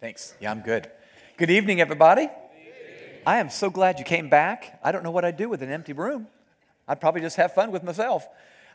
Thanks. 0.00 0.34
Yeah, 0.38 0.52
I'm 0.52 0.60
good. 0.60 0.88
Good 1.38 1.50
evening, 1.50 1.80
everybody. 1.80 2.28
I 3.26 3.40
am 3.40 3.50
so 3.50 3.68
glad 3.68 3.98
you 3.98 4.04
came 4.04 4.28
back. 4.28 4.78
I 4.80 4.92
don't 4.92 5.02
know 5.02 5.10
what 5.10 5.24
I'd 5.24 5.36
do 5.36 5.48
with 5.48 5.60
an 5.60 5.72
empty 5.72 5.92
room. 5.92 6.28
I'd 6.86 7.00
probably 7.00 7.20
just 7.20 7.34
have 7.34 7.52
fun 7.52 7.72
with 7.72 7.82
myself. 7.82 8.24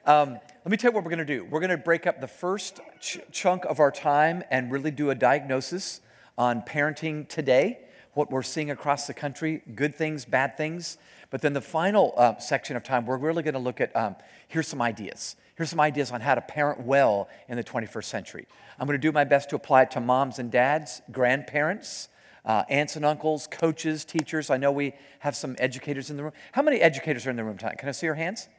Um, 0.05 0.31
let 0.33 0.67
me 0.69 0.75
tell 0.75 0.91
you 0.91 0.95
what 0.95 1.05
we're 1.05 1.11
going 1.11 1.25
to 1.25 1.37
do. 1.37 1.45
We're 1.45 1.61
going 1.61 1.69
to 1.69 1.77
break 1.77 2.07
up 2.07 2.19
the 2.19 2.27
first 2.27 2.81
ch- 2.99 3.19
chunk 3.31 3.63
of 3.63 3.79
our 3.79 3.89
time 3.89 4.43
and 4.51 4.69
really 4.69 4.91
do 4.91 5.11
a 5.11 5.15
diagnosis 5.15 6.01
on 6.37 6.61
parenting 6.61 7.25
today, 7.29 7.79
what 8.15 8.29
we're 8.29 8.43
seeing 8.43 8.69
across 8.69 9.07
the 9.07 9.13
country, 9.13 9.61
good 9.75 9.95
things, 9.95 10.25
bad 10.25 10.57
things. 10.57 10.97
But 11.29 11.41
then 11.41 11.53
the 11.53 11.61
final 11.61 12.13
uh, 12.17 12.37
section 12.37 12.75
of 12.75 12.83
time, 12.83 13.05
we're 13.05 13.15
really 13.15 13.43
going 13.43 13.53
to 13.53 13.61
look 13.61 13.79
at 13.79 13.95
um, 13.95 14.17
here's 14.49 14.67
some 14.67 14.81
ideas. 14.81 15.37
Here's 15.55 15.69
some 15.69 15.79
ideas 15.79 16.11
on 16.11 16.21
how 16.21 16.35
to 16.35 16.41
parent 16.41 16.81
well 16.81 17.29
in 17.47 17.57
the 17.57 17.63
21st 17.63 18.05
century. 18.05 18.47
I'm 18.79 18.87
going 18.87 18.99
to 18.99 19.01
do 19.01 19.11
my 19.11 19.23
best 19.23 19.49
to 19.51 19.55
apply 19.55 19.83
it 19.83 19.91
to 19.91 19.99
moms 19.99 20.39
and 20.39 20.51
dads, 20.51 21.01
grandparents, 21.11 22.09
uh, 22.45 22.63
aunts 22.69 22.95
and 22.95 23.05
uncles, 23.05 23.47
coaches, 23.47 24.03
teachers. 24.03 24.49
I 24.49 24.57
know 24.57 24.71
we 24.71 24.93
have 25.19 25.35
some 25.35 25.55
educators 25.59 26.09
in 26.09 26.17
the 26.17 26.23
room. 26.23 26.33
How 26.51 26.61
many 26.61 26.81
educators 26.81 27.27
are 27.27 27.29
in 27.29 27.35
the 27.35 27.43
room 27.43 27.57
tonight? 27.57 27.77
Can 27.77 27.87
I 27.87 27.91
see 27.91 28.07
your 28.07 28.15
hands? 28.15 28.49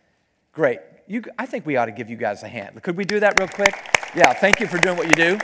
Great. 0.53 0.79
You, 1.07 1.25
I 1.39 1.47
think 1.47 1.67
we 1.67 1.77
ought 1.77 1.87
to 1.87 1.93
give 1.93 2.09
you 2.09 2.17
guys 2.17 2.43
a 2.45 2.49
hand. 2.49 2.81
Could 2.83 2.97
we 2.97 3.05
do 3.05 3.21
that 3.21 3.39
real 3.39 3.49
quick? 3.49 3.75
Yeah, 4.15 4.33
thank 4.33 4.61
you 4.61 4.69
for 4.69 4.79
doing 4.79 4.97
what 4.97 5.07
you 5.07 5.15
do. 5.15 5.39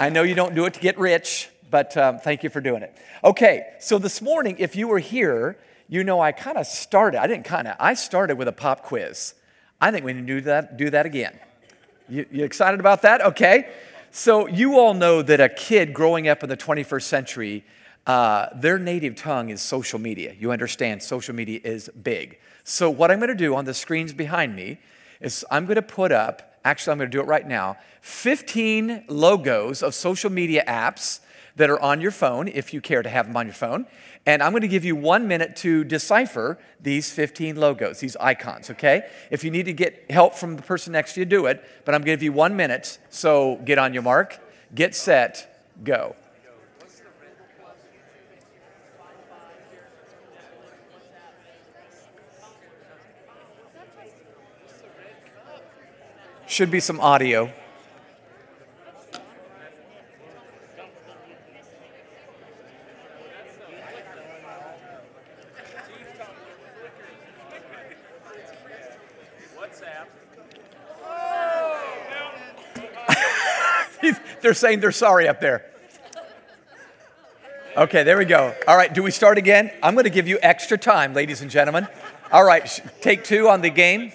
I 0.00 0.10
know 0.10 0.24
you 0.24 0.34
don't 0.34 0.54
do 0.54 0.64
it 0.64 0.74
to 0.74 0.80
get 0.80 0.98
rich, 0.98 1.48
but 1.70 1.96
um, 1.96 2.18
thank 2.18 2.42
you 2.42 2.50
for 2.50 2.60
doing 2.60 2.82
it. 2.82 2.96
Okay, 3.22 3.74
so 3.78 3.98
this 3.98 4.20
morning, 4.20 4.56
if 4.58 4.76
you 4.76 4.88
were 4.88 4.98
here, 4.98 5.56
you 5.88 6.04
know 6.04 6.20
I 6.20 6.32
kind 6.32 6.58
of 6.58 6.66
started, 6.66 7.20
I 7.20 7.26
didn't 7.26 7.44
kind 7.44 7.68
of, 7.68 7.76
I 7.78 7.94
started 7.94 8.36
with 8.36 8.48
a 8.48 8.52
pop 8.52 8.82
quiz. 8.82 9.34
I 9.80 9.90
think 9.90 10.04
we 10.04 10.12
need 10.12 10.26
to 10.26 10.26
do 10.26 10.40
that, 10.42 10.76
do 10.76 10.90
that 10.90 11.06
again. 11.06 11.38
You, 12.08 12.26
you 12.30 12.44
excited 12.44 12.80
about 12.80 13.02
that? 13.02 13.20
Okay. 13.20 13.68
So, 14.10 14.48
you 14.48 14.78
all 14.78 14.94
know 14.94 15.20
that 15.22 15.40
a 15.40 15.48
kid 15.48 15.92
growing 15.92 16.28
up 16.28 16.42
in 16.42 16.48
the 16.48 16.56
21st 16.56 17.02
century, 17.02 17.64
uh, 18.06 18.48
their 18.54 18.78
native 18.78 19.14
tongue 19.14 19.50
is 19.50 19.60
social 19.60 19.98
media. 19.98 20.34
You 20.38 20.50
understand, 20.50 21.02
social 21.02 21.34
media 21.34 21.60
is 21.62 21.90
big. 21.90 22.38
So, 22.64 22.90
what 22.90 23.10
I'm 23.10 23.18
going 23.18 23.28
to 23.28 23.34
do 23.34 23.54
on 23.54 23.66
the 23.66 23.74
screens 23.74 24.14
behind 24.14 24.56
me 24.56 24.78
is 25.20 25.44
I'm 25.50 25.66
going 25.66 25.76
to 25.76 25.82
put 25.82 26.10
up, 26.10 26.58
actually, 26.64 26.92
I'm 26.92 26.98
going 26.98 27.10
to 27.10 27.16
do 27.16 27.20
it 27.20 27.26
right 27.26 27.46
now, 27.46 27.76
15 28.00 29.04
logos 29.08 29.82
of 29.82 29.94
social 29.94 30.30
media 30.30 30.64
apps 30.66 31.20
that 31.58 31.68
are 31.68 31.80
on 31.80 32.00
your 32.00 32.10
phone, 32.10 32.48
if 32.48 32.72
you 32.72 32.80
care 32.80 33.02
to 33.02 33.08
have 33.08 33.26
them 33.26 33.36
on 33.36 33.46
your 33.46 33.54
phone. 33.54 33.86
And 34.26 34.42
I'm 34.42 34.52
going 34.52 34.62
to 34.62 34.68
give 34.68 34.84
you 34.84 34.96
one 34.96 35.28
minute 35.28 35.56
to 35.56 35.84
decipher 35.84 36.58
these 36.80 37.10
15 37.10 37.56
logos, 37.56 38.00
these 38.00 38.16
icons, 38.16 38.70
okay? 38.70 39.08
If 39.30 39.44
you 39.44 39.50
need 39.50 39.64
to 39.64 39.72
get 39.72 40.10
help 40.10 40.34
from 40.34 40.56
the 40.56 40.62
person 40.62 40.92
next 40.92 41.14
to 41.14 41.20
you, 41.20 41.26
do 41.26 41.46
it. 41.46 41.64
But 41.84 41.94
I'm 41.94 42.00
going 42.00 42.06
to 42.06 42.12
give 42.12 42.22
you 42.22 42.32
one 42.32 42.56
minute. 42.56 42.98
So 43.10 43.60
get 43.64 43.78
on 43.78 43.92
your 43.92 44.02
mark, 44.02 44.38
get 44.74 44.94
set, 44.94 45.64
go. 45.82 46.14
Should 56.46 56.70
be 56.70 56.80
some 56.80 56.98
audio. 56.98 57.52
They're 74.48 74.54
saying 74.54 74.80
they're 74.80 74.92
sorry 74.92 75.28
up 75.28 75.42
there. 75.42 75.62
Okay, 77.76 78.02
there 78.02 78.16
we 78.16 78.24
go. 78.24 78.54
All 78.66 78.78
right, 78.78 78.90
do 78.90 79.02
we 79.02 79.10
start 79.10 79.36
again? 79.36 79.70
I'm 79.82 79.92
going 79.92 80.04
to 80.04 80.10
give 80.10 80.26
you 80.26 80.38
extra 80.40 80.78
time, 80.78 81.12
ladies 81.12 81.42
and 81.42 81.50
gentlemen. 81.50 81.86
All 82.32 82.44
right, 82.44 82.66
take 83.02 83.24
two 83.24 83.50
on 83.50 83.60
the 83.60 83.68
game. 83.68 84.10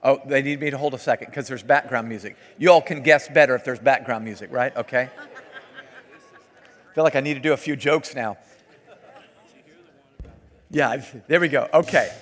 Oh, 0.00 0.20
they 0.24 0.42
need 0.42 0.60
me 0.60 0.70
to 0.70 0.78
hold 0.78 0.94
a 0.94 0.98
second 0.98 1.26
because 1.30 1.48
there's 1.48 1.64
background 1.64 2.08
music. 2.08 2.36
You 2.56 2.70
all 2.70 2.80
can 2.80 3.02
guess 3.02 3.26
better 3.26 3.56
if 3.56 3.64
there's 3.64 3.80
background 3.80 4.24
music, 4.24 4.52
right? 4.52 4.76
Okay. 4.76 5.10
I 5.10 6.94
feel 6.94 7.02
like 7.02 7.16
I 7.16 7.20
need 7.20 7.34
to 7.34 7.40
do 7.40 7.52
a 7.52 7.56
few 7.56 7.74
jokes 7.74 8.14
now. 8.14 8.36
Yeah, 10.70 11.04
there 11.26 11.40
we 11.40 11.48
go. 11.48 11.68
Okay. 11.74 12.12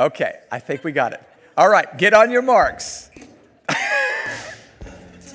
Okay, 0.00 0.40
I 0.50 0.58
think 0.58 0.82
we 0.82 0.90
got 0.90 1.12
it. 1.12 1.22
All 1.56 1.68
right, 1.68 1.96
get 1.96 2.12
on 2.12 2.32
your 2.32 2.42
marks. 2.42 3.07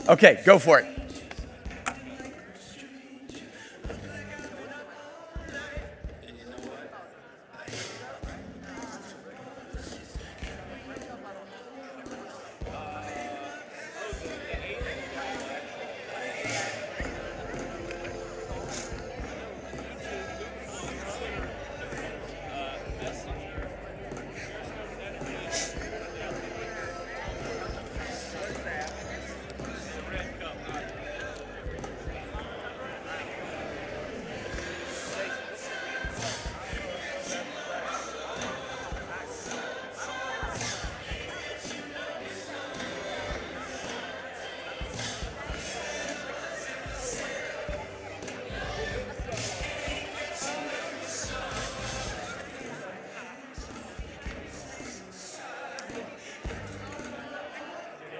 Okay, 0.09 0.41
go 0.46 0.59
for 0.59 0.80
it. 0.80 1.03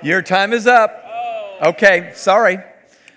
Your 0.04 0.22
time 0.22 0.52
is 0.52 0.68
up. 0.68 1.02
Okay, 1.62 2.12
sorry. 2.14 2.58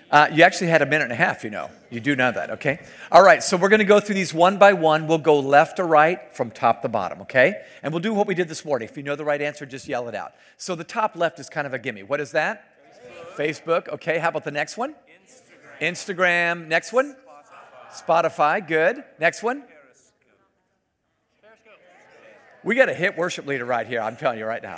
Uh, 0.09 0.29
you 0.31 0.43
actually 0.43 0.67
had 0.67 0.81
a 0.81 0.85
minute 0.85 1.03
and 1.03 1.11
a 1.11 1.15
half, 1.15 1.43
you 1.43 1.49
know. 1.49 1.69
You 1.89 1.99
do 1.99 2.15
know 2.15 2.31
that, 2.31 2.49
okay? 2.51 2.79
All 3.11 3.21
right, 3.21 3.43
so 3.43 3.57
we're 3.57 3.67
going 3.67 3.79
to 3.79 3.85
go 3.85 3.99
through 3.99 4.15
these 4.15 4.33
one 4.33 4.57
by 4.57 4.71
one. 4.71 5.05
We'll 5.05 5.17
go 5.17 5.37
left 5.37 5.77
to 5.77 5.83
right 5.83 6.33
from 6.33 6.49
top 6.49 6.81
to 6.83 6.87
bottom, 6.87 7.21
okay? 7.23 7.61
And 7.83 7.91
we'll 7.91 8.01
do 8.01 8.13
what 8.13 8.25
we 8.25 8.35
did 8.35 8.47
this 8.47 8.63
morning. 8.63 8.87
If 8.87 8.95
you 8.95 9.03
know 9.03 9.17
the 9.17 9.25
right 9.25 9.41
answer, 9.41 9.65
just 9.65 9.85
yell 9.85 10.07
it 10.07 10.15
out. 10.15 10.31
So 10.55 10.75
the 10.75 10.85
top 10.85 11.17
left 11.17 11.39
is 11.39 11.49
kind 11.49 11.67
of 11.67 11.73
a 11.73 11.79
gimme. 11.79 12.03
What 12.03 12.21
is 12.21 12.31
that? 12.31 12.73
Facebook. 13.35 13.83
Facebook. 13.85 13.89
Okay, 13.89 14.17
how 14.17 14.29
about 14.29 14.45
the 14.45 14.51
next 14.51 14.77
one? 14.77 14.95
Instagram. 15.81 16.61
Instagram. 16.61 16.67
Next 16.67 16.93
one? 16.93 17.17
Spotify. 17.91 18.31
Spotify. 18.61 18.67
Good. 18.67 19.03
Next 19.19 19.43
one? 19.43 19.63
We 22.63 22.75
got 22.75 22.87
a 22.87 22.93
hit 22.93 23.17
worship 23.17 23.45
leader 23.45 23.65
right 23.65 23.85
here, 23.85 23.99
I'm 24.01 24.15
telling 24.15 24.39
you 24.39 24.45
right 24.45 24.63
now. 24.63 24.77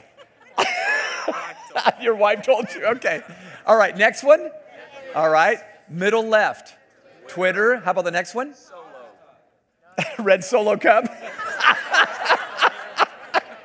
Your 2.02 2.16
wife 2.16 2.44
told 2.44 2.74
you. 2.74 2.86
Okay. 2.86 3.22
All 3.66 3.78
right, 3.78 3.96
next 3.96 4.24
one. 4.24 4.50
All 5.16 5.30
right, 5.30 5.60
middle 5.90 6.24
left. 6.24 6.76
Twitter. 7.28 7.78
How 7.78 7.92
about 7.92 8.06
the 8.06 8.12
next 8.12 8.34
one? 8.36 8.56
Red 10.20 10.44
Solo 10.44 10.78
Cup. 10.78 11.06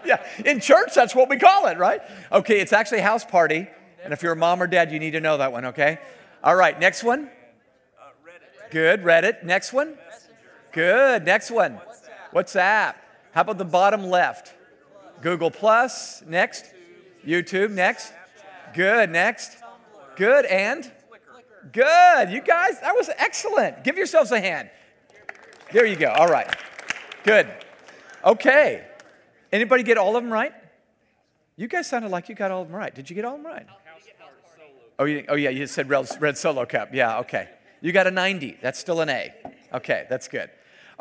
yeah, 0.05 0.25
in 0.45 0.61
church, 0.61 0.95
that's 0.95 1.15
what 1.15 1.29
we 1.29 1.39
call 1.39 1.67
it, 1.67 1.79
right? 1.79 2.01
Okay, 2.31 2.61
it's 2.61 2.73
actually 2.73 3.01
house 3.01 3.25
party. 3.25 3.69
And 4.03 4.13
if 4.13 4.23
you're 4.23 4.33
a 4.33 4.37
mom 4.37 4.63
or 4.63 4.67
dad, 4.67 4.93
you 4.93 4.99
need 4.99 5.13
to 5.13 5.21
know 5.21 5.39
that 5.39 5.53
one, 5.53 5.65
okay? 5.67 5.99
All 6.43 6.55
right, 6.55 6.79
next 6.79 7.03
one. 7.03 7.31
Good, 8.71 9.03
Reddit. 9.03 9.45
Next 9.45 9.73
one. 9.73 9.97
Good, 10.73 11.25
next 11.25 11.51
one. 11.51 11.81
WhatsApp. 12.35 12.97
How 13.33 13.41
about 13.41 13.59
the 13.59 13.65
bottom 13.65 14.11
left? 14.11 14.53
Google 15.23 15.51
Plus. 15.51 16.23
Next. 16.27 16.67
YouTube, 17.27 17.71
next. 17.71 18.13
Good, 18.75 19.11
next. 19.11 19.57
Good, 20.17 20.45
and? 20.47 20.91
Good. 21.73 22.31
You 22.31 22.41
guys, 22.41 22.81
that 22.81 22.95
was 22.95 23.11
excellent. 23.17 23.85
Give 23.85 23.97
yourselves 23.97 24.31
a 24.31 24.41
hand. 24.41 24.71
There 25.73 25.87
you 25.87 25.97
go. 25.97 26.11
All 26.11 26.29
right. 26.29 26.55
Good. 27.25 27.49
Okay. 28.25 28.87
Anybody 29.53 29.83
get 29.83 29.99
all 29.99 30.17
of 30.17 30.23
them 30.23 30.33
right? 30.33 30.53
You 31.57 31.69
guys 31.69 31.89
sounded 31.89 32.11
like 32.11 32.29
you 32.29 32.35
got 32.35 32.51
all 32.51 32.63
of 32.63 32.69
them 32.69 32.77
right. 32.77 32.95
Did 32.95 33.09
you 33.09 33.17
get 33.17 33.25
all 33.25 33.37
of 33.37 33.43
them 33.43 33.51
right? 33.51 33.67
Oh, 34.99 35.05
you, 35.05 35.25
oh 35.29 35.35
yeah, 35.35 35.51
you 35.51 35.67
said 35.67 35.89
red, 35.89 36.09
red 36.21 36.39
solo 36.39 36.65
cup. 36.67 36.91
Yeah, 36.93 37.19
okay. 37.21 37.49
You 37.81 37.93
got 37.93 38.07
a 38.07 38.11
90. 38.11 38.59
That's 38.63 38.79
still 38.79 39.01
an 39.01 39.09
A. 39.09 39.33
Okay, 39.73 40.07
that's 40.09 40.29
good. 40.29 40.51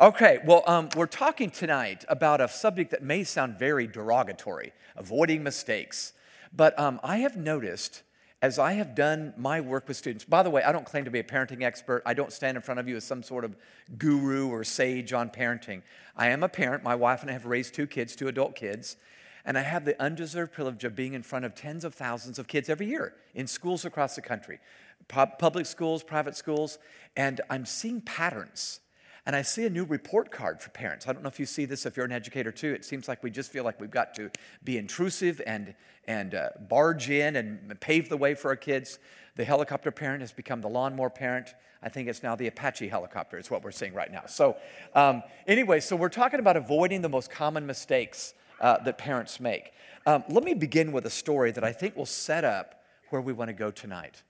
Okay, 0.00 0.40
well, 0.44 0.64
um, 0.66 0.88
we're 0.96 1.06
talking 1.06 1.50
tonight 1.50 2.04
about 2.08 2.40
a 2.40 2.48
subject 2.48 2.90
that 2.90 3.04
may 3.04 3.22
sound 3.22 3.60
very 3.60 3.86
derogatory 3.86 4.72
avoiding 4.96 5.44
mistakes. 5.44 6.14
But 6.52 6.76
um, 6.76 6.98
I 7.04 7.18
have 7.18 7.36
noticed 7.36 8.02
as 8.42 8.58
I 8.58 8.72
have 8.72 8.96
done 8.96 9.34
my 9.36 9.60
work 9.60 9.86
with 9.86 9.96
students, 9.96 10.24
by 10.24 10.42
the 10.42 10.50
way, 10.50 10.64
I 10.64 10.72
don't 10.72 10.84
claim 10.84 11.04
to 11.04 11.12
be 11.12 11.20
a 11.20 11.24
parenting 11.24 11.62
expert. 11.62 12.02
I 12.04 12.12
don't 12.12 12.32
stand 12.32 12.56
in 12.56 12.62
front 12.62 12.80
of 12.80 12.88
you 12.88 12.96
as 12.96 13.04
some 13.04 13.22
sort 13.22 13.44
of 13.44 13.56
guru 13.96 14.48
or 14.48 14.64
sage 14.64 15.12
on 15.12 15.30
parenting. 15.30 15.82
I 16.16 16.30
am 16.30 16.42
a 16.42 16.48
parent. 16.48 16.82
My 16.82 16.96
wife 16.96 17.22
and 17.22 17.30
I 17.30 17.32
have 17.32 17.46
raised 17.46 17.72
two 17.72 17.86
kids, 17.86 18.16
two 18.16 18.26
adult 18.26 18.56
kids. 18.56 18.96
And 19.44 19.56
I 19.56 19.62
have 19.62 19.84
the 19.84 20.00
undeserved 20.02 20.52
privilege 20.52 20.82
of 20.82 20.96
being 20.96 21.14
in 21.14 21.22
front 21.22 21.44
of 21.44 21.54
tens 21.54 21.84
of 21.84 21.94
thousands 21.94 22.40
of 22.40 22.48
kids 22.48 22.68
every 22.68 22.86
year 22.86 23.14
in 23.32 23.46
schools 23.46 23.84
across 23.84 24.16
the 24.16 24.22
country, 24.22 24.58
public 25.06 25.66
schools, 25.66 26.02
private 26.02 26.36
schools. 26.36 26.78
And 27.16 27.40
I'm 27.48 27.64
seeing 27.64 28.00
patterns 28.00 28.80
and 29.26 29.34
I 29.34 29.42
see 29.42 29.64
a 29.64 29.70
new 29.70 29.84
report 29.84 30.30
card 30.30 30.60
for 30.60 30.70
parents. 30.70 31.08
I 31.08 31.12
don't 31.12 31.22
know 31.22 31.28
if 31.28 31.40
you 31.40 31.46
see 31.46 31.64
this 31.64 31.86
if 31.86 31.96
you're 31.96 32.04
an 32.04 32.12
educator 32.12 32.52
too. 32.52 32.72
It 32.74 32.84
seems 32.84 33.08
like 33.08 33.22
we 33.22 33.30
just 33.30 33.50
feel 33.50 33.64
like 33.64 33.80
we've 33.80 33.90
got 33.90 34.14
to 34.16 34.30
be 34.62 34.76
intrusive 34.76 35.40
and, 35.46 35.74
and 36.06 36.34
uh, 36.34 36.50
barge 36.68 37.08
in 37.08 37.36
and 37.36 37.80
pave 37.80 38.08
the 38.08 38.18
way 38.18 38.34
for 38.34 38.48
our 38.48 38.56
kids. 38.56 38.98
The 39.36 39.44
helicopter 39.44 39.90
parent 39.90 40.20
has 40.20 40.32
become 40.32 40.60
the 40.60 40.68
lawnmower 40.68 41.10
parent. 41.10 41.54
I 41.82 41.88
think 41.88 42.08
it's 42.08 42.22
now 42.22 42.36
the 42.36 42.46
Apache 42.46 42.88
helicopter, 42.88 43.38
is 43.38 43.50
what 43.50 43.64
we're 43.64 43.70
seeing 43.70 43.94
right 43.94 44.12
now. 44.12 44.24
So, 44.26 44.56
um, 44.94 45.22
anyway, 45.46 45.80
so 45.80 45.96
we're 45.96 46.08
talking 46.08 46.40
about 46.40 46.56
avoiding 46.56 47.02
the 47.02 47.08
most 47.08 47.30
common 47.30 47.66
mistakes 47.66 48.34
uh, 48.60 48.82
that 48.84 48.98
parents 48.98 49.40
make. 49.40 49.72
Um, 50.06 50.22
let 50.28 50.44
me 50.44 50.54
begin 50.54 50.92
with 50.92 51.06
a 51.06 51.10
story 51.10 51.50
that 51.52 51.64
I 51.64 51.72
think 51.72 51.96
will 51.96 52.06
set 52.06 52.44
up 52.44 52.82
where 53.10 53.20
we 53.20 53.32
want 53.32 53.48
to 53.48 53.54
go 53.54 53.70
tonight. 53.70 54.22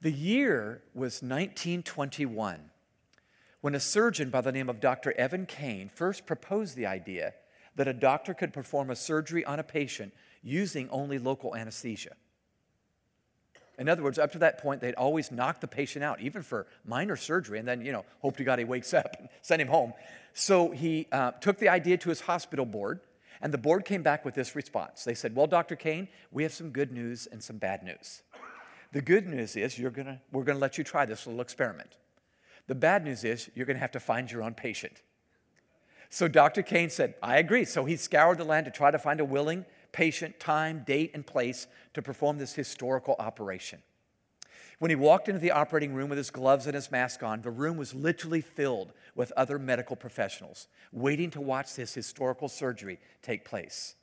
The 0.00 0.12
year 0.12 0.82
was 0.94 1.22
1921 1.22 2.70
when 3.60 3.74
a 3.74 3.80
surgeon 3.80 4.30
by 4.30 4.40
the 4.40 4.52
name 4.52 4.68
of 4.68 4.80
Dr. 4.80 5.12
Evan 5.18 5.46
Kane 5.46 5.90
first 5.94 6.26
proposed 6.26 6.76
the 6.76 6.86
idea 6.86 7.34
that 7.74 7.88
a 7.88 7.92
doctor 7.92 8.34
could 8.34 8.52
perform 8.52 8.90
a 8.90 8.96
surgery 8.96 9.44
on 9.44 9.58
a 9.58 9.64
patient 9.64 10.12
using 10.42 10.88
only 10.90 11.18
local 11.18 11.54
anesthesia. 11.54 12.14
In 13.78 13.88
other 13.88 14.02
words, 14.02 14.18
up 14.18 14.32
to 14.32 14.38
that 14.40 14.58
point, 14.58 14.80
they'd 14.80 14.96
always 14.96 15.30
knock 15.30 15.60
the 15.60 15.68
patient 15.68 16.04
out, 16.04 16.20
even 16.20 16.42
for 16.42 16.66
minor 16.84 17.14
surgery, 17.14 17.60
and 17.60 17.68
then, 17.68 17.84
you 17.84 17.92
know, 17.92 18.04
hope 18.20 18.36
to 18.38 18.44
God 18.44 18.58
he 18.58 18.64
wakes 18.64 18.92
up 18.92 19.16
and 19.20 19.28
send 19.42 19.62
him 19.62 19.68
home. 19.68 19.92
So 20.32 20.72
he 20.72 21.06
uh, 21.12 21.32
took 21.32 21.58
the 21.58 21.68
idea 21.68 21.96
to 21.98 22.08
his 22.08 22.22
hospital 22.22 22.66
board, 22.66 23.00
and 23.40 23.54
the 23.54 23.58
board 23.58 23.84
came 23.84 24.02
back 24.02 24.24
with 24.24 24.34
this 24.34 24.56
response. 24.56 25.04
They 25.04 25.14
said, 25.14 25.36
Well, 25.36 25.46
Dr. 25.46 25.76
Kane, 25.76 26.08
we 26.32 26.42
have 26.42 26.52
some 26.52 26.70
good 26.70 26.90
news 26.90 27.28
and 27.30 27.40
some 27.42 27.58
bad 27.58 27.84
news. 27.84 28.22
The 28.90 29.00
good 29.00 29.28
news 29.28 29.54
is 29.54 29.78
you're 29.78 29.92
gonna, 29.92 30.20
we're 30.32 30.42
going 30.42 30.56
to 30.56 30.62
let 30.62 30.76
you 30.76 30.82
try 30.82 31.04
this 31.04 31.26
little 31.26 31.40
experiment. 31.40 31.94
The 32.68 32.74
bad 32.74 33.04
news 33.04 33.24
is 33.24 33.50
you're 33.54 33.66
going 33.66 33.76
to 33.76 33.80
have 33.80 33.92
to 33.92 34.00
find 34.00 34.30
your 34.30 34.42
own 34.42 34.54
patient. 34.54 35.02
So 36.10 36.28
Dr. 36.28 36.62
Kane 36.62 36.90
said, 36.90 37.14
I 37.22 37.38
agree. 37.38 37.64
So 37.64 37.84
he 37.84 37.96
scoured 37.96 38.38
the 38.38 38.44
land 38.44 38.66
to 38.66 38.70
try 38.70 38.90
to 38.90 38.98
find 38.98 39.20
a 39.20 39.24
willing 39.24 39.66
patient, 39.90 40.38
time, 40.38 40.84
date, 40.86 41.10
and 41.14 41.26
place 41.26 41.66
to 41.94 42.02
perform 42.02 42.38
this 42.38 42.54
historical 42.54 43.16
operation. 43.18 43.80
When 44.78 44.90
he 44.90 44.96
walked 44.96 45.28
into 45.28 45.40
the 45.40 45.50
operating 45.50 45.92
room 45.92 46.08
with 46.08 46.18
his 46.18 46.30
gloves 46.30 46.66
and 46.66 46.74
his 46.74 46.90
mask 46.90 47.22
on, 47.22 47.40
the 47.42 47.50
room 47.50 47.76
was 47.76 47.94
literally 47.94 48.42
filled 48.42 48.92
with 49.14 49.32
other 49.36 49.58
medical 49.58 49.96
professionals 49.96 50.68
waiting 50.92 51.30
to 51.30 51.40
watch 51.40 51.74
this 51.74 51.94
historical 51.94 52.48
surgery 52.48 53.00
take 53.22 53.44
place. 53.44 53.96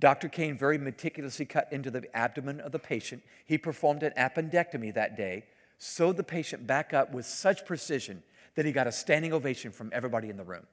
Dr. 0.00 0.28
Kane 0.28 0.56
very 0.56 0.78
meticulously 0.78 1.44
cut 1.44 1.72
into 1.72 1.90
the 1.90 2.16
abdomen 2.16 2.60
of 2.60 2.72
the 2.72 2.78
patient. 2.78 3.22
He 3.44 3.58
performed 3.58 4.02
an 4.02 4.12
appendectomy 4.16 4.94
that 4.94 5.16
day 5.16 5.44
sewed 5.78 6.16
the 6.16 6.24
patient 6.24 6.66
back 6.66 6.92
up 6.92 7.12
with 7.12 7.24
such 7.26 7.64
precision 7.64 8.22
that 8.56 8.66
he 8.66 8.72
got 8.72 8.86
a 8.86 8.92
standing 8.92 9.32
ovation 9.32 9.70
from 9.70 9.90
everybody 9.92 10.28
in 10.28 10.36
the 10.36 10.44
room. 10.44 10.66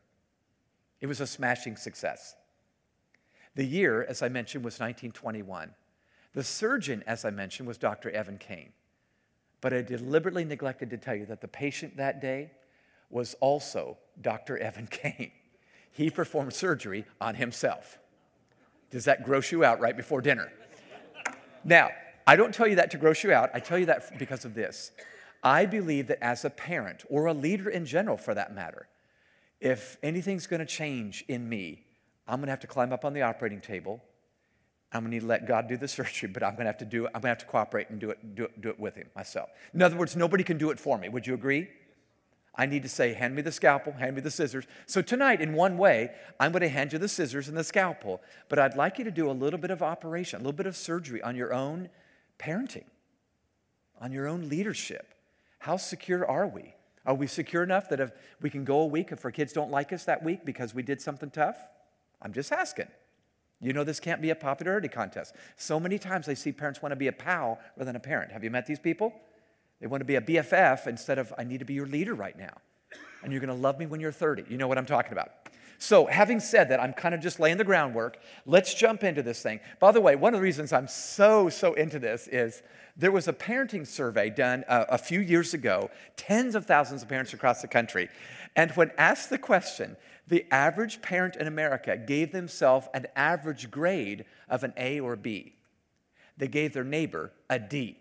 It 1.02 1.08
was 1.08 1.22
a 1.22 1.28
smashing 1.28 1.78
success. 1.78 2.36
The 3.56 3.66
year, 3.66 4.04
as 4.04 4.22
I 4.22 4.30
mentioned, 4.30 4.66
was 4.66 4.74
1921. 4.74 5.72
The 6.34 6.44
surgeon, 6.44 7.04
as 7.08 7.24
I 7.24 7.30
mentioned, 7.30 7.68
was 7.68 7.78
Dr. 7.78 8.10
Evan 8.10 8.38
Kane. 8.38 8.74
But 9.62 9.74
I 9.74 9.82
deliberately 9.82 10.44
neglected 10.44 10.90
to 10.90 10.98
tell 10.98 11.16
you 11.16 11.26
that 11.28 11.42
the 11.42 11.48
patient 11.48 11.98
that 11.98 12.22
day 12.22 12.52
was 13.10 13.36
also 13.40 13.98
Dr. 14.22 14.58
Evan 14.58 14.88
Kane. 14.92 15.32
He 15.92 16.10
performed 16.10 16.54
surgery 16.54 17.06
on 17.22 17.36
himself. 17.36 18.00
Does 18.92 19.06
that 19.06 19.24
gross 19.24 19.52
you 19.52 19.64
out 19.64 19.80
right 19.80 19.96
before 19.96 20.22
dinner? 20.22 20.52
Now, 21.64 21.90
I 22.28 22.36
don't 22.36 22.54
tell 22.54 22.68
you 22.68 22.76
that 22.78 22.92
to 22.92 22.98
gross 22.98 23.24
you 23.24 23.32
out. 23.32 23.50
I 23.54 23.60
tell 23.60 23.78
you 23.78 23.86
that 23.86 24.18
because 24.18 24.46
of 24.46 24.54
this. 24.54 24.92
I 25.44 25.66
believe 25.66 26.08
that 26.08 26.24
as 26.24 26.44
a 26.44 26.50
parent, 26.50 27.06
or 27.08 27.28
a 27.28 27.34
leader 27.34 27.70
in 27.70 27.86
general 27.86 28.18
for 28.18 28.34
that 28.34 28.56
matter, 28.56 28.88
if 29.62 29.98
anything's 30.02 30.48
going 30.48 30.60
to 30.60 30.66
change 30.66 31.24
in 31.28 31.48
me, 31.48 31.84
I'm 32.28 32.38
going 32.38 32.48
to 32.48 32.52
have 32.52 32.62
to 32.62 32.68
climb 32.68 32.92
up 32.92 33.06
on 33.06 33.14
the 33.14 33.22
operating 33.22 33.62
table. 33.62 34.02
I'm 34.92 35.02
going 35.02 35.12
to 35.12 35.16
need 35.16 35.22
to 35.22 35.28
let 35.28 35.48
God 35.48 35.68
do 35.68 35.78
the 35.78 35.88
surgery, 36.00 36.30
but 36.30 36.42
I'm 36.42 36.54
going 36.54 36.66
to 36.66 36.72
have 36.72 36.80
to 36.80 36.86
do 36.86 37.06
it. 37.06 37.12
I'm 37.14 37.22
going 37.22 37.24
to 37.24 37.28
have 37.30 37.38
to 37.40 37.46
cooperate 37.46 37.90
and 37.90 38.00
do 38.00 38.10
it, 38.10 38.36
do 38.36 38.46
it, 38.46 38.60
do 38.60 38.70
it 38.70 38.80
with 38.80 38.96
Him 38.96 39.08
myself. 39.16 39.50
In 39.74 39.82
other 39.84 39.96
words, 39.96 40.16
nobody 40.16 40.44
can 40.44 40.58
do 40.58 40.72
it 40.72 40.80
for 40.80 40.98
me. 40.98 41.10
Would 41.10 41.28
you 41.28 41.36
agree? 41.36 41.68
I 42.58 42.66
need 42.66 42.84
to 42.84 42.90
say, 42.90 43.14
hand 43.14 43.36
me 43.36 43.42
the 43.42 43.52
scalpel, 43.52 43.94
hand 43.94 44.16
me 44.16 44.22
the 44.22 44.32
scissors. 44.32 44.66
So 44.88 45.02
tonight, 45.02 45.42
in 45.42 45.54
one 45.54 45.78
way, 45.78 46.12
I'm 46.40 46.54
going 46.54 46.62
to 46.62 46.70
hand 46.70 46.94
you 46.94 47.00
the 47.00 47.10
scissors 47.10 47.50
and 47.50 47.58
the 47.58 47.66
scalpel, 47.66 48.22
but 48.48 48.58
I'd 48.58 48.78
like 48.78 48.98
you 48.98 49.04
to 49.04 49.12
do 49.12 49.30
a 49.30 49.34
little 49.34 49.60
bit 49.60 49.72
of 49.72 49.84
operation, 49.84 50.38
a 50.38 50.44
little 50.44 50.54
bit 50.54 50.66
of 50.66 50.78
surgery 50.78 51.22
on 51.22 51.36
your 51.36 51.54
own 51.54 51.90
parenting, 52.40 52.86
on 54.00 54.12
your 54.12 54.28
own 54.28 54.50
leadership. 54.50 55.14
How 55.60 55.78
secure 55.78 56.26
are 56.26 56.48
we? 56.48 56.76
Are 57.06 57.14
we 57.14 57.28
secure 57.28 57.64
enough 57.64 57.90
that 57.90 58.00
if 58.00 58.12
we 58.42 58.50
can 58.50 58.66
go 58.66 58.80
a 58.80 58.86
week 58.86 59.12
if 59.12 59.24
our 59.24 59.32
kids 59.32 59.54
don't 59.54 59.72
like 59.72 59.94
us 59.94 60.06
that 60.06 60.24
week 60.24 60.44
because 60.44 60.74
we 60.74 60.84
did 60.84 61.02
something 61.02 61.30
tough? 61.30 61.58
I'm 62.22 62.34
just 62.34 62.52
asking. 62.52 62.88
You 63.62 63.74
know, 63.74 63.84
this 63.84 64.00
can't 64.00 64.22
be 64.22 64.32
a 64.32 64.36
popularity 64.36 64.88
contest. 64.88 65.36
So 65.56 65.80
many 65.80 65.98
times 65.98 66.28
I 66.28 66.34
see 66.34 66.52
parents 66.52 66.82
want 66.82 66.92
to 66.92 66.96
be 66.96 67.08
a 67.08 67.12
pal 67.12 67.60
rather 67.76 67.86
than 67.86 67.96
a 67.96 68.00
parent. 68.00 68.32
Have 68.32 68.44
you 68.44 68.50
met 68.50 68.66
these 68.66 68.80
people? 68.80 69.14
They 69.80 69.88
want 69.88 70.02
to 70.02 70.06
be 70.06 70.16
a 70.16 70.22
BFF 70.22 70.88
instead 70.88 71.20
of, 71.20 71.34
I 71.38 71.44
need 71.44 71.60
to 71.60 71.66
be 71.66 71.74
your 71.74 71.88
leader 71.88 72.14
right 72.14 72.38
now. 72.38 72.58
And 73.24 73.32
you're 73.32 73.42
going 73.42 73.56
to 73.56 73.62
love 73.62 73.80
me 73.80 73.86
when 73.86 74.00
you're 74.00 74.12
30. 74.12 74.46
You 74.50 74.58
know 74.58 74.68
what 74.68 74.78
I'm 74.78 74.86
talking 74.86 75.12
about. 75.12 75.30
So, 75.78 76.06
having 76.06 76.40
said 76.40 76.70
that, 76.70 76.80
I'm 76.80 76.94
kind 76.94 77.14
of 77.14 77.22
just 77.22 77.40
laying 77.40 77.58
the 77.58 77.64
groundwork. 77.64 78.18
Let's 78.46 78.74
jump 78.74 79.04
into 79.04 79.22
this 79.22 79.42
thing. 79.42 79.60
By 79.80 79.92
the 79.92 80.02
way, 80.02 80.16
one 80.16 80.34
of 80.34 80.40
the 80.40 80.44
reasons 80.44 80.72
I'm 80.72 80.88
so, 80.88 81.50
so 81.50 81.74
into 81.74 82.00
this 82.00 82.28
is 82.28 82.64
there 82.96 83.12
was 83.12 83.28
a 83.28 83.34
parenting 83.34 83.86
survey 83.86 84.30
done 84.30 84.64
uh, 84.68 84.86
a 84.90 84.98
few 84.98 85.20
years 85.20 85.54
ago, 85.54 85.90
tens 86.16 86.56
of 86.56 86.66
thousands 86.66 87.04
of 87.04 87.10
parents 87.10 87.34
across 87.34 87.62
the 87.62 87.68
country. 87.68 88.10
And 88.56 88.72
when 88.72 88.92
asked 88.98 89.30
the 89.30 89.38
question, 89.38 89.98
the 90.28 90.46
average 90.52 91.02
parent 91.02 91.36
in 91.36 91.46
America 91.48 91.98
gave 91.98 92.32
themselves 92.32 92.88
an 92.94 93.08
average 93.16 93.70
grade 93.70 94.26
of 94.50 94.64
an 94.64 94.74
A 94.78 95.00
or 95.00 95.16
B. 95.16 95.56
They 96.38 96.48
gave 96.48 96.74
their 96.74 96.84
neighbor 96.84 97.32
a 97.50 97.60
D. 97.60 97.98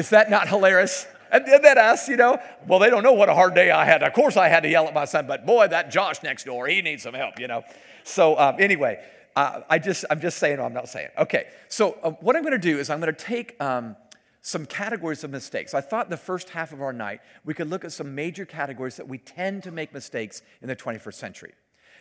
Is 0.00 0.08
that 0.08 0.30
not 0.30 0.48
hilarious? 0.48 1.06
And 1.30 1.46
then 1.46 1.76
us, 1.76 2.08
you 2.08 2.16
know, 2.16 2.38
well, 2.66 2.78
they 2.78 2.88
don't 2.88 3.02
know 3.02 3.12
what 3.12 3.28
a 3.28 3.34
hard 3.34 3.54
day 3.54 3.70
I 3.70 3.84
had. 3.84 4.02
Of 4.02 4.14
course, 4.14 4.38
I 4.38 4.48
had 4.48 4.62
to 4.62 4.68
yell 4.70 4.86
at 4.86 4.94
my 4.94 5.04
son, 5.04 5.26
but 5.26 5.44
boy, 5.44 5.68
that 5.68 5.90
Josh 5.90 6.22
next 6.22 6.44
door, 6.44 6.66
he 6.68 6.80
needs 6.80 7.02
some 7.02 7.12
help, 7.12 7.38
you 7.38 7.46
know. 7.46 7.64
So 8.02 8.38
um, 8.38 8.56
anyway, 8.58 9.04
uh, 9.36 9.60
I 9.68 9.78
just, 9.78 10.06
I'm 10.08 10.18
just 10.18 10.38
saying, 10.38 10.58
I'm 10.58 10.72
not 10.72 10.88
saying. 10.88 11.10
Okay, 11.18 11.48
so 11.68 11.98
uh, 12.02 12.12
what 12.12 12.34
I'm 12.34 12.40
going 12.42 12.58
to 12.58 12.58
do 12.58 12.78
is 12.78 12.88
I'm 12.88 12.98
going 12.98 13.14
to 13.14 13.24
take 13.24 13.60
um, 13.62 13.94
some 14.40 14.64
categories 14.64 15.22
of 15.22 15.30
mistakes. 15.30 15.74
I 15.74 15.82
thought 15.82 16.08
the 16.08 16.16
first 16.16 16.48
half 16.48 16.72
of 16.72 16.80
our 16.80 16.94
night 16.94 17.20
we 17.44 17.52
could 17.52 17.68
look 17.68 17.84
at 17.84 17.92
some 17.92 18.14
major 18.14 18.46
categories 18.46 18.96
that 18.96 19.06
we 19.06 19.18
tend 19.18 19.64
to 19.64 19.70
make 19.70 19.92
mistakes 19.92 20.40
in 20.62 20.68
the 20.68 20.76
21st 20.76 21.14
century. 21.14 21.52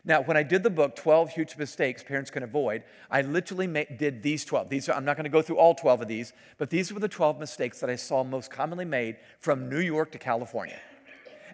Now, 0.05 0.21
when 0.21 0.37
I 0.37 0.43
did 0.43 0.63
the 0.63 0.69
book, 0.69 0.95
12 0.95 1.31
Huge 1.31 1.57
Mistakes 1.57 2.03
Parents 2.03 2.31
Can 2.31 2.43
Avoid, 2.43 2.83
I 3.11 3.21
literally 3.21 3.67
did 3.67 4.23
these 4.23 4.45
12. 4.45 4.69
These 4.69 4.89
are, 4.89 4.93
I'm 4.93 5.05
not 5.05 5.17
going 5.17 5.25
to 5.25 5.29
go 5.29 5.41
through 5.41 5.57
all 5.57 5.75
12 5.75 6.01
of 6.01 6.07
these, 6.07 6.33
but 6.57 6.69
these 6.69 6.93
were 6.93 6.99
the 6.99 7.09
12 7.09 7.39
mistakes 7.39 7.79
that 7.79 7.89
I 7.89 7.95
saw 7.95 8.23
most 8.23 8.49
commonly 8.49 8.85
made 8.85 9.17
from 9.39 9.69
New 9.69 9.81
York 9.81 10.11
to 10.13 10.17
California. 10.17 10.79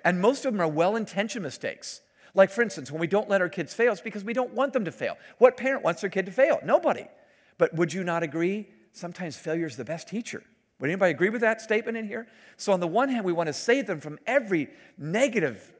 And 0.03 0.21
most 0.21 0.45
of 0.45 0.53
them 0.53 0.61
are 0.61 0.67
well 0.67 0.95
intentioned 0.95 1.43
mistakes. 1.43 2.01
Like, 2.35 2.51
for 2.51 2.61
instance, 2.61 2.91
when 2.91 2.99
we 2.99 3.07
don't 3.07 3.29
let 3.29 3.41
our 3.41 3.49
kids 3.49 3.73
fail, 3.73 3.91
it's 3.91 4.01
because 4.01 4.23
we 4.23 4.33
don't 4.33 4.53
want 4.53 4.73
them 4.73 4.85
to 4.85 4.91
fail. 4.91 5.17
What 5.39 5.57
parent 5.57 5.83
wants 5.83 6.01
their 6.01 6.09
kid 6.09 6.25
to 6.27 6.31
fail? 6.31 6.59
Nobody. 6.63 7.07
But 7.57 7.73
would 7.73 7.93
you 7.93 8.03
not 8.03 8.21
agree? 8.21 8.67
Sometimes 8.91 9.37
failure 9.37 9.65
is 9.65 9.77
the 9.77 9.85
best 9.85 10.07
teacher. 10.07 10.43
Would 10.79 10.89
anybody 10.89 11.11
agree 11.11 11.29
with 11.29 11.41
that 11.41 11.61
statement 11.61 11.97
in 11.97 12.07
here? 12.07 12.27
So, 12.57 12.73
on 12.73 12.81
the 12.81 12.87
one 12.87 13.07
hand, 13.07 13.25
we 13.25 13.31
want 13.31 13.47
to 13.47 13.53
save 13.53 13.87
them 13.87 14.01
from 14.01 14.19
every 14.27 14.69
negative 14.97 15.71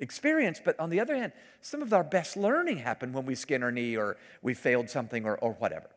experience. 0.00 0.60
But 0.64 0.78
on 0.78 0.90
the 0.90 1.00
other 1.00 1.16
hand, 1.16 1.32
some 1.60 1.82
of 1.82 1.92
our 1.92 2.04
best 2.04 2.36
learning 2.36 2.78
happened 2.78 3.14
when 3.14 3.26
we 3.26 3.34
skin 3.34 3.62
our 3.62 3.72
knee 3.72 3.96
or 3.96 4.16
we 4.42 4.54
failed 4.54 4.90
something 4.90 5.24
or, 5.24 5.36
or 5.36 5.52
whatever. 5.52 5.88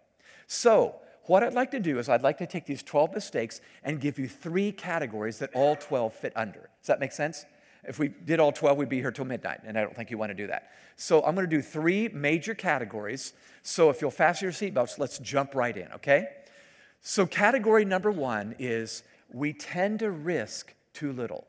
So, 0.48 0.96
what 1.25 1.44
I'd 1.44 1.54
like 1.54 1.72
to 1.72 1.80
do 1.80 2.00
is 2.00 2.08
I'd 2.08 2.22
like 2.22 2.38
to 2.38 2.48
take 2.48 2.66
these 2.66 2.82
12 2.82 3.13
mistakes 3.13 3.60
and 3.84 4.00
give 4.00 4.18
you 4.18 4.30
three 4.30 4.72
categories 4.72 5.39
that 5.39 5.50
all 5.54 5.75
12 5.75 6.13
fit 6.13 6.32
under. 6.38 6.70
Does 6.80 6.88
that 6.88 7.01
make 7.01 7.12
sense? 7.12 7.46
If 7.84 8.00
we 8.00 8.08
did 8.08 8.39
all 8.39 8.54
12, 8.54 8.77
we'd 8.77 8.89
be 8.89 9.01
here 9.01 9.12
till 9.12 9.25
midnight, 9.25 9.60
and 9.66 9.77
I 9.77 9.82
don't 9.82 9.96
think 9.96 10.10
you 10.10 10.18
want 10.18 10.30
to 10.30 10.36
do 10.36 10.48
that. 10.48 10.72
So 10.96 11.24
I'm 11.24 11.36
going 11.36 11.50
to 11.50 11.56
do 11.56 11.62
three 11.62 12.10
major 12.10 12.56
categories. 12.56 13.34
So 13.62 13.89
if 13.89 14.01
you'll 14.01 14.12
fasten 14.12 14.46
your 14.46 14.54
seatbelts, 14.54 14.98
let's 14.98 15.20
jump 15.20 15.54
right 15.54 15.75
in, 15.75 15.92
okay? 15.94 16.27
So, 17.01 17.25
category 17.25 17.86
number 17.86 18.12
one 18.12 18.56
is 18.60 19.04
we 19.32 19.54
tend 19.54 20.00
to 20.00 20.12
risk 20.12 20.74
too 20.94 21.13
little. 21.13 21.46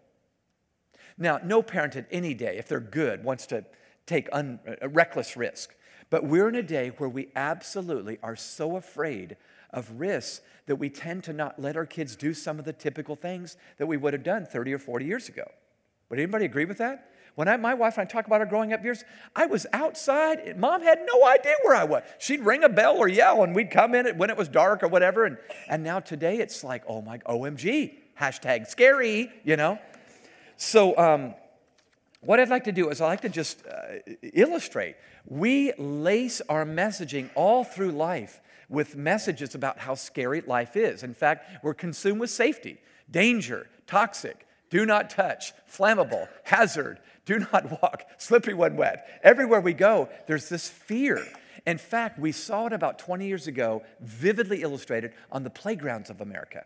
Now, 1.18 1.40
no 1.42 1.62
parent 1.62 1.96
at 1.96 2.06
any 2.10 2.32
day, 2.32 2.56
if 2.56 2.68
they're 2.68 2.80
good, 2.80 3.24
wants 3.24 3.46
to 3.46 3.64
take 4.06 4.28
un, 4.32 4.60
a 4.80 4.88
reckless 4.88 5.36
risk. 5.36 5.74
But 6.10 6.24
we're 6.24 6.48
in 6.48 6.54
a 6.54 6.62
day 6.62 6.92
where 6.96 7.08
we 7.08 7.28
absolutely 7.36 8.18
are 8.22 8.36
so 8.36 8.76
afraid 8.76 9.36
of 9.70 9.90
risks 10.00 10.40
that 10.66 10.76
we 10.76 10.88
tend 10.88 11.24
to 11.24 11.32
not 11.32 11.60
let 11.60 11.76
our 11.76 11.84
kids 11.84 12.16
do 12.16 12.32
some 12.32 12.58
of 12.58 12.64
the 12.64 12.72
typical 12.72 13.16
things 13.16 13.56
that 13.76 13.86
we 13.86 13.96
would 13.96 14.12
have 14.12 14.22
done 14.22 14.46
30 14.46 14.72
or 14.72 14.78
40 14.78 15.04
years 15.04 15.28
ago. 15.28 15.44
Would 16.08 16.18
anybody 16.18 16.46
agree 16.46 16.64
with 16.64 16.78
that? 16.78 17.10
When 17.34 17.46
I, 17.46 17.56
my 17.56 17.74
wife 17.74 17.98
and 17.98 18.08
I 18.08 18.10
talk 18.10 18.26
about 18.26 18.40
our 18.40 18.46
growing 18.46 18.72
up 18.72 18.82
years, 18.82 19.04
I 19.36 19.46
was 19.46 19.66
outside. 19.72 20.58
Mom 20.58 20.82
had 20.82 21.00
no 21.06 21.26
idea 21.26 21.54
where 21.62 21.76
I 21.76 21.84
was. 21.84 22.02
She'd 22.18 22.40
ring 22.40 22.64
a 22.64 22.68
bell 22.68 22.96
or 22.96 23.06
yell, 23.06 23.44
and 23.44 23.54
we'd 23.54 23.70
come 23.70 23.94
in 23.94 24.06
when 24.18 24.30
it 24.30 24.36
was 24.36 24.48
dark 24.48 24.82
or 24.82 24.88
whatever. 24.88 25.24
And, 25.24 25.38
and 25.68 25.84
now 25.84 26.00
today 26.00 26.38
it's 26.38 26.64
like, 26.64 26.82
oh 26.88 27.00
my, 27.00 27.18
OMG, 27.18 27.94
hashtag 28.18 28.66
scary, 28.66 29.30
you 29.44 29.56
know? 29.56 29.78
So, 30.58 30.98
um, 30.98 31.34
what 32.20 32.40
I'd 32.40 32.48
like 32.48 32.64
to 32.64 32.72
do 32.72 32.90
is 32.90 33.00
I'd 33.00 33.06
like 33.06 33.20
to 33.20 33.28
just 33.28 33.64
uh, 33.64 34.14
illustrate. 34.34 34.96
We 35.24 35.72
lace 35.78 36.42
our 36.48 36.66
messaging 36.66 37.30
all 37.36 37.62
through 37.62 37.92
life 37.92 38.40
with 38.68 38.96
messages 38.96 39.54
about 39.54 39.78
how 39.78 39.94
scary 39.94 40.40
life 40.40 40.76
is. 40.76 41.04
In 41.04 41.14
fact, 41.14 41.48
we're 41.62 41.74
consumed 41.74 42.18
with 42.18 42.30
safety, 42.30 42.78
danger, 43.08 43.68
toxic, 43.86 44.46
do 44.68 44.84
not 44.84 45.10
touch, 45.10 45.52
flammable, 45.70 46.28
hazard, 46.42 46.98
do 47.24 47.38
not 47.38 47.80
walk, 47.82 48.02
slippery 48.18 48.54
when 48.54 48.76
wet. 48.76 49.20
Everywhere 49.22 49.60
we 49.60 49.74
go, 49.74 50.08
there's 50.26 50.48
this 50.48 50.68
fear. 50.68 51.24
In 51.66 51.78
fact, 51.78 52.18
we 52.18 52.32
saw 52.32 52.66
it 52.66 52.72
about 52.72 52.98
20 52.98 53.28
years 53.28 53.46
ago, 53.46 53.84
vividly 54.00 54.62
illustrated 54.62 55.12
on 55.30 55.44
the 55.44 55.50
playgrounds 55.50 56.10
of 56.10 56.20
America. 56.20 56.64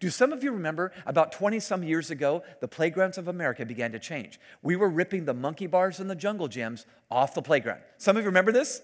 Do 0.00 0.08
some 0.08 0.32
of 0.32 0.42
you 0.42 0.52
remember 0.52 0.92
about 1.04 1.30
20 1.30 1.60
some 1.60 1.82
years 1.82 2.10
ago, 2.10 2.42
the 2.60 2.68
playgrounds 2.68 3.18
of 3.18 3.28
America 3.28 3.66
began 3.66 3.92
to 3.92 3.98
change? 3.98 4.40
We 4.62 4.74
were 4.74 4.88
ripping 4.88 5.26
the 5.26 5.34
monkey 5.34 5.66
bars 5.66 6.00
and 6.00 6.10
the 6.10 6.14
jungle 6.14 6.48
gyms 6.48 6.86
off 7.10 7.34
the 7.34 7.42
playground. 7.42 7.82
Some 7.98 8.16
of 8.16 8.22
you 8.22 8.28
remember 8.28 8.50
this? 8.50 8.80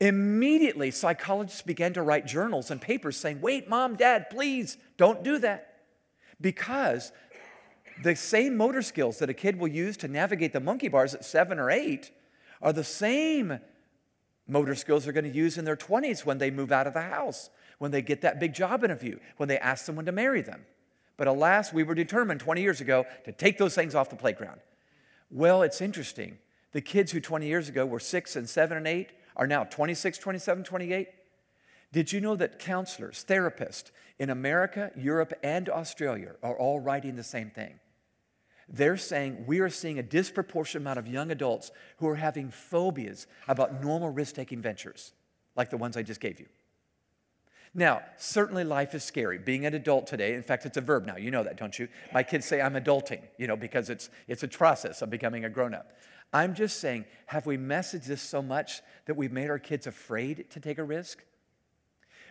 Immediately, 0.00 0.92
psychologists 0.92 1.60
began 1.60 1.92
to 1.92 2.02
write 2.02 2.26
journals 2.26 2.70
and 2.70 2.80
papers 2.80 3.18
saying, 3.18 3.42
Wait, 3.42 3.68
mom, 3.68 3.96
dad, 3.96 4.30
please 4.30 4.78
don't 4.96 5.22
do 5.22 5.38
that. 5.40 5.82
Because 6.40 7.12
the 8.02 8.16
same 8.16 8.56
motor 8.56 8.80
skills 8.80 9.18
that 9.18 9.28
a 9.28 9.34
kid 9.34 9.58
will 9.58 9.68
use 9.68 9.98
to 9.98 10.08
navigate 10.08 10.54
the 10.54 10.60
monkey 10.60 10.88
bars 10.88 11.14
at 11.14 11.22
seven 11.22 11.58
or 11.58 11.70
eight 11.70 12.10
are 12.62 12.72
the 12.72 12.82
same 12.82 13.60
motor 14.48 14.74
skills 14.74 15.04
they're 15.04 15.12
going 15.12 15.30
to 15.30 15.30
use 15.30 15.58
in 15.58 15.66
their 15.66 15.76
20s 15.76 16.24
when 16.24 16.38
they 16.38 16.50
move 16.50 16.72
out 16.72 16.86
of 16.86 16.94
the 16.94 17.02
house, 17.02 17.50
when 17.80 17.90
they 17.90 18.02
get 18.02 18.20
that 18.20 18.38
big 18.38 18.52
job 18.52 18.84
interview, 18.84 19.18
when 19.38 19.48
they 19.48 19.58
ask 19.58 19.86
someone 19.86 20.04
to 20.04 20.12
marry 20.12 20.42
them. 20.42 20.66
But 21.16 21.28
alas, 21.28 21.72
we 21.72 21.82
were 21.82 21.94
determined 21.94 22.38
20 22.38 22.60
years 22.60 22.82
ago 22.82 23.06
to 23.24 23.32
take 23.32 23.56
those 23.56 23.74
things 23.74 23.94
off 23.94 24.10
the 24.10 24.16
playground. 24.16 24.60
Well, 25.30 25.62
it's 25.62 25.80
interesting. 25.80 26.38
The 26.72 26.82
kids 26.82 27.10
who 27.10 27.20
20 27.20 27.46
years 27.46 27.70
ago 27.70 27.86
were 27.86 27.98
six 27.98 28.36
and 28.36 28.46
seven 28.46 28.76
and 28.76 28.86
eight 28.86 29.08
are 29.34 29.46
now 29.46 29.64
26, 29.64 30.18
27, 30.18 30.62
28. 30.62 31.08
Did 31.90 32.12
you 32.12 32.20
know 32.20 32.36
that 32.36 32.58
counselors, 32.58 33.24
therapists 33.26 33.90
in 34.18 34.28
America, 34.28 34.90
Europe, 34.94 35.32
and 35.42 35.70
Australia 35.70 36.34
are 36.42 36.58
all 36.58 36.80
writing 36.80 37.16
the 37.16 37.24
same 37.24 37.48
thing? 37.48 37.80
They're 38.68 38.98
saying 38.98 39.44
we 39.46 39.60
are 39.60 39.70
seeing 39.70 39.98
a 39.98 40.02
disproportionate 40.02 40.82
amount 40.82 40.98
of 40.98 41.08
young 41.08 41.30
adults 41.30 41.70
who 41.96 42.08
are 42.08 42.16
having 42.16 42.50
phobias 42.50 43.26
about 43.48 43.82
normal 43.82 44.10
risk 44.10 44.34
taking 44.34 44.60
ventures, 44.60 45.12
like 45.56 45.70
the 45.70 45.78
ones 45.78 45.96
I 45.96 46.02
just 46.02 46.20
gave 46.20 46.38
you. 46.38 46.46
Now, 47.72 48.02
certainly 48.16 48.64
life 48.64 48.94
is 48.94 49.04
scary. 49.04 49.38
Being 49.38 49.64
an 49.64 49.74
adult 49.74 50.06
today, 50.08 50.34
in 50.34 50.42
fact, 50.42 50.66
it's 50.66 50.76
a 50.76 50.80
verb 50.80 51.06
now. 51.06 51.16
You 51.16 51.30
know 51.30 51.44
that, 51.44 51.56
don't 51.56 51.78
you? 51.78 51.88
My 52.12 52.22
kids 52.24 52.44
say 52.44 52.60
I'm 52.60 52.74
adulting, 52.74 53.22
you 53.38 53.46
know, 53.46 53.56
because 53.56 53.90
it's, 53.90 54.10
it's 54.26 54.42
a 54.42 54.48
process 54.48 55.02
of 55.02 55.10
becoming 55.10 55.44
a 55.44 55.50
grown 55.50 55.74
up. 55.74 55.92
I'm 56.32 56.54
just 56.54 56.80
saying, 56.80 57.04
have 57.26 57.46
we 57.46 57.56
messaged 57.56 58.06
this 58.06 58.22
so 58.22 58.42
much 58.42 58.82
that 59.06 59.16
we've 59.16 59.32
made 59.32 59.50
our 59.50 59.58
kids 59.58 59.86
afraid 59.86 60.50
to 60.50 60.60
take 60.60 60.78
a 60.78 60.84
risk? 60.84 61.24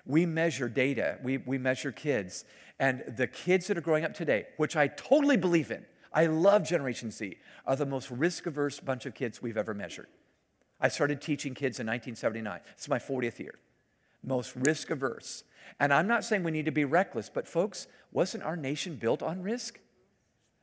We 0.06 0.26
measure 0.26 0.68
data, 0.68 1.20
we, 1.24 1.38
we 1.38 1.58
measure 1.58 1.92
kids, 1.92 2.46
and 2.80 3.04
the 3.08 3.28
kids 3.28 3.68
that 3.68 3.78
are 3.78 3.82
growing 3.82 4.06
up 4.06 4.14
today, 4.14 4.48
which 4.58 4.76
I 4.76 4.88
totally 4.88 5.38
believe 5.38 5.72
in, 5.72 5.86
I 6.14 6.26
love 6.26 6.64
Generation 6.64 7.12
Z, 7.12 7.38
are 7.66 7.76
the 7.76 7.86
most 7.86 8.10
risk 8.10 8.46
averse 8.46 8.80
bunch 8.80 9.06
of 9.06 9.14
kids 9.14 9.42
we've 9.42 9.58
ever 9.58 9.74
measured. 9.74 10.08
I 10.82 10.88
started 10.88 11.22
teaching 11.22 11.54
kids 11.54 11.80
in 11.80 11.86
1979. 11.86 12.62
It's 12.74 12.88
my 12.90 13.00
40th 13.00 13.40
year. 13.40 13.56
Most 14.24 14.56
risk 14.56 14.90
averse. 14.90 15.44
And 15.80 15.94
I'm 15.94 16.08
not 16.08 16.24
saying 16.24 16.44
we 16.44 16.52
need 16.52 16.66
to 16.66 16.72
be 16.72 16.86
reckless, 16.86 17.30
but 17.30 17.48
folks, 17.48 17.88
wasn't 18.12 18.44
our 18.44 18.56
nation 18.56 18.96
built 18.96 19.22
on 19.22 19.42
risk? 19.42 19.80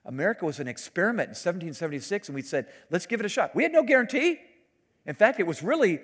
America 0.05 0.45
was 0.45 0.61
an 0.61 0.69
experiment 0.69 1.29
in 1.29 1.31
1776, 1.31 2.29
and 2.29 2.35
we 2.35 2.43
said, 2.43 2.67
let's 2.91 3.07
give 3.07 3.21
it 3.21 3.27
a 3.27 3.29
shot. 3.29 3.55
We 3.55 3.63
had 3.63 3.73
no 3.73 3.83
guarantee. 3.83 4.39
In 5.05 5.15
fact, 5.15 5.41
it 5.41 5.47
was 5.47 5.63
really, 5.63 6.01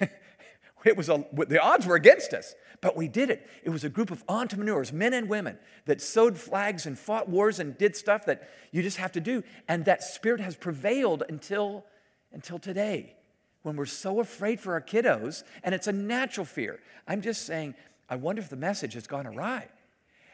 it 0.84 0.96
was 0.96 1.08
a, 1.08 1.24
the 1.32 1.60
odds 1.60 1.86
were 1.86 1.96
against 1.96 2.32
us. 2.32 2.54
But 2.80 2.96
we 2.96 3.08
did 3.08 3.28
it. 3.28 3.48
It 3.64 3.70
was 3.70 3.82
a 3.82 3.88
group 3.88 4.10
of 4.10 4.22
entrepreneurs, 4.28 4.92
men 4.92 5.12
and 5.12 5.28
women, 5.28 5.58
that 5.86 6.00
sewed 6.00 6.38
flags 6.38 6.86
and 6.86 6.96
fought 6.96 7.28
wars 7.28 7.58
and 7.58 7.76
did 7.76 7.96
stuff 7.96 8.26
that 8.26 8.48
you 8.70 8.82
just 8.82 8.98
have 8.98 9.12
to 9.12 9.20
do. 9.20 9.42
And 9.66 9.84
that 9.86 10.02
spirit 10.04 10.40
has 10.40 10.56
prevailed 10.56 11.24
until, 11.28 11.84
until 12.32 12.58
today 12.58 13.17
when 13.68 13.76
we're 13.76 13.86
so 13.86 14.20
afraid 14.20 14.58
for 14.58 14.72
our 14.72 14.80
kiddos, 14.80 15.44
and 15.62 15.74
it's 15.74 15.86
a 15.86 15.92
natural 15.92 16.46
fear. 16.46 16.80
I'm 17.06 17.20
just 17.20 17.44
saying, 17.44 17.74
I 18.08 18.16
wonder 18.16 18.40
if 18.40 18.48
the 18.48 18.56
message 18.56 18.94
has 18.94 19.06
gone 19.06 19.26
awry. 19.26 19.68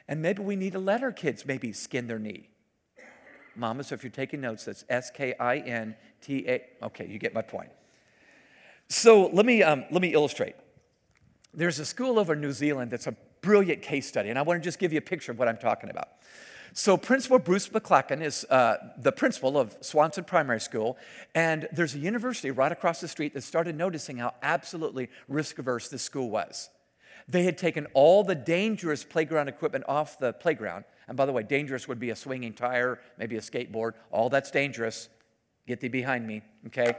And 0.07 0.23
maybe 0.23 0.43
we 0.43 0.55
need 0.55 0.73
to 0.73 0.79
let 0.79 1.03
our 1.03 1.13
kids 1.13 1.45
maybe 1.45 1.73
skin 1.73 2.07
their 2.07 2.19
knee. 2.19 2.49
Mama, 3.57 3.83
so 3.83 3.95
if 3.95 4.05
you're 4.05 4.11
taking 4.11 4.41
notes, 4.41 4.65
that's 4.65 4.85
S 4.89 5.11
K 5.11 5.35
I 5.41 5.59
N 5.59 5.97
T 6.21 6.45
A. 6.47 6.63
Okay, 6.83 7.07
you 7.07 7.19
get 7.19 7.35
my 7.35 7.43
point. 7.43 7.71
So 8.89 9.27
let 9.33 9.45
me, 9.47 9.63
um, 9.63 9.85
let 9.91 10.01
me 10.01 10.13
illustrate. 10.13 10.55
There's 11.53 11.79
a 11.79 11.87
school 11.87 12.19
over 12.19 12.35
in 12.35 12.41
New 12.41 12.53
Zealand 12.53 12.91
that's 12.91 13.07
a 13.07 13.17
brilliant 13.41 13.83
case 13.83 14.07
study, 14.07 14.31
and 14.31 14.39
I 14.39 14.43
want 14.43 14.63
to 14.63 14.65
just 14.65 14.79
give 14.79 14.93
you 14.93 14.99
a 14.99 15.03
picture 15.03 15.33
of 15.33 15.39
what 15.39 15.49
I'm 15.49 15.57
talking 15.59 15.91
about. 15.91 16.09
So, 16.77 16.97
Principal 16.97 17.39
Bruce 17.39 17.69
McLachlan 17.69 18.21
is 18.21 18.45
uh, 18.51 18.79
the 18.99 19.13
principal 19.13 19.57
of 19.57 19.77
Swanson 19.81 20.25
Primary 20.25 20.59
School, 20.59 20.99
and 21.33 21.69
there's 21.71 21.95
a 21.95 22.01
university 22.01 22.51
right 22.51 22.73
across 22.73 23.01
the 23.01 23.07
street 23.07 23.33
that 23.35 23.43
started 23.43 23.77
noticing 23.77 24.17
how 24.17 24.35
absolutely 24.43 25.09
risk 25.29 25.61
averse 25.61 25.89
this 25.89 26.03
school 26.03 26.31
was. 26.31 26.71
They 27.29 27.45
had 27.45 27.59
taken 27.59 27.87
all 27.95 28.25
the 28.25 28.35
dangerous 28.35 29.05
playground 29.05 29.47
equipment 29.47 29.85
off 29.87 30.19
the 30.19 30.33
playground. 30.33 30.85
And 31.07 31.17
by 31.17 31.27
the 31.27 31.33
way, 31.33 31.45
dangerous 31.45 31.87
would 31.87 32.01
be 32.01 32.11
a 32.11 32.17
swinging 32.17 32.55
tire, 32.55 32.99
maybe 33.19 33.37
a 33.37 33.41
skateboard. 33.41 33.93
All 34.11 34.29
that's 34.29 34.51
dangerous. 34.51 35.09
Get 35.69 35.81
thee 35.81 35.87
behind 35.87 36.27
me, 36.27 36.43
okay? 36.67 36.97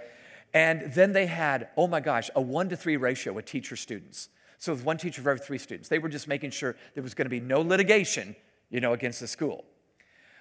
And 0.53 0.94
then 0.94 1.12
they 1.12 1.25
had, 1.25 1.67
oh 1.75 1.88
my 1.88 2.00
gosh, 2.00 2.29
a 2.34 2.41
one 2.41 2.70
to 2.70 2.77
three 2.77 2.96
ratio 2.96 3.34
with 3.34 3.44
teacher 3.44 3.75
students. 3.75 4.29
So 4.58 4.72
with 4.72 4.86
one 4.86 4.98
teacher 4.98 5.22
for 5.22 5.32
every 5.32 5.46
three 5.46 5.58
students. 5.58 5.89
They 5.89 6.00
were 6.00 6.08
just 6.08 6.29
making 6.29 6.51
sure 6.51 6.77
there 6.94 7.03
was 7.03 7.13
going 7.13 7.25
to 7.25 7.29
be 7.29 7.41
no 7.41 7.60
litigation, 7.60 8.38
you 8.69 8.79
know, 8.79 8.93
against 8.93 9.19
the 9.19 9.27
school. 9.27 9.65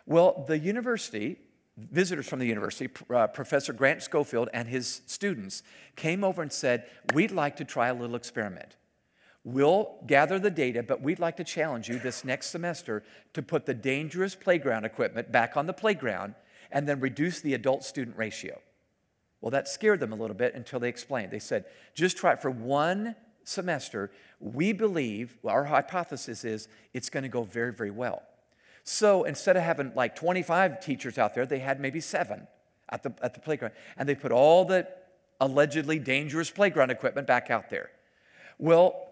Well, 0.06 0.44
the 0.46 0.58
university, 0.58 1.38
visitors 1.76 2.28
from 2.28 2.38
the 2.38 2.46
university, 2.46 2.90
uh, 3.10 3.26
Professor 3.28 3.72
Grant 3.72 4.02
Schofield 4.02 4.48
and 4.52 4.68
his 4.68 5.02
students 5.06 5.62
came 5.96 6.22
over 6.24 6.42
and 6.42 6.52
said, 6.52 6.86
We'd 7.14 7.30
like 7.30 7.56
to 7.56 7.64
try 7.64 7.88
a 7.88 7.94
little 7.94 8.16
experiment. 8.16 8.76
We'll 9.44 9.98
gather 10.06 10.38
the 10.38 10.50
data, 10.50 10.82
but 10.82 11.02
we'd 11.02 11.18
like 11.18 11.36
to 11.36 11.44
challenge 11.44 11.88
you 11.88 11.98
this 11.98 12.24
next 12.24 12.46
semester 12.46 13.02
to 13.34 13.42
put 13.42 13.66
the 13.66 13.74
dangerous 13.74 14.34
playground 14.34 14.86
equipment 14.86 15.30
back 15.30 15.56
on 15.56 15.66
the 15.66 15.74
playground 15.74 16.34
and 16.72 16.88
then 16.88 16.98
reduce 16.98 17.40
the 17.40 17.52
adult 17.52 17.84
student 17.84 18.16
ratio. 18.16 18.58
Well, 19.42 19.50
that 19.50 19.68
scared 19.68 20.00
them 20.00 20.12
a 20.12 20.16
little 20.16 20.36
bit 20.36 20.54
until 20.54 20.80
they 20.80 20.88
explained. 20.88 21.30
They 21.30 21.38
said, 21.38 21.66
just 21.94 22.16
try 22.16 22.32
it 22.32 22.40
for 22.40 22.50
one 22.50 23.14
semester, 23.44 24.10
we 24.40 24.72
believe, 24.72 25.36
well, 25.42 25.54
our 25.54 25.64
hypothesis 25.64 26.44
is 26.44 26.68
it's 26.92 27.08
going 27.08 27.22
to 27.22 27.28
go 27.28 27.44
very, 27.44 27.72
very 27.72 27.90
well. 27.90 28.22
So 28.82 29.24
instead 29.24 29.56
of 29.56 29.62
having 29.62 29.92
like 29.94 30.14
25 30.14 30.80
teachers 30.80 31.16
out 31.18 31.34
there, 31.34 31.46
they 31.46 31.58
had 31.58 31.80
maybe 31.80 32.00
seven 32.00 32.46
at 32.90 33.02
the, 33.02 33.14
at 33.22 33.34
the 33.34 33.40
playground. 33.40 33.72
And 33.96 34.08
they 34.08 34.14
put 34.14 34.32
all 34.32 34.64
the 34.64 34.86
allegedly 35.40 35.98
dangerous 35.98 36.50
playground 36.50 36.90
equipment 36.90 37.26
back 37.26 37.50
out 37.50 37.70
there. 37.70 37.90
Well, 38.58 39.08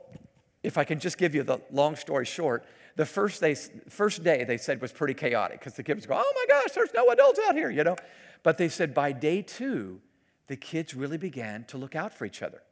if 0.62 0.78
I 0.78 0.84
can 0.84 1.00
just 1.00 1.18
give 1.18 1.34
you 1.34 1.42
the 1.42 1.58
long 1.70 1.96
story 1.96 2.26
short, 2.26 2.64
the 2.96 3.06
first 3.06 3.40
day, 3.40 3.54
first 3.88 4.22
day 4.22 4.44
they 4.44 4.58
said 4.58 4.80
was 4.80 4.92
pretty 4.92 5.14
chaotic 5.14 5.58
because 5.58 5.74
the 5.74 5.82
kids 5.82 6.06
go, 6.06 6.14
oh 6.14 6.32
my 6.34 6.44
gosh, 6.48 6.72
there's 6.74 6.92
no 6.94 7.08
adults 7.10 7.40
out 7.48 7.54
here, 7.54 7.70
you 7.70 7.82
know. 7.82 7.96
But 8.42 8.58
they 8.58 8.68
said 8.68 8.92
by 8.92 9.12
day 9.12 9.42
two, 9.42 10.00
the 10.48 10.56
kids 10.56 10.94
really 10.94 11.16
began 11.16 11.64
to 11.64 11.78
look 11.78 11.96
out 11.96 12.12
for 12.12 12.26
each 12.26 12.42
other. 12.42 12.62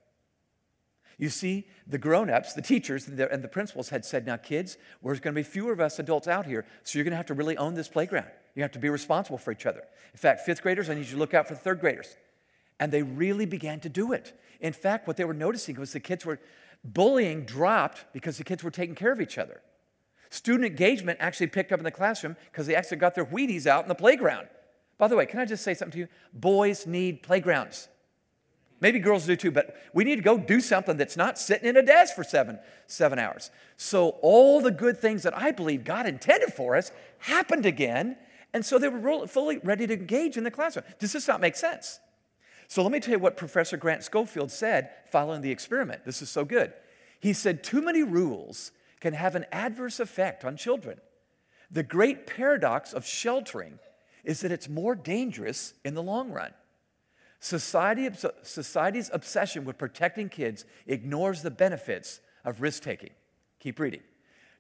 You 1.21 1.29
see, 1.29 1.67
the 1.87 1.99
grown 1.99 2.31
ups, 2.31 2.55
the 2.55 2.62
teachers, 2.62 3.07
and 3.07 3.19
the, 3.19 3.31
and 3.31 3.45
the, 3.45 3.49
principals 3.49 3.91
had 3.91 4.07
said, 4.07 4.25
Now, 4.25 4.39
kids, 4.39 4.79
there's 5.05 5.21
going 5.21 5.35
to 5.35 5.39
be 5.39 5.43
fewer 5.43 5.71
of 5.71 5.79
us 5.79 5.99
adults 5.99 6.27
out 6.27 6.47
here, 6.47 6.65
so 6.83 6.99
you're 6.99 7.05
going 7.05 7.12
to 7.12 7.19
have 7.19 7.27
to 7.27 7.35
really 7.35 7.59
own 7.59 7.75
this 7.75 7.89
playground. 7.89 8.31
You 8.55 8.62
have 8.62 8.73
to 8.73 8.79
be 8.79 8.89
responsible 8.89 9.37
for 9.37 9.53
each 9.53 9.67
other. 9.67 9.83
In 10.15 10.19
fact, 10.19 10.41
fifth 10.41 10.62
graders, 10.62 10.89
I 10.89 10.95
need 10.95 11.05
you 11.05 11.12
to 11.12 11.19
look 11.19 11.35
out 11.35 11.47
for 11.47 11.53
the 11.53 11.61
third 11.61 11.79
graders. 11.79 12.17
And 12.81 12.91
they 12.91 13.03
really 13.03 13.45
began 13.45 13.81
to 13.81 13.91
do 13.91 14.15
it. 14.15 14.33
In 14.62 14.73
fact, 14.73 15.07
what 15.07 15.19
they 15.19 15.27
were 15.27 15.35
noticing 15.35 15.79
was 15.79 15.93
the 15.93 16.00
kids 16.00 16.25
were, 16.25 16.41
bullying 16.83 17.45
dropped 17.45 18.07
because 18.15 18.39
the 18.39 18.45
kids 18.45 18.65
were 18.65 18.71
taking 18.71 18.95
care 18.95 19.12
of 19.12 19.21
each 19.21 19.37
other. 19.37 19.61
Student 20.31 20.65
engagement 20.65 21.19
actually 21.21 21.49
picked 21.49 21.71
up 21.71 21.81
in 21.81 21.85
the 21.85 21.91
classroom 21.91 22.35
because 22.50 22.67
they 22.67 22.75
actually 22.75 22.97
got 22.97 23.15
their 23.15 23.27
Wheaties 23.27 23.67
out 23.67 23.85
in 23.85 23.89
the 23.89 23.95
playground. 23.95 24.49
By 24.97 25.09
the 25.09 25.17
way, 25.17 25.27
can 25.27 25.39
I 25.39 25.45
just 25.45 25.65
say 25.65 25.75
something 25.75 25.93
to 25.93 25.99
you? 25.99 26.09
Boys 26.33 26.87
need 26.87 27.23
playgrounds. 27.23 27.89
Maybe 28.81 28.99
girls 28.99 29.27
do 29.27 29.37
too, 29.37 29.51
but 29.51 29.77
we 29.93 30.05
need 30.05 30.17
to 30.17 30.23
go 30.23 30.39
do 30.39 30.61
something 30.61 30.97
that's 30.97 31.17
not 31.17 31.39
sitting 31.39 31.69
in 31.69 31.77
a 31.77 31.83
desk 31.83 32.15
for 32.15 32.25
seven, 32.25 32.59
seven 32.87 33.19
hours. 33.19 33.51
So 33.77 34.17
all 34.23 34.61
the 34.61 34.71
good 34.71 34.99
things 34.99 35.23
that 35.25 35.37
I 35.37 35.51
believe 35.51 35.85
God 35.85 36.07
intended 36.07 36.53
for 36.55 36.77
us 36.77 36.91
happened 37.19 37.67
again. 37.67 38.17
And 38.55 38.65
so 38.65 38.79
they 38.79 38.89
were 38.89 39.27
fully 39.27 39.59
ready 39.59 39.87
to 39.87 39.95
engage 39.95 40.37
in 40.37 40.45
the 40.45 40.51
classroom. 40.51 40.87
Does 40.99 41.13
this 41.13 41.29
not 41.29 41.41
make 41.41 41.57
sense? 41.57 42.01
So 42.69 42.83
let 42.83 42.93
me 42.93 43.01
tell 43.01 43.13
you 43.13 43.19
what 43.19 43.37
Professor 43.37 43.77
Grant 43.77 44.03
Schofield 44.03 44.51
said 44.51 44.91
following 45.11 45.43
the 45.43 45.51
experiment. 45.51 46.05
This 46.05 46.23
is 46.23 46.31
so 46.31 46.45
good. 46.45 46.73
He 47.21 47.33
said, 47.33 47.63
Too 47.63 47.83
many 47.83 48.03
rules 48.03 48.73
can 49.01 49.13
have 49.13 49.35
an 49.35 49.45
adverse 49.53 50.01
effect 50.01 50.45
on 50.45 50.57
children. 50.57 51.01
The 51.71 51.83
great 51.83 52.27
paradox 52.27 52.93
of 52.93 53.07
sheltering 53.07 53.79
is 54.25 54.41
that 54.41 54.53
it's 54.53 54.69
more 54.69 54.95
dangerous 54.95 55.75
in 55.85 55.95
the 55.95 56.03
long 56.03 56.31
run. 56.31 56.53
Society, 57.40 58.09
society's 58.42 59.11
obsession 59.12 59.64
with 59.64 59.78
protecting 59.78 60.28
kids 60.28 60.66
ignores 60.87 61.40
the 61.40 61.50
benefits 61.50 62.20
of 62.44 62.61
risk 62.61 62.82
taking. 62.82 63.11
Keep 63.59 63.80
reading. 63.80 64.02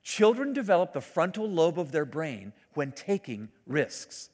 Children 0.02 0.54
develop 0.54 0.94
the 0.94 1.02
frontal 1.02 1.48
lobe 1.48 1.78
of 1.78 1.92
their 1.92 2.06
brain 2.06 2.54
when 2.72 2.92
taking 2.92 3.50
risks, 3.66 4.30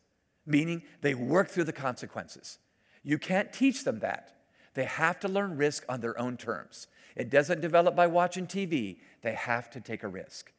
meaning 0.47 0.83
they 1.01 1.15
work 1.15 1.49
through 1.49 1.65
the 1.65 1.73
consequences. 1.73 2.59
You 3.03 3.19
can't 3.19 3.53
teach 3.53 3.83
them 3.83 3.99
that. 3.99 4.33
They 4.75 4.85
have 4.85 5.19
to 5.21 5.29
learn 5.29 5.57
risk 5.57 5.85
on 5.89 6.01
their 6.01 6.19
own 6.19 6.37
terms. 6.37 6.87
It 7.17 7.31
doesn't 7.31 7.61
develop 7.61 7.97
by 7.97 8.07
watching 8.07 8.47
TV, 8.47 8.99
they 9.23 9.33
have 9.33 9.71
to 9.71 9.81
take 9.81 10.05
a 10.05 10.09
risk. 10.09 10.53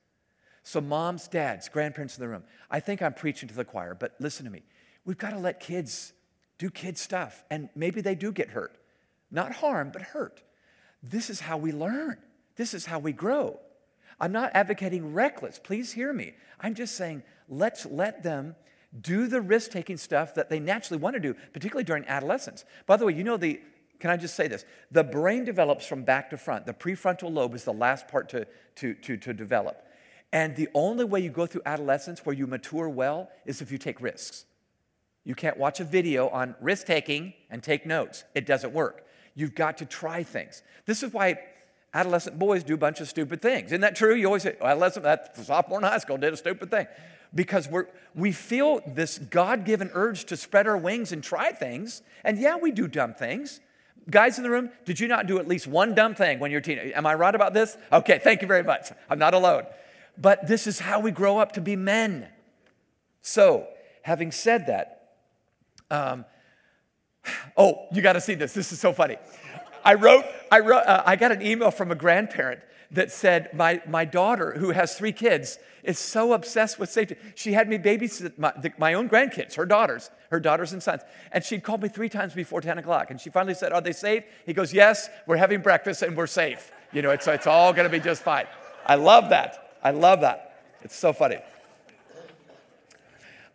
So, 0.63 0.81
moms, 0.81 1.29
dads, 1.29 1.69
grandparents 1.69 2.17
in 2.17 2.21
the 2.21 2.27
room, 2.27 2.43
I 2.69 2.81
think 2.81 3.01
I'm 3.01 3.13
preaching 3.13 3.47
to 3.47 3.55
the 3.55 3.63
choir, 3.63 3.95
but 3.95 4.15
listen 4.19 4.43
to 4.43 4.51
me. 4.51 4.63
We've 5.05 5.17
got 5.17 5.29
to 5.29 5.39
let 5.39 5.61
kids 5.61 6.11
do 6.57 6.69
kid 6.69 6.97
stuff, 6.97 7.43
and 7.49 7.69
maybe 7.75 8.01
they 8.01 8.15
do 8.15 8.31
get 8.31 8.49
hurt. 8.49 8.77
Not 9.29 9.53
harm, 9.53 9.91
but 9.91 10.01
hurt. 10.01 10.41
This 11.03 11.29
is 11.29 11.41
how 11.41 11.57
we 11.57 11.71
learn, 11.71 12.17
this 12.55 12.73
is 12.73 12.85
how 12.85 12.99
we 12.99 13.11
grow. 13.11 13.59
I'm 14.19 14.31
not 14.31 14.51
advocating 14.55 15.13
reckless, 15.13 15.59
please 15.59 15.93
hear 15.93 16.11
me. 16.11 16.33
I'm 16.59 16.73
just 16.73 16.95
saying 16.95 17.23
let's 17.47 17.85
let 17.85 18.23
them 18.23 18.55
do 18.99 19.27
the 19.27 19.41
risk 19.41 19.71
taking 19.71 19.97
stuff 19.97 20.33
that 20.35 20.49
they 20.49 20.59
naturally 20.59 20.99
want 20.99 21.13
to 21.13 21.19
do, 21.19 21.35
particularly 21.53 21.83
during 21.83 22.05
adolescence. 22.07 22.65
By 22.85 22.97
the 22.97 23.05
way, 23.05 23.13
you 23.13 23.23
know 23.23 23.37
the, 23.37 23.61
can 23.99 24.09
I 24.09 24.17
just 24.17 24.35
say 24.35 24.47
this? 24.47 24.65
The 24.91 25.03
brain 25.03 25.43
develops 25.43 25.85
from 25.85 26.03
back 26.03 26.29
to 26.31 26.37
front. 26.37 26.65
The 26.65 26.73
prefrontal 26.73 27.31
lobe 27.31 27.53
is 27.53 27.63
the 27.63 27.73
last 27.73 28.07
part 28.07 28.29
to, 28.29 28.47
to, 28.75 28.93
to, 28.95 29.17
to 29.17 29.33
develop. 29.33 29.83
And 30.33 30.55
the 30.55 30.69
only 30.73 31.05
way 31.05 31.19
you 31.19 31.29
go 31.29 31.45
through 31.45 31.61
adolescence 31.65 32.25
where 32.25 32.35
you 32.35 32.47
mature 32.47 32.89
well 32.89 33.29
is 33.45 33.61
if 33.61 33.71
you 33.71 33.77
take 33.77 34.01
risks. 34.01 34.45
You 35.27 35.35
can't 35.35 35.57
watch 35.57 35.81
a 35.81 35.83
video 35.83 36.29
on 36.29 36.55
risk 36.61 36.87
taking 36.87 37.33
and 37.49 37.61
take 37.61 37.85
notes. 37.85 38.23
It 38.33 38.45
doesn't 38.45 38.71
work. 38.71 39.05
You've 39.35 39.55
got 39.55 39.79
to 39.79 39.85
try 39.85 40.23
things. 40.23 40.63
This 40.85 41.03
is 41.03 41.11
why 41.11 41.39
adolescent 41.93 42.39
boys 42.39 42.63
do 42.63 42.75
a 42.75 42.77
bunch 42.77 43.01
of 43.01 43.09
stupid 43.09 43.41
things. 43.41 43.67
Isn't 43.67 43.81
that 43.81 43.97
true? 43.97 44.15
You 44.15 44.27
always 44.27 44.43
say, 44.43 44.55
oh, 44.61 44.67
adolescent, 44.67 45.03
that 45.03 45.35
sophomore 45.35 45.79
in 45.79 45.83
high 45.83 45.97
school 45.97 46.17
did 46.17 46.31
a 46.31 46.37
stupid 46.37 46.71
thing. 46.71 46.87
Because 47.35 47.67
we're, 47.67 47.87
we 48.15 48.31
feel 48.31 48.79
this 48.87 49.17
God 49.17 49.65
given 49.65 49.91
urge 49.93 50.23
to 50.27 50.37
spread 50.37 50.65
our 50.65 50.77
wings 50.77 51.11
and 51.11 51.21
try 51.21 51.51
things. 51.51 52.03
And 52.23 52.39
yeah, 52.39 52.55
we 52.55 52.71
do 52.71 52.87
dumb 52.87 53.13
things. 53.13 53.59
Guys 54.09 54.37
in 54.37 54.45
the 54.45 54.49
room, 54.49 54.69
did 54.85 54.97
you 54.97 55.09
not 55.09 55.27
do 55.27 55.39
at 55.39 55.47
least 55.47 55.67
one 55.67 55.93
dumb 55.93 56.15
thing 56.15 56.39
when 56.39 56.51
you're 56.51 56.61
a 56.61 56.63
teenager? 56.63 56.95
Am 56.95 57.05
I 57.05 57.15
right 57.15 57.35
about 57.35 57.53
this? 57.53 57.75
Okay, 57.91 58.21
thank 58.23 58.41
you 58.41 58.47
very 58.47 58.63
much. 58.63 58.93
I'm 59.09 59.19
not 59.19 59.33
alone. 59.33 59.65
But 60.17 60.47
this 60.47 60.67
is 60.67 60.79
how 60.79 61.01
we 61.01 61.11
grow 61.11 61.37
up 61.37 61.51
to 61.51 61.61
be 61.61 61.75
men. 61.75 62.29
So, 63.21 63.67
having 64.03 64.31
said 64.31 64.67
that, 64.67 64.96
um, 65.91 66.25
oh, 67.55 67.87
you 67.91 68.01
got 68.01 68.13
to 68.13 68.21
see 68.21 68.35
this. 68.35 68.53
This 68.53 68.71
is 68.71 68.79
so 68.79 68.93
funny. 68.93 69.17
I 69.83 69.93
wrote, 69.93 70.25
I 70.51 70.59
wrote, 70.59 70.85
uh, 70.85 71.03
I 71.05 71.15
got 71.15 71.31
an 71.31 71.41
email 71.41 71.71
from 71.71 71.91
a 71.91 71.95
grandparent 71.95 72.61
that 72.91 73.11
said, 73.11 73.53
my, 73.53 73.81
my 73.87 74.05
daughter, 74.05 74.53
who 74.57 74.71
has 74.71 74.97
three 74.97 75.11
kids, 75.11 75.59
is 75.83 75.99
so 75.99 76.33
obsessed 76.33 76.79
with 76.79 76.89
safety. 76.89 77.15
She 77.35 77.53
had 77.53 77.67
me 77.69 77.77
babysit 77.77 78.37
my, 78.37 78.53
the, 78.61 78.71
my 78.77 78.93
own 78.93 79.09
grandkids, 79.09 79.55
her 79.55 79.65
daughters, 79.65 80.09
her 80.31 80.39
daughters 80.39 80.73
and 80.73 80.81
sons. 80.81 81.01
And 81.31 81.43
she'd 81.43 81.63
called 81.63 81.81
me 81.81 81.89
three 81.89 82.09
times 82.09 82.33
before 82.33 82.61
10 82.61 82.77
o'clock. 82.77 83.11
And 83.11 83.19
she 83.19 83.29
finally 83.29 83.53
said, 83.53 83.71
Are 83.71 83.81
they 83.81 83.93
safe? 83.93 84.23
He 84.45 84.53
goes, 84.53 84.73
Yes, 84.73 85.09
we're 85.25 85.37
having 85.37 85.61
breakfast 85.61 86.01
and 86.01 86.15
we're 86.15 86.27
safe. 86.27 86.71
You 86.91 87.01
know, 87.01 87.11
it's, 87.11 87.27
it's 87.27 87.47
all 87.47 87.73
going 87.73 87.89
to 87.89 87.91
be 87.91 88.01
just 88.01 88.23
fine. 88.23 88.47
I 88.85 88.95
love 88.95 89.29
that. 89.29 89.77
I 89.83 89.91
love 89.91 90.21
that. 90.21 90.63
It's 90.81 90.95
so 90.95 91.13
funny. 91.13 91.37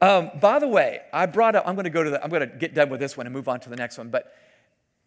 Um, 0.03 0.33
by 0.41 0.59
the 0.59 0.67
way, 0.67 1.01
I 1.12 1.27
brought 1.27 1.55
up, 1.55 1.62
I'm 1.65 1.77
going 1.77 1.85
to 1.85 1.91
go 1.91 2.03
to 2.03 2.11
the, 2.11 2.23
I'm 2.23 2.29
going 2.29 2.41
to 2.41 2.49
get 2.49 2.75
done 2.75 2.91
with 2.91 2.99
this 2.99 3.17
one 3.17 3.25
and 3.25 3.33
move 3.33 3.49
on 3.49 3.61
to 3.61 3.69
the 3.71 3.77
next 3.77 3.99
one. 3.99 4.09
But 4.09 4.35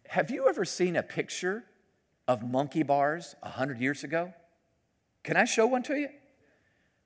have 0.08 0.30
you 0.30 0.48
ever 0.48 0.64
seen 0.64 0.96
a 0.96 1.02
picture 1.02 1.64
of 2.26 2.42
monkey 2.42 2.82
bars 2.82 3.36
100 3.40 3.78
years 3.78 4.04
ago? 4.04 4.32
Can 5.22 5.36
I 5.36 5.44
show 5.44 5.66
one 5.66 5.82
to 5.82 5.96
you? 5.96 6.08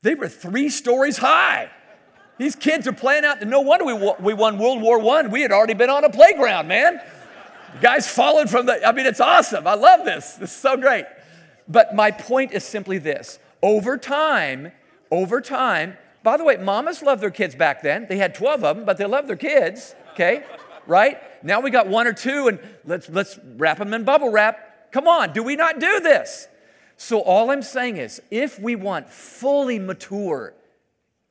They 0.03 0.14
were 0.14 0.29
three 0.29 0.68
stories 0.68 1.18
high. 1.18 1.68
These 2.38 2.55
kids 2.55 2.87
are 2.87 2.92
playing 2.92 3.24
out. 3.24 3.44
No 3.44 3.61
wonder 3.61 3.85
we, 3.85 4.12
we 4.20 4.35
won 4.35 4.57
World 4.57 4.81
War 4.81 5.00
I. 5.16 5.26
We 5.26 5.42
had 5.42 5.50
already 5.50 5.74
been 5.74 5.90
on 5.90 6.05
a 6.05 6.11
playground, 6.11 6.68
man. 6.68 7.00
The 7.74 7.81
guys 7.81 8.07
falling 8.07 8.46
from 8.46 8.66
the, 8.66 8.87
I 8.87 8.92
mean, 8.92 9.05
it's 9.05 9.20
awesome. 9.20 9.66
I 9.66 9.74
love 9.74 10.05
this. 10.05 10.35
This 10.35 10.50
is 10.50 10.57
so 10.57 10.76
great. 10.76 11.07
But 11.66 11.96
my 11.96 12.12
point 12.12 12.53
is 12.53 12.62
simply 12.62 12.98
this 12.98 13.40
over 13.64 13.98
time, 13.98 14.70
over 15.11 15.40
time, 15.40 15.98
by 16.22 16.37
the 16.37 16.44
way, 16.44 16.56
mamas 16.56 17.02
loved 17.02 17.22
their 17.22 17.30
kids 17.30 17.54
back 17.54 17.83
then. 17.83 18.06
They 18.09 18.18
had 18.18 18.35
12 18.35 18.64
of 18.64 18.76
them, 18.76 18.85
but 18.85 18.98
they 18.98 19.06
loved 19.06 19.28
their 19.28 19.37
kids, 19.37 19.94
okay? 20.12 20.44
Right? 20.87 21.18
Now 21.42 21.61
we 21.61 21.70
got 21.70 21.88
one 21.88 22.06
or 22.06 22.12
two, 22.12 22.48
and 22.48 22.59
let's, 22.85 23.09
let's 23.09 23.38
wrap 23.56 23.78
them 23.78 23.94
in 23.94 24.04
bubble 24.04 24.30
wrap. 24.30 24.92
Come 24.92 25.09
on, 25.09 25.33
do 25.33 25.42
we 25.42 25.56
not 25.56 25.78
do 25.80 26.00
this? 26.00 26.48
So, 26.96 27.20
all 27.20 27.50
I'm 27.50 27.62
saying 27.62 27.96
is 27.96 28.20
if 28.30 28.59
we 28.59 28.76
want 28.76 29.09
fully 29.09 29.78
mature 29.78 30.52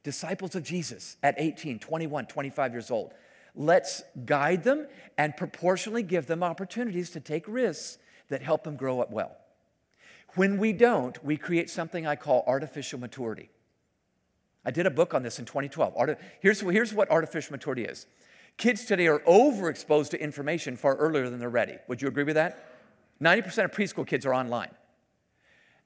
disciples 0.02 0.56
of 0.56 0.64
Jesus 0.64 1.18
at 1.22 1.36
18, 1.38 1.78
21, 1.78 2.26
25 2.26 2.72
years 2.74 2.90
old, 2.90 3.14
let's 3.54 4.02
guide 4.26 4.64
them 4.64 4.88
and 5.18 5.38
proportionally 5.38 6.02
give 6.02 6.26
them 6.26 6.42
opportunities 6.42 7.12
to 7.12 7.20
take 7.20 7.48
risks 7.48 8.00
that 8.30 8.42
help 8.42 8.64
them 8.64 8.78
grow 8.78 9.00
up 9.00 9.12
well. 9.12 9.38
When 10.36 10.58
we 10.58 10.74
don't, 10.74 11.24
we 11.24 11.38
create 11.38 11.70
something 11.70 12.08
I 12.08 12.16
call 12.16 12.44
artificial 12.48 13.00
maturity. 13.00 13.50
I 14.66 14.72
did 14.72 14.86
a 14.86 14.92
book 14.92 15.14
on 15.14 15.24
this 15.24 15.40
in 15.40 15.46
2012. 15.46 16.18
Here's, 16.42 16.62
here's 16.62 16.94
what 16.94 17.10
artificial 17.10 17.54
maturity 17.54 17.84
is 17.86 18.06
kids 18.58 18.86
today 18.86 19.08
are 19.08 19.20
overexposed 19.20 20.10
to 20.10 20.22
information 20.22 20.76
far 20.76 20.96
earlier 20.96 21.30
than 21.30 21.40
they're 21.40 21.50
ready. 21.50 21.78
Would 21.88 22.02
you 22.02 22.08
agree 22.08 22.26
with 22.26 22.36
that? 22.36 22.66
90% 23.22 23.66
of 23.66 23.72
preschool 23.72 24.06
kids 24.06 24.26
are 24.26 24.34
online. 24.34 24.72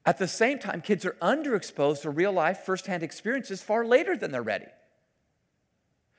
At 0.06 0.18
the 0.18 0.28
same 0.28 0.58
time, 0.58 0.82
kids 0.82 1.06
are 1.06 1.16
underexposed 1.22 2.02
to 2.02 2.10
real 2.10 2.32
life, 2.32 2.58
firsthand 2.66 3.02
experiences 3.02 3.62
far 3.62 3.86
later 3.86 4.16
than 4.16 4.32
they're 4.32 4.42
ready. 4.42 4.66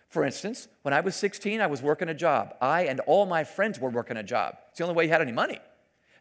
For 0.09 0.23
instance, 0.23 0.67
when 0.81 0.93
I 0.93 1.01
was 1.01 1.15
16, 1.15 1.61
I 1.61 1.67
was 1.67 1.81
working 1.81 2.09
a 2.09 2.13
job. 2.13 2.55
I 2.61 2.83
and 2.85 3.01
all 3.01 3.25
my 3.25 3.43
friends 3.43 3.79
were 3.79 3.89
working 3.89 4.17
a 4.17 4.23
job. 4.23 4.55
It's 4.69 4.77
the 4.77 4.85
only 4.85 4.95
way 4.95 5.05
you 5.05 5.11
had 5.11 5.21
any 5.21 5.33
money. 5.33 5.59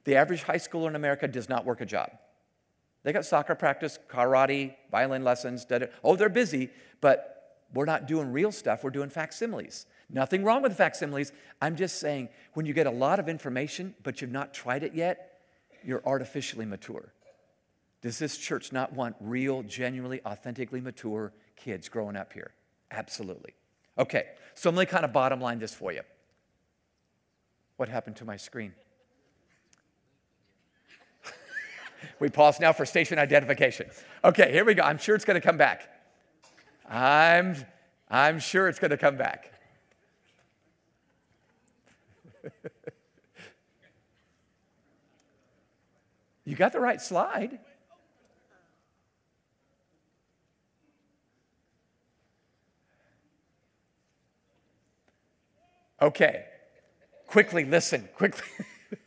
The 0.03 0.16
average 0.16 0.42
high 0.42 0.57
schooler 0.57 0.88
in 0.88 0.97
America 0.97 1.29
does 1.29 1.49
not 1.49 1.64
work 1.64 1.81
a 1.81 1.87
job. 1.87 2.11
They 3.05 3.12
got 3.12 3.25
soccer 3.25 3.55
practice, 3.55 3.99
karate, 4.09 4.75
violin 4.90 5.23
lessons. 5.23 5.64
Da, 5.64 5.79
da. 5.79 5.87
Oh, 6.03 6.17
they're 6.17 6.29
busy, 6.29 6.71
but 7.01 7.61
we're 7.73 7.85
not 7.85 8.09
doing 8.09 8.33
real 8.33 8.51
stuff. 8.51 8.83
We're 8.83 8.90
doing 8.90 9.11
facsimiles. 9.11 9.87
Nothing 10.11 10.43
wrong 10.43 10.62
with 10.62 10.77
facsimiles. 10.77 11.33
I'm 11.61 11.77
just 11.77 12.01
saying 12.01 12.31
when 12.55 12.67
you 12.67 12.73
get 12.73 12.87
a 12.87 12.90
lot 12.90 13.21
of 13.21 13.29
information, 13.29 13.95
but 14.03 14.21
you've 14.21 14.33
not 14.33 14.55
tried 14.55 14.83
it 14.83 14.95
yet, 14.95 15.40
you're 15.85 16.03
artificially 16.07 16.64
mature. 16.64 17.12
Does 18.01 18.19
this 18.19 18.37
church 18.37 18.73
not 18.73 18.93
want 18.93 19.17
real, 19.21 19.62
genuinely, 19.62 20.21
authentically 20.25 20.81
mature 20.81 21.33
kids 21.57 21.88
growing 21.88 22.17
up 22.17 22.33
here? 22.33 22.53
Absolutely. 22.90 23.55
Okay, 23.99 24.27
so 24.55 24.69
I'm 24.69 24.75
going 24.75 24.87
to 24.87 24.93
kind 24.93 25.05
of 25.05 25.12
bottom 25.12 25.40
line 25.40 25.59
this 25.59 25.75
for 25.75 25.93
you. 25.93 26.03
What 27.77 27.88
happened 27.88 28.17
to 28.17 28.25
my 28.25 28.37
screen? 28.37 28.75
We 32.21 32.29
pause 32.29 32.61
now 32.61 32.73
for 32.73 32.87
station 32.87 33.19
identification. 33.19 33.88
Okay, 34.25 34.53
here 34.53 34.64
we 34.64 34.75
go. 34.75 34.83
I'm 34.83 34.99
sure 34.99 35.14
it's 35.14 35.25
going 35.25 35.40
to 35.40 35.47
come 35.47 35.57
back. 35.57 35.88
I'm, 36.88 37.57
I'm 38.11 38.38
sure 38.38 38.69
it's 38.69 38.79
going 38.79 38.90
to 38.90 38.97
come 38.97 39.17
back. 39.17 39.51
you 46.45 46.55
got 46.55 46.73
the 46.73 46.81
right 46.81 47.01
slide. 47.01 47.59
Okay, 56.03 56.45
quickly 57.27 57.64
listen, 57.64 58.09
quickly. 58.14 58.47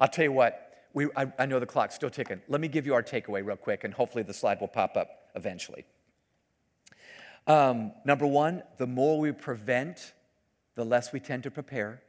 I'll 0.00 0.08
tell 0.08 0.24
you 0.24 0.32
what, 0.32 0.65
we, 0.96 1.08
I, 1.14 1.30
I 1.38 1.44
know 1.44 1.60
the 1.60 1.66
clock's 1.66 1.94
still 1.94 2.08
ticking. 2.08 2.40
Let 2.48 2.58
me 2.58 2.68
give 2.68 2.86
you 2.86 2.94
our 2.94 3.02
takeaway 3.02 3.44
real 3.44 3.58
quick, 3.58 3.84
and 3.84 3.92
hopefully 3.92 4.24
the 4.24 4.32
slide 4.32 4.62
will 4.62 4.66
pop 4.66 4.96
up 4.96 5.28
eventually. 5.34 5.84
Um, 7.46 7.92
number 8.06 8.26
one, 8.26 8.62
the 8.78 8.86
more 8.86 9.20
we 9.20 9.30
prevent, 9.32 10.14
the 10.74 10.86
less 10.86 11.12
we 11.12 11.20
tend 11.20 11.42
to 11.42 11.50
prepare. 11.50 12.00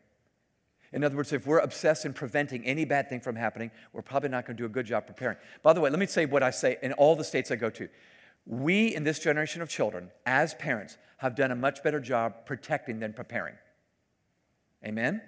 In 0.93 1.04
other 1.04 1.17
words, 1.17 1.34
if 1.34 1.45
we're 1.45 1.60
obsessed 1.60 2.06
in 2.06 2.13
preventing 2.13 2.65
any 2.65 2.86
bad 2.86 3.10
thing 3.10 3.19
from 3.19 3.36
happening, 3.36 3.71
we're 3.91 4.02
probably 4.02 4.30
not 4.30 4.45
going 4.45 4.56
to 4.56 4.63
do 4.63 4.65
a 4.65 4.69
good 4.69 4.86
job 4.86 5.06
preparing. 5.06 5.36
By 5.63 5.73
the 5.73 5.82
way, 5.82 5.89
let 5.89 6.00
me 6.00 6.06
say 6.06 6.26
what 6.26 6.41
I 6.41 6.52
say 6.52 6.78
in 6.82 6.93
all 6.93 7.17
the 7.17 7.26
states 7.26 7.52
I 7.52 7.58
go 7.58 7.69
to. 7.71 7.89
We, 8.45 8.95
in 8.95 9.04
this 9.04 9.19
generation 9.19 9.62
of 9.62 9.67
children, 9.67 10.12
as 10.26 10.54
parents, 10.54 10.97
have 11.17 11.36
done 11.36 11.52
a 11.52 11.58
much 11.58 11.84
better 11.84 12.00
job 12.00 12.45
protecting 12.45 13.02
than 13.02 13.12
preparing. 13.12 13.56
Amen? 14.86 15.21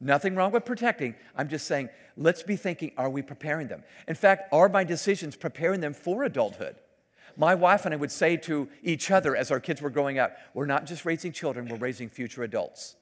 Nothing 0.00 0.34
wrong 0.34 0.50
with 0.50 0.64
protecting. 0.64 1.14
I'm 1.36 1.48
just 1.48 1.66
saying, 1.66 1.90
let's 2.16 2.42
be 2.42 2.56
thinking, 2.56 2.92
are 2.96 3.10
we 3.10 3.20
preparing 3.20 3.68
them? 3.68 3.82
In 4.08 4.14
fact, 4.14 4.52
are 4.52 4.68
my 4.68 4.82
decisions 4.82 5.36
preparing 5.36 5.80
them 5.80 5.92
for 5.92 6.24
adulthood? 6.24 6.76
My 7.36 7.54
wife 7.54 7.84
and 7.84 7.94
I 7.94 7.98
would 7.98 8.10
say 8.10 8.36
to 8.38 8.68
each 8.82 9.10
other 9.10 9.36
as 9.36 9.50
our 9.50 9.60
kids 9.60 9.82
were 9.82 9.90
growing 9.90 10.18
up, 10.18 10.36
we're 10.54 10.66
not 10.66 10.86
just 10.86 11.04
raising 11.04 11.32
children, 11.32 11.68
we're 11.68 11.76
raising 11.76 12.08
future 12.08 12.42
adults. 12.42 12.96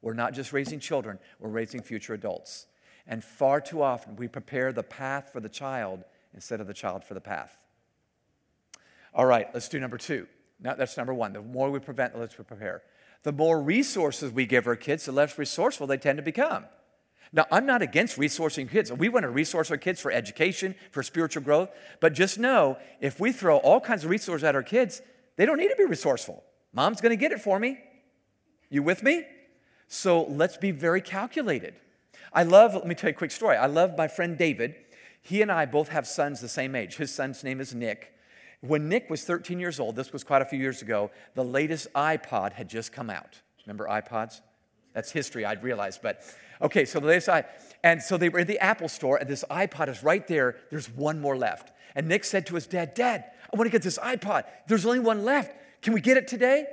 We're 0.00 0.14
not 0.14 0.32
just 0.32 0.52
raising 0.52 0.80
children, 0.80 1.18
we're 1.40 1.48
raising 1.48 1.82
future 1.82 2.14
adults. 2.14 2.66
And 3.06 3.22
far 3.22 3.60
too 3.60 3.82
often, 3.82 4.16
we 4.16 4.28
prepare 4.28 4.72
the 4.72 4.82
path 4.82 5.30
for 5.32 5.40
the 5.40 5.48
child 5.48 6.04
instead 6.34 6.60
of 6.60 6.66
the 6.66 6.74
child 6.74 7.04
for 7.04 7.14
the 7.14 7.20
path. 7.20 7.56
All 9.12 9.26
right, 9.26 9.48
let's 9.52 9.68
do 9.68 9.78
number 9.78 9.98
two. 9.98 10.26
Now, 10.60 10.74
that's 10.74 10.96
number 10.96 11.12
one. 11.12 11.32
The 11.32 11.42
more 11.42 11.70
we 11.70 11.78
prevent, 11.78 12.14
the 12.14 12.20
less 12.20 12.38
we 12.38 12.44
prepare. 12.44 12.82
The 13.24 13.32
more 13.32 13.60
resources 13.60 14.30
we 14.30 14.46
give 14.46 14.66
our 14.66 14.76
kids, 14.76 15.06
the 15.06 15.12
less 15.12 15.36
resourceful 15.38 15.86
they 15.86 15.96
tend 15.96 16.18
to 16.18 16.22
become. 16.22 16.66
Now, 17.32 17.46
I'm 17.50 17.66
not 17.66 17.82
against 17.82 18.16
resourcing 18.16 18.70
kids. 18.70 18.92
We 18.92 19.08
want 19.08 19.24
to 19.24 19.30
resource 19.30 19.70
our 19.70 19.76
kids 19.76 20.00
for 20.00 20.12
education, 20.12 20.76
for 20.92 21.02
spiritual 21.02 21.42
growth. 21.42 21.70
But 22.00 22.12
just 22.12 22.38
know 22.38 22.78
if 23.00 23.18
we 23.18 23.32
throw 23.32 23.56
all 23.56 23.80
kinds 23.80 24.04
of 24.04 24.10
resources 24.10 24.44
at 24.44 24.54
our 24.54 24.62
kids, 24.62 25.02
they 25.36 25.44
don't 25.44 25.58
need 25.58 25.70
to 25.70 25.76
be 25.76 25.84
resourceful. 25.84 26.44
Mom's 26.72 27.00
going 27.00 27.10
to 27.10 27.16
get 27.16 27.32
it 27.32 27.40
for 27.40 27.58
me. 27.58 27.80
You 28.70 28.84
with 28.84 29.02
me? 29.02 29.24
So 29.88 30.24
let's 30.24 30.56
be 30.56 30.70
very 30.70 31.00
calculated. 31.00 31.74
I 32.32 32.44
love, 32.44 32.74
let 32.74 32.86
me 32.86 32.94
tell 32.94 33.10
you 33.10 33.14
a 33.14 33.18
quick 33.18 33.32
story. 33.32 33.56
I 33.56 33.66
love 33.66 33.96
my 33.98 34.06
friend 34.06 34.38
David. 34.38 34.76
He 35.20 35.42
and 35.42 35.50
I 35.50 35.66
both 35.66 35.88
have 35.88 36.06
sons 36.06 36.40
the 36.40 36.48
same 36.48 36.76
age. 36.76 36.96
His 36.96 37.12
son's 37.12 37.42
name 37.42 37.60
is 37.60 37.74
Nick. 37.74 38.13
When 38.66 38.88
Nick 38.88 39.10
was 39.10 39.24
13 39.24 39.60
years 39.60 39.78
old, 39.78 39.94
this 39.94 40.10
was 40.10 40.24
quite 40.24 40.40
a 40.40 40.46
few 40.46 40.58
years 40.58 40.80
ago, 40.80 41.10
the 41.34 41.44
latest 41.44 41.92
iPod 41.92 42.54
had 42.54 42.66
just 42.66 42.92
come 42.92 43.10
out. 43.10 43.42
Remember 43.66 43.86
iPods? 43.86 44.40
That's 44.94 45.10
history, 45.10 45.44
I'd 45.44 45.62
realize. 45.62 45.98
But 45.98 46.22
okay, 46.62 46.86
so 46.86 46.98
the 46.98 47.08
latest 47.08 47.28
i, 47.28 47.44
and 47.82 48.00
so 48.00 48.16
they 48.16 48.30
were 48.30 48.38
in 48.38 48.46
the 48.46 48.58
Apple 48.60 48.88
store, 48.88 49.18
and 49.18 49.28
this 49.28 49.44
iPod 49.50 49.88
is 49.88 50.02
right 50.02 50.26
there. 50.26 50.56
There's 50.70 50.88
one 50.88 51.20
more 51.20 51.36
left. 51.36 51.72
And 51.94 52.08
Nick 52.08 52.24
said 52.24 52.46
to 52.46 52.54
his 52.54 52.66
dad, 52.66 52.94
Dad, 52.94 53.24
I 53.52 53.56
want 53.56 53.66
to 53.66 53.70
get 53.70 53.82
this 53.82 53.98
iPod. 53.98 54.44
There's 54.66 54.86
only 54.86 55.00
one 55.00 55.24
left. 55.24 55.54
Can 55.82 55.92
we 55.92 56.00
get 56.00 56.16
it 56.16 56.26
today? 56.26 56.64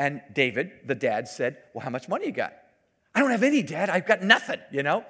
And 0.00 0.22
David, 0.32 0.72
the 0.86 0.96
dad, 0.96 1.28
said, 1.28 1.58
Well, 1.72 1.84
how 1.84 1.90
much 1.90 2.08
money 2.08 2.26
you 2.26 2.32
got? 2.32 2.54
I 3.14 3.20
don't 3.20 3.30
have 3.30 3.44
any, 3.44 3.62
Dad. 3.62 3.90
I've 3.90 4.06
got 4.06 4.22
nothing, 4.22 4.58
you 4.72 4.82
know? 4.82 5.04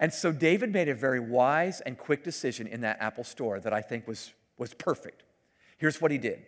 And 0.00 0.12
so 0.12 0.32
David 0.32 0.72
made 0.72 0.88
a 0.88 0.94
very 0.94 1.20
wise 1.20 1.80
and 1.80 1.96
quick 1.96 2.24
decision 2.24 2.66
in 2.66 2.80
that 2.80 3.00
Apple 3.00 3.22
store 3.22 3.60
that 3.60 3.72
I 3.72 3.80
think 3.80 4.08
was, 4.08 4.32
was 4.58 4.74
perfect. 4.74 5.22
Here's 5.82 6.00
what 6.00 6.12
he 6.12 6.18
did 6.18 6.38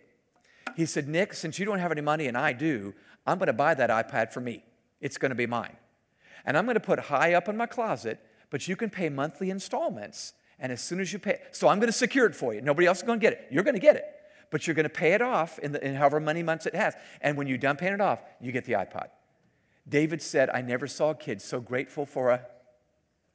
He 0.77 0.85
said, 0.85 1.09
Nick, 1.09 1.33
since 1.33 1.59
you 1.59 1.65
don't 1.65 1.79
have 1.79 1.91
any 1.91 1.99
money 1.99 2.27
and 2.27 2.37
I 2.37 2.53
do, 2.53 2.93
I'm 3.27 3.37
going 3.37 3.47
to 3.47 3.53
buy 3.53 3.73
that 3.73 3.89
iPad 3.89 4.31
for 4.31 4.39
me. 4.39 4.63
It's 5.01 5.17
going 5.17 5.31
to 5.31 5.35
be 5.35 5.45
mine. 5.45 5.75
And 6.45 6.57
I'm 6.57 6.63
going 6.63 6.75
to 6.75 6.79
put 6.79 6.99
high 6.99 7.33
up 7.33 7.49
in 7.49 7.57
my 7.57 7.65
closet, 7.65 8.17
but 8.49 8.69
you 8.69 8.77
can 8.77 8.89
pay 8.89 9.09
monthly 9.09 9.49
installments. 9.49 10.31
And 10.57 10.71
as 10.71 10.79
soon 10.79 11.01
as 11.01 11.11
you 11.11 11.19
pay, 11.19 11.39
so 11.51 11.67
I'm 11.67 11.79
going 11.79 11.91
to 11.91 11.97
secure 11.97 12.25
it 12.27 12.33
for 12.33 12.53
you. 12.53 12.61
Nobody 12.61 12.87
else 12.87 12.99
is 12.99 13.03
going 13.03 13.19
to 13.19 13.21
get 13.21 13.33
it. 13.33 13.47
You're 13.51 13.63
going 13.63 13.75
to 13.75 13.81
get 13.81 13.97
it 13.97 14.05
but 14.51 14.67
you're 14.67 14.75
going 14.75 14.85
to 14.85 14.89
pay 14.89 15.11
it 15.13 15.21
off 15.21 15.59
in, 15.59 15.73
the, 15.73 15.85
in 15.85 15.95
however 15.95 16.19
many 16.19 16.41
months 16.41 16.65
it 16.65 16.75
has. 16.75 16.93
And 17.19 17.35
when 17.35 17.47
you're 17.47 17.57
done 17.57 17.75
paying 17.75 17.93
it 17.93 17.99
off, 17.99 18.21
you 18.39 18.53
get 18.53 18.63
the 18.63 18.73
iPod. 18.73 19.07
David 19.89 20.21
said, 20.21 20.49
I 20.49 20.61
never 20.61 20.87
saw 20.87 21.09
a 21.09 21.15
kid 21.15 21.41
so 21.41 21.59
grateful 21.59 22.05
for 22.05 22.29
a, 22.29 22.45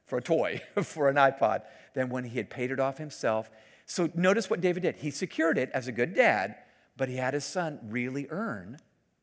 for 0.07 0.17
a 0.17 0.21
toy, 0.21 0.61
for 0.83 1.09
an 1.09 1.17
iPod, 1.17 1.61
than 1.93 2.09
when 2.09 2.23
he 2.23 2.37
had 2.37 2.49
paid 2.49 2.71
it 2.71 2.79
off 2.79 2.97
himself. 2.97 3.51
So 3.91 4.09
notice 4.15 4.49
what 4.49 4.61
David 4.61 4.83
did. 4.83 4.95
He 4.95 5.11
secured 5.11 5.57
it 5.57 5.69
as 5.73 5.89
a 5.89 5.91
good 5.91 6.13
dad, 6.13 6.55
but 6.95 7.09
he 7.09 7.17
had 7.17 7.33
his 7.33 7.43
son 7.43 7.77
really 7.89 8.25
earn 8.29 8.77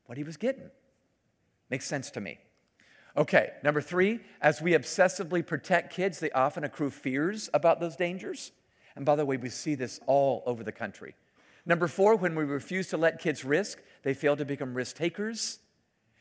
what 0.04 0.18
he 0.18 0.24
was 0.24 0.36
getting. 0.36 0.68
Makes 1.70 1.86
sense 1.86 2.10
to 2.10 2.20
me. 2.20 2.36
Okay, 3.16 3.52
number 3.64 3.80
three, 3.80 4.20
as 4.42 4.60
we 4.60 4.72
obsessively 4.72 5.44
protect 5.44 5.94
kids, 5.94 6.20
they 6.20 6.30
often 6.32 6.64
accrue 6.64 6.90
fears 6.90 7.48
about 7.54 7.80
those 7.80 7.96
dangers. 7.96 8.52
And 8.94 9.06
by 9.06 9.16
the 9.16 9.24
way, 9.24 9.38
we 9.38 9.48
see 9.48 9.74
this 9.74 10.00
all 10.06 10.42
over 10.44 10.62
the 10.62 10.70
country. 10.70 11.14
Number 11.64 11.88
four, 11.88 12.16
when 12.16 12.34
we 12.34 12.44
refuse 12.44 12.88
to 12.88 12.98
let 12.98 13.20
kids 13.20 13.46
risk, 13.46 13.78
they 14.02 14.12
fail 14.12 14.36
to 14.36 14.44
become 14.44 14.74
risk 14.74 14.96
takers. 14.96 15.60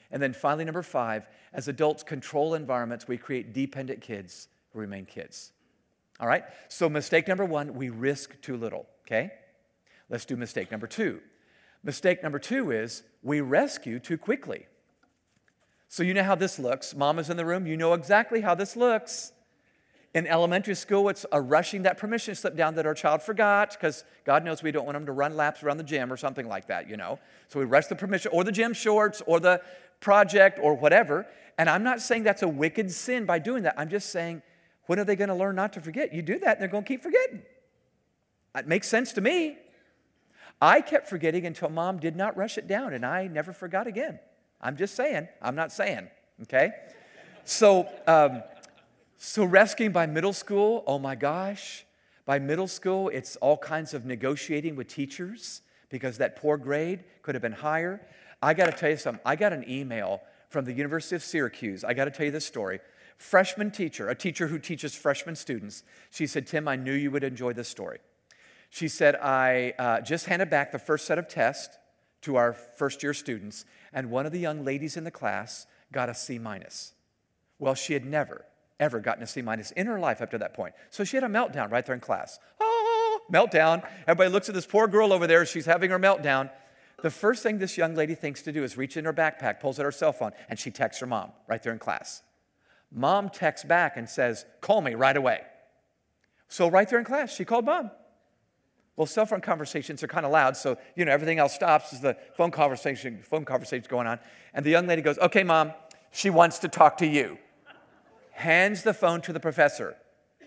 And 0.09 0.23
then 0.23 0.31
finally, 0.31 0.63
number 0.63 0.83
five, 0.83 1.27
as 1.51 1.67
adults 1.67 2.01
control 2.01 2.53
environments, 2.53 3.09
we 3.09 3.17
create 3.17 3.51
dependent 3.51 3.99
kids 3.99 4.47
who 4.71 4.79
remain 4.79 5.05
kids. 5.05 5.51
All 6.19 6.27
right? 6.27 6.43
So, 6.67 6.89
mistake 6.89 7.27
number 7.27 7.45
one, 7.45 7.75
we 7.75 7.89
risk 7.89 8.41
too 8.41 8.57
little, 8.57 8.87
okay? 9.05 9.31
Let's 10.09 10.25
do 10.25 10.35
mistake 10.35 10.71
number 10.71 10.87
two. 10.87 11.19
Mistake 11.83 12.23
number 12.23 12.39
two 12.39 12.71
is 12.71 13.03
we 13.21 13.41
rescue 13.41 13.99
too 13.99 14.17
quickly. 14.17 14.65
So, 15.89 16.03
you 16.03 16.13
know 16.13 16.23
how 16.23 16.35
this 16.35 16.57
looks. 16.59 16.95
Mama's 16.95 17.29
in 17.29 17.37
the 17.37 17.45
room, 17.45 17.67
you 17.67 17.77
know 17.77 17.93
exactly 17.93 18.41
how 18.41 18.55
this 18.55 18.75
looks. 18.75 19.31
In 20.13 20.25
elementary 20.25 20.73
school, 20.73 21.09
it's 21.09 21.27
a 21.31 21.39
rushing 21.39 21.83
that 21.83 21.99
permission 21.99 22.33
slip 22.33 22.55
down 22.55 22.73
that 22.75 22.87
our 22.87 22.95
child 22.95 23.21
forgot 23.21 23.71
because 23.71 24.03
God 24.25 24.43
knows 24.43 24.63
we 24.63 24.71
don't 24.71 24.85
want 24.85 24.95
them 24.95 25.05
to 25.05 25.11
run 25.11 25.35
laps 25.35 25.61
around 25.61 25.77
the 25.77 25.83
gym 25.83 26.11
or 26.11 26.17
something 26.17 26.47
like 26.47 26.67
that, 26.67 26.89
you 26.89 26.97
know. 26.97 27.19
So 27.49 27.59
we 27.59 27.65
rush 27.65 27.85
the 27.85 27.95
permission 27.95 28.31
or 28.33 28.43
the 28.43 28.51
gym 28.51 28.73
shorts 28.73 29.21
or 29.27 29.39
the 29.39 29.61
project 29.99 30.59
or 30.61 30.73
whatever. 30.73 31.27
And 31.59 31.69
I'm 31.69 31.83
not 31.83 32.01
saying 32.01 32.23
that's 32.23 32.41
a 32.41 32.47
wicked 32.47 32.89
sin 32.91 33.25
by 33.25 33.37
doing 33.37 33.63
that. 33.63 33.75
I'm 33.77 33.89
just 33.89 34.09
saying, 34.09 34.41
when 34.87 34.99
are 34.99 35.03
they 35.03 35.15
going 35.15 35.29
to 35.29 35.35
learn 35.35 35.55
not 35.55 35.73
to 35.73 35.81
forget? 35.81 36.13
You 36.13 36.21
do 36.21 36.39
that, 36.39 36.53
and 36.53 36.61
they're 36.61 36.67
going 36.67 36.83
to 36.83 36.87
keep 36.87 37.03
forgetting. 37.03 37.43
It 38.55 38.67
makes 38.67 38.87
sense 38.87 39.13
to 39.13 39.21
me. 39.21 39.57
I 40.61 40.81
kept 40.81 41.07
forgetting 41.07 41.45
until 41.45 41.69
mom 41.69 41.99
did 41.99 42.15
not 42.15 42.35
rush 42.35 42.57
it 42.57 42.67
down, 42.67 42.93
and 42.93 43.05
I 43.05 43.27
never 43.27 43.53
forgot 43.53 43.85
again. 43.85 44.19
I'm 44.59 44.75
just 44.75 44.95
saying. 44.95 45.27
I'm 45.41 45.55
not 45.55 45.71
saying. 45.71 46.07
Okay? 46.43 46.71
So, 47.45 47.87
um, 48.07 48.41
so, 49.17 49.43
rescuing 49.43 49.91
by 49.91 50.05
middle 50.05 50.33
school, 50.33 50.83
oh 50.87 50.99
my 50.99 51.15
gosh. 51.15 51.85
By 52.25 52.39
middle 52.39 52.67
school, 52.67 53.09
it's 53.09 53.35
all 53.37 53.57
kinds 53.57 53.93
of 53.93 54.05
negotiating 54.05 54.75
with 54.75 54.87
teachers 54.87 55.61
because 55.89 56.17
that 56.17 56.35
poor 56.35 56.57
grade 56.57 57.03
could 57.21 57.35
have 57.35 57.41
been 57.41 57.53
higher. 57.53 58.01
I 58.41 58.53
got 58.53 58.65
to 58.65 58.71
tell 58.71 58.89
you 58.89 58.97
something. 58.97 59.21
I 59.25 59.35
got 59.35 59.53
an 59.53 59.63
email 59.69 60.21
from 60.49 60.65
the 60.65 60.73
University 60.73 61.15
of 61.15 61.23
Syracuse. 61.23 61.83
I 61.83 61.93
got 61.93 62.05
to 62.05 62.11
tell 62.11 62.25
you 62.25 62.31
this 62.31 62.45
story. 62.45 62.79
Freshman 63.17 63.71
teacher, 63.71 64.09
a 64.09 64.15
teacher 64.15 64.47
who 64.47 64.59
teaches 64.59 64.95
freshman 64.95 65.35
students, 65.35 65.83
she 66.11 66.27
said, 66.27 66.45
Tim, 66.45 66.67
I 66.67 66.75
knew 66.75 66.93
you 66.93 67.11
would 67.11 67.23
enjoy 67.23 67.53
this 67.53 67.67
story. 67.67 67.99
She 68.69 68.87
said, 68.87 69.15
I 69.15 69.73
uh, 69.79 70.01
just 70.01 70.27
handed 70.27 70.49
back 70.49 70.71
the 70.71 70.79
first 70.79 71.05
set 71.05 71.17
of 71.17 71.27
tests 71.27 71.77
to 72.21 72.35
our 72.35 72.53
first 72.53 73.01
year 73.01 73.13
students, 73.13 73.65
and 73.93 74.11
one 74.11 74.25
of 74.25 74.31
the 74.31 74.39
young 74.39 74.63
ladies 74.63 74.97
in 74.97 75.03
the 75.03 75.11
class 75.11 75.65
got 75.91 76.09
a 76.09 76.13
C 76.13 76.37
minus. 76.37 76.93
Well, 77.59 77.73
she 77.73 77.93
had 77.93 78.05
never, 78.05 78.45
ever 78.79 78.99
gotten 78.99 79.23
a 79.23 79.27
C 79.27 79.41
minus 79.41 79.71
in 79.71 79.87
her 79.87 79.99
life 79.99 80.21
up 80.21 80.31
to 80.31 80.37
that 80.37 80.53
point. 80.53 80.75
So 80.89 81.03
she 81.03 81.17
had 81.17 81.23
a 81.23 81.27
meltdown 81.27 81.71
right 81.71 81.85
there 81.85 81.95
in 81.95 82.01
class. 82.01 82.39
Oh, 82.59 83.19
meltdown. 83.31 83.87
Everybody 84.07 84.29
looks 84.29 84.49
at 84.49 84.55
this 84.55 84.65
poor 84.65 84.87
girl 84.87 85.13
over 85.13 85.25
there. 85.25 85.45
She's 85.45 85.65
having 85.65 85.89
her 85.89 85.99
meltdown. 85.99 86.51
The 87.01 87.11
first 87.11 87.43
thing 87.43 87.59
this 87.59 87.77
young 87.77 87.95
lady 87.95 88.15
thinks 88.15 88.41
to 88.43 88.51
do 88.51 88.63
is 88.63 88.77
reach 88.77 88.97
in 88.97 89.05
her 89.05 89.13
backpack, 89.13 89.59
pulls 89.59 89.79
out 89.79 89.83
her 89.83 89.91
cell 89.91 90.11
phone, 90.11 90.31
and 90.49 90.59
she 90.59 90.71
texts 90.71 90.99
her 90.99 91.07
mom 91.07 91.31
right 91.47 91.61
there 91.61 91.73
in 91.73 91.79
class. 91.79 92.23
Mom 92.91 93.29
texts 93.29 93.65
back 93.67 93.97
and 93.97 94.09
says, 94.09 94.45
Call 94.61 94.81
me 94.81 94.95
right 94.95 95.15
away. 95.15 95.41
So, 96.47 96.69
right 96.69 96.87
there 96.89 96.99
in 96.99 97.05
class, 97.05 97.35
she 97.35 97.43
called 97.45 97.65
mom. 97.65 97.91
Well, 98.95 99.05
cell 99.05 99.25
phone 99.25 99.41
conversations 99.41 100.01
are 100.01 100.07
kind 100.07 100.25
of 100.25 100.31
loud, 100.31 100.57
so 100.57 100.77
you 100.95 101.05
know 101.05 101.11
everything 101.11 101.37
else 101.37 101.53
stops 101.53 101.93
as 101.93 102.01
the 102.01 102.17
phone 102.35 102.51
conversation, 102.51 103.19
phone 103.21 103.45
conversation's 103.45 103.87
going 103.87 104.07
on. 104.07 104.19
And 104.53 104.65
the 104.65 104.71
young 104.71 104.87
lady 104.87 105.01
goes, 105.01 105.17
Okay, 105.19 105.43
mom, 105.43 105.73
she 106.11 106.29
wants 106.29 106.59
to 106.59 106.67
talk 106.67 106.97
to 106.97 107.07
you 107.07 107.37
hands 108.37 108.83
the 108.83 108.93
phone 108.93 109.19
to 109.19 109.33
the 109.33 109.39
professor 109.39 109.95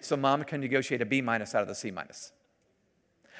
so 0.00 0.16
mom 0.16 0.44
can 0.44 0.60
negotiate 0.60 1.02
a 1.02 1.04
B 1.04 1.20
minus 1.20 1.56
out 1.56 1.62
of 1.62 1.68
the 1.68 1.74
C 1.74 1.90
minus. 1.90 2.30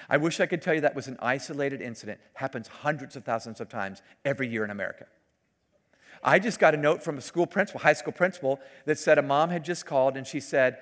I 0.09 0.17
wish 0.17 0.41
I 0.41 0.47
could 0.47 0.61
tell 0.61 0.75
you 0.75 0.81
that 0.81 0.97
was 0.97 1.07
an 1.07 1.17
isolated 1.21 1.81
incident. 1.81 2.19
Happens 2.35 2.67
hundreds 2.67 3.15
of 3.15 3.25
thousands 3.25 3.61
of 3.61 3.69
times 3.69 4.03
every 4.25 4.49
year 4.49 4.65
in 4.65 4.71
America. 4.71 5.07
I 6.23 6.38
just 6.38 6.59
got 6.59 6.75
a 6.75 6.77
note 6.77 7.03
from 7.03 7.18
a 7.18 7.20
school 7.20 7.46
principal, 7.46 7.81
high 7.81 7.92
school 7.92 8.12
principal, 8.12 8.61
that 8.85 8.99
said 8.99 9.18
a 9.18 9.23
mom 9.23 9.51
had 9.51 9.64
just 9.64 9.87
called 9.87 10.16
and 10.16 10.27
she 10.27 10.40
said, 10.40 10.79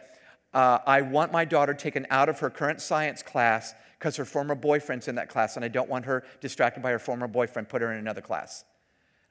uh, 0.55 0.79
I 0.87 1.03
want 1.03 1.33
my 1.33 1.45
daughter 1.45 1.75
taken 1.75 2.07
out 2.11 2.29
of 2.29 2.41
her 2.41 2.51
current 2.51 2.81
science 2.81 3.23
class 3.23 3.75
because 3.99 4.17
her 4.17 4.25
former 4.25 4.55
boyfriend's 4.55 5.09
in 5.09 5.17
that 5.17 5.29
class 5.29 5.57
and 5.57 5.65
I 5.65 5.69
don't 5.69 5.89
want 5.89 6.07
her 6.07 6.25
distracted 6.41 6.83
by 6.83 6.91
her 6.91 6.99
former 6.99 7.29
boyfriend, 7.29 7.69
put 7.69 7.83
her 7.83 7.93
in 7.93 7.99
another 7.99 8.21
class. 8.21 8.65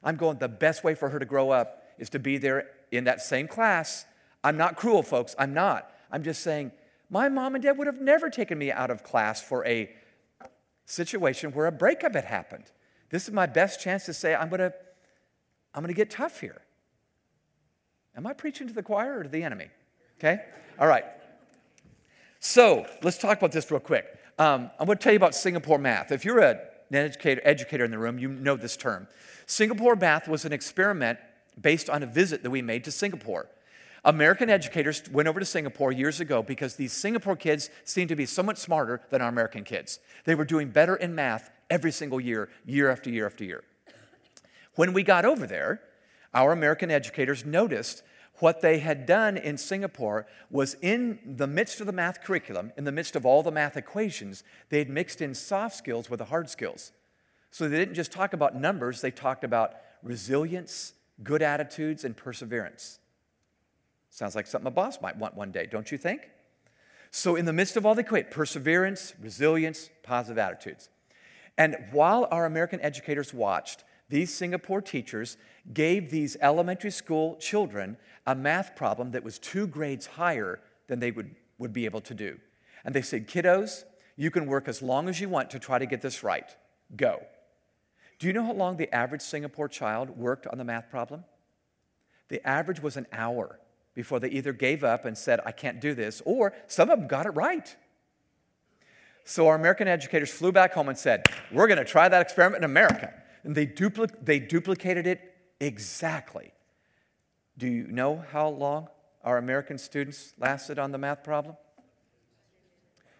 I'm 0.03 0.15
going, 0.15 0.37
the 0.37 0.47
best 0.47 0.83
way 0.83 0.95
for 0.95 1.09
her 1.09 1.19
to 1.19 1.25
grow 1.25 1.49
up 1.49 1.83
is 1.97 2.09
to 2.11 2.19
be 2.19 2.37
there 2.37 2.69
in 2.91 3.05
that 3.05 3.21
same 3.21 3.47
class 3.47 4.05
I'm 4.43 4.55
not 4.55 4.77
cruel, 4.77 5.03
folks. 5.03 5.35
I'm 5.37 5.53
not. 5.53 5.91
I'm 6.11 6.23
just 6.23 6.41
saying, 6.41 6.71
my 7.09 7.29
mom 7.29 7.55
and 7.55 7.63
dad 7.63 7.77
would 7.77 7.87
have 7.87 7.99
never 7.99 8.29
taken 8.29 8.57
me 8.57 8.71
out 8.71 8.89
of 8.89 9.03
class 9.03 9.41
for 9.41 9.65
a 9.65 9.89
situation 10.85 11.51
where 11.51 11.65
a 11.65 11.71
breakup 11.71 12.13
had 12.15 12.23
happened. 12.23 12.71
This 13.09 13.27
is 13.27 13.33
my 13.33 13.45
best 13.45 13.81
chance 13.81 14.05
to 14.05 14.13
say, 14.13 14.35
I'm 14.35 14.47
going 14.49 14.59
to 14.59 14.73
I'm 15.77 15.83
going 15.83 15.93
to 15.93 15.95
get 15.95 16.09
tough 16.09 16.41
here. 16.41 16.59
Am 18.15 18.25
I 18.25 18.33
preaching 18.33 18.67
to 18.67 18.73
the 18.73 18.81
choir 18.81 19.19
or 19.19 19.23
to 19.23 19.29
the 19.29 19.43
enemy? 19.43 19.67
Okay? 20.17 20.39
All 20.79 20.87
right. 20.87 21.05
So 22.39 22.87
let's 23.03 23.19
talk 23.19 23.37
about 23.37 23.51
this 23.51 23.69
real 23.69 23.79
quick. 23.79 24.07
Um, 24.39 24.71
I'm 24.79 24.87
going 24.87 24.97
to 24.97 25.03
tell 25.03 25.13
you 25.13 25.17
about 25.17 25.35
Singapore 25.35 25.77
math. 25.77 26.11
If 26.11 26.25
you're 26.25 26.39
a, 26.39 26.59
an 26.89 26.95
educator, 26.95 27.41
educator 27.43 27.85
in 27.85 27.91
the 27.91 27.99
room, 27.99 28.17
you 28.17 28.27
know 28.27 28.55
this 28.55 28.75
term. 28.75 29.07
Singapore 29.45 29.95
math 29.95 30.27
was 30.27 30.45
an 30.45 30.51
experiment 30.51 31.19
based 31.61 31.91
on 31.91 32.01
a 32.01 32.07
visit 32.07 32.41
that 32.41 32.49
we 32.49 32.63
made 32.63 32.83
to 32.85 32.91
Singapore. 32.91 33.47
American 34.03 34.49
educators 34.49 35.03
went 35.11 35.27
over 35.27 35.39
to 35.39 35.45
Singapore 35.45 35.91
years 35.91 36.19
ago 36.19 36.41
because 36.41 36.75
these 36.75 36.91
Singapore 36.91 37.35
kids 37.35 37.69
seemed 37.83 38.09
to 38.09 38.15
be 38.15 38.25
so 38.25 38.41
much 38.41 38.57
smarter 38.57 39.01
than 39.11 39.21
our 39.21 39.29
American 39.29 39.63
kids. 39.63 39.99
They 40.23 40.33
were 40.33 40.45
doing 40.45 40.69
better 40.69 40.95
in 40.95 41.13
math 41.13 41.51
every 41.69 41.91
single 41.91 42.19
year, 42.19 42.49
year 42.65 42.89
after 42.89 43.11
year 43.11 43.27
after 43.27 43.43
year. 43.43 43.63
When 44.77 44.93
we 44.93 45.01
got 45.01 45.25
over 45.25 45.47
there, 45.47 45.81
our 46.35 46.51
American 46.51 46.91
educators 46.91 47.43
noticed 47.43 48.03
what 48.35 48.61
they 48.61 48.77
had 48.77 49.07
done 49.07 49.35
in 49.35 49.57
Singapore 49.57 50.27
was 50.51 50.75
in 50.83 51.17
the 51.25 51.47
midst 51.47 51.81
of 51.81 51.87
the 51.87 51.91
math 51.91 52.23
curriculum, 52.23 52.71
in 52.77 52.83
the 52.83 52.91
midst 52.91 53.15
of 53.15 53.25
all 53.25 53.41
the 53.41 53.51
math 53.51 53.75
equations, 53.75 54.43
they 54.69 54.77
had 54.77 54.87
mixed 54.87 55.19
in 55.19 55.33
soft 55.33 55.75
skills 55.75 56.11
with 56.11 56.19
the 56.19 56.25
hard 56.25 56.47
skills. 56.47 56.91
So 57.49 57.67
they 57.67 57.75
didn't 57.75 57.95
just 57.95 58.11
talk 58.11 58.33
about 58.33 58.55
numbers, 58.55 59.01
they 59.01 59.09
talked 59.09 59.43
about 59.43 59.73
resilience, 60.03 60.93
good 61.23 61.41
attitudes, 61.41 62.03
and 62.03 62.15
perseverance. 62.15 62.99
Sounds 64.11 64.35
like 64.35 64.45
something 64.45 64.67
a 64.67 64.71
boss 64.71 65.01
might 65.01 65.17
want 65.17 65.33
one 65.33 65.51
day, 65.51 65.65
don't 65.65 65.91
you 65.91 65.97
think? 65.97 66.29
So, 67.09 67.35
in 67.35 67.45
the 67.45 67.53
midst 67.53 67.77
of 67.77 67.85
all 67.85 67.95
the 67.95 68.01
equate, 68.01 68.29
perseverance, 68.29 69.13
resilience, 69.19 69.89
positive 70.03 70.37
attitudes. 70.37 70.89
And 71.57 71.77
while 71.91 72.27
our 72.29 72.45
American 72.45 72.79
educators 72.81 73.33
watched, 73.33 73.83
these 74.09 74.33
Singapore 74.33 74.81
teachers 74.81 75.37
gave 75.73 76.09
these 76.09 76.37
elementary 76.41 76.91
school 76.91 77.35
children 77.35 77.97
a 78.25 78.35
math 78.35 78.75
problem 78.75 79.11
that 79.11 79.23
was 79.23 79.39
two 79.39 79.67
grades 79.67 80.05
higher 80.05 80.59
than 80.87 80.99
they 80.99 81.11
would, 81.11 81.35
would 81.57 81.73
be 81.73 81.85
able 81.85 82.01
to 82.01 82.13
do. 82.13 82.39
And 82.85 82.95
they 82.95 83.01
said, 83.01 83.27
Kiddos, 83.27 83.83
you 84.15 84.31
can 84.31 84.45
work 84.45 84.67
as 84.67 84.81
long 84.81 85.09
as 85.09 85.19
you 85.19 85.29
want 85.29 85.49
to 85.51 85.59
try 85.59 85.77
to 85.77 85.85
get 85.85 86.01
this 86.01 86.23
right. 86.23 86.49
Go. 86.95 87.21
Do 88.19 88.27
you 88.27 88.33
know 88.33 88.45
how 88.45 88.53
long 88.53 88.77
the 88.77 88.93
average 88.93 89.21
Singapore 89.21 89.67
child 89.67 90.17
worked 90.17 90.47
on 90.47 90.57
the 90.57 90.63
math 90.63 90.89
problem? 90.89 91.25
The 92.29 92.45
average 92.47 92.81
was 92.81 92.97
an 92.97 93.07
hour 93.11 93.59
before 93.93 94.19
they 94.19 94.29
either 94.29 94.53
gave 94.53 94.83
up 94.83 95.05
and 95.05 95.17
said, 95.17 95.39
I 95.45 95.51
can't 95.51 95.79
do 95.79 95.93
this, 95.93 96.21
or 96.25 96.53
some 96.67 96.89
of 96.89 96.99
them 96.99 97.07
got 97.07 97.25
it 97.25 97.31
right. 97.31 97.75
So 99.23 99.47
our 99.47 99.55
American 99.55 99.87
educators 99.87 100.31
flew 100.31 100.51
back 100.51 100.73
home 100.73 100.87
and 100.87 100.97
said, 100.97 101.25
We're 101.51 101.67
going 101.67 101.79
to 101.79 101.85
try 101.85 102.07
that 102.07 102.21
experiment 102.21 102.63
in 102.63 102.69
America. 102.69 103.13
And 103.43 103.55
they, 103.55 103.65
dupli- 103.65 104.13
they 104.23 104.39
duplicated 104.39 105.07
it 105.07 105.35
exactly. 105.59 106.53
Do 107.57 107.67
you 107.67 107.87
know 107.87 108.23
how 108.31 108.49
long 108.49 108.87
our 109.23 109.37
American 109.37 109.77
students 109.77 110.33
lasted 110.39 110.77
on 110.79 110.91
the 110.91 110.97
math 110.97 111.23
problem? 111.23 111.55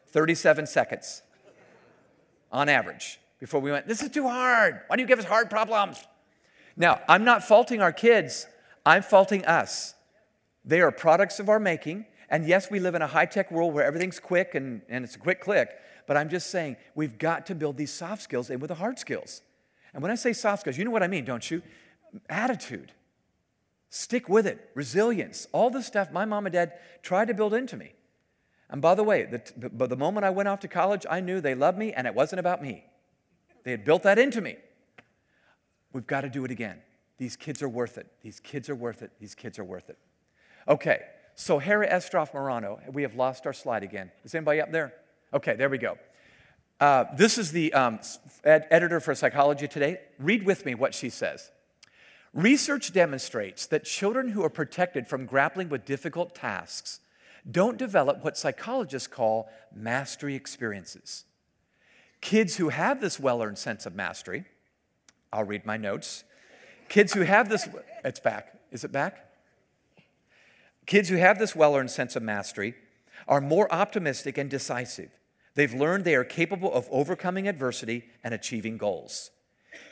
37 0.08 0.68
seconds 0.68 1.22
on 2.52 2.70
average 2.70 3.20
before 3.40 3.60
we 3.60 3.72
went, 3.72 3.88
This 3.88 4.02
is 4.02 4.10
too 4.10 4.28
hard. 4.28 4.82
Why 4.88 4.96
do 4.96 5.02
you 5.02 5.08
give 5.08 5.20
us 5.20 5.26
hard 5.26 5.50
problems? 5.50 6.04
Now, 6.76 7.02
I'm 7.10 7.24
not 7.24 7.44
faulting 7.44 7.82
our 7.82 7.92
kids, 7.92 8.48
I'm 8.86 9.02
faulting 9.02 9.46
us. 9.46 9.96
They 10.64 10.82
are 10.82 10.92
products 10.92 11.40
of 11.40 11.50
our 11.50 11.60
making. 11.60 12.06
And 12.30 12.46
yes, 12.46 12.70
we 12.70 12.80
live 12.80 12.94
in 12.94 13.02
a 13.02 13.08
high 13.08 13.26
tech 13.26 13.52
world 13.52 13.74
where 13.74 13.86
everything's 13.86 14.20
quick 14.20 14.54
and, 14.54 14.82
and 14.90 15.06
it's 15.06 15.16
a 15.16 15.20
quick 15.20 15.40
click. 15.40 15.70
But 16.08 16.18
I'm 16.18 16.30
just 16.30 16.50
saying, 16.50 16.76
we've 16.94 17.18
got 17.18 17.46
to 17.46 17.56
build 17.56 17.78
these 17.78 17.92
soft 17.92 18.22
skills 18.22 18.50
in 18.50 18.60
with 18.60 18.68
the 18.68 18.76
hard 18.76 19.00
skills. 19.00 19.42
And 19.94 20.02
when 20.02 20.12
I 20.12 20.16
say 20.16 20.34
soft 20.34 20.62
skills, 20.62 20.78
you 20.78 20.86
know 20.86 20.92
what 20.92 21.04
I 21.04 21.08
mean, 21.08 21.26
don't 21.26 21.50
you? 21.50 21.62
Attitude, 22.30 22.92
stick 23.90 24.30
with 24.30 24.46
it, 24.48 24.70
resilience, 24.76 25.48
all 25.52 25.70
the 25.70 25.82
stuff 25.82 26.12
my 26.12 26.26
mom 26.26 26.46
and 26.46 26.54
dad 26.54 26.74
tried 27.02 27.28
to 27.30 27.34
build 27.34 27.54
into 27.54 27.78
me. 27.78 27.94
And 28.70 28.82
by 28.82 28.96
the 28.96 29.04
way, 29.04 29.24
the, 29.24 29.70
the, 29.70 29.88
the 29.88 29.96
moment 29.96 30.26
I 30.26 30.30
went 30.30 30.50
off 30.50 30.60
to 30.62 30.68
college, 30.68 31.06
I 31.10 31.20
knew 31.22 31.40
they 31.40 31.56
loved 31.56 31.78
me 31.78 31.94
and 31.94 32.06
it 32.06 32.14
wasn't 32.14 32.40
about 32.40 32.62
me. 32.62 32.86
They 33.64 33.72
had 33.72 33.86
built 33.86 34.04
that 34.04 34.20
into 34.20 34.42
me. 34.42 34.58
We've 35.94 36.08
got 36.08 36.22
to 36.22 36.30
do 36.30 36.44
it 36.46 36.52
again. 36.52 36.82
These 37.18 37.36
kids 37.36 37.62
are 37.64 37.70
worth 37.70 37.98
it. 37.98 38.08
These 38.22 38.40
kids 38.40 38.70
are 38.70 38.76
worth 38.76 39.02
it. 39.02 39.12
These 39.20 39.36
kids 39.36 39.58
are 39.58 39.64
worth 39.64 39.90
it. 39.90 39.98
Okay, 40.68 41.00
so 41.36 41.60
Hara 41.60 41.90
Estroff 41.90 42.34
Marano, 42.34 42.80
we 42.92 43.02
have 43.04 43.16
lost 43.16 43.46
our 43.46 43.54
slide 43.54 43.84
again. 43.84 44.12
Is 44.24 44.36
anybody 44.36 44.62
up 44.62 44.72
there? 44.72 44.94
Okay, 45.34 45.56
there 45.56 45.70
we 45.70 45.78
go. 45.78 45.98
Uh, 46.80 47.06
this 47.16 47.38
is 47.38 47.52
the 47.52 47.74
um, 47.74 48.00
ed- 48.44 48.68
editor 48.70 49.00
for 49.00 49.16
Psychology 49.16 49.68
Today. 49.68 50.00
Read 50.20 50.44
with 50.44 50.66
me 50.66 50.76
what 50.76 50.94
she 50.94 51.10
says. 51.10 51.52
Research 52.34 52.94
demonstrates 52.94 53.66
that 53.68 53.84
children 53.84 54.30
who 54.30 54.44
are 54.44 54.50
protected 54.50 55.08
from 55.08 55.26
grappling 55.26 55.70
with 55.70 55.86
difficult 55.86 56.36
tasks 56.36 57.00
don't 57.50 57.78
develop 57.78 58.24
what 58.24 58.38
psychologists 58.38 59.08
call 59.08 59.50
mastery 59.74 60.36
experiences. 60.36 61.24
Kids 62.22 62.58
who 62.58 62.70
have 62.70 63.02
this 63.02 63.20
well 63.20 63.42
earned 63.42 63.58
sense 63.58 63.86
of 63.86 63.96
mastery, 63.96 64.46
I'll 65.34 65.46
read 65.46 65.66
my 65.66 65.78
notes. 65.78 66.24
Kids 66.90 67.14
who 67.14 67.22
have 67.22 67.50
this, 67.50 67.68
it's 68.04 68.20
back. 68.20 68.54
Is 68.72 68.84
it 68.84 68.92
back? 68.92 69.32
Kids 70.86 71.10
who 71.10 71.16
have 71.16 71.40
this 71.40 71.56
well 71.56 71.76
earned 71.76 71.92
sense 71.92 72.16
of 72.16 72.22
mastery 72.22 72.76
are 73.28 73.42
more 73.42 73.72
optimistic 73.74 74.38
and 74.38 74.50
decisive. 74.50 75.17
They've 75.58 75.74
learned 75.74 76.06
they 76.06 76.14
are 76.14 76.24
capable 76.24 76.72
of 76.72 76.88
overcoming 76.92 77.48
adversity 77.48 78.06
and 78.24 78.32
achieving 78.32 78.78
goals. 78.78 79.32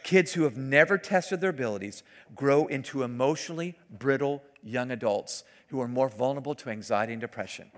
Kids 0.04 0.34
who 0.34 0.44
have 0.44 0.56
never 0.56 1.00
tested 1.00 1.42
their 1.42 1.50
abilities 1.50 2.04
grow 2.36 2.68
into 2.68 3.02
emotionally 3.02 3.76
brittle 3.90 4.44
young 4.62 4.92
adults 4.92 5.44
who 5.70 5.82
are 5.82 5.88
more 5.88 6.08
vulnerable 6.08 6.54
to 6.54 6.70
anxiety 6.70 7.14
and 7.14 7.20
depression. 7.20 7.72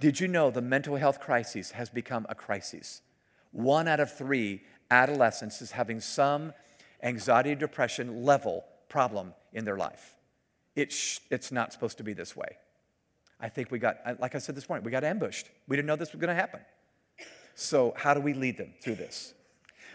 Did 0.00 0.20
you 0.20 0.26
know 0.26 0.50
the 0.50 0.62
mental 0.62 0.96
health 0.96 1.20
crisis 1.20 1.72
has 1.72 1.90
become 1.90 2.24
a 2.30 2.34
crisis? 2.34 3.02
One 3.50 3.88
out 3.88 4.00
of 4.00 4.16
three 4.16 4.62
adolescents 4.90 5.60
is 5.60 5.72
having 5.72 6.00
some 6.00 6.54
anxiety 7.02 7.54
depression 7.54 8.24
level 8.24 8.64
problem 8.88 9.34
in 9.52 9.66
their 9.66 9.76
life. 9.76 10.16
It 10.74 10.90
sh- 10.90 11.18
it's 11.30 11.52
not 11.52 11.74
supposed 11.74 11.98
to 11.98 12.04
be 12.04 12.14
this 12.14 12.34
way. 12.34 12.56
I 13.38 13.50
think 13.50 13.70
we 13.70 13.78
got, 13.78 13.98
like 14.18 14.34
I 14.34 14.38
said 14.38 14.54
this 14.54 14.66
morning, 14.66 14.82
we 14.82 14.90
got 14.90 15.04
ambushed. 15.04 15.50
We 15.68 15.76
didn't 15.76 15.88
know 15.88 15.96
this 15.96 16.12
was 16.12 16.20
going 16.22 16.34
to 16.34 16.40
happen. 16.40 16.60
So, 17.54 17.94
how 17.96 18.14
do 18.14 18.20
we 18.20 18.34
lead 18.34 18.56
them 18.56 18.72
through 18.80 18.96
this? 18.96 19.34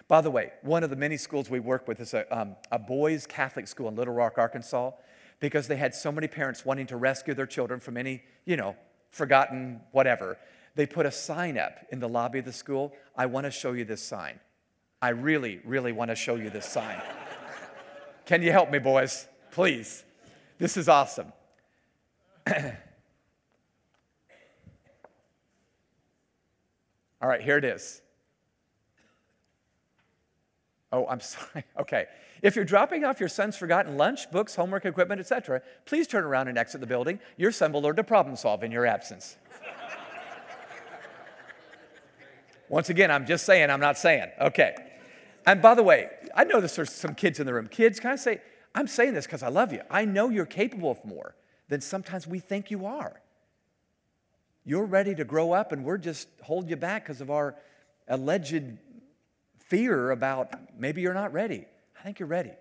By 0.08 0.22
the 0.22 0.32
way, 0.32 0.54
one 0.62 0.84
of 0.84 0.89
the 0.89 0.96
many 0.96 1.17
schools 1.17 1.50
we 1.50 1.60
work 1.60 1.88
with 1.88 2.00
is 2.00 2.13
a, 2.13 2.38
um, 2.38 2.56
a 2.72 2.80
boys' 2.80 3.28
Catholic 3.28 3.67
school 3.67 3.89
in 3.89 3.96
Little 3.96 4.13
Rock, 4.13 4.38
Arkansas, 4.38 4.91
because 5.39 5.67
they 5.67 5.76
had 5.76 5.93
so 5.93 6.12
many 6.12 6.28
parents 6.28 6.65
wanting 6.65 6.88
to 6.88 6.98
rescue 6.98 7.34
their 7.34 7.46
children 7.46 7.80
from 7.80 7.98
any, 7.98 8.24
you 8.46 8.56
know, 8.56 8.76
forgotten 9.12 9.82
whatever. 9.91 10.38
They 10.76 10.86
put 10.86 11.06
a 11.06 11.12
sign 11.12 11.58
up 11.58 11.80
in 11.91 12.00
the 12.00 12.08
lobby 12.08 12.39
of 12.39 12.46
the 12.46 12.54
school 12.54 12.93
I 13.15 13.26
want 13.26 13.46
to 13.46 13.52
show 13.52 13.74
you 13.74 13.84
this 13.84 14.02
sign. 14.02 14.39
I 15.02 15.10
really, 15.10 15.60
really 15.65 15.91
want 15.91 16.10
to 16.10 16.15
show 16.15 16.36
you 16.36 16.50
this 16.50 16.65
sign. 16.65 17.02
Can 18.26 18.41
you 18.41 18.52
help 18.52 18.72
me, 18.72 18.80
boys? 18.80 19.28
Please. 19.52 20.04
This 20.58 20.78
is 20.78 20.88
awesome. 20.88 21.34
All 27.21 27.27
right, 27.27 27.41
here 27.41 27.58
it 27.58 27.65
is. 27.65 28.01
Oh, 30.91 31.08
I'm 31.08 31.19
sorry. 31.21 31.65
Okay. 31.80 32.06
If 32.41 32.56
you're 32.56 32.65
dropping 32.65 33.03
off 33.03 33.19
your 33.19 33.30
son's 33.30 33.58
forgotten 33.58 33.97
lunch, 33.97 34.30
books, 34.32 34.56
homework 34.56 34.86
equipment, 34.86 35.19
etc., 35.19 35.62
please 35.86 36.08
turn 36.08 36.23
around 36.23 36.47
and 36.47 36.58
exit 36.58 36.82
the 36.82 36.88
building. 36.88 37.19
Your 37.36 37.51
son 37.51 37.71
will 37.71 37.82
learn 37.82 37.95
to 37.95 38.03
problem 38.03 38.36
solve 38.36 38.63
in 38.63 38.71
your 38.71 38.86
absence. 38.86 39.38
Once 42.69 42.89
again, 42.89 43.10
I'm 43.10 43.25
just 43.25 43.45
saying, 43.45 43.71
I'm 43.71 43.80
not 43.80 43.97
saying. 43.97 44.30
Okay. 44.39 44.75
And 45.47 45.62
by 45.62 45.73
the 45.73 45.84
way, 45.84 46.10
I 46.36 46.43
know 46.43 46.62
there's 46.62 46.91
some 46.91 47.15
kids 47.15 47.39
in 47.39 47.47
the 47.47 47.53
room. 47.53 47.67
Kids, 47.67 47.99
can 47.99 48.12
I 48.12 48.15
say, 48.17 48.41
I'm 48.75 48.88
saying 48.88 49.13
this 49.15 49.25
because 49.25 49.41
I 49.41 49.47
love 49.47 49.73
you. 49.73 49.82
I 49.89 50.06
know 50.06 50.30
you're 50.30 50.45
capable 50.45 50.91
of 50.91 51.03
more 51.03 51.36
than 51.69 51.82
sometimes 51.82 52.27
we 52.27 52.39
think 52.39 52.69
you 52.69 52.86
are. 52.86 53.21
You're 54.67 54.86
ready 54.86 55.15
to 55.15 55.23
grow 55.23 55.53
up, 55.53 55.71
and 55.71 55.86
we're 55.86 55.97
just 55.97 56.27
hold 56.43 56.69
you 56.69 56.75
back 56.75 57.06
because 57.06 57.21
of 57.21 57.32
our 57.32 57.56
alleged 58.10 58.63
fear 59.60 60.12
about 60.12 60.53
maybe 60.77 61.01
you're 61.01 61.13
not 61.13 61.32
ready. 61.32 61.65
I 61.97 62.03
think 62.03 62.19
you're 62.19 62.27
ready. 62.27 62.51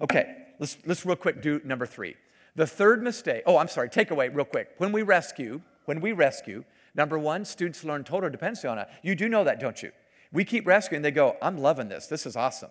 Okay, 0.00 0.36
let's, 0.60 0.78
let's 0.86 1.04
real 1.04 1.16
quick 1.16 1.42
do 1.42 1.60
number 1.64 1.84
three. 1.84 2.14
The 2.54 2.64
third 2.64 3.02
mistake, 3.02 3.42
oh, 3.44 3.58
I'm 3.58 3.66
sorry, 3.66 3.88
takeaway 3.88 4.32
real 4.32 4.44
quick. 4.44 4.68
When 4.78 4.92
we 4.92 5.02
rescue, 5.02 5.62
when 5.86 6.00
we 6.00 6.12
rescue, 6.12 6.62
number 6.94 7.18
one, 7.18 7.44
students 7.44 7.82
learn 7.82 8.04
total 8.04 8.30
dependency 8.30 8.68
on 8.68 8.78
us. 8.78 8.88
You 9.02 9.16
do 9.16 9.28
know 9.28 9.42
that, 9.42 9.58
don't 9.58 9.82
you? 9.82 9.90
We 10.30 10.44
keep 10.44 10.64
rescuing, 10.64 11.02
they 11.02 11.10
go, 11.10 11.36
I'm 11.42 11.58
loving 11.58 11.88
this. 11.88 12.06
This 12.06 12.24
is 12.24 12.36
awesome. 12.36 12.70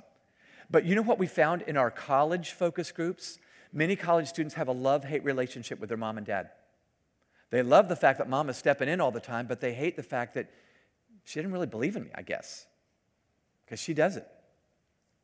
But 0.71 0.85
you 0.85 0.95
know 0.95 1.01
what 1.01 1.19
we 1.19 1.27
found 1.27 1.63
in 1.63 1.75
our 1.75 1.91
college 1.91 2.51
focus 2.51 2.93
groups? 2.93 3.37
Many 3.73 3.97
college 3.97 4.27
students 4.27 4.55
have 4.55 4.69
a 4.69 4.73
love 4.73 5.03
hate 5.03 5.25
relationship 5.25 5.81
with 5.81 5.89
their 5.89 5.97
mom 5.97 6.17
and 6.17 6.25
dad. 6.25 6.51
They 7.51 7.61
love 7.61 7.89
the 7.89 7.95
fact 7.95 8.17
that 8.17 8.29
mom 8.29 8.49
is 8.49 8.57
stepping 8.57 8.89
in 8.89 8.99
all 8.99 9.11
the 9.11 9.19
time, 9.19 9.47
but 9.47 9.61
they 9.61 9.73
hate 9.73 9.95
the 9.95 10.03
fact 10.03 10.33
that 10.33 10.49
she 11.23 11.39
didn't 11.39 11.53
really 11.53 11.67
believe 11.67 11.95
in 11.95 12.03
me, 12.03 12.09
I 12.15 12.21
guess, 12.21 12.65
because 13.65 13.79
she 13.79 13.93
does 13.93 14.17
it. 14.17 14.27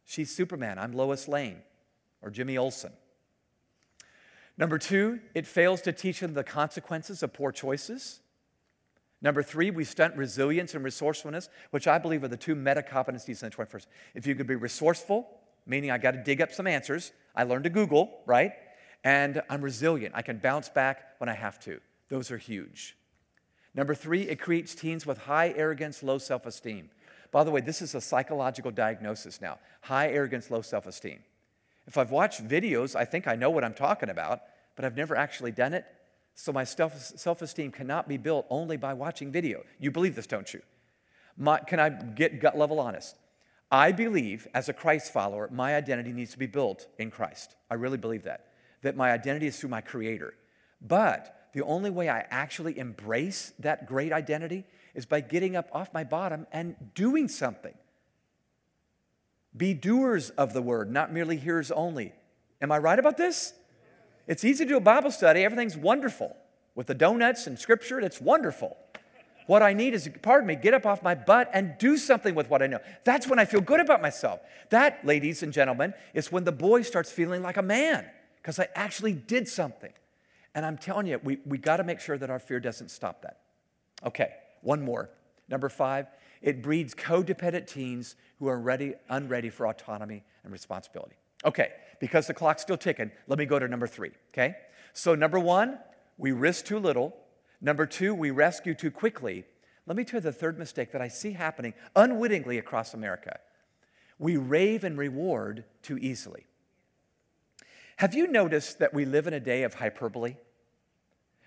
She's 0.05 0.33
Superman. 0.35 0.77
I'm 0.77 0.93
Lois 0.93 1.27
Lane 1.27 1.57
or 2.21 2.29
Jimmy 2.29 2.57
Olsen. 2.57 2.91
Number 4.57 4.77
two, 4.77 5.19
it 5.33 5.47
fails 5.47 5.81
to 5.81 5.91
teach 5.91 6.19
them 6.19 6.33
the 6.33 6.43
consequences 6.43 7.23
of 7.23 7.33
poor 7.33 7.51
choices. 7.51 8.19
Number 9.21 9.43
three, 9.43 9.71
we 9.71 9.83
stunt 9.83 10.15
resilience 10.15 10.73
and 10.73 10.83
resourcefulness, 10.83 11.49
which 11.69 11.87
I 11.87 11.97
believe 11.97 12.23
are 12.23 12.27
the 12.27 12.37
two 12.37 12.55
meta 12.55 12.81
competencies 12.81 13.43
in 13.43 13.49
the 13.49 13.55
21st. 13.55 13.85
If 14.15 14.27
you 14.27 14.35
could 14.35 14.47
be 14.47 14.55
resourceful, 14.55 15.27
meaning 15.65 15.91
I 15.91 15.97
got 15.97 16.11
to 16.11 16.23
dig 16.23 16.41
up 16.41 16.51
some 16.51 16.67
answers, 16.67 17.11
I 17.35 17.43
learned 17.43 17.65
to 17.65 17.69
Google, 17.69 18.19
right? 18.25 18.53
And 19.03 19.41
I'm 19.49 19.61
resilient. 19.61 20.15
I 20.15 20.21
can 20.23 20.37
bounce 20.37 20.69
back 20.69 21.19
when 21.19 21.29
I 21.29 21.33
have 21.33 21.59
to. 21.61 21.79
Those 22.11 22.29
are 22.29 22.37
huge. 22.37 22.97
Number 23.73 23.95
three, 23.95 24.23
it 24.23 24.35
creates 24.35 24.75
teens 24.75 25.05
with 25.05 25.17
high 25.17 25.53
arrogance, 25.55 26.03
low 26.03 26.17
self 26.17 26.45
esteem. 26.45 26.89
By 27.31 27.45
the 27.45 27.51
way, 27.51 27.61
this 27.61 27.81
is 27.81 27.95
a 27.95 28.01
psychological 28.01 28.69
diagnosis 28.69 29.39
now 29.39 29.59
high 29.79 30.09
arrogance, 30.09 30.51
low 30.51 30.61
self 30.61 30.85
esteem. 30.85 31.19
If 31.87 31.97
I've 31.97 32.11
watched 32.11 32.45
videos, 32.45 32.97
I 32.97 33.05
think 33.05 33.29
I 33.29 33.35
know 33.35 33.49
what 33.49 33.63
I'm 33.63 33.73
talking 33.73 34.09
about, 34.09 34.41
but 34.75 34.83
I've 34.83 34.97
never 34.97 35.15
actually 35.15 35.53
done 35.53 35.73
it. 35.73 35.85
So 36.35 36.51
my 36.51 36.65
self 36.65 37.41
esteem 37.41 37.71
cannot 37.71 38.09
be 38.09 38.17
built 38.17 38.45
only 38.49 38.75
by 38.75 38.93
watching 38.93 39.31
video. 39.31 39.63
You 39.79 39.89
believe 39.89 40.15
this, 40.15 40.27
don't 40.27 40.53
you? 40.53 40.61
My, 41.37 41.59
can 41.59 41.79
I 41.79 41.89
get 41.91 42.41
gut 42.41 42.57
level 42.57 42.81
honest? 42.81 43.15
I 43.71 43.93
believe, 43.93 44.49
as 44.53 44.67
a 44.67 44.73
Christ 44.73 45.13
follower, 45.13 45.47
my 45.49 45.77
identity 45.77 46.11
needs 46.11 46.31
to 46.31 46.37
be 46.37 46.45
built 46.45 46.87
in 46.99 47.09
Christ. 47.09 47.55
I 47.69 47.75
really 47.75 47.97
believe 47.97 48.23
that. 48.23 48.47
That 48.81 48.97
my 48.97 49.13
identity 49.13 49.47
is 49.47 49.57
through 49.57 49.69
my 49.69 49.79
Creator. 49.79 50.33
But 50.81 51.37
the 51.53 51.63
only 51.63 51.89
way 51.89 52.09
I 52.09 52.25
actually 52.29 52.77
embrace 52.77 53.53
that 53.59 53.85
great 53.85 54.11
identity 54.11 54.65
is 54.93 55.05
by 55.05 55.21
getting 55.21 55.55
up 55.55 55.69
off 55.73 55.93
my 55.93 56.03
bottom 56.03 56.47
and 56.51 56.75
doing 56.93 57.27
something. 57.27 57.73
Be 59.55 59.73
doers 59.73 60.29
of 60.31 60.53
the 60.53 60.61
word, 60.61 60.91
not 60.91 61.11
merely 61.11 61.37
hearers 61.37 61.71
only. 61.71 62.13
Am 62.61 62.71
I 62.71 62.77
right 62.77 62.97
about 62.97 63.17
this? 63.17 63.53
It's 64.27 64.45
easy 64.45 64.63
to 64.65 64.69
do 64.69 64.77
a 64.77 64.81
Bible 64.81 65.11
study, 65.11 65.43
everything's 65.43 65.75
wonderful. 65.75 66.35
With 66.73 66.87
the 66.87 66.93
donuts 66.93 67.47
and 67.47 67.59
scripture, 67.59 67.99
it's 67.99 68.21
wonderful. 68.21 68.77
What 69.47 69.61
I 69.61 69.73
need 69.73 69.93
is, 69.93 70.09
pardon 70.21 70.47
me, 70.47 70.55
get 70.55 70.73
up 70.73 70.85
off 70.85 71.03
my 71.03 71.15
butt 71.15 71.49
and 71.53 71.77
do 71.77 71.97
something 71.97 72.35
with 72.35 72.49
what 72.49 72.61
I 72.61 72.67
know. 72.67 72.79
That's 73.03 73.27
when 73.27 73.39
I 73.39 73.45
feel 73.45 73.59
good 73.59 73.81
about 73.81 74.01
myself. 74.01 74.39
That, 74.69 75.05
ladies 75.05 75.43
and 75.43 75.51
gentlemen, 75.51 75.93
is 76.13 76.31
when 76.31 76.45
the 76.45 76.53
boy 76.53 76.83
starts 76.83 77.11
feeling 77.11 77.41
like 77.41 77.57
a 77.57 77.61
man 77.61 78.05
because 78.37 78.59
I 78.59 78.69
actually 78.75 79.13
did 79.13 79.49
something. 79.49 79.91
And 80.53 80.65
I'm 80.65 80.77
telling 80.77 81.07
you, 81.07 81.19
we, 81.23 81.39
we 81.45 81.57
got 81.57 81.77
to 81.77 81.83
make 81.83 81.99
sure 81.99 82.17
that 82.17 82.29
our 82.29 82.39
fear 82.39 82.59
doesn't 82.59 82.91
stop 82.91 83.21
that. 83.21 83.39
Okay, 84.05 84.33
one 84.61 84.81
more. 84.81 85.09
Number 85.49 85.69
five, 85.69 86.07
it 86.41 86.61
breeds 86.61 86.93
codependent 86.93 87.67
teens 87.67 88.15
who 88.39 88.47
are 88.47 88.59
ready, 88.59 88.95
unready 89.09 89.49
for 89.49 89.67
autonomy 89.67 90.23
and 90.43 90.51
responsibility. 90.51 91.15
Okay, 91.45 91.71
because 91.99 92.27
the 92.27 92.33
clock's 92.33 92.61
still 92.61 92.77
ticking, 92.77 93.11
let 93.27 93.39
me 93.39 93.45
go 93.45 93.59
to 93.59 93.67
number 93.67 93.87
three, 93.87 94.11
okay? 94.33 94.55
So, 94.93 95.15
number 95.15 95.39
one, 95.39 95.79
we 96.17 96.31
risk 96.31 96.65
too 96.65 96.79
little. 96.79 97.15
Number 97.61 97.85
two, 97.85 98.13
we 98.13 98.31
rescue 98.31 98.73
too 98.73 98.91
quickly. 98.91 99.45
Let 99.87 99.97
me 99.97 100.03
tell 100.03 100.19
you 100.19 100.21
the 100.21 100.31
third 100.31 100.59
mistake 100.59 100.91
that 100.91 101.01
I 101.01 101.07
see 101.07 101.31
happening 101.31 101.73
unwittingly 101.95 102.57
across 102.57 102.93
America. 102.93 103.39
We 104.19 104.37
rave 104.37 104.83
and 104.83 104.97
reward 104.97 105.63
too 105.81 105.97
easily. 105.97 106.45
Have 108.01 108.15
you 108.15 108.25
noticed 108.25 108.79
that 108.79 108.95
we 108.95 109.05
live 109.05 109.27
in 109.27 109.33
a 109.35 109.39
day 109.39 109.61
of 109.61 109.75
hyperbole? 109.75 110.35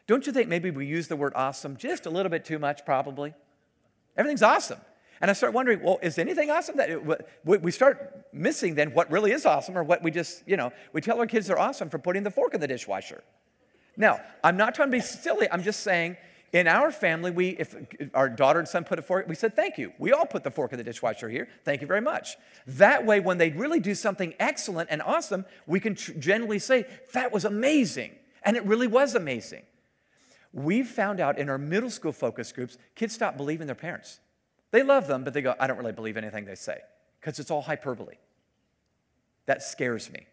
Don't 0.07 0.25
you 0.25 0.33
think 0.33 0.49
maybe 0.49 0.71
we 0.71 0.87
use 0.87 1.09
the 1.09 1.17
word 1.17 1.33
awesome 1.35 1.77
just 1.77 2.07
a 2.07 2.11
little 2.11 2.31
bit 2.31 2.45
too 2.45 2.61
much, 2.61 2.85
probably? 2.87 3.35
Everything's 4.17 4.41
awesome. 4.41 4.79
And 5.21 5.33
I 5.33 5.35
start 5.35 5.53
wondering, 5.53 5.83
well, 5.83 5.99
is 6.01 6.17
anything 6.17 6.53
awesome? 6.53 6.77
That 6.77 7.27
we 7.45 7.71
start 7.73 8.29
missing 8.33 8.77
then 8.77 8.95
what 8.95 9.11
really 9.11 9.33
is 9.33 9.45
awesome, 9.45 9.77
or 9.77 9.83
what 9.83 10.05
we 10.05 10.13
just, 10.13 10.47
you 10.47 10.57
know, 10.57 10.73
we 10.93 11.01
tell 11.01 11.19
our 11.19 11.27
kids 11.27 11.49
they're 11.49 11.59
awesome 11.59 11.91
for 11.91 11.99
putting 11.99 12.23
the 12.23 12.31
fork 12.31 12.55
in 12.55 12.61
the 12.61 12.69
dishwasher. 12.69 13.25
Now, 13.97 14.21
I'm 14.45 14.57
not 14.57 14.77
trying 14.77 14.93
to 14.93 14.97
be 14.97 15.03
silly. 15.03 15.49
I'm 15.51 15.65
just 15.65 15.81
saying, 15.81 16.17
in 16.55 16.69
our 16.69 16.93
family, 16.93 17.33
we, 17.33 17.49
if 17.49 17.75
our 18.15 18.29
daughter 18.29 18.61
and 18.61 18.69
son 18.69 18.85
put 18.85 19.01
a 19.01 19.03
fork, 19.03 19.27
we 19.27 19.35
said, 19.35 19.57
thank 19.57 19.77
you. 19.77 19.93
We 19.99 20.13
all 20.13 20.25
put 20.25 20.45
the 20.45 20.53
fork 20.53 20.71
in 20.71 20.79
the 20.79 20.85
dishwasher 20.85 21.29
here. 21.29 21.49
Thank 21.65 21.81
you 21.81 21.89
very 21.89 22.01
much. 22.01 22.37
That 22.69 23.05
way, 23.05 23.19
when 23.19 23.39
they 23.39 23.51
really 23.51 23.81
do 23.81 23.93
something 23.93 24.35
excellent 24.39 24.89
and 24.89 25.03
awesome, 25.03 25.47
we 25.67 25.81
can 25.81 25.97
tr- 25.97 26.13
generally 26.13 26.61
say, 26.61 26.87
that 27.13 27.33
was 27.33 27.45
amazing. 27.45 28.13
And 28.45 28.57
it 28.57 28.65
really 28.65 28.87
was 28.87 29.17
amazing. 29.17 29.65
We've 30.53 30.87
found 30.87 31.19
out 31.19 31.41
in 31.41 31.49
our 31.49 31.59
middle 31.59 31.91
school 31.91 32.13
focus 32.13 32.53
groups, 32.53 32.79
kids 32.95 33.15
stop 33.15 33.37
believing 33.37 33.67
their 33.67 33.75
parents. 33.75 34.21
They 34.71 34.85
love 34.85 35.09
them, 35.09 35.25
but 35.25 35.35
they 35.35 35.43
go, 35.43 35.57
I 35.59 35.67
don't 35.67 35.79
really 35.79 35.91
believe 35.91 36.17
anything 36.17 36.45
they 36.45 36.55
say 36.55 36.79
because 37.21 37.41
it's 37.41 37.51
all 37.51 37.63
hyperbole. 37.63 38.15
That 39.47 39.65
scares 39.65 40.09
me. 40.09 40.29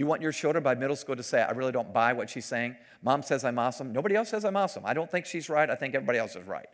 You 0.00 0.06
want 0.06 0.22
your 0.22 0.32
children 0.32 0.64
by 0.64 0.74
middle 0.74 0.96
school 0.96 1.14
to 1.14 1.22
say, 1.22 1.42
I 1.42 1.50
really 1.50 1.72
don't 1.72 1.92
buy 1.92 2.14
what 2.14 2.30
she's 2.30 2.46
saying? 2.46 2.74
Mom 3.02 3.22
says 3.22 3.44
I'm 3.44 3.58
awesome. 3.58 3.92
Nobody 3.92 4.14
else 4.14 4.30
says 4.30 4.46
I'm 4.46 4.56
awesome. 4.56 4.82
I 4.86 4.94
don't 4.94 5.10
think 5.10 5.26
she's 5.26 5.50
right. 5.50 5.68
I 5.68 5.74
think 5.74 5.94
everybody 5.94 6.18
else 6.18 6.36
is 6.36 6.46
right. 6.46 6.70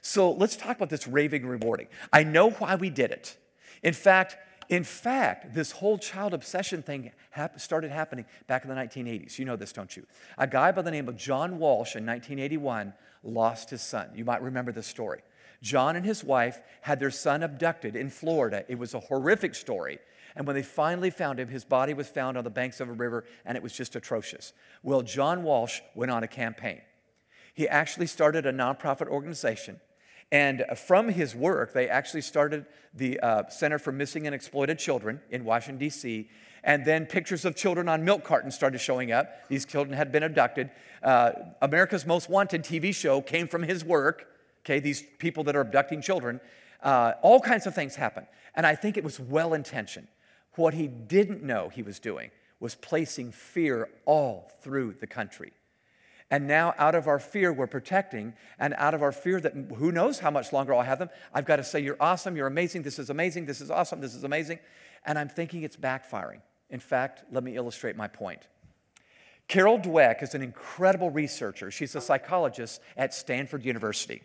So 0.00 0.30
let's 0.30 0.54
talk 0.54 0.76
about 0.76 0.88
this 0.88 1.08
raving 1.08 1.44
rewarding. 1.44 1.88
I 2.12 2.22
know 2.22 2.50
why 2.50 2.76
we 2.76 2.88
did 2.88 3.10
it. 3.10 3.36
In 3.82 3.92
fact, 3.92 4.36
in 4.68 4.84
fact, 4.84 5.54
this 5.54 5.72
whole 5.72 5.98
child 5.98 6.34
obsession 6.34 6.82
thing 6.82 7.10
hap- 7.30 7.58
started 7.58 7.90
happening 7.90 8.26
back 8.46 8.62
in 8.62 8.68
the 8.68 8.76
1980s. 8.76 9.40
You 9.40 9.44
know 9.44 9.56
this, 9.56 9.72
don't 9.72 9.96
you? 9.96 10.06
A 10.38 10.46
guy 10.46 10.70
by 10.70 10.82
the 10.82 10.92
name 10.92 11.08
of 11.08 11.16
John 11.16 11.58
Walsh 11.58 11.96
in 11.96 12.06
1981 12.06 12.94
lost 13.24 13.70
his 13.70 13.82
son. 13.82 14.10
You 14.14 14.24
might 14.24 14.40
remember 14.40 14.70
this 14.70 14.86
story. 14.86 15.22
John 15.62 15.96
and 15.96 16.06
his 16.06 16.22
wife 16.22 16.60
had 16.82 17.00
their 17.00 17.10
son 17.10 17.42
abducted 17.42 17.96
in 17.96 18.08
Florida. 18.08 18.64
It 18.68 18.78
was 18.78 18.94
a 18.94 19.00
horrific 19.00 19.56
story. 19.56 19.98
And 20.36 20.46
when 20.46 20.54
they 20.54 20.62
finally 20.62 21.10
found 21.10 21.40
him, 21.40 21.48
his 21.48 21.64
body 21.64 21.94
was 21.94 22.08
found 22.08 22.36
on 22.36 22.44
the 22.44 22.50
banks 22.50 22.80
of 22.80 22.88
a 22.88 22.92
river, 22.92 23.24
and 23.44 23.56
it 23.56 23.62
was 23.62 23.72
just 23.72 23.96
atrocious. 23.96 24.52
Well, 24.82 25.02
John 25.02 25.42
Walsh 25.42 25.80
went 25.94 26.12
on 26.12 26.22
a 26.22 26.28
campaign. 26.28 26.82
He 27.54 27.66
actually 27.66 28.06
started 28.06 28.46
a 28.46 28.52
nonprofit 28.52 29.08
organization. 29.08 29.80
And 30.30 30.64
from 30.76 31.08
his 31.08 31.34
work, 31.34 31.72
they 31.72 31.88
actually 31.88 32.20
started 32.20 32.66
the 32.92 33.18
uh, 33.20 33.48
Center 33.48 33.78
for 33.78 33.92
Missing 33.92 34.26
and 34.26 34.34
Exploited 34.34 34.78
Children 34.78 35.20
in 35.30 35.44
Washington, 35.44 35.78
D.C. 35.78 36.28
And 36.62 36.84
then 36.84 37.06
pictures 37.06 37.44
of 37.44 37.56
children 37.56 37.88
on 37.88 38.04
milk 38.04 38.24
cartons 38.24 38.54
started 38.54 38.78
showing 38.78 39.12
up. 39.12 39.48
These 39.48 39.64
children 39.64 39.96
had 39.96 40.12
been 40.12 40.22
abducted. 40.22 40.70
Uh, 41.02 41.32
America's 41.62 42.04
Most 42.04 42.28
Wanted 42.28 42.62
TV 42.62 42.94
show 42.94 43.20
came 43.20 43.48
from 43.48 43.62
his 43.62 43.84
work 43.84 44.26
okay, 44.66 44.80
these 44.80 45.04
people 45.18 45.44
that 45.44 45.54
are 45.54 45.60
abducting 45.60 46.02
children. 46.02 46.40
Uh, 46.82 47.12
all 47.22 47.40
kinds 47.40 47.66
of 47.66 47.74
things 47.74 47.94
happen. 47.94 48.26
And 48.54 48.66
I 48.66 48.74
think 48.74 48.96
it 48.96 49.04
was 49.04 49.20
well 49.20 49.54
intentioned. 49.54 50.08
What 50.56 50.74
he 50.74 50.88
didn't 50.88 51.42
know 51.42 51.68
he 51.68 51.82
was 51.82 51.98
doing 51.98 52.30
was 52.60 52.74
placing 52.74 53.32
fear 53.32 53.88
all 54.04 54.50
through 54.60 54.96
the 55.00 55.06
country. 55.06 55.52
And 56.30 56.48
now, 56.48 56.74
out 56.76 56.96
of 56.96 57.06
our 57.06 57.20
fear, 57.20 57.52
we're 57.52 57.68
protecting, 57.68 58.34
and 58.58 58.74
out 58.78 58.94
of 58.94 59.02
our 59.02 59.12
fear 59.12 59.40
that 59.40 59.52
who 59.76 59.92
knows 59.92 60.18
how 60.18 60.30
much 60.30 60.52
longer 60.52 60.74
I'll 60.74 60.82
have 60.82 60.98
them, 60.98 61.10
I've 61.32 61.44
got 61.44 61.56
to 61.56 61.64
say, 61.64 61.78
You're 61.78 61.96
awesome, 62.00 62.36
you're 62.36 62.48
amazing, 62.48 62.82
this 62.82 62.98
is 62.98 63.10
amazing, 63.10 63.46
this 63.46 63.60
is 63.60 63.70
awesome, 63.70 64.00
this 64.00 64.14
is 64.14 64.24
amazing. 64.24 64.58
And 65.04 65.18
I'm 65.18 65.28
thinking 65.28 65.62
it's 65.62 65.76
backfiring. 65.76 66.40
In 66.68 66.80
fact, 66.80 67.22
let 67.30 67.44
me 67.44 67.54
illustrate 67.54 67.96
my 67.96 68.08
point. 68.08 68.42
Carol 69.46 69.78
Dweck 69.78 70.22
is 70.24 70.34
an 70.34 70.42
incredible 70.42 71.10
researcher. 71.10 71.70
She's 71.70 71.94
a 71.94 72.00
psychologist 72.00 72.80
at 72.96 73.14
Stanford 73.14 73.64
University. 73.64 74.22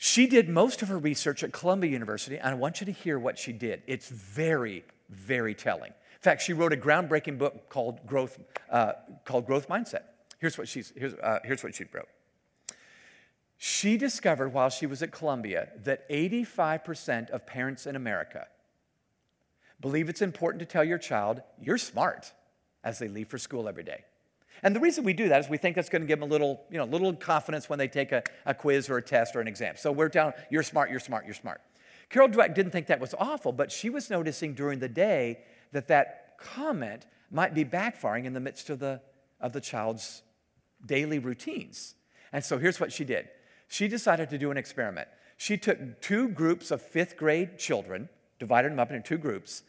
She 0.00 0.28
did 0.28 0.48
most 0.48 0.80
of 0.80 0.88
her 0.88 0.96
research 0.96 1.42
at 1.42 1.52
Columbia 1.52 1.90
University, 1.90 2.38
and 2.38 2.48
I 2.48 2.54
want 2.54 2.80
you 2.80 2.86
to 2.86 2.92
hear 2.92 3.18
what 3.18 3.36
she 3.36 3.52
did. 3.52 3.82
It's 3.88 4.08
very, 4.08 4.84
very 5.10 5.54
telling. 5.54 5.90
In 5.90 6.22
fact, 6.22 6.40
she 6.40 6.52
wrote 6.52 6.72
a 6.72 6.76
groundbreaking 6.76 7.36
book 7.36 7.68
called 7.68 8.06
Growth, 8.06 8.38
uh, 8.70 8.92
called 9.24 9.46
Growth 9.46 9.68
Mindset. 9.68 10.02
Here's 10.38 10.56
what, 10.56 10.68
she's, 10.68 10.92
here's, 10.96 11.14
uh, 11.14 11.40
here's 11.44 11.64
what 11.64 11.74
she 11.74 11.84
wrote. 11.92 12.08
She 13.56 13.96
discovered 13.96 14.52
while 14.52 14.70
she 14.70 14.86
was 14.86 15.02
at 15.02 15.10
Columbia 15.10 15.68
that 15.82 16.08
85% 16.08 17.30
of 17.30 17.44
parents 17.44 17.84
in 17.84 17.96
America 17.96 18.46
believe 19.80 20.08
it's 20.08 20.22
important 20.22 20.60
to 20.60 20.66
tell 20.66 20.84
your 20.84 20.98
child, 20.98 21.42
you're 21.60 21.78
smart, 21.78 22.32
as 22.84 23.00
they 23.00 23.08
leave 23.08 23.26
for 23.26 23.38
school 23.38 23.68
every 23.68 23.82
day. 23.82 24.04
And 24.62 24.74
the 24.74 24.80
reason 24.80 25.04
we 25.04 25.12
do 25.12 25.28
that 25.28 25.40
is 25.40 25.48
we 25.48 25.56
think 25.56 25.76
that's 25.76 25.88
going 25.88 26.02
to 26.02 26.08
give 26.08 26.20
them 26.20 26.28
a 26.28 26.32
little, 26.32 26.60
you 26.70 26.78
know, 26.78 26.84
little 26.84 27.12
confidence 27.14 27.68
when 27.68 27.78
they 27.78 27.88
take 27.88 28.12
a, 28.12 28.22
a 28.44 28.54
quiz 28.54 28.90
or 28.90 28.96
a 28.96 29.02
test 29.02 29.36
or 29.36 29.40
an 29.40 29.48
exam. 29.48 29.74
So 29.76 29.92
we're 29.92 30.08
down, 30.08 30.32
you're 30.50 30.62
smart, 30.62 30.90
you're 30.90 31.00
smart, 31.00 31.24
you're 31.24 31.34
smart. 31.34 31.60
Carol 32.10 32.28
Dweck 32.28 32.54
didn't 32.54 32.72
think 32.72 32.86
that 32.86 33.00
was 33.00 33.14
awful, 33.18 33.52
but 33.52 33.70
she 33.70 33.90
was 33.90 34.10
noticing 34.10 34.54
during 34.54 34.78
the 34.78 34.88
day 34.88 35.40
that 35.72 35.88
that 35.88 36.38
comment 36.38 37.06
might 37.30 37.54
be 37.54 37.64
backfiring 37.64 38.24
in 38.24 38.32
the 38.32 38.40
midst 38.40 38.70
of 38.70 38.78
the, 38.78 39.00
of 39.40 39.52
the 39.52 39.60
child's 39.60 40.22
daily 40.84 41.18
routines. 41.18 41.94
And 42.32 42.44
so 42.44 42.58
here's 42.58 42.80
what 42.80 42.92
she 42.92 43.04
did 43.04 43.28
she 43.68 43.86
decided 43.86 44.30
to 44.30 44.38
do 44.38 44.50
an 44.50 44.56
experiment. 44.56 45.08
She 45.36 45.56
took 45.56 46.00
two 46.00 46.28
groups 46.30 46.70
of 46.70 46.82
fifth 46.82 47.16
grade 47.16 47.58
children, 47.58 48.08
divided 48.38 48.72
them 48.72 48.80
up 48.80 48.90
into 48.90 49.06
two 49.06 49.18
groups, 49.18 49.62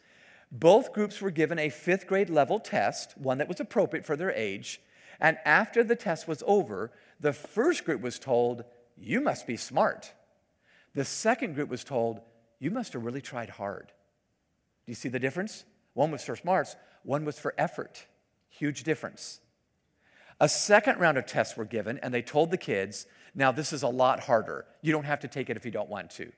both 0.52 0.92
groups 0.92 1.20
were 1.20 1.30
given 1.30 1.58
a 1.58 1.70
fifth 1.70 2.06
grade 2.06 2.30
level 2.30 2.58
test, 2.58 3.16
one 3.16 3.38
that 3.38 3.48
was 3.48 3.60
appropriate 3.60 4.04
for 4.04 4.16
their 4.16 4.32
age. 4.32 4.80
And 5.20 5.38
after 5.44 5.84
the 5.84 5.96
test 5.96 6.26
was 6.26 6.42
over, 6.46 6.90
the 7.20 7.32
first 7.32 7.84
group 7.84 8.00
was 8.00 8.18
told, 8.18 8.64
You 8.96 9.20
must 9.20 9.46
be 9.46 9.56
smart. 9.56 10.12
The 10.94 11.04
second 11.04 11.54
group 11.54 11.68
was 11.68 11.84
told, 11.84 12.20
You 12.58 12.70
must 12.70 12.94
have 12.94 13.04
really 13.04 13.20
tried 13.20 13.50
hard. 13.50 13.92
Do 14.86 14.90
you 14.90 14.94
see 14.94 15.08
the 15.08 15.18
difference? 15.18 15.64
One 15.94 16.10
was 16.10 16.24
for 16.24 16.36
smarts, 16.36 16.76
one 17.02 17.24
was 17.24 17.38
for 17.38 17.54
effort. 17.56 18.06
Huge 18.48 18.82
difference. 18.82 19.40
A 20.40 20.48
second 20.48 20.98
round 20.98 21.18
of 21.18 21.26
tests 21.26 21.56
were 21.56 21.66
given, 21.66 21.98
and 21.98 22.12
they 22.14 22.22
told 22.22 22.50
the 22.50 22.56
kids, 22.56 23.06
now 23.34 23.52
this 23.52 23.72
is 23.72 23.82
a 23.82 23.88
lot 23.88 24.20
harder. 24.20 24.64
You 24.80 24.90
don't 24.90 25.04
have 25.04 25.20
to 25.20 25.28
take 25.28 25.50
it 25.50 25.56
if 25.56 25.64
you 25.64 25.70
don't 25.70 25.90
want 25.90 26.10
to. 26.12 26.32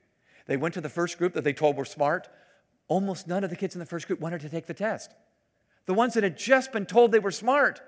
They 0.45 0.57
went 0.57 0.73
to 0.73 0.81
the 0.81 0.89
first 0.89 1.17
group 1.17 1.33
that 1.33 1.43
they 1.43 1.53
told 1.53 1.77
were 1.77 1.85
smart. 1.85 2.27
Almost 2.87 3.27
none 3.27 3.43
of 3.43 3.49
the 3.49 3.55
kids 3.55 3.75
in 3.75 3.79
the 3.79 3.85
first 3.85 4.07
group 4.07 4.19
wanted 4.19 4.41
to 4.41 4.49
take 4.49 4.65
the 4.65 4.73
test. 4.73 5.11
The 5.85 5.93
ones 5.93 6.13
that 6.13 6.23
had 6.23 6.37
just 6.37 6.71
been 6.71 6.85
told 6.85 7.11
they 7.11 7.19
were 7.19 7.31
smart 7.31 7.81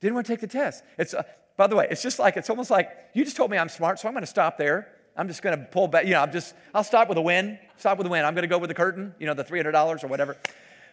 didn't 0.00 0.14
want 0.14 0.26
to 0.26 0.32
take 0.32 0.40
the 0.40 0.46
test. 0.46 0.84
It's, 0.96 1.14
uh, 1.14 1.22
by 1.56 1.66
the 1.66 1.74
way, 1.74 1.88
it's 1.90 2.02
just 2.02 2.18
like, 2.18 2.36
it's 2.36 2.50
almost 2.50 2.70
like 2.70 2.90
you 3.14 3.24
just 3.24 3.36
told 3.36 3.50
me 3.50 3.58
I'm 3.58 3.68
smart, 3.68 3.98
so 3.98 4.08
I'm 4.08 4.14
going 4.14 4.22
to 4.22 4.28
stop 4.28 4.58
there. 4.58 4.88
I'm 5.16 5.26
just 5.26 5.42
going 5.42 5.58
to 5.58 5.64
pull 5.64 5.88
back, 5.88 6.04
you 6.04 6.12
know, 6.12 6.22
I'm 6.22 6.30
just, 6.30 6.54
I'll 6.72 6.84
stop 6.84 7.08
with 7.08 7.18
a 7.18 7.22
win. 7.22 7.58
Stop 7.76 7.98
with 7.98 8.06
a 8.06 8.10
win. 8.10 8.24
I'm 8.24 8.34
going 8.34 8.42
to 8.42 8.48
go 8.48 8.58
with 8.58 8.68
the 8.68 8.74
curtain, 8.74 9.14
you 9.18 9.26
know, 9.26 9.34
the 9.34 9.42
$300 9.42 10.04
or 10.04 10.06
whatever. 10.06 10.36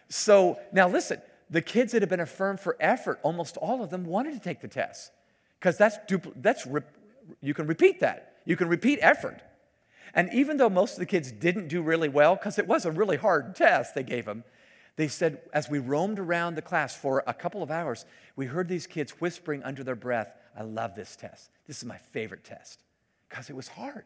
So 0.08 0.58
now 0.72 0.88
listen, 0.88 1.22
the 1.48 1.62
kids 1.62 1.92
that 1.92 2.02
have 2.02 2.08
been 2.08 2.20
affirmed 2.20 2.58
for 2.58 2.76
effort, 2.80 3.20
almost 3.22 3.56
all 3.56 3.84
of 3.84 3.90
them 3.90 4.04
wanted 4.04 4.32
to 4.34 4.40
take 4.40 4.60
the 4.60 4.68
test 4.68 5.12
because 5.60 5.78
that's, 5.78 5.96
dupl- 6.10 6.32
that's 6.36 6.66
re- 6.66 6.82
you 7.40 7.54
can 7.54 7.68
repeat 7.68 8.00
that. 8.00 8.34
You 8.44 8.56
can 8.56 8.68
repeat 8.68 8.98
effort. 9.00 9.40
And 10.14 10.32
even 10.32 10.56
though 10.56 10.70
most 10.70 10.94
of 10.94 10.98
the 10.98 11.06
kids 11.06 11.32
didn't 11.32 11.68
do 11.68 11.82
really 11.82 12.08
well, 12.08 12.34
because 12.34 12.58
it 12.58 12.66
was 12.66 12.84
a 12.84 12.90
really 12.90 13.16
hard 13.16 13.54
test 13.54 13.94
they 13.94 14.02
gave 14.02 14.24
them, 14.24 14.44
they 14.96 15.08
said, 15.08 15.40
as 15.52 15.68
we 15.68 15.78
roamed 15.78 16.18
around 16.18 16.54
the 16.54 16.62
class 16.62 16.96
for 16.96 17.22
a 17.26 17.34
couple 17.34 17.62
of 17.62 17.70
hours, 17.70 18.06
we 18.34 18.46
heard 18.46 18.68
these 18.68 18.86
kids 18.86 19.12
whispering 19.20 19.62
under 19.62 19.84
their 19.84 19.94
breath, 19.94 20.32
I 20.56 20.62
love 20.62 20.94
this 20.94 21.16
test. 21.16 21.50
This 21.66 21.78
is 21.78 21.84
my 21.84 21.98
favorite 21.98 22.44
test 22.44 22.82
because 23.28 23.50
it 23.50 23.56
was 23.56 23.68
hard. 23.68 24.04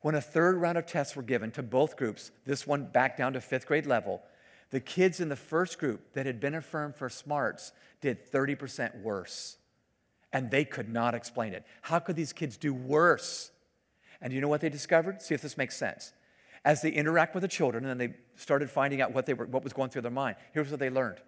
When 0.00 0.14
a 0.14 0.20
third 0.20 0.56
round 0.56 0.78
of 0.78 0.86
tests 0.86 1.14
were 1.14 1.22
given 1.22 1.50
to 1.52 1.62
both 1.62 1.96
groups, 1.96 2.30
this 2.44 2.66
one 2.66 2.86
back 2.86 3.16
down 3.16 3.34
to 3.34 3.40
fifth 3.40 3.66
grade 3.66 3.86
level, 3.86 4.22
the 4.70 4.80
kids 4.80 5.20
in 5.20 5.28
the 5.28 5.36
first 5.36 5.78
group 5.78 6.14
that 6.14 6.26
had 6.26 6.40
been 6.40 6.54
affirmed 6.54 6.96
for 6.96 7.08
smarts 7.08 7.72
did 8.00 8.30
30% 8.32 9.02
worse. 9.02 9.58
And 10.32 10.50
they 10.50 10.64
could 10.64 10.88
not 10.88 11.14
explain 11.14 11.52
it. 11.52 11.64
How 11.82 11.98
could 11.98 12.16
these 12.16 12.32
kids 12.32 12.56
do 12.56 12.72
worse? 12.72 13.50
And 14.22 14.32
you 14.32 14.40
know 14.40 14.48
what 14.48 14.60
they 14.60 14.68
discovered? 14.68 15.20
See 15.20 15.34
if 15.34 15.42
this 15.42 15.58
makes 15.58 15.76
sense. 15.76 16.12
As 16.64 16.80
they 16.80 16.90
interact 16.90 17.34
with 17.34 17.42
the 17.42 17.48
children 17.48 17.84
and 17.84 18.00
they 18.00 18.14
started 18.36 18.70
finding 18.70 19.00
out 19.00 19.12
what, 19.12 19.26
they 19.26 19.34
were, 19.34 19.46
what 19.46 19.64
was 19.64 19.72
going 19.72 19.90
through 19.90 20.02
their 20.02 20.12
mind, 20.12 20.36
here's 20.54 20.70
what 20.70 20.78
they 20.78 20.90
learned. 20.90 21.18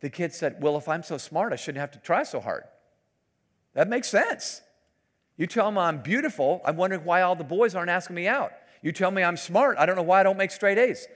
The 0.00 0.10
kids 0.10 0.36
said, 0.36 0.56
Well, 0.60 0.76
if 0.76 0.86
I'm 0.86 1.02
so 1.02 1.16
smart, 1.16 1.54
I 1.54 1.56
shouldn't 1.56 1.80
have 1.80 1.92
to 1.92 1.98
try 1.98 2.22
so 2.22 2.38
hard. 2.38 2.64
That 3.72 3.88
makes 3.88 4.08
sense. 4.08 4.60
You 5.38 5.46
tell 5.46 5.70
me 5.70 5.78
I'm 5.78 6.02
beautiful, 6.02 6.60
I'm 6.64 6.76
wondering 6.76 7.04
why 7.04 7.22
all 7.22 7.34
the 7.34 7.42
boys 7.42 7.74
aren't 7.74 7.90
asking 7.90 8.14
me 8.14 8.28
out. 8.28 8.52
You 8.82 8.92
tell 8.92 9.10
me 9.10 9.24
I'm 9.24 9.38
smart, 9.38 9.78
I 9.78 9.86
don't 9.86 9.96
know 9.96 10.02
why 10.02 10.20
I 10.20 10.22
don't 10.22 10.36
make 10.36 10.50
straight 10.50 10.76
A's. 10.76 11.08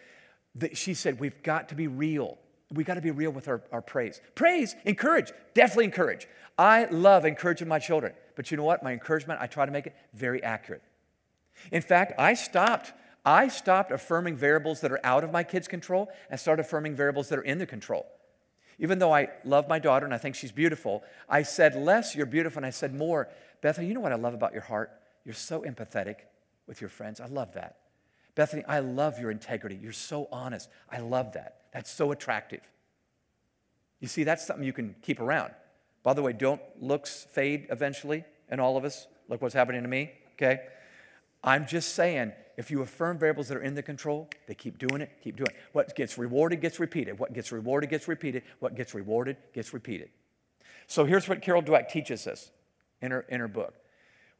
She 0.73 0.95
said, 0.95 1.21
We've 1.21 1.41
got 1.43 1.69
to 1.69 1.75
be 1.75 1.87
real. 1.87 2.39
We 2.73 2.85
got 2.85 2.95
to 2.95 3.01
be 3.01 3.11
real 3.11 3.31
with 3.31 3.49
our, 3.49 3.63
our 3.73 3.83
praise. 3.83 4.21
Praise, 4.35 4.75
encourage, 4.85 5.33
definitely 5.55 5.85
encourage. 5.85 6.27
I 6.59 6.87
love 6.87 7.25
encouraging 7.25 7.69
my 7.69 7.79
children. 7.79 8.13
But 8.35 8.51
you 8.51 8.57
know 8.57 8.65
what? 8.65 8.83
My 8.83 8.93
encouragement, 8.93 9.41
I 9.41 9.47
try 9.47 9.65
to 9.65 9.73
make 9.73 9.87
it 9.87 9.97
very 10.13 10.43
accurate. 10.43 10.83
In 11.73 11.83
fact, 11.83 12.13
I 12.19 12.35
stopped. 12.35 12.93
I 13.25 13.49
stopped 13.49 13.93
affirming 13.93 14.37
variables 14.37 14.81
that 14.81 14.93
are 14.93 15.01
out 15.05 15.25
of 15.25 15.33
my 15.33 15.43
kids' 15.43 15.69
control 15.69 16.09
and 16.31 16.39
started 16.39 16.65
affirming 16.65 16.95
variables 16.95 17.29
that 17.29 17.39
are 17.39 17.43
in 17.43 17.59
their 17.59 17.67
control. 17.67 18.07
Even 18.79 18.99
though 18.99 19.13
I 19.13 19.29
love 19.45 19.69
my 19.69 19.79
daughter 19.79 20.07
and 20.07 20.15
I 20.15 20.19
think 20.19 20.35
she's 20.35 20.53
beautiful, 20.53 21.03
I 21.29 21.43
said 21.43 21.75
less, 21.75 22.15
you're 22.15 22.27
beautiful, 22.27 22.61
and 22.61 22.67
I 22.67 22.71
said 22.71 22.95
more, 22.95 23.29
Bethany, 23.61 23.89
you 23.89 23.95
know 23.95 24.01
what 24.01 24.13
I 24.13 24.17
love 24.17 24.35
about 24.35 24.53
your 24.53 24.63
heart? 24.63 24.91
You're 25.25 25.35
so 25.35 25.63
empathetic 25.63 26.17
with 26.67 26.81
your 26.81 26.89
friends. 26.89 27.21
I 27.21 27.27
love 27.27 27.55
that. 27.55 27.77
Bethany, 28.35 28.65
I 28.69 28.79
love 28.79 29.19
your 29.19 29.33
integrity. 29.33 29.79
You're 29.83 29.93
so 29.93 30.29
honest. 30.31 30.71
I 30.91 31.01
love 31.01 31.33
that. 31.33 31.63
That's 31.73 31.91
so 31.91 32.13
attractive. 32.13 32.61
You 34.01 34.07
see, 34.07 34.23
that's 34.23 34.47
something 34.47 34.65
you 34.65 34.73
can 34.73 34.95
keep 35.03 35.19
around. 35.19 35.53
By 36.05 36.15
the 36.15 36.23
way, 36.23 36.33
don't 36.33 36.63
looks 36.81 37.27
fade 37.33 37.67
eventually 37.71 38.25
in 38.49 38.61
all 38.61 38.77
of 38.77 38.85
us? 38.85 39.09
Look 39.29 39.43
what's 39.43 39.55
happening 39.55 39.83
to 39.83 39.89
me, 39.89 40.13
okay? 40.35 40.61
I'm 41.43 41.67
just 41.67 41.95
saying, 41.95 42.33
if 42.57 42.71
you 42.71 42.83
affirm 42.83 43.19
variables 43.19 43.49
that 43.49 43.57
are 43.57 43.63
in 43.63 43.75
the 43.75 43.83
control, 43.83 44.29
they 44.47 44.55
keep 44.55 44.79
doing 44.79 45.01
it, 45.01 45.11
keep 45.23 45.37
doing 45.37 45.51
it. 45.51 45.57
What 45.73 45.95
gets 45.95 46.19
rewarded 46.19 46.61
gets 46.61 46.81
repeated. 46.81 47.19
What 47.19 47.33
gets 47.33 47.53
rewarded 47.53 47.91
gets 47.91 48.09
repeated. 48.09 48.43
What 48.59 48.75
gets 48.75 48.95
rewarded 48.95 49.37
gets 49.55 49.73
repeated. 49.73 50.11
So 50.89 51.05
here's 51.05 51.29
what 51.29 51.41
Carol 51.41 51.63
Dweck 51.63 51.89
teaches 51.89 52.27
us 52.27 52.51
in 53.01 53.13
her, 53.13 53.21
in 53.29 53.41
her 53.41 53.49
book. 53.49 53.75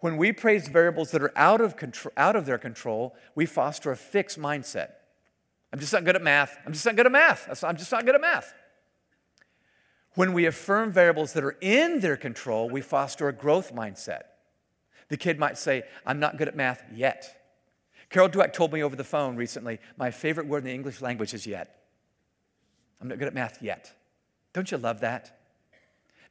When 0.01 0.17
we 0.17 0.33
praise 0.33 0.69
variables 0.69 1.11
that 1.13 1.23
are 1.23 1.37
out 1.37 1.61
of, 1.61 1.77
control, 1.77 2.13
out 2.17 2.37
of 2.37 2.47
their 2.47 2.59
control, 2.59 3.15
we 3.35 3.47
foster 3.47 3.91
a 3.93 3.97
fixed 3.97 4.39
mindset. 4.39 4.91
I'm 5.73 5.81
just 5.81 5.93
not 5.93 6.05
good 6.05 6.17
at 6.17 6.23
math. 6.23 6.57
I'm 6.65 6.73
just 6.73 6.87
not 6.87 6.97
good 6.97 7.07
at 7.07 7.13
math. 7.13 7.63
I'm 7.65 7.77
just 7.77 7.93
not 7.93 8.07
good 8.07 8.15
at 8.15 8.21
math. 8.21 8.55
When 10.15 10.33
we 10.33 10.47
affirm 10.47 10.91
variables 10.91 11.35
that 11.35 11.45
are 11.45 11.57
in 11.61 12.01
their 12.01 12.17
control, 12.17 12.69
we 12.71 12.81
foster 12.81 13.29
a 13.29 13.33
growth 13.33 13.75
mindset. 13.75 14.23
The 15.09 15.17
kid 15.17 15.39
might 15.39 15.59
say, 15.59 15.85
I'm 16.07 16.21
not 16.21 16.37
good 16.37 16.49
at 16.49 16.57
math 16.57 16.85
yet. 16.93 17.35
Carol 18.11 18.29
Dweck 18.29 18.53
told 18.53 18.73
me 18.73 18.83
over 18.83 18.97
the 18.97 19.05
phone 19.05 19.37
recently, 19.37 19.79
my 19.97 20.11
favorite 20.11 20.47
word 20.47 20.59
in 20.59 20.65
the 20.65 20.75
English 20.75 21.01
language 21.01 21.35
is 21.35 21.47
yet. 21.47 21.83
I'm 23.01 23.09
not 23.09 23.19
good 23.19 23.29
at 23.29 23.35
math 23.35 23.63
yet. 23.63 23.93
Don't 24.53 24.71
you 24.71 24.79
love 24.79 25.01
that? 25.01 25.39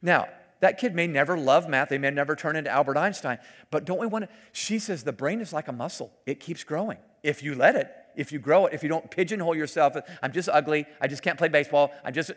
Now, 0.02 0.28
that 0.60 0.78
kid 0.78 0.94
may 0.94 1.06
never 1.06 1.38
love 1.38 1.68
math. 1.68 1.88
They 1.88 1.98
may 1.98 2.10
never 2.10 2.34
turn 2.34 2.56
into 2.56 2.70
Albert 2.70 2.96
Einstein. 2.96 3.38
But 3.70 3.84
don't 3.84 3.98
we 3.98 4.06
want 4.06 4.24
to? 4.24 4.30
She 4.52 4.78
says 4.78 5.04
the 5.04 5.12
brain 5.12 5.40
is 5.40 5.52
like 5.52 5.68
a 5.68 5.72
muscle, 5.72 6.12
it 6.26 6.40
keeps 6.40 6.64
growing. 6.64 6.98
If 7.22 7.42
you 7.42 7.54
let 7.54 7.76
it, 7.76 7.90
if 8.16 8.32
you 8.32 8.38
grow 8.38 8.66
it, 8.66 8.74
if 8.74 8.82
you 8.82 8.88
don't 8.88 9.10
pigeonhole 9.10 9.56
yourself, 9.56 9.96
I'm 10.22 10.32
just 10.32 10.48
ugly, 10.48 10.86
I 11.00 11.06
just 11.06 11.22
can't 11.22 11.38
play 11.38 11.48
baseball, 11.48 11.92
I 12.04 12.10
just. 12.10 12.32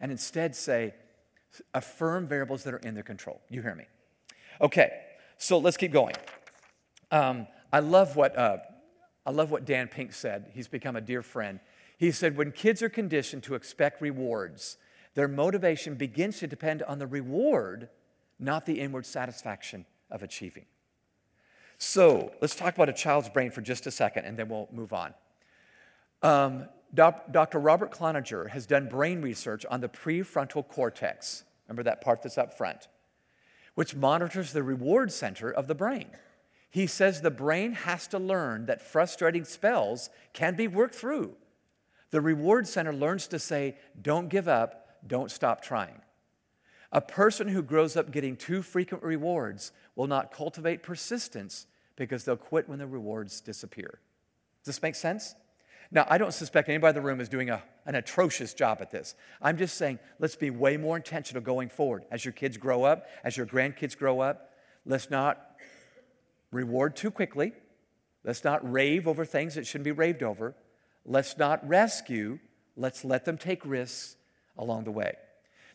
And 0.00 0.10
instead 0.10 0.56
say, 0.56 0.94
affirm 1.74 2.26
variables 2.26 2.64
that 2.64 2.74
are 2.74 2.78
in 2.78 2.94
their 2.94 3.04
control. 3.04 3.40
You 3.48 3.62
hear 3.62 3.74
me? 3.74 3.84
Okay, 4.60 4.90
so 5.42 5.58
let's 5.58 5.76
keep 5.76 5.92
going. 5.92 6.14
Um, 7.10 7.48
I 7.72 7.80
love 7.80 8.16
what. 8.16 8.38
Uh, 8.38 8.58
I 9.24 9.30
love 9.30 9.50
what 9.50 9.64
Dan 9.64 9.88
Pink 9.88 10.12
said. 10.12 10.50
He's 10.52 10.68
become 10.68 10.96
a 10.96 11.00
dear 11.00 11.22
friend. 11.22 11.60
He 11.98 12.10
said, 12.10 12.36
When 12.36 12.52
kids 12.52 12.82
are 12.82 12.88
conditioned 12.88 13.42
to 13.44 13.54
expect 13.54 14.00
rewards, 14.00 14.76
their 15.14 15.28
motivation 15.28 15.94
begins 15.94 16.38
to 16.38 16.46
depend 16.46 16.82
on 16.82 16.98
the 16.98 17.06
reward, 17.06 17.88
not 18.38 18.66
the 18.66 18.80
inward 18.80 19.04
satisfaction 19.04 19.84
of 20.10 20.22
achieving. 20.22 20.66
So 21.78 22.32
let's 22.40 22.54
talk 22.54 22.74
about 22.76 22.88
a 22.88 22.92
child's 22.92 23.28
brain 23.28 23.50
for 23.50 23.60
just 23.60 23.86
a 23.88 23.90
second 23.90 24.24
and 24.24 24.36
then 24.36 24.48
we'll 24.48 24.68
move 24.72 24.92
on. 24.92 25.14
Um, 26.22 26.68
doc, 26.94 27.32
Dr. 27.32 27.58
Robert 27.58 27.90
Cloninger 27.90 28.48
has 28.50 28.66
done 28.66 28.88
brain 28.88 29.20
research 29.20 29.66
on 29.68 29.80
the 29.80 29.88
prefrontal 29.88 30.66
cortex. 30.66 31.42
Remember 31.66 31.82
that 31.82 32.00
part 32.00 32.22
that's 32.22 32.38
up 32.38 32.56
front, 32.56 32.86
which 33.74 33.94
monitors 33.94 34.52
the 34.52 34.62
reward 34.62 35.12
center 35.12 35.50
of 35.50 35.66
the 35.66 35.74
brain. 35.74 36.08
He 36.70 36.86
says 36.86 37.20
the 37.20 37.30
brain 37.30 37.72
has 37.72 38.06
to 38.08 38.18
learn 38.18 38.66
that 38.66 38.80
frustrating 38.80 39.44
spells 39.44 40.10
can 40.32 40.56
be 40.56 40.68
worked 40.68 40.94
through. 40.94 41.36
The 42.10 42.20
reward 42.20 42.66
center 42.66 42.92
learns 42.92 43.26
to 43.28 43.38
say, 43.38 43.76
don't 44.00 44.28
give 44.28 44.48
up, 44.48 44.88
don't 45.06 45.30
stop 45.30 45.62
trying. 45.62 46.00
A 46.92 47.00
person 47.00 47.48
who 47.48 47.62
grows 47.62 47.96
up 47.96 48.10
getting 48.10 48.36
too 48.36 48.62
frequent 48.62 49.02
rewards 49.02 49.72
will 49.96 50.06
not 50.06 50.32
cultivate 50.32 50.82
persistence 50.82 51.66
because 51.96 52.24
they'll 52.24 52.36
quit 52.36 52.68
when 52.68 52.78
the 52.78 52.86
rewards 52.86 53.40
disappear. 53.40 54.00
Does 54.62 54.76
this 54.76 54.82
make 54.82 54.94
sense? 54.94 55.34
Now, 55.94 56.06
I 56.08 56.16
don't 56.16 56.32
suspect 56.32 56.70
anybody 56.70 56.96
in 56.96 57.02
the 57.02 57.06
room 57.06 57.20
is 57.20 57.28
doing 57.28 57.50
a, 57.50 57.62
an 57.84 57.96
atrocious 57.96 58.54
job 58.54 58.78
at 58.80 58.90
this. 58.90 59.14
I'm 59.42 59.58
just 59.58 59.76
saying, 59.76 59.98
let's 60.18 60.36
be 60.36 60.48
way 60.48 60.78
more 60.78 60.96
intentional 60.96 61.42
going 61.42 61.68
forward. 61.68 62.04
As 62.10 62.24
your 62.24 62.32
kids 62.32 62.56
grow 62.56 62.84
up, 62.84 63.06
as 63.22 63.36
your 63.36 63.44
grandkids 63.44 63.96
grow 63.96 64.20
up, 64.20 64.54
let's 64.86 65.10
not 65.10 65.38
reward 66.50 66.96
too 66.96 67.10
quickly. 67.10 67.52
Let's 68.24 68.42
not 68.42 68.70
rave 68.70 69.06
over 69.06 69.26
things 69.26 69.54
that 69.56 69.66
shouldn't 69.66 69.84
be 69.84 69.92
raved 69.92 70.22
over. 70.22 70.54
Let's 71.04 71.36
not 71.36 71.66
rescue. 71.68 72.38
Let's 72.74 73.04
let 73.04 73.26
them 73.26 73.36
take 73.36 73.60
risks 73.66 74.16
along 74.56 74.84
the 74.84 74.92
way. 74.92 75.16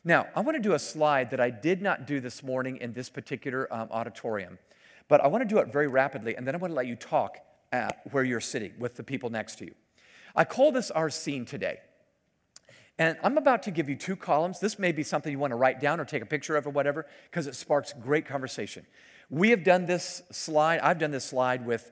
Now, 0.04 0.28
I 0.36 0.40
want 0.40 0.56
to 0.56 0.62
do 0.62 0.74
a 0.74 0.80
slide 0.80 1.30
that 1.30 1.40
I 1.40 1.52
did 1.52 1.82
not 1.84 2.08
do 2.08 2.20
this 2.20 2.42
morning 2.42 2.78
in 2.78 2.94
this 2.94 3.10
particular 3.10 3.72
um, 3.72 3.90
auditorium, 3.92 4.58
but 5.10 5.22
I 5.22 5.28
want 5.28 5.44
to 5.44 5.48
do 5.48 5.60
it 5.60 5.72
very 5.72 5.88
rapidly, 5.88 6.36
and 6.36 6.48
then 6.48 6.56
I 6.56 6.58
want 6.58 6.72
to 6.72 6.76
let 6.76 6.88
you 6.88 6.96
talk 6.96 7.38
at 7.72 8.02
where 8.12 8.24
you're 8.24 8.42
sitting 8.42 8.74
with 8.80 8.96
the 8.96 9.04
people 9.04 9.30
next 9.30 9.58
to 9.58 9.66
you. 9.66 9.76
I 10.38 10.46
call 10.46 10.72
this 10.72 10.92
our 10.92 11.10
scene 11.10 11.46
today. 11.46 11.80
And 13.00 13.18
I'm 13.24 13.38
about 13.38 13.64
to 13.64 13.72
give 13.72 13.90
you 13.90 13.96
two 13.96 14.16
columns. 14.16 14.60
This 14.60 14.80
may 14.80 14.92
be 14.92 15.04
something 15.04 15.32
you 15.32 15.40
want 15.40 15.52
to 15.52 15.58
write 15.58 15.82
down 15.82 16.00
or 16.00 16.06
take 16.06 16.24
a 16.24 16.28
picture 16.28 16.56
of 16.56 16.66
or 16.66 16.70
whatever, 16.70 17.06
because 17.30 17.48
it 17.48 17.56
sparks 17.56 17.94
great 17.94 18.26
conversation. 18.26 18.86
We 19.30 19.50
have 19.50 19.64
done 19.64 19.86
this 19.86 20.22
slide, 20.32 20.80
I've 20.80 21.00
done 21.00 21.12
this 21.12 21.26
slide 21.26 21.66
with 21.66 21.92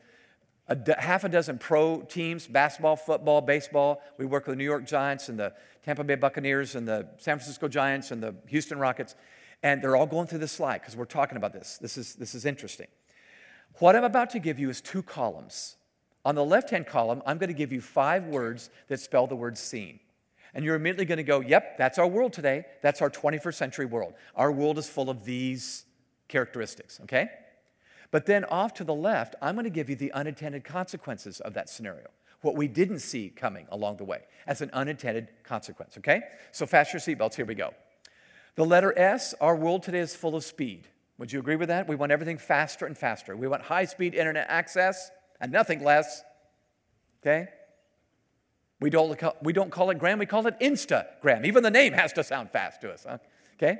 a 0.67 0.99
half 0.99 1.23
a 1.23 1.29
dozen 1.29 1.57
pro 1.59 2.01
teams 2.01 2.47
basketball, 2.47 2.95
football, 2.95 3.41
baseball. 3.41 4.01
We 4.17 4.25
work 4.25 4.47
with 4.47 4.53
the 4.53 4.57
New 4.57 4.63
York 4.63 4.85
Giants 4.85 5.29
and 5.29 5.37
the 5.37 5.53
Tampa 5.83 6.03
Bay 6.03 6.15
Buccaneers 6.15 6.75
and 6.75 6.87
the 6.87 7.07
San 7.17 7.37
Francisco 7.37 7.67
Giants 7.67 8.11
and 8.11 8.21
the 8.21 8.35
Houston 8.47 8.79
Rockets. 8.79 9.15
And 9.61 9.81
they're 9.81 9.95
all 9.95 10.07
going 10.07 10.27
through 10.27 10.39
this 10.39 10.51
slide 10.51 10.79
because 10.79 10.95
we're 10.95 11.05
talking 11.05 11.37
about 11.37 11.53
this. 11.53 11.77
This 11.79 11.97
is, 11.97 12.15
this 12.15 12.33
is 12.33 12.45
interesting. 12.45 12.87
What 13.79 13.95
I'm 13.95 14.03
about 14.03 14.31
to 14.31 14.39
give 14.39 14.57
you 14.57 14.69
is 14.69 14.81
two 14.81 15.03
columns. 15.03 15.75
On 16.26 16.34
the 16.34 16.43
left 16.43 16.71
hand 16.71 16.88
column, 16.88 17.21
I'm 17.26 17.38
going 17.38 17.49
to 17.49 17.53
give 17.53 17.71
you 17.71 17.80
five 17.80 18.26
words 18.26 18.71
that 18.88 18.99
spell 18.99 19.28
the 19.28 19.36
word 19.36 19.57
scene. 19.57 19.99
And 20.55 20.65
you're 20.65 20.76
immediately 20.76 21.05
going 21.05 21.17
to 21.17 21.23
go, 21.23 21.41
yep, 21.41 21.78
that's 21.78 21.99
our 21.99 22.07
world 22.07 22.34
today. 22.34 22.65
That's 22.82 23.01
our 23.01 23.11
21st 23.11 23.53
century 23.53 23.86
world. 23.86 24.13
Our 24.36 24.51
world 24.51 24.78
is 24.80 24.89
full 24.89 25.09
of 25.09 25.23
these 25.23 25.86
characteristics, 26.28 26.99
okay? 27.03 27.30
But 28.09 28.26
then 28.26 28.45
off 28.45 28.73
to 28.76 28.84
the 28.84 28.95
left, 28.95 29.36
I'm 29.41 29.55
going 29.55 29.65
to 29.65 29.69
give 29.69 29.89
you 29.89 29.95
the 29.95 30.11
unintended 30.13 30.63
consequences 30.63 31.41
of 31.41 31.53
that 31.53 31.69
scenario, 31.69 32.07
what 32.41 32.55
we 32.55 32.67
didn't 32.67 32.99
see 32.99 33.30
coming 33.30 33.67
along 33.69 33.97
the 33.97 34.05
way 34.05 34.21
as 34.47 34.61
an 34.61 34.71
unintended 34.71 35.30
consequence, 35.43 35.97
okay? 35.97 36.21
So 36.51 36.65
fasten 36.65 36.99
your 36.99 37.15
seatbelts, 37.15 37.36
here 37.36 37.45
we 37.45 37.55
go. 37.55 37.73
The 38.55 38.65
letter 38.65 38.97
S, 38.97 39.36
our 39.41 39.55
world 39.55 39.84
today 39.84 39.99
is 39.99 40.15
full 40.15 40.36
of 40.36 40.43
speed. 40.43 40.88
Would 41.17 41.34
you 41.34 41.39
agree 41.39 41.57
with 41.57 41.67
that? 41.67 41.88
We 41.88 41.95
want 41.95 42.13
everything 42.13 42.38
faster 42.38 42.86
and 42.86 42.97
faster. 42.97 43.36
We 43.36 43.47
want 43.47 43.63
high 43.63 43.86
speed 43.86 44.15
internet 44.15 44.47
access 44.49 45.11
and 45.45 45.51
nothing 45.51 45.83
less, 45.83 46.23
okay? 47.21 47.49
We 48.79 48.89
don't, 48.89 49.21
we 49.43 49.53
don't 49.53 49.69
call 49.69 49.91
it 49.91 49.99
gram, 49.99 50.17
we 50.17 50.25
call 50.25 50.47
it 50.47 50.59
Instagram. 50.59 51.45
Even 51.45 51.61
the 51.61 51.69
name 51.69 51.93
has 51.93 52.11
to 52.13 52.23
sound 52.23 52.49
fast 52.49 52.81
to 52.81 52.91
us, 52.91 53.05
huh? 53.07 53.19
Okay? 53.53 53.77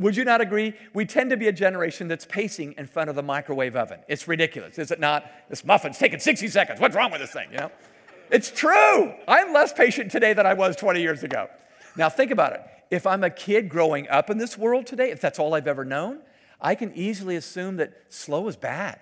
Would 0.00 0.16
you 0.16 0.24
not 0.24 0.40
agree? 0.40 0.74
We 0.94 1.06
tend 1.06 1.30
to 1.30 1.36
be 1.36 1.46
a 1.46 1.52
generation 1.52 2.08
that's 2.08 2.26
pacing 2.26 2.74
in 2.76 2.88
front 2.88 3.08
of 3.08 3.14
the 3.14 3.22
microwave 3.22 3.76
oven. 3.76 4.00
It's 4.08 4.26
ridiculous, 4.26 4.80
is 4.80 4.90
it 4.90 4.98
not? 4.98 5.30
This 5.48 5.64
muffin's 5.64 5.96
taking 5.96 6.18
60 6.18 6.48
seconds. 6.48 6.80
What's 6.80 6.96
wrong 6.96 7.12
with 7.12 7.20
this 7.20 7.30
thing, 7.30 7.52
you 7.52 7.58
know? 7.58 7.70
It's 8.32 8.50
true. 8.50 9.14
I'm 9.28 9.52
less 9.52 9.72
patient 9.72 10.10
today 10.10 10.32
than 10.32 10.44
I 10.44 10.54
was 10.54 10.74
20 10.74 11.00
years 11.00 11.22
ago. 11.22 11.46
Now, 11.96 12.08
think 12.08 12.32
about 12.32 12.52
it. 12.52 12.62
If 12.90 13.06
I'm 13.06 13.22
a 13.22 13.30
kid 13.30 13.68
growing 13.68 14.08
up 14.08 14.28
in 14.28 14.38
this 14.38 14.58
world 14.58 14.86
today, 14.86 15.12
if 15.12 15.20
that's 15.20 15.38
all 15.38 15.54
I've 15.54 15.68
ever 15.68 15.84
known, 15.84 16.18
I 16.60 16.74
can 16.74 16.92
easily 16.96 17.36
assume 17.36 17.76
that 17.76 17.92
slow 18.08 18.48
is 18.48 18.56
bad. 18.56 18.98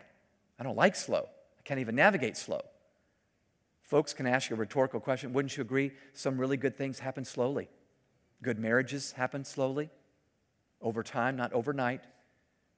I 0.61 0.65
don't 0.65 0.77
like 0.77 0.97
slow. 0.97 1.29
Can't 1.65 1.81
even 1.81 1.95
navigate 1.95 2.37
slow. 2.37 2.61
Folks 3.83 4.15
can 4.15 4.27
ask 4.27 4.51
you 4.51 4.57
a 4.57 4.59
rhetorical 4.59 5.01
question. 5.01 5.33
Wouldn't 5.33 5.57
you 5.57 5.63
agree? 5.63 5.93
Some 6.13 6.39
really 6.39 6.57
good 6.57 6.77
things 6.77 6.99
happen 6.99 7.25
slowly. 7.25 7.69
Good 8.43 8.59
marriages 8.59 9.13
happen 9.13 9.45
slowly, 9.45 9.91
over 10.81 11.03
time, 11.03 11.37
not 11.37 11.53
overnight. 11.53 12.03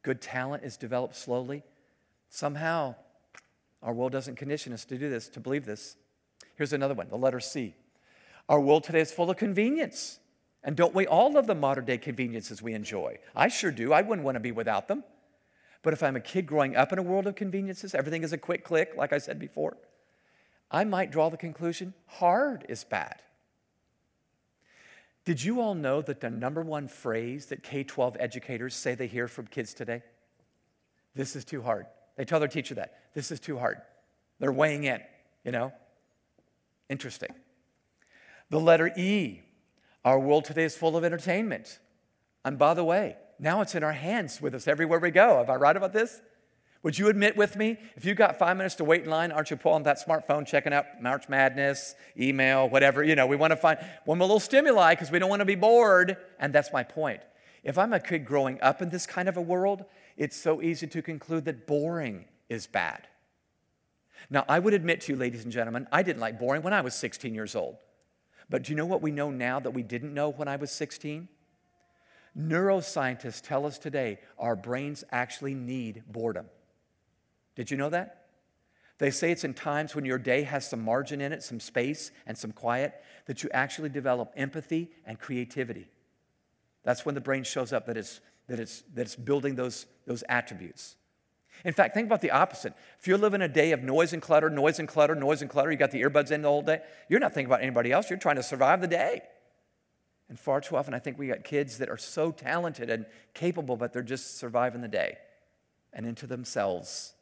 Good 0.02 0.20
talent 0.20 0.62
is 0.62 0.76
developed 0.76 1.16
slowly. 1.16 1.64
Somehow, 2.28 2.94
our 3.82 3.92
world 3.92 4.12
doesn't 4.12 4.36
condition 4.36 4.72
us 4.72 4.84
to 4.84 4.98
do 4.98 5.08
this, 5.08 5.28
to 5.30 5.40
believe 5.40 5.64
this. 5.64 5.96
Here's 6.56 6.72
another 6.72 6.94
one, 6.94 7.08
the 7.08 7.16
letter 7.16 7.40
C. 7.40 7.74
Our 8.48 8.60
world 8.60 8.84
today 8.84 9.00
is 9.00 9.12
full 9.12 9.30
of 9.30 9.36
convenience. 9.36 10.20
And 10.62 10.76
don't 10.76 10.94
we 10.94 11.06
all 11.06 11.32
love 11.32 11.46
the 11.46 11.54
modern 11.54 11.84
day 11.84 11.98
conveniences 11.98 12.60
we 12.60 12.74
enjoy? 12.74 13.18
I 13.34 13.48
sure 13.48 13.70
do. 13.70 13.92
I 13.92 14.02
wouldn't 14.02 14.24
want 14.24 14.34
to 14.34 14.40
be 14.40 14.52
without 14.52 14.88
them. 14.88 15.04
But 15.86 15.92
if 15.92 16.02
I'm 16.02 16.16
a 16.16 16.20
kid 16.20 16.48
growing 16.48 16.74
up 16.74 16.92
in 16.92 16.98
a 16.98 17.02
world 17.02 17.28
of 17.28 17.36
conveniences, 17.36 17.94
everything 17.94 18.24
is 18.24 18.32
a 18.32 18.38
quick 18.38 18.64
click, 18.64 18.94
like 18.96 19.12
I 19.12 19.18
said 19.18 19.38
before, 19.38 19.76
I 20.68 20.82
might 20.82 21.12
draw 21.12 21.28
the 21.28 21.36
conclusion 21.36 21.94
hard 22.06 22.66
is 22.68 22.82
bad. 22.82 23.22
Did 25.24 25.44
you 25.44 25.60
all 25.60 25.76
know 25.76 26.02
that 26.02 26.20
the 26.20 26.28
number 26.28 26.62
one 26.62 26.88
phrase 26.88 27.46
that 27.46 27.62
K 27.62 27.84
12 27.84 28.16
educators 28.18 28.74
say 28.74 28.96
they 28.96 29.06
hear 29.06 29.28
from 29.28 29.46
kids 29.46 29.74
today? 29.74 30.02
This 31.14 31.36
is 31.36 31.44
too 31.44 31.62
hard. 31.62 31.86
They 32.16 32.24
tell 32.24 32.40
their 32.40 32.48
teacher 32.48 32.74
that. 32.74 32.98
This 33.14 33.30
is 33.30 33.38
too 33.38 33.56
hard. 33.56 33.80
They're 34.40 34.50
weighing 34.50 34.82
in, 34.82 35.00
you 35.44 35.52
know? 35.52 35.72
Interesting. 36.88 37.32
The 38.50 38.58
letter 38.58 38.88
E. 38.96 39.42
Our 40.04 40.18
world 40.18 40.46
today 40.46 40.64
is 40.64 40.76
full 40.76 40.96
of 40.96 41.04
entertainment. 41.04 41.78
And 42.44 42.58
by 42.58 42.74
the 42.74 42.82
way, 42.82 43.18
now 43.38 43.60
it's 43.60 43.74
in 43.74 43.82
our 43.82 43.92
hands 43.92 44.40
with 44.40 44.54
us 44.54 44.66
everywhere 44.66 44.98
we 44.98 45.10
go. 45.10 45.38
Have 45.38 45.50
I 45.50 45.56
right 45.56 45.76
about 45.76 45.92
this? 45.92 46.20
Would 46.82 46.98
you 46.98 47.08
admit 47.08 47.36
with 47.36 47.56
me, 47.56 47.78
if 47.96 48.04
you 48.04 48.14
got 48.14 48.38
five 48.38 48.56
minutes 48.56 48.76
to 48.76 48.84
wait 48.84 49.02
in 49.02 49.10
line, 49.10 49.32
aren't 49.32 49.50
you 49.50 49.56
pulling 49.56 49.82
that 49.84 49.98
smartphone, 49.98 50.46
checking 50.46 50.72
out 50.72 51.02
March 51.02 51.28
Madness, 51.28 51.96
email, 52.16 52.68
whatever? 52.68 53.02
You 53.02 53.16
know, 53.16 53.26
we 53.26 53.34
want 53.34 53.50
to 53.50 53.56
find 53.56 53.78
one 54.04 54.20
little 54.20 54.38
stimuli 54.38 54.94
because 54.94 55.10
we 55.10 55.18
don't 55.18 55.28
want 55.28 55.40
to 55.40 55.46
be 55.46 55.56
bored. 55.56 56.16
And 56.38 56.52
that's 56.52 56.72
my 56.72 56.84
point. 56.84 57.22
If 57.64 57.76
I'm 57.76 57.92
a 57.92 57.98
kid 57.98 58.24
growing 58.24 58.60
up 58.62 58.80
in 58.80 58.90
this 58.90 59.06
kind 59.06 59.28
of 59.28 59.36
a 59.36 59.40
world, 59.40 59.84
it's 60.16 60.36
so 60.36 60.62
easy 60.62 60.86
to 60.86 61.02
conclude 61.02 61.44
that 61.46 61.66
boring 61.66 62.26
is 62.48 62.68
bad. 62.68 63.08
Now, 64.30 64.44
I 64.48 64.60
would 64.60 64.72
admit 64.72 65.00
to 65.02 65.12
you, 65.12 65.18
ladies 65.18 65.42
and 65.42 65.52
gentlemen, 65.52 65.88
I 65.90 66.04
didn't 66.04 66.20
like 66.20 66.38
boring 66.38 66.62
when 66.62 66.72
I 66.72 66.82
was 66.82 66.94
16 66.94 67.34
years 67.34 67.56
old. 67.56 67.76
But 68.48 68.62
do 68.62 68.72
you 68.72 68.76
know 68.76 68.86
what 68.86 69.02
we 69.02 69.10
know 69.10 69.30
now 69.30 69.58
that 69.58 69.72
we 69.72 69.82
didn't 69.82 70.14
know 70.14 70.30
when 70.30 70.46
I 70.46 70.54
was 70.54 70.70
16? 70.70 71.28
Neuroscientists 72.38 73.40
tell 73.40 73.64
us 73.64 73.78
today 73.78 74.18
our 74.38 74.56
brains 74.56 75.04
actually 75.10 75.54
need 75.54 76.02
boredom. 76.06 76.46
Did 77.54 77.70
you 77.70 77.76
know 77.76 77.88
that? 77.90 78.26
They 78.98 79.10
say 79.10 79.30
it's 79.30 79.44
in 79.44 79.54
times 79.54 79.94
when 79.94 80.04
your 80.04 80.18
day 80.18 80.42
has 80.42 80.68
some 80.68 80.82
margin 80.82 81.20
in 81.20 81.32
it, 81.32 81.42
some 81.42 81.60
space, 81.60 82.10
and 82.26 82.36
some 82.36 82.52
quiet, 82.52 82.94
that 83.26 83.42
you 83.42 83.50
actually 83.52 83.88
develop 83.90 84.32
empathy 84.36 84.90
and 85.04 85.18
creativity. 85.18 85.88
That's 86.82 87.04
when 87.04 87.14
the 87.14 87.20
brain 87.20 87.44
shows 87.44 87.72
up 87.72 87.86
that 87.86 87.96
it's, 87.96 88.20
that 88.48 88.60
it's, 88.60 88.82
that 88.94 89.02
it's 89.02 89.16
building 89.16 89.54
those, 89.54 89.86
those 90.06 90.22
attributes. 90.28 90.96
In 91.64 91.72
fact, 91.72 91.94
think 91.94 92.06
about 92.06 92.20
the 92.20 92.30
opposite. 92.30 92.74
If 92.98 93.06
you're 93.06 93.18
living 93.18 93.42
a 93.42 93.48
day 93.48 93.72
of 93.72 93.82
noise 93.82 94.12
and 94.12 94.20
clutter, 94.22 94.50
noise 94.50 94.78
and 94.78 94.88
clutter, 94.88 95.14
noise 95.14 95.40
and 95.42 95.50
clutter, 95.50 95.70
you 95.70 95.76
got 95.76 95.90
the 95.90 96.02
earbuds 96.02 96.30
in 96.30 96.42
the 96.42 96.48
whole 96.48 96.62
day, 96.62 96.80
you're 97.08 97.20
not 97.20 97.32
thinking 97.32 97.50
about 97.50 97.62
anybody 97.62 97.92
else. 97.92 98.10
You're 98.10 98.18
trying 98.18 98.36
to 98.36 98.42
survive 98.42 98.80
the 98.80 98.88
day. 98.88 99.22
And 100.28 100.38
far 100.38 100.60
too 100.60 100.76
often, 100.76 100.92
I 100.92 100.98
think 100.98 101.18
we 101.18 101.28
got 101.28 101.44
kids 101.44 101.78
that 101.78 101.88
are 101.88 101.96
so 101.96 102.32
talented 102.32 102.90
and 102.90 103.06
capable, 103.32 103.76
but 103.76 103.92
they're 103.92 104.02
just 104.02 104.38
surviving 104.38 104.80
the 104.80 104.88
day 104.88 105.18
and 105.92 106.04
into 106.04 106.26
themselves 106.26 107.14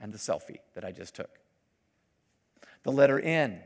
and 0.00 0.12
the 0.12 0.18
selfie 0.18 0.58
that 0.74 0.84
I 0.84 0.92
just 0.92 1.14
took. 1.14 1.40
The 2.84 2.92
letter 2.92 3.18
N, 3.18 3.60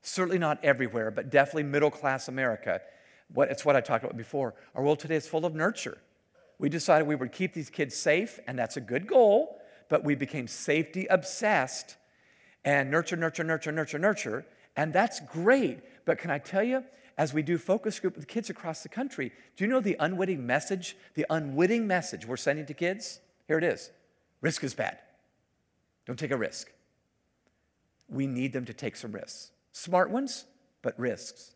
certainly 0.00 0.38
not 0.38 0.64
everywhere, 0.64 1.10
but 1.10 1.30
definitely 1.30 1.64
middle 1.64 1.90
class 1.90 2.28
America. 2.28 2.80
What, 3.32 3.50
it's 3.50 3.64
what 3.64 3.76
I 3.76 3.80
talked 3.80 4.04
about 4.04 4.16
before. 4.16 4.54
Our 4.74 4.82
world 4.82 4.98
today 4.98 5.16
is 5.16 5.26
full 5.26 5.44
of 5.44 5.54
nurture. 5.54 5.98
We 6.58 6.68
decided 6.68 7.06
we 7.06 7.16
would 7.16 7.32
keep 7.32 7.52
these 7.52 7.68
kids 7.68 7.96
safe, 7.96 8.40
and 8.46 8.58
that's 8.58 8.76
a 8.76 8.80
good 8.80 9.06
goal, 9.06 9.60
but 9.88 10.04
we 10.04 10.14
became 10.14 10.46
safety 10.46 11.06
obsessed 11.06 11.96
and 12.64 12.90
nurture, 12.90 13.16
nurture, 13.16 13.44
nurture, 13.44 13.72
nurture, 13.72 13.98
nurture. 13.98 14.46
And 14.76 14.92
that's 14.92 15.20
great. 15.20 15.80
But 16.04 16.18
can 16.18 16.30
I 16.30 16.38
tell 16.38 16.62
you, 16.62 16.84
as 17.18 17.34
we 17.34 17.42
do 17.42 17.58
focus 17.58 18.00
group 18.00 18.16
with 18.16 18.26
kids 18.26 18.50
across 18.50 18.82
the 18.82 18.88
country, 18.88 19.32
do 19.56 19.64
you 19.64 19.70
know 19.70 19.80
the 19.80 19.96
unwitting 20.00 20.46
message? 20.46 20.96
The 21.14 21.26
unwitting 21.28 21.86
message 21.86 22.26
we're 22.26 22.36
sending 22.36 22.66
to 22.66 22.74
kids? 22.74 23.20
Here 23.46 23.58
it 23.58 23.64
is 23.64 23.90
risk 24.40 24.64
is 24.64 24.74
bad. 24.74 24.98
Don't 26.04 26.18
take 26.18 26.32
a 26.32 26.36
risk. 26.36 26.70
We 28.08 28.26
need 28.26 28.52
them 28.52 28.64
to 28.66 28.74
take 28.74 28.96
some 28.96 29.12
risks. 29.12 29.52
Smart 29.72 30.10
ones, 30.10 30.44
but 30.82 30.98
risks. 30.98 31.52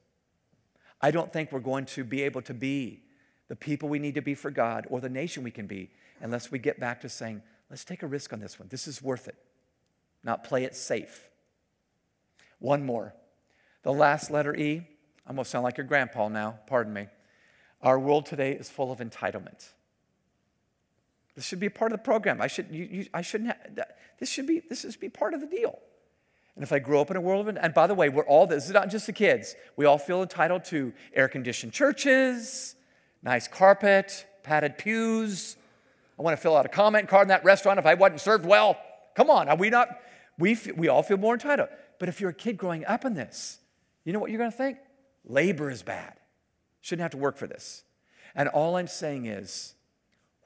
I 1.01 1.11
don't 1.11 1.33
think 1.33 1.53
we're 1.53 1.61
going 1.61 1.85
to 1.87 2.05
be 2.05 2.23
able 2.23 2.43
to 2.43 2.55
be 2.55 3.03
the 3.49 3.57
people 3.57 3.89
we 3.89 3.99
need 3.99 4.15
to 4.15 4.23
be 4.23 4.35
for 4.35 4.51
God 4.51 4.87
or 4.89 5.01
the 5.01 5.09
nation 5.09 5.43
we 5.43 5.51
can 5.51 5.67
be 5.67 5.91
unless 6.21 6.51
we 6.51 6.59
get 6.59 6.81
back 6.81 7.01
to 7.03 7.09
saying, 7.09 7.43
let's 7.69 7.85
take 7.85 8.03
a 8.03 8.07
risk 8.07 8.33
on 8.33 8.41
this 8.41 8.59
one. 8.59 8.69
This 8.69 8.89
is 8.89 9.03
worth 9.03 9.29
it, 9.29 9.37
not 10.25 10.45
play 10.45 10.65
it 10.65 10.75
safe. 10.75 11.29
One 12.59 12.87
more. 12.87 13.15
The 13.83 13.93
last 13.93 14.31
letter 14.31 14.55
E, 14.55 14.87
I'm 15.27 15.35
going 15.35 15.45
to 15.45 15.51
sound 15.51 15.65
like 15.65 15.77
your 15.77 15.87
grandpa 15.87 16.29
now, 16.29 16.61
pardon 16.67 16.93
me. 16.93 17.09
Our 17.83 17.99
world 17.99 18.27
today 18.27 18.53
is 18.53 18.71
full 18.71 18.93
of 18.93 19.01
entitlement. 19.01 19.71
This 21.35 21.45
should 21.45 21.61
be 21.61 21.67
a 21.67 21.71
part 21.71 21.93
of 21.93 21.99
the 21.99 22.03
program. 22.05 22.41
I, 22.41 22.47
should, 22.47 22.69
you, 22.71 22.89
you, 22.91 23.07
I 23.13 23.21
shouldn't 23.23 23.49
have, 23.49 23.87
this 24.19 24.31
should 24.31 24.47
be, 24.47 24.63
this 24.69 24.81
should 24.83 24.99
be 24.99 25.09
part 25.09 25.35
of 25.35 25.41
the 25.41 25.47
deal. 25.47 25.79
And 26.55 26.63
if 26.63 26.73
I 26.73 26.79
grow 26.79 27.03
up 27.03 27.11
in 27.11 27.17
a 27.17 27.21
world 27.21 27.47
of, 27.47 27.57
and 27.57 27.75
by 27.75 27.87
the 27.87 27.95
way, 27.95 28.09
we're 28.09 28.25
all, 28.25 28.47
this 28.47 28.65
is 28.65 28.71
not 28.71 28.89
just 28.89 29.07
the 29.07 29.13
kids. 29.13 29.55
We 29.77 29.85
all 29.85 29.99
feel 29.99 30.23
entitled 30.23 30.65
to 30.67 30.95
air 31.13 31.29
conditioned 31.29 31.75
churches, 31.75 32.75
nice 33.23 33.47
carpet, 33.47 34.27
padded 34.43 34.79
pews. 34.79 35.57
I 36.19 36.23
want 36.23 36.35
to 36.35 36.41
fill 36.41 36.57
out 36.57 36.65
a 36.65 36.71
comment 36.71 37.09
card 37.09 37.25
in 37.25 37.29
that 37.29 37.45
restaurant 37.45 37.79
if 37.79 37.85
I 37.85 37.93
wasn't 37.93 38.23
served 38.23 38.47
well. 38.47 38.79
Come 39.15 39.29
on, 39.29 39.51
are 39.51 39.57
we 39.57 39.69
not? 39.69 40.01
We, 40.39 40.57
we 40.75 40.89
all 40.89 41.03
feel 41.03 41.19
more 41.19 41.35
entitled. 41.35 41.69
But 41.99 42.09
if 42.09 42.23
you're 42.23 42.31
a 42.31 42.35
kid 42.35 42.57
growing 42.57 42.87
up 42.87 43.05
in 43.05 43.13
this, 43.13 43.59
you 44.05 44.15
know 44.15 44.19
what 44.19 44.31
you're 44.31 44.39
going 44.39 44.51
to 44.51 44.57
think? 44.57 44.79
Labor 45.27 45.71
is 45.71 45.83
bad. 45.83 46.15
Shouldn't 46.81 47.03
have 47.03 47.11
to 47.13 47.17
work 47.17 47.37
for 47.37 47.47
this. 47.47 47.85
And 48.35 48.49
all 48.49 48.77
I'm 48.77 48.87
saying 48.87 49.27
is, 49.27 49.75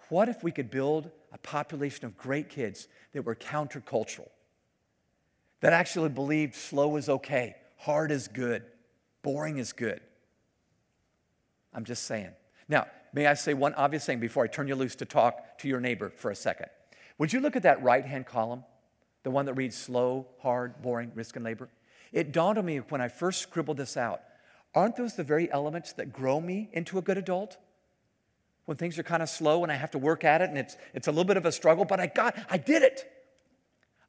what 0.09 0.29
if 0.29 0.43
we 0.43 0.51
could 0.51 0.71
build 0.71 1.11
a 1.33 1.39
population 1.39 2.07
of 2.07 2.17
great 2.17 2.49
kids 2.49 2.89
that 3.13 3.23
were 3.23 3.35
countercultural, 3.35 4.29
that 5.61 5.73
actually 5.73 6.09
believed 6.09 6.55
slow 6.55 6.97
is 6.97 7.09
okay, 7.09 7.57
hard 7.77 8.11
is 8.11 8.27
good, 8.29 8.63
boring 9.23 9.59
is 9.59 9.73
good? 9.73 10.01
I'm 11.75 11.85
just 11.85 12.05
saying. 12.05 12.31
Now, 12.69 12.87
may 13.13 13.27
I 13.27 13.35
say 13.35 13.55
one 13.55 13.75
obvious 13.75 14.07
thing 14.07 14.19
before 14.19 14.45
I 14.45 14.47
turn 14.47 14.67
you 14.67 14.75
loose 14.75 14.97
to 14.97 15.05
talk 15.05 15.59
to 15.59 15.69
your 15.69 15.81
neighbor 15.81 16.11
for 16.11 16.31
a 16.31 16.37
second? 16.37 16.67
Would 17.19 17.33
you 17.33 17.41
look 17.41 17.55
at 17.55 17.63
that 17.65 17.83
right 17.83 18.05
hand 18.05 18.27
column, 18.27 18.65
the 19.23 19.31
one 19.31 19.47
that 19.47 19.55
reads 19.55 19.77
slow, 19.77 20.27
hard, 20.41 20.81
boring, 20.81 21.13
risk, 21.15 21.37
and 21.37 21.45
labor? 21.45 21.69
It 22.13 22.33
dawned 22.33 22.59
on 22.59 22.65
me 22.65 22.79
when 22.79 23.01
I 23.01 23.09
first 23.09 23.43
scribbled 23.43 23.77
this 23.77 23.97
out 23.97 24.23
aren't 24.75 24.97
those 24.97 25.15
the 25.15 25.25
very 25.25 25.51
elements 25.53 25.93
that 25.95 26.13
grow 26.13 26.41
me 26.41 26.71
into 26.73 26.99
a 26.99 27.03
good 27.03 27.19
adult? 27.19 27.57
when 28.71 28.77
things 28.77 29.01
are 29.01 29.03
kind 29.03 29.21
of 29.21 29.29
slow 29.29 29.65
and 29.65 29.73
I 29.73 29.75
have 29.75 29.91
to 29.91 29.99
work 29.99 30.23
at 30.23 30.43
it 30.43 30.49
and 30.49 30.57
it's, 30.57 30.77
it's 30.95 31.09
a 31.09 31.11
little 31.11 31.25
bit 31.25 31.37
of 31.37 31.45
a 31.45 31.51
struggle, 31.51 31.85
but 31.85 31.99
I 31.99 32.07
got, 32.07 32.39
I 32.49 32.57
did 32.57 32.85
it. 32.85 33.11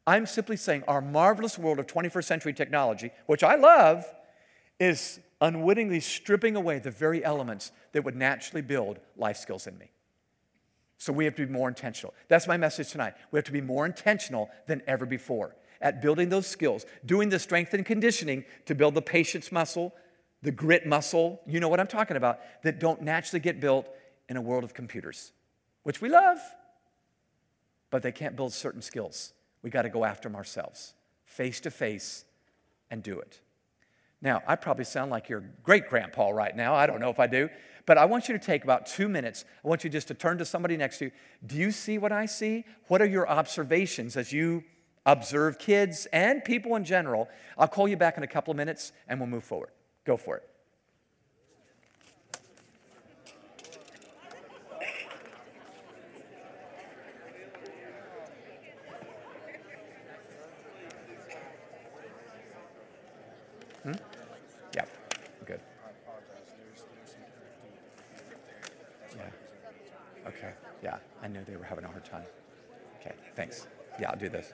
I'm 0.06 0.28
simply 0.28 0.56
saying 0.56 0.84
our 0.88 1.02
marvelous 1.02 1.58
world 1.58 1.80
of 1.80 1.88
21st 1.88 2.24
century 2.26 2.54
technology, 2.54 3.10
which 3.26 3.44
I 3.44 3.56
love, 3.56 4.06
is 4.80 5.20
unwittingly 5.42 6.00
stripping 6.00 6.56
away 6.56 6.78
the 6.78 6.92
very 6.92 7.26
elements 7.26 7.72
that 7.94 8.04
would 8.04 8.16
naturally 8.16 8.62
build 8.62 9.00
life 9.18 9.38
skills 9.38 9.66
in 9.66 9.76
me. 9.80 9.90
So 11.00 11.12
we 11.12 11.26
have 11.26 11.34
to 11.38 11.48
be 11.48 11.52
more 11.52 11.68
intentional. 11.68 12.14
That's 12.28 12.46
my 12.46 12.58
message 12.58 12.92
tonight. 12.92 13.16
We 13.32 13.38
have 13.38 13.46
to 13.46 13.52
be 13.52 13.62
more 13.62 13.88
intentional 13.88 14.52
than 14.68 14.84
ever 14.86 15.08
before 15.08 15.56
at 15.82 16.04
building 16.04 16.30
those 16.30 16.46
skills, 16.46 16.86
doing 17.04 17.30
the 17.30 17.40
strength 17.40 17.74
and 17.74 17.84
conditioning 17.84 18.46
to 18.68 18.76
build 18.76 18.94
the 18.94 19.02
patience 19.02 19.52
muscle, 19.52 19.96
the 20.42 20.52
grit 20.52 20.86
muscle, 20.86 21.42
you 21.46 21.60
know 21.60 21.70
what 21.70 21.80
I'm 21.80 21.88
talking 21.88 22.18
about, 22.18 22.40
that 22.64 22.80
don't 22.80 23.02
naturally 23.02 23.40
get 23.40 23.60
built 23.60 23.88
in 24.30 24.38
a 24.38 24.42
world 24.42 24.64
of 24.64 24.74
computers, 24.74 25.34
which 25.84 26.02
we 26.02 26.10
love, 26.10 26.40
but 27.90 28.02
they 28.02 28.12
can't 28.12 28.36
build 28.36 28.54
certain 28.54 28.82
skills. 28.82 29.34
We 29.62 29.70
got 29.70 29.84
to 29.84 29.90
go 29.90 30.04
after 30.04 30.30
them 30.30 30.36
ourselves, 30.36 30.94
face 31.26 31.60
to 31.62 31.72
face, 31.72 32.26
and 32.90 33.04
do 33.04 33.20
it. 33.20 33.40
Now, 34.22 34.42
I 34.48 34.56
probably 34.56 34.86
sound 34.86 35.12
like 35.12 35.30
your 35.30 35.44
great 35.64 35.90
grandpa 35.90 36.30
right 36.30 36.56
now. 36.56 36.76
I 36.76 36.86
don't 36.86 37.00
know 37.00 37.10
if 37.10 37.20
I 37.20 37.28
do. 37.28 37.50
But 37.86 37.98
I 37.98 38.06
want 38.06 38.30
you 38.30 38.38
to 38.38 38.44
take 38.44 38.64
about 38.64 38.86
two 38.86 39.10
minutes. 39.10 39.46
I 39.66 39.68
want 39.68 39.84
you 39.84 39.90
just 39.90 40.08
to 40.10 40.14
turn 40.14 40.38
to 40.38 40.46
somebody 40.46 40.78
next 40.78 41.00
to 41.00 41.06
you. 41.06 41.12
Do 41.46 41.56
you 41.58 41.72
see 41.72 41.98
what 41.98 42.12
I 42.12 42.28
see? 42.28 42.66
What 42.88 43.02
are 43.02 43.08
your 43.08 43.28
observations 43.28 44.16
as 44.16 44.32
you 44.32 44.64
observe 45.06 45.58
kids 45.58 46.06
and 46.14 46.44
people 46.44 46.76
in 46.76 46.86
general? 46.86 47.28
I'll 47.58 47.68
call 47.68 47.88
you 47.88 47.98
back 47.98 48.18
in 48.18 48.24
a 48.24 48.28
couple 48.28 48.52
of 48.52 48.58
minutes 48.58 48.92
and 49.08 49.20
we'll 49.20 49.30
move 49.30 49.44
forward. 49.44 49.72
Go 50.04 50.18
for 50.18 50.38
it. 50.38 50.48
Hmm? 63.84 63.92
Yeah, 64.76 64.86
good. 65.46 65.60
Yeah. 69.16 69.30
Okay, 70.28 70.52
yeah, 70.84 70.98
I 71.22 71.28
knew 71.28 71.44
they 71.48 71.56
were 71.56 71.64
having 71.64 71.84
a 71.86 71.88
hard 71.88 72.06
time. 72.06 72.24
Okay, 73.00 73.14
thanks. 73.36 73.68
Yeah, 74.00 74.12
I'll 74.12 74.20
do 74.20 74.30
this. 74.30 74.54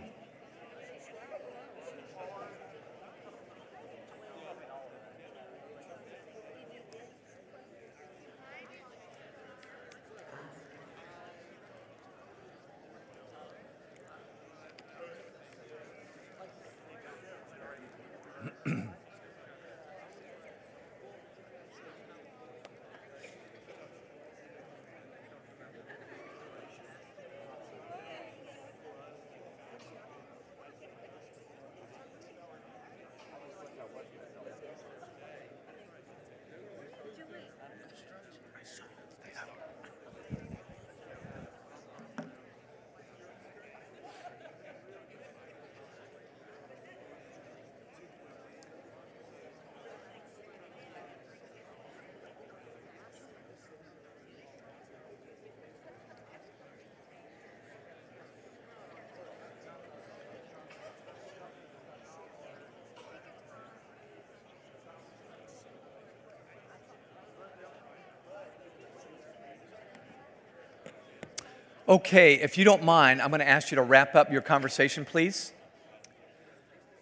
Okay, 71.91 72.35
if 72.35 72.57
you 72.57 72.63
don't 72.63 72.85
mind, 72.85 73.21
I'm 73.21 73.31
going 73.31 73.41
to 73.41 73.49
ask 73.49 73.69
you 73.69 73.75
to 73.75 73.81
wrap 73.81 74.15
up 74.15 74.31
your 74.31 74.41
conversation, 74.41 75.03
please. 75.03 75.51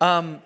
Um, 0.02 0.42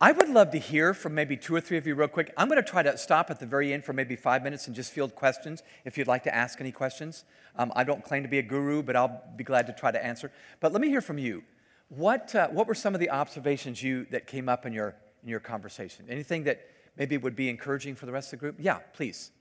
I 0.00 0.12
would 0.12 0.28
love 0.28 0.52
to 0.52 0.58
hear 0.58 0.94
from 0.94 1.16
maybe 1.16 1.36
two 1.36 1.52
or 1.52 1.60
three 1.60 1.78
of 1.78 1.84
you, 1.84 1.96
real 1.96 2.06
quick. 2.06 2.32
I'm 2.36 2.46
going 2.46 2.62
to 2.62 2.70
try 2.70 2.84
to 2.84 2.96
stop 2.96 3.28
at 3.28 3.40
the 3.40 3.46
very 3.46 3.72
end 3.72 3.84
for 3.84 3.92
maybe 3.92 4.14
five 4.14 4.44
minutes 4.44 4.68
and 4.68 4.76
just 4.76 4.92
field 4.92 5.16
questions 5.16 5.64
if 5.84 5.98
you'd 5.98 6.06
like 6.06 6.22
to 6.22 6.32
ask 6.32 6.60
any 6.60 6.70
questions. 6.70 7.24
Um, 7.56 7.72
I 7.74 7.82
don't 7.82 8.04
claim 8.04 8.22
to 8.22 8.28
be 8.28 8.38
a 8.38 8.42
guru, 8.42 8.84
but 8.84 8.94
I'll 8.94 9.20
be 9.34 9.42
glad 9.42 9.66
to 9.66 9.72
try 9.72 9.90
to 9.90 10.04
answer. 10.04 10.30
But 10.60 10.70
let 10.70 10.80
me 10.80 10.88
hear 10.88 11.00
from 11.00 11.18
you. 11.18 11.42
What, 11.88 12.36
uh, 12.36 12.50
what 12.50 12.68
were 12.68 12.76
some 12.76 12.94
of 12.94 13.00
the 13.00 13.10
observations 13.10 13.82
you 13.82 14.06
that 14.12 14.28
came 14.28 14.48
up 14.48 14.64
in 14.64 14.72
your, 14.72 14.94
in 15.24 15.28
your 15.28 15.40
conversation? 15.40 16.06
Anything 16.08 16.44
that 16.44 16.60
maybe 16.96 17.16
would 17.16 17.34
be 17.34 17.48
encouraging 17.48 17.96
for 17.96 18.06
the 18.06 18.12
rest 18.12 18.32
of 18.32 18.38
the 18.38 18.42
group? 18.42 18.58
Yeah, 18.60 18.78
please. 18.92 19.32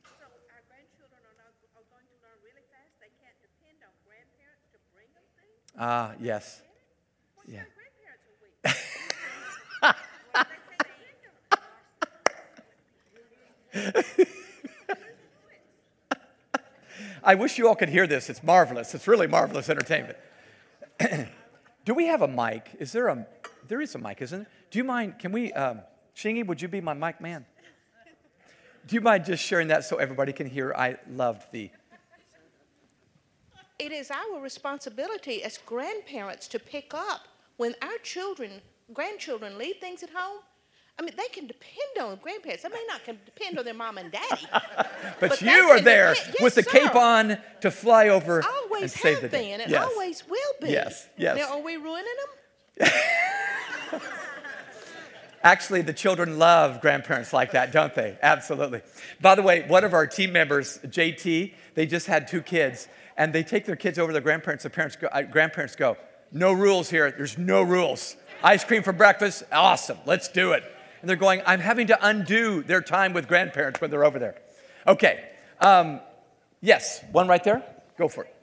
Ah, 5.84 6.14
yes. 6.22 6.62
Yeah. 7.48 7.64
I 17.24 17.34
wish 17.34 17.58
you 17.58 17.68
all 17.68 17.74
could 17.74 17.90
hear 17.90 18.06
this. 18.06 18.30
It's 18.30 18.44
marvelous. 18.44 18.94
It's 18.94 19.08
really 19.08 19.26
marvelous 19.26 19.70
entertainment. 19.70 20.20
Do 21.86 21.96
we 21.96 22.06
have 22.06 22.22
a 22.22 22.28
mic? 22.28 22.70
Is 22.78 22.92
there 22.92 23.08
a? 23.08 23.26
There 23.68 23.82
is 23.82 23.96
a 23.96 23.98
mic, 23.98 24.22
isn't 24.22 24.42
it? 24.42 24.48
Do 24.70 24.78
you 24.78 24.84
mind? 24.84 25.18
Can 25.18 25.32
we? 25.32 25.52
Um, 25.54 25.82
Shingy, 26.16 26.46
would 26.46 26.62
you 26.62 26.68
be 26.68 26.80
my 26.80 26.94
mic 26.94 27.20
man? 27.20 27.44
Do 28.86 28.94
you 28.94 29.02
mind 29.02 29.26
just 29.26 29.44
sharing 29.44 29.70
that 29.70 29.84
so 29.84 29.98
everybody 29.98 30.32
can 30.32 30.46
hear? 30.46 30.76
I 30.78 30.98
loved 31.10 31.52
the 31.52 31.72
it 33.82 33.92
is 33.92 34.12
our 34.12 34.40
responsibility 34.40 35.44
as 35.44 35.58
grandparents 35.58 36.48
to 36.50 36.60
pick 36.60 36.94
up 36.94 37.28
when 37.58 37.74
our 37.82 37.98
children, 38.04 38.62
grandchildren 38.94 39.58
leave 39.58 39.78
things 39.78 40.04
at 40.04 40.12
home. 40.12 40.42
I 41.00 41.04
mean, 41.04 41.16
they 41.18 41.28
can 41.30 41.48
depend 41.48 41.98
on 42.00 42.20
grandparents. 42.22 42.62
They 42.62 42.70
may 42.70 42.86
not 42.88 43.04
can 43.04 43.18
depend 43.26 43.58
on 43.58 43.66
their 43.66 43.74
mom 43.74 43.98
and 43.98 44.12
daddy. 44.12 44.46
but, 44.52 45.20
but, 45.20 45.42
you 45.42 45.50
are 45.50 45.82
there 45.82 46.14
yes, 46.14 46.36
with 46.42 46.54
the 46.54 46.62
sir. 46.62 46.70
cape 46.70 46.96
on 46.96 47.40
to 47.62 47.72
fly 47.72 48.10
over 48.10 48.44
always 48.44 48.84
and 48.84 48.92
save 48.92 49.22
the 49.22 49.30
day. 49.30 49.38
Always 49.38 49.52
have 49.52 49.58
been, 49.58 49.62
and 49.62 49.72
yes. 49.72 49.90
always 49.92 50.24
will 50.30 50.54
be. 50.62 50.70
Yes, 50.70 51.10
yes. 51.18 51.38
Now, 51.38 51.56
are 51.56 51.62
we 51.62 51.78
ruining 51.78 52.06
them? 52.78 52.90
Actually, 55.44 55.82
the 55.82 55.94
children 55.94 56.38
love 56.38 56.82
grandparents 56.82 57.34
like 57.34 57.54
that, 57.54 57.72
don't 57.72 57.96
they? 57.96 58.16
Absolutely. 58.22 58.82
By 59.22 59.34
the 59.34 59.42
way, 59.42 59.66
one 59.68 59.84
of 59.84 59.96
our 59.96 60.06
team 60.06 60.32
members, 60.32 60.78
JT, 60.86 61.54
they 61.74 61.86
just 61.88 62.06
had 62.06 62.28
two 62.28 62.44
kids, 62.44 62.88
and 63.22 63.34
they 63.34 63.44
take 63.44 63.68
their 63.68 63.76
kids 63.76 64.00
over 64.00 64.08
to 64.08 64.14
their 64.14 64.22
grandparents. 64.22 64.64
The 64.64 64.72
parents 64.72 64.96
go, 64.96 65.06
uh, 65.06 65.22
grandparents 65.22 65.76
go, 65.76 65.96
no 66.32 66.52
rules 66.52 66.90
here. 66.90 67.12
There's 67.12 67.38
no 67.38 67.62
rules. 67.62 68.16
Ice 68.44 68.64
cream 68.64 68.82
for 68.82 68.94
breakfast, 68.94 69.44
awesome. 69.52 70.00
Let's 70.08 70.28
do 70.28 70.54
it. 70.54 70.64
And 71.02 71.10
they're 71.10 71.16
going, 71.16 71.44
I'm 71.46 71.60
having 71.60 71.86
to 71.88 72.00
undo 72.02 72.64
their 72.64 72.82
time 72.82 73.14
with 73.14 73.28
grandparents 73.28 73.80
when 73.80 73.92
they're 73.92 74.04
over 74.04 74.18
there. 74.18 74.42
Okay. 74.88 75.24
Um, 75.60 76.00
yes, 76.62 77.04
one 77.12 77.28
right 77.28 77.44
there. 77.44 77.64
Go 77.96 78.08
for 78.08 78.24
it. 78.24 78.36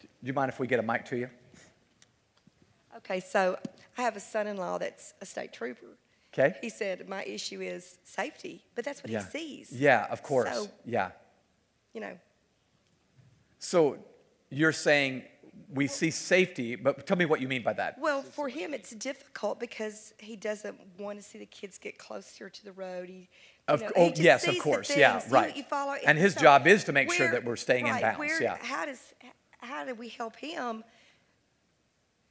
Do 0.00 0.08
you 0.26 0.32
mind 0.32 0.48
if 0.48 0.58
we 0.58 0.66
get 0.66 0.80
a 0.80 0.82
mic 0.82 1.04
to 1.06 1.16
you? 1.16 1.30
Okay, 2.96 3.20
so 3.20 3.56
I 3.96 4.02
have 4.02 4.16
a 4.16 4.20
son 4.20 4.48
in 4.48 4.56
law 4.56 4.78
that's 4.78 5.14
a 5.20 5.26
state 5.26 5.52
trooper. 5.52 5.86
Okay. 6.34 6.56
He 6.60 6.70
said, 6.70 7.08
My 7.08 7.22
issue 7.22 7.60
is 7.60 7.98
safety, 8.02 8.64
but 8.74 8.84
that's 8.84 9.04
what 9.04 9.12
yeah. 9.12 9.24
he 9.32 9.38
sees. 9.38 9.72
Yeah, 9.72 10.06
of 10.10 10.24
course. 10.24 10.52
So, 10.52 10.66
yeah. 10.84 11.10
You 11.94 12.00
know, 12.00 12.18
so 13.62 13.96
you're 14.50 14.72
saying 14.72 15.22
we 15.72 15.86
see 15.86 16.10
safety, 16.10 16.74
but 16.74 17.06
tell 17.06 17.16
me 17.16 17.26
what 17.26 17.40
you 17.40 17.46
mean 17.46 17.62
by 17.62 17.72
that. 17.74 17.96
Well, 17.98 18.22
for 18.22 18.48
him, 18.48 18.74
it's 18.74 18.90
difficult 18.90 19.60
because 19.60 20.12
he 20.18 20.34
doesn't 20.34 20.78
want 20.98 21.18
to 21.18 21.24
see 21.24 21.38
the 21.38 21.46
kids 21.46 21.78
get 21.78 21.96
closer 21.96 22.50
to 22.50 22.64
the 22.64 22.72
road. 22.72 23.08
He, 23.08 23.28
of, 23.68 23.80
know, 23.80 23.90
oh, 23.96 24.12
yes, 24.16 24.48
of 24.48 24.58
course, 24.58 24.94
yeah, 24.96 25.22
right. 25.30 25.56
You, 25.56 25.62
follow, 25.62 25.94
and 26.04 26.18
his 26.18 26.34
so 26.34 26.40
job 26.40 26.66
is 26.66 26.82
to 26.84 26.92
make 26.92 27.08
where, 27.08 27.16
sure 27.16 27.30
that 27.30 27.44
we're 27.44 27.54
staying 27.54 27.84
right, 27.84 27.96
in 27.96 28.02
balance. 28.02 28.18
Where, 28.18 28.42
yeah. 28.42 28.56
How 28.60 28.84
does 28.84 29.14
how 29.58 29.84
do 29.84 29.94
we 29.94 30.08
help 30.08 30.34
him 30.34 30.82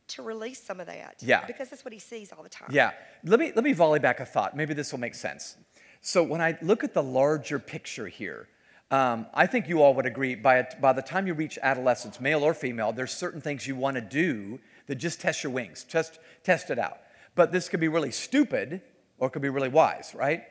to 0.10 0.22
release 0.22 0.62
some 0.62 0.82
of 0.82 0.88
that? 0.88 1.16
Yeah. 1.22 1.46
Because 1.46 1.70
that's 1.70 1.86
what 1.86 1.94
he 1.94 2.00
sees 2.00 2.34
all 2.34 2.44
the 2.44 2.50
time. 2.50 2.70
Yeah. 2.72 2.92
Let 3.24 3.40
me 3.40 3.54
let 3.56 3.64
me 3.64 3.72
volley 3.72 4.00
back 4.00 4.20
a 4.20 4.26
thought. 4.26 4.58
Maybe 4.58 4.74
this 4.74 4.92
will 4.92 5.00
make 5.00 5.16
sense. 5.16 5.56
So 6.02 6.24
when 6.24 6.42
I 6.42 6.58
look 6.62 6.84
at 6.84 6.94
the 6.94 7.04
larger 7.04 7.58
picture 7.58 8.08
here, 8.08 8.50
Um, 8.92 9.26
I 9.34 9.48
think 9.48 9.70
you 9.70 9.82
all 9.82 9.94
would 9.94 10.06
agree 10.06 10.36
by, 10.36 10.68
by 10.82 10.92
the 10.92 11.02
time 11.02 11.26
you 11.26 11.34
reach 11.34 11.58
adolescence, 11.64 12.20
male 12.20 12.44
or 12.44 12.54
female, 12.54 12.92
there's 12.92 13.14
certain 13.14 13.39
things 13.39 13.66
you 13.66 13.76
want 13.76 13.96
to 13.96 14.02
do 14.02 14.60
that 14.88 14.96
just 14.96 15.22
test 15.22 15.44
your 15.44 15.54
wings, 15.54 15.86
test, 15.86 16.20
test 16.44 16.70
it 16.70 16.78
out. 16.78 16.98
But 17.34 17.54
this 17.54 17.70
could 17.70 17.80
be 17.80 17.88
really 17.88 18.12
stupid 18.12 18.82
or 19.18 19.30
it 19.30 19.32
could 19.32 19.42
be 19.42 19.50
really 19.50 19.70
wise, 19.70 20.14
right? 20.14 20.44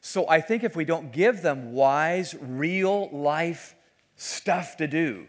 So 0.00 0.28
I 0.28 0.40
think 0.40 0.62
if 0.62 0.76
we 0.76 0.84
don't 0.84 1.10
give 1.10 1.42
them 1.42 1.72
wise, 1.72 2.36
real 2.40 3.10
life 3.10 3.74
stuff 4.14 4.76
to 4.76 4.86
do, 4.86 5.26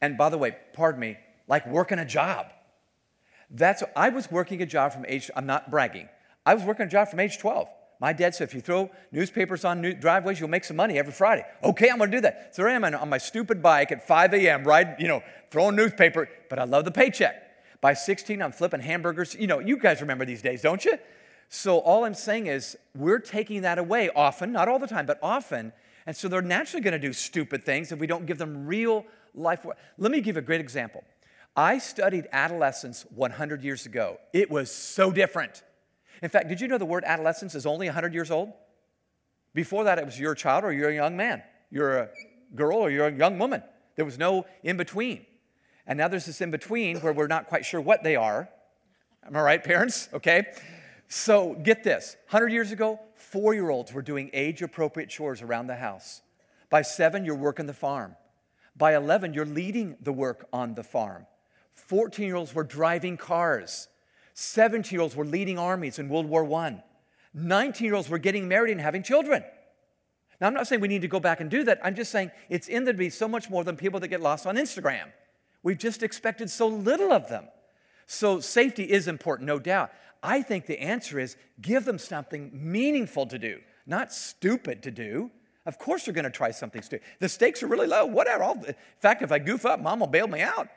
and 0.00 0.16
by 0.16 0.30
the 0.30 0.38
way, 0.38 0.56
pardon 0.72 1.00
me, 1.00 1.18
like 1.48 1.66
working 1.66 1.98
a 1.98 2.06
job. 2.06 2.46
That's 3.50 3.82
I 3.94 4.08
was 4.08 4.30
working 4.30 4.62
a 4.62 4.66
job 4.66 4.92
from 4.92 5.04
age, 5.06 5.30
I'm 5.36 5.46
not 5.46 5.70
bragging. 5.70 6.08
I 6.46 6.54
was 6.54 6.64
working 6.64 6.86
a 6.86 6.88
job 6.88 7.08
from 7.08 7.20
age 7.20 7.38
12. 7.38 7.68
My 8.00 8.14
dad 8.14 8.34
said, 8.34 8.48
if 8.48 8.54
you 8.54 8.62
throw 8.62 8.90
newspapers 9.12 9.64
on 9.64 9.82
new 9.82 9.92
driveways, 9.92 10.40
you'll 10.40 10.48
make 10.48 10.64
some 10.64 10.76
money 10.76 10.98
every 10.98 11.12
Friday. 11.12 11.44
Okay, 11.62 11.90
I'm 11.90 11.98
gonna 11.98 12.10
do 12.10 12.22
that. 12.22 12.56
So 12.56 12.66
I 12.66 12.72
am 12.72 12.82
on 12.82 13.08
my 13.08 13.18
stupid 13.18 13.62
bike 13.62 13.92
at 13.92 14.06
5 14.06 14.32
a.m., 14.34 14.64
right, 14.64 14.98
you 14.98 15.06
know, 15.06 15.22
throwing 15.50 15.76
newspaper, 15.76 16.28
but 16.48 16.58
I 16.58 16.64
love 16.64 16.86
the 16.86 16.90
paycheck. 16.90 17.80
By 17.82 17.92
16, 17.92 18.40
I'm 18.42 18.52
flipping 18.52 18.80
hamburgers. 18.80 19.34
You 19.34 19.46
know, 19.46 19.58
you 19.58 19.76
guys 19.76 20.00
remember 20.00 20.24
these 20.24 20.40
days, 20.40 20.62
don't 20.62 20.82
you? 20.84 20.98
So 21.50 21.78
all 21.78 22.04
I'm 22.04 22.14
saying 22.14 22.46
is 22.46 22.76
we're 22.94 23.18
taking 23.18 23.62
that 23.62 23.78
away 23.78 24.08
often, 24.16 24.52
not 24.52 24.68
all 24.68 24.78
the 24.78 24.86
time, 24.86 25.04
but 25.04 25.18
often. 25.22 25.72
And 26.06 26.16
so 26.16 26.28
they're 26.28 26.40
naturally 26.40 26.82
gonna 26.82 26.98
do 26.98 27.12
stupid 27.12 27.64
things 27.64 27.92
if 27.92 27.98
we 27.98 28.06
don't 28.06 28.24
give 28.24 28.38
them 28.38 28.66
real 28.66 29.04
life. 29.34 29.64
Work. 29.64 29.76
Let 29.98 30.10
me 30.10 30.20
give 30.22 30.38
a 30.38 30.42
great 30.42 30.60
example. 30.60 31.04
I 31.54 31.78
studied 31.78 32.28
adolescence 32.32 33.04
100 33.14 33.62
years 33.62 33.84
ago. 33.84 34.18
It 34.32 34.50
was 34.50 34.70
so 34.70 35.10
different. 35.10 35.62
In 36.22 36.28
fact, 36.28 36.48
did 36.48 36.60
you 36.60 36.68
know 36.68 36.78
the 36.78 36.84
word 36.84 37.04
adolescence 37.06 37.54
is 37.54 37.66
only 37.66 37.86
100 37.86 38.12
years 38.12 38.30
old? 38.30 38.52
Before 39.54 39.84
that, 39.84 39.98
it 39.98 40.04
was 40.04 40.18
you're 40.18 40.32
a 40.32 40.36
child 40.36 40.64
or 40.64 40.72
you're 40.72 40.90
a 40.90 40.94
young 40.94 41.16
man, 41.16 41.42
you're 41.70 41.98
a 41.98 42.08
girl 42.54 42.78
or 42.78 42.90
you're 42.90 43.06
a 43.06 43.12
young 43.12 43.38
woman. 43.38 43.62
There 43.96 44.04
was 44.04 44.18
no 44.18 44.46
in 44.62 44.76
between. 44.76 45.26
And 45.86 45.98
now 45.98 46.08
there's 46.08 46.26
this 46.26 46.40
in 46.40 46.50
between 46.50 47.00
where 47.00 47.12
we're 47.12 47.26
not 47.26 47.46
quite 47.46 47.64
sure 47.64 47.80
what 47.80 48.02
they 48.02 48.16
are. 48.16 48.48
Am 49.26 49.36
I 49.36 49.40
right, 49.40 49.62
parents? 49.62 50.08
Okay. 50.12 50.46
So 51.08 51.54
get 51.54 51.82
this 51.82 52.16
100 52.30 52.52
years 52.52 52.70
ago, 52.70 53.00
four 53.16 53.52
year 53.52 53.70
olds 53.70 53.92
were 53.92 54.02
doing 54.02 54.30
age 54.32 54.62
appropriate 54.62 55.08
chores 55.08 55.42
around 55.42 55.66
the 55.66 55.76
house. 55.76 56.22
By 56.70 56.82
seven, 56.82 57.24
you're 57.24 57.34
working 57.34 57.66
the 57.66 57.74
farm. 57.74 58.14
By 58.76 58.94
11, 58.94 59.34
you're 59.34 59.44
leading 59.44 59.96
the 60.00 60.12
work 60.12 60.46
on 60.52 60.74
the 60.74 60.84
farm. 60.84 61.26
14 61.74 62.26
year 62.26 62.36
olds 62.36 62.54
were 62.54 62.64
driving 62.64 63.16
cars. 63.16 63.88
17 64.34 64.94
year 64.94 65.02
olds 65.02 65.16
were 65.16 65.24
leading 65.24 65.58
armies 65.58 65.98
in 65.98 66.08
World 66.08 66.26
War 66.26 66.50
I. 66.60 66.82
19 67.34 67.84
year 67.84 67.94
olds 67.94 68.08
were 68.08 68.18
getting 68.18 68.48
married 68.48 68.72
and 68.72 68.80
having 68.80 69.02
children. 69.02 69.44
Now, 70.40 70.46
I'm 70.46 70.54
not 70.54 70.66
saying 70.66 70.80
we 70.80 70.88
need 70.88 71.02
to 71.02 71.08
go 71.08 71.20
back 71.20 71.40
and 71.40 71.50
do 71.50 71.64
that. 71.64 71.80
I'm 71.84 71.94
just 71.94 72.10
saying 72.10 72.30
it's 72.48 72.68
in 72.68 72.84
there 72.84 72.94
to 72.94 72.98
be 72.98 73.10
so 73.10 73.28
much 73.28 73.50
more 73.50 73.62
than 73.62 73.76
people 73.76 74.00
that 74.00 74.08
get 74.08 74.20
lost 74.22 74.46
on 74.46 74.56
Instagram. 74.56 75.12
We've 75.62 75.78
just 75.78 76.02
expected 76.02 76.48
so 76.48 76.66
little 76.66 77.12
of 77.12 77.28
them. 77.28 77.48
So, 78.06 78.40
safety 78.40 78.84
is 78.84 79.06
important, 79.06 79.46
no 79.46 79.58
doubt. 79.58 79.92
I 80.22 80.42
think 80.42 80.66
the 80.66 80.80
answer 80.80 81.20
is 81.20 81.36
give 81.60 81.84
them 81.84 81.98
something 81.98 82.50
meaningful 82.52 83.26
to 83.26 83.38
do, 83.38 83.60
not 83.86 84.12
stupid 84.12 84.82
to 84.82 84.90
do. 84.90 85.30
Of 85.66 85.78
course, 85.78 86.04
they're 86.04 86.14
going 86.14 86.24
to 86.24 86.30
try 86.30 86.50
something 86.50 86.82
stupid. 86.82 87.06
The 87.20 87.28
stakes 87.28 87.62
are 87.62 87.66
really 87.66 87.86
low, 87.86 88.06
whatever. 88.06 88.42
I'll, 88.42 88.64
in 88.64 88.74
fact, 88.98 89.22
if 89.22 89.30
I 89.30 89.38
goof 89.38 89.66
up, 89.66 89.80
mom 89.80 90.00
will 90.00 90.06
bail 90.06 90.26
me 90.26 90.40
out. 90.40 90.68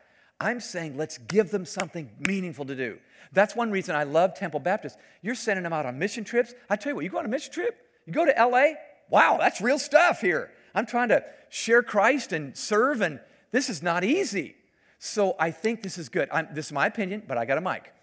I'm 0.43 0.59
saying 0.59 0.97
let's 0.97 1.17
give 1.19 1.51
them 1.51 1.65
something 1.65 2.09
meaningful 2.19 2.65
to 2.65 2.75
do. 2.75 2.99
That's 3.31 3.55
one 3.55 3.71
reason 3.71 3.95
I 3.95 4.03
love 4.03 4.35
Temple 4.35 4.59
Baptist. 4.59 4.97
You're 5.21 5.35
sending 5.35 5.63
them 5.63 5.71
out 5.71 5.85
on 5.85 5.97
mission 5.97 6.25
trips. 6.25 6.53
I 6.69 6.75
tell 6.75 6.91
you 6.91 6.95
what, 6.95 7.05
you 7.05 7.09
go 7.09 7.17
on 7.17 7.25
a 7.25 7.29
mission 7.29 7.53
trip, 7.53 7.77
you 8.05 8.11
go 8.11 8.25
to 8.25 8.33
LA, 8.37 8.73
wow, 9.09 9.37
that's 9.39 9.61
real 9.61 9.79
stuff 9.79 10.19
here. 10.19 10.51
I'm 10.75 10.85
trying 10.85 11.07
to 11.09 11.23
share 11.49 11.81
Christ 11.81 12.33
and 12.33 12.57
serve, 12.57 13.01
and 13.01 13.21
this 13.51 13.69
is 13.69 13.81
not 13.81 14.03
easy. 14.03 14.55
So 14.99 15.35
I 15.39 15.51
think 15.51 15.81
this 15.81 15.97
is 15.97 16.09
good. 16.09 16.27
I'm, 16.31 16.49
this 16.53 16.67
is 16.67 16.71
my 16.73 16.87
opinion, 16.87 17.23
but 17.25 17.37
I 17.37 17.45
got 17.45 17.57
a 17.57 17.61
mic. 17.61 17.93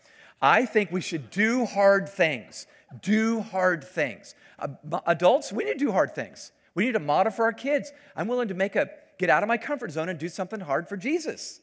I 0.41 0.65
think 0.65 0.91
we 0.91 1.03
should 1.03 1.31
do 1.31 1.67
hard 1.67 2.09
things. 2.09 2.67
Do 3.03 3.41
hard 3.41 3.85
things. 3.85 4.35
Uh, 4.59 4.69
adults, 5.07 5.53
we 5.53 5.65
need 5.65 5.75
to 5.75 5.79
do 5.79 5.93
hard 5.93 6.15
things. 6.15 6.53
We 6.75 6.87
need 6.87 6.93
to 6.93 7.01
model 7.01 7.33
for 7.33 7.45
our 7.45 7.53
kids. 7.53 7.93
I'm 8.17 8.29
willing 8.29 8.49
to 8.49 8.55
make 8.55 8.77
a 8.77 8.89
get 9.19 9.29
out 9.29 9.43
of 9.43 9.49
my 9.49 9.59
comfort 9.59 9.91
zone 9.91 10.09
and 10.09 10.19
do 10.19 10.31
something 10.31 10.61
hard 10.61 10.89
for 10.89 10.97
Jesus. 10.97 11.61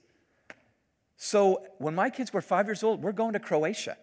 So 1.17 1.63
when 1.79 1.95
my 1.95 2.09
kids 2.09 2.31
were 2.31 2.41
five 2.41 2.67
years 2.67 2.83
old, 2.83 3.03
we're 3.03 3.11
going 3.11 3.33
to 3.33 3.39
Croatia. 3.39 3.97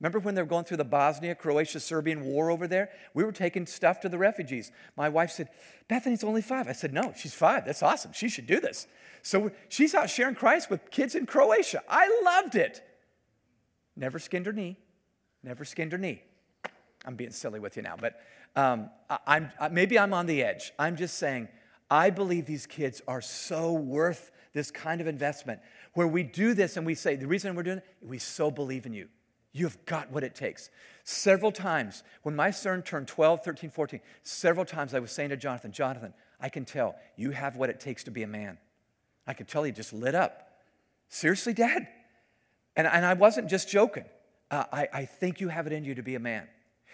Remember 0.00 0.18
when 0.18 0.34
they 0.34 0.40
were 0.40 0.48
going 0.48 0.64
through 0.64 0.78
the 0.78 0.84
Bosnia, 0.84 1.34
Croatia, 1.34 1.78
Serbian 1.78 2.24
war 2.24 2.50
over 2.50 2.66
there? 2.66 2.88
We 3.12 3.22
were 3.22 3.32
taking 3.32 3.66
stuff 3.66 4.00
to 4.00 4.08
the 4.08 4.16
refugees. 4.16 4.72
My 4.96 5.10
wife 5.10 5.30
said, 5.30 5.50
Bethany's 5.88 6.24
only 6.24 6.40
five. 6.40 6.66
I 6.68 6.72
said, 6.72 6.94
No, 6.94 7.12
she's 7.14 7.34
five. 7.34 7.66
That's 7.66 7.82
awesome. 7.82 8.12
She 8.14 8.30
should 8.30 8.46
do 8.46 8.60
this. 8.60 8.86
So 9.20 9.50
she's 9.68 9.94
out 9.94 10.08
sharing 10.08 10.34
Christ 10.34 10.70
with 10.70 10.90
kids 10.90 11.14
in 11.14 11.26
Croatia. 11.26 11.82
I 11.86 12.08
loved 12.24 12.54
it. 12.54 12.82
Never 13.94 14.18
skinned 14.18 14.46
her 14.46 14.52
knee. 14.54 14.78
Never 15.42 15.66
skinned 15.66 15.92
her 15.92 15.98
knee. 15.98 16.22
I'm 17.04 17.16
being 17.16 17.30
silly 17.30 17.60
with 17.60 17.76
you 17.76 17.82
now, 17.82 17.96
but 17.98 18.20
um, 18.56 18.90
I, 19.26 19.36
am 19.36 19.74
maybe 19.74 19.98
I'm 19.98 20.14
on 20.14 20.26
the 20.26 20.42
edge. 20.42 20.72
I'm 20.78 20.96
just 20.96 21.18
saying, 21.18 21.48
I 21.90 22.10
believe 22.10 22.46
these 22.46 22.66
kids 22.66 23.02
are 23.06 23.20
so 23.20 23.72
worth 23.72 24.32
this 24.52 24.70
kind 24.70 25.00
of 25.00 25.06
investment 25.06 25.60
where 25.94 26.06
we 26.06 26.22
do 26.22 26.54
this 26.54 26.76
and 26.76 26.86
we 26.86 26.94
say, 26.94 27.16
the 27.16 27.26
reason 27.26 27.54
we're 27.54 27.62
doing 27.62 27.78
it, 27.78 27.84
we 28.00 28.18
so 28.18 28.50
believe 28.50 28.86
in 28.86 28.92
you. 28.92 29.08
You've 29.52 29.84
got 29.84 30.12
what 30.12 30.22
it 30.22 30.34
takes. 30.34 30.70
Several 31.02 31.50
times, 31.50 32.04
when 32.22 32.36
my 32.36 32.50
son 32.52 32.82
turned 32.82 33.08
12, 33.08 33.42
13, 33.44 33.70
14, 33.70 34.00
several 34.22 34.64
times 34.64 34.94
I 34.94 35.00
was 35.00 35.10
saying 35.10 35.30
to 35.30 35.36
Jonathan, 35.36 35.72
Jonathan, 35.72 36.14
I 36.40 36.48
can 36.48 36.64
tell 36.64 36.94
you 37.16 37.32
have 37.32 37.56
what 37.56 37.68
it 37.68 37.80
takes 37.80 38.04
to 38.04 38.10
be 38.10 38.22
a 38.22 38.28
man. 38.28 38.58
I 39.26 39.34
could 39.34 39.48
tell 39.48 39.64
he 39.64 39.72
just 39.72 39.92
lit 39.92 40.14
up. 40.14 40.50
Seriously, 41.08 41.52
Dad? 41.52 41.88
And, 42.76 42.86
and 42.86 43.04
I 43.04 43.14
wasn't 43.14 43.50
just 43.50 43.68
joking. 43.68 44.04
Uh, 44.50 44.64
I, 44.72 44.88
I 44.92 45.04
think 45.04 45.40
you 45.40 45.48
have 45.48 45.66
it 45.66 45.72
in 45.72 45.84
you 45.84 45.94
to 45.96 46.02
be 46.02 46.14
a 46.14 46.20
man. 46.20 46.46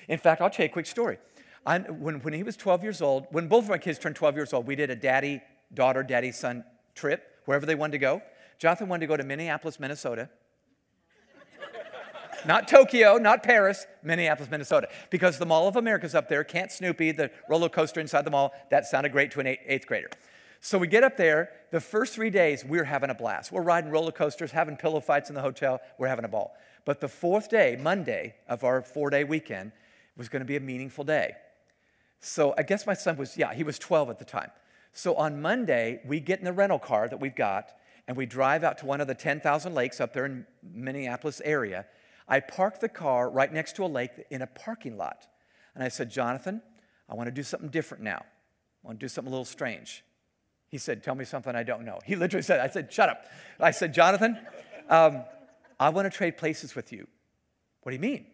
In 0.08 0.18
fact, 0.18 0.40
I'll 0.40 0.50
tell 0.50 0.64
you 0.64 0.70
a 0.70 0.72
quick 0.72 0.86
story. 0.86 1.18
I, 1.66 1.78
when, 1.78 2.20
when 2.20 2.32
he 2.32 2.42
was 2.42 2.56
12 2.56 2.82
years 2.82 3.02
old, 3.02 3.26
when 3.30 3.48
both 3.48 3.64
of 3.64 3.70
my 3.70 3.78
kids 3.78 3.98
turned 3.98 4.16
12 4.16 4.36
years 4.36 4.52
old, 4.52 4.66
we 4.66 4.76
did 4.76 4.88
a 4.88 4.96
daddy, 4.96 5.42
daughter, 5.74 6.02
daddy, 6.02 6.32
son 6.32 6.64
trip, 6.94 7.22
wherever 7.44 7.66
they 7.66 7.74
wanted 7.74 7.92
to 7.92 7.98
go. 7.98 8.22
Jonathan 8.58 8.88
wanted 8.88 9.00
to 9.00 9.06
go 9.06 9.16
to 9.16 9.24
Minneapolis, 9.24 9.78
Minnesota. 9.78 10.28
not 12.46 12.68
Tokyo, 12.68 13.16
not 13.16 13.42
Paris, 13.42 13.86
Minneapolis, 14.02 14.50
Minnesota. 14.50 14.88
Because 15.10 15.38
the 15.38 15.46
Mall 15.46 15.68
of 15.68 15.76
America's 15.76 16.14
up 16.14 16.28
there, 16.28 16.44
Camp 16.44 16.70
Snoopy, 16.70 17.12
the 17.12 17.30
roller 17.48 17.68
coaster 17.68 18.00
inside 18.00 18.22
the 18.22 18.30
mall, 18.30 18.52
that 18.70 18.86
sounded 18.86 19.12
great 19.12 19.30
to 19.32 19.40
an 19.40 19.46
eighth 19.66 19.86
grader. 19.86 20.10
So 20.60 20.78
we 20.78 20.86
get 20.86 21.04
up 21.04 21.16
there. 21.16 21.50
The 21.70 21.80
first 21.80 22.14
three 22.14 22.30
days, 22.30 22.64
we're 22.64 22.84
having 22.84 23.10
a 23.10 23.14
blast. 23.14 23.52
We're 23.52 23.62
riding 23.62 23.90
roller 23.90 24.12
coasters, 24.12 24.50
having 24.50 24.76
pillow 24.76 25.00
fights 25.00 25.28
in 25.28 25.34
the 25.34 25.42
hotel. 25.42 25.80
We're 25.98 26.08
having 26.08 26.24
a 26.24 26.28
ball. 26.28 26.56
But 26.84 27.00
the 27.00 27.08
fourth 27.08 27.50
day, 27.50 27.76
Monday 27.80 28.34
of 28.48 28.64
our 28.64 28.82
four 28.82 29.10
day 29.10 29.24
weekend, 29.24 29.72
was 30.16 30.28
going 30.28 30.40
to 30.40 30.46
be 30.46 30.56
a 30.56 30.60
meaningful 30.60 31.04
day. 31.04 31.36
So 32.20 32.54
I 32.56 32.62
guess 32.62 32.86
my 32.86 32.94
son 32.94 33.16
was, 33.16 33.36
yeah, 33.36 33.52
he 33.52 33.62
was 33.62 33.78
12 33.78 34.10
at 34.10 34.18
the 34.18 34.24
time. 34.24 34.50
So 34.92 35.14
on 35.14 35.42
Monday, 35.42 36.00
we 36.06 36.20
get 36.20 36.38
in 36.38 36.44
the 36.44 36.52
rental 36.52 36.78
car 36.78 37.08
that 37.08 37.20
we've 37.20 37.36
got 37.36 37.72
and 38.08 38.16
we 38.16 38.26
drive 38.26 38.62
out 38.64 38.78
to 38.78 38.86
one 38.86 39.00
of 39.00 39.06
the 39.06 39.14
10,000 39.14 39.74
lakes 39.74 40.00
up 40.00 40.12
there 40.12 40.26
in 40.26 40.46
Minneapolis 40.62 41.40
area. 41.44 41.86
I 42.28 42.40
park 42.40 42.80
the 42.80 42.88
car 42.88 43.28
right 43.30 43.52
next 43.52 43.76
to 43.76 43.84
a 43.84 43.86
lake 43.86 44.10
in 44.30 44.42
a 44.42 44.46
parking 44.46 44.96
lot. 44.96 45.26
And 45.74 45.82
I 45.82 45.88
said, 45.88 46.10
Jonathan, 46.10 46.62
I 47.08 47.14
want 47.14 47.28
to 47.28 47.32
do 47.32 47.42
something 47.42 47.68
different 47.68 48.02
now. 48.02 48.24
I 48.84 48.86
want 48.86 49.00
to 49.00 49.04
do 49.04 49.08
something 49.08 49.28
a 49.28 49.34
little 49.34 49.44
strange. 49.44 50.04
He 50.68 50.78
said, 50.78 51.02
Tell 51.02 51.14
me 51.14 51.24
something 51.24 51.54
I 51.54 51.62
don't 51.62 51.84
know. 51.84 52.00
He 52.04 52.16
literally 52.16 52.42
said, 52.42 52.60
I 52.60 52.68
said, 52.68 52.92
Shut 52.92 53.08
up. 53.08 53.26
I 53.60 53.70
said, 53.70 53.94
Jonathan, 53.94 54.38
um, 54.88 55.24
I 55.78 55.90
want 55.90 56.10
to 56.10 56.16
trade 56.16 56.36
places 56.36 56.74
with 56.74 56.92
you. 56.92 57.06
What 57.82 57.90
do 57.90 57.96
you 57.96 58.00
mean? 58.00 58.26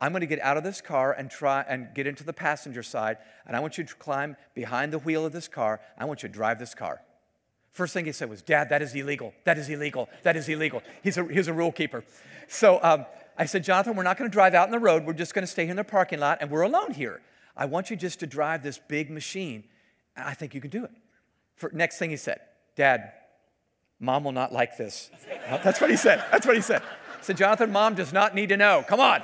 I'm 0.00 0.12
going 0.12 0.20
to 0.20 0.26
get 0.26 0.40
out 0.40 0.56
of 0.56 0.64
this 0.64 0.80
car 0.80 1.12
and 1.12 1.30
try 1.30 1.64
and 1.68 1.88
get 1.94 2.08
into 2.08 2.24
the 2.24 2.32
passenger 2.32 2.82
side, 2.82 3.18
and 3.46 3.56
I 3.56 3.60
want 3.60 3.78
you 3.78 3.84
to 3.84 3.94
climb 3.94 4.36
behind 4.54 4.92
the 4.92 4.98
wheel 4.98 5.24
of 5.24 5.32
this 5.32 5.46
car. 5.46 5.80
I 5.96 6.04
want 6.06 6.24
you 6.24 6.28
to 6.28 6.34
drive 6.34 6.58
this 6.58 6.74
car. 6.74 7.00
First 7.72 7.94
thing 7.94 8.04
he 8.04 8.12
said 8.12 8.28
was, 8.28 8.42
Dad, 8.42 8.68
that 8.68 8.82
is 8.82 8.94
illegal. 8.94 9.32
That 9.44 9.56
is 9.56 9.68
illegal. 9.68 10.08
That 10.22 10.36
is 10.36 10.48
illegal. 10.48 10.82
He's 11.02 11.16
a, 11.16 11.24
he's 11.24 11.48
a 11.48 11.54
rule 11.54 11.72
keeper. 11.72 12.04
So 12.46 12.78
um, 12.82 13.06
I 13.38 13.46
said, 13.46 13.64
Jonathan, 13.64 13.96
we're 13.96 14.02
not 14.02 14.18
going 14.18 14.30
to 14.30 14.32
drive 14.32 14.54
out 14.54 14.68
in 14.68 14.72
the 14.72 14.78
road. 14.78 15.06
We're 15.06 15.14
just 15.14 15.32
going 15.32 15.42
to 15.42 15.50
stay 15.50 15.62
here 15.62 15.70
in 15.70 15.76
the 15.76 15.84
parking 15.84 16.20
lot, 16.20 16.38
and 16.42 16.50
we're 16.50 16.62
alone 16.62 16.92
here. 16.92 17.22
I 17.56 17.64
want 17.64 17.90
you 17.90 17.96
just 17.96 18.20
to 18.20 18.26
drive 18.26 18.62
this 18.62 18.78
big 18.78 19.10
machine. 19.10 19.64
And 20.16 20.28
I 20.28 20.34
think 20.34 20.54
you 20.54 20.60
can 20.60 20.70
do 20.70 20.84
it. 20.84 20.90
For, 21.56 21.70
next 21.72 21.98
thing 21.98 22.10
he 22.10 22.16
said, 22.16 22.40
Dad, 22.76 23.12
mom 23.98 24.24
will 24.24 24.32
not 24.32 24.52
like 24.52 24.76
this. 24.76 25.10
That's 25.64 25.80
what 25.80 25.88
he 25.88 25.96
said. 25.96 26.22
That's 26.30 26.46
what 26.46 26.56
he 26.56 26.62
said. 26.62 26.82
I 26.82 27.22
said, 27.22 27.38
Jonathan, 27.38 27.72
mom 27.72 27.94
does 27.94 28.12
not 28.12 28.34
need 28.34 28.50
to 28.50 28.58
know. 28.58 28.84
Come 28.86 29.00
on. 29.00 29.22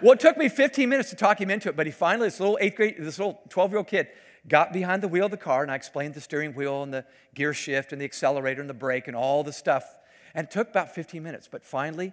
Well, 0.00 0.12
it 0.12 0.20
took 0.20 0.36
me 0.38 0.48
15 0.48 0.88
minutes 0.88 1.10
to 1.10 1.16
talk 1.16 1.40
him 1.40 1.50
into 1.50 1.68
it, 1.68 1.76
but 1.76 1.86
he 1.86 1.92
finally, 1.92 2.28
this 2.28 2.40
little 2.40 2.58
eighth 2.60 2.76
grade, 2.76 2.96
this 2.98 3.18
little 3.18 3.40
12 3.50 3.70
year 3.70 3.78
old 3.78 3.86
kid, 3.86 4.08
got 4.48 4.72
behind 4.72 5.02
the 5.02 5.08
wheel 5.08 5.26
of 5.26 5.30
the 5.30 5.36
car 5.36 5.62
and 5.62 5.70
I 5.70 5.76
explained 5.76 6.14
the 6.14 6.20
steering 6.20 6.54
wheel 6.54 6.82
and 6.82 6.92
the 6.92 7.04
gear 7.34 7.54
shift 7.54 7.92
and 7.92 8.00
the 8.00 8.04
accelerator 8.04 8.60
and 8.60 8.68
the 8.68 8.74
brake 8.74 9.06
and 9.06 9.16
all 9.16 9.44
the 9.44 9.52
stuff. 9.52 9.84
And 10.34 10.46
it 10.46 10.50
took 10.50 10.68
about 10.68 10.94
15 10.94 11.22
minutes, 11.22 11.48
but 11.50 11.64
finally 11.64 12.12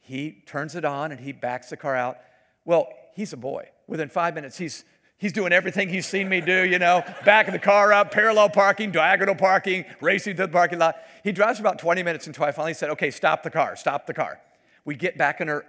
he 0.00 0.42
turns 0.46 0.74
it 0.74 0.84
on 0.84 1.12
and 1.12 1.20
he 1.20 1.32
backs 1.32 1.70
the 1.70 1.76
car 1.76 1.96
out. 1.96 2.18
Well, 2.64 2.88
he's 3.14 3.32
a 3.32 3.36
boy. 3.36 3.70
Within 3.86 4.08
five 4.08 4.34
minutes, 4.34 4.58
he's 4.58 4.84
He's 5.18 5.32
doing 5.32 5.52
everything 5.52 5.88
he's 5.88 6.06
seen 6.06 6.28
me 6.28 6.40
do, 6.40 6.64
you 6.64 6.78
know, 6.78 7.02
backing 7.24 7.52
the 7.52 7.58
car 7.58 7.92
up, 7.92 8.12
parallel 8.12 8.50
parking, 8.50 8.92
diagonal 8.92 9.34
parking, 9.34 9.84
racing 10.00 10.36
to 10.36 10.42
the 10.42 10.52
parking 10.52 10.78
lot. 10.78 10.96
He 11.24 11.32
drives 11.32 11.58
for 11.58 11.64
about 11.64 11.80
20 11.80 12.04
minutes 12.04 12.28
until 12.28 12.44
I 12.44 12.52
finally 12.52 12.72
said, 12.72 12.90
okay, 12.90 13.10
stop 13.10 13.42
the 13.42 13.50
car, 13.50 13.74
stop 13.74 14.06
the 14.06 14.14
car. 14.14 14.40
We 14.84 14.94
get 14.94 15.18
back 15.18 15.40
in 15.40 15.48
our 15.48 15.66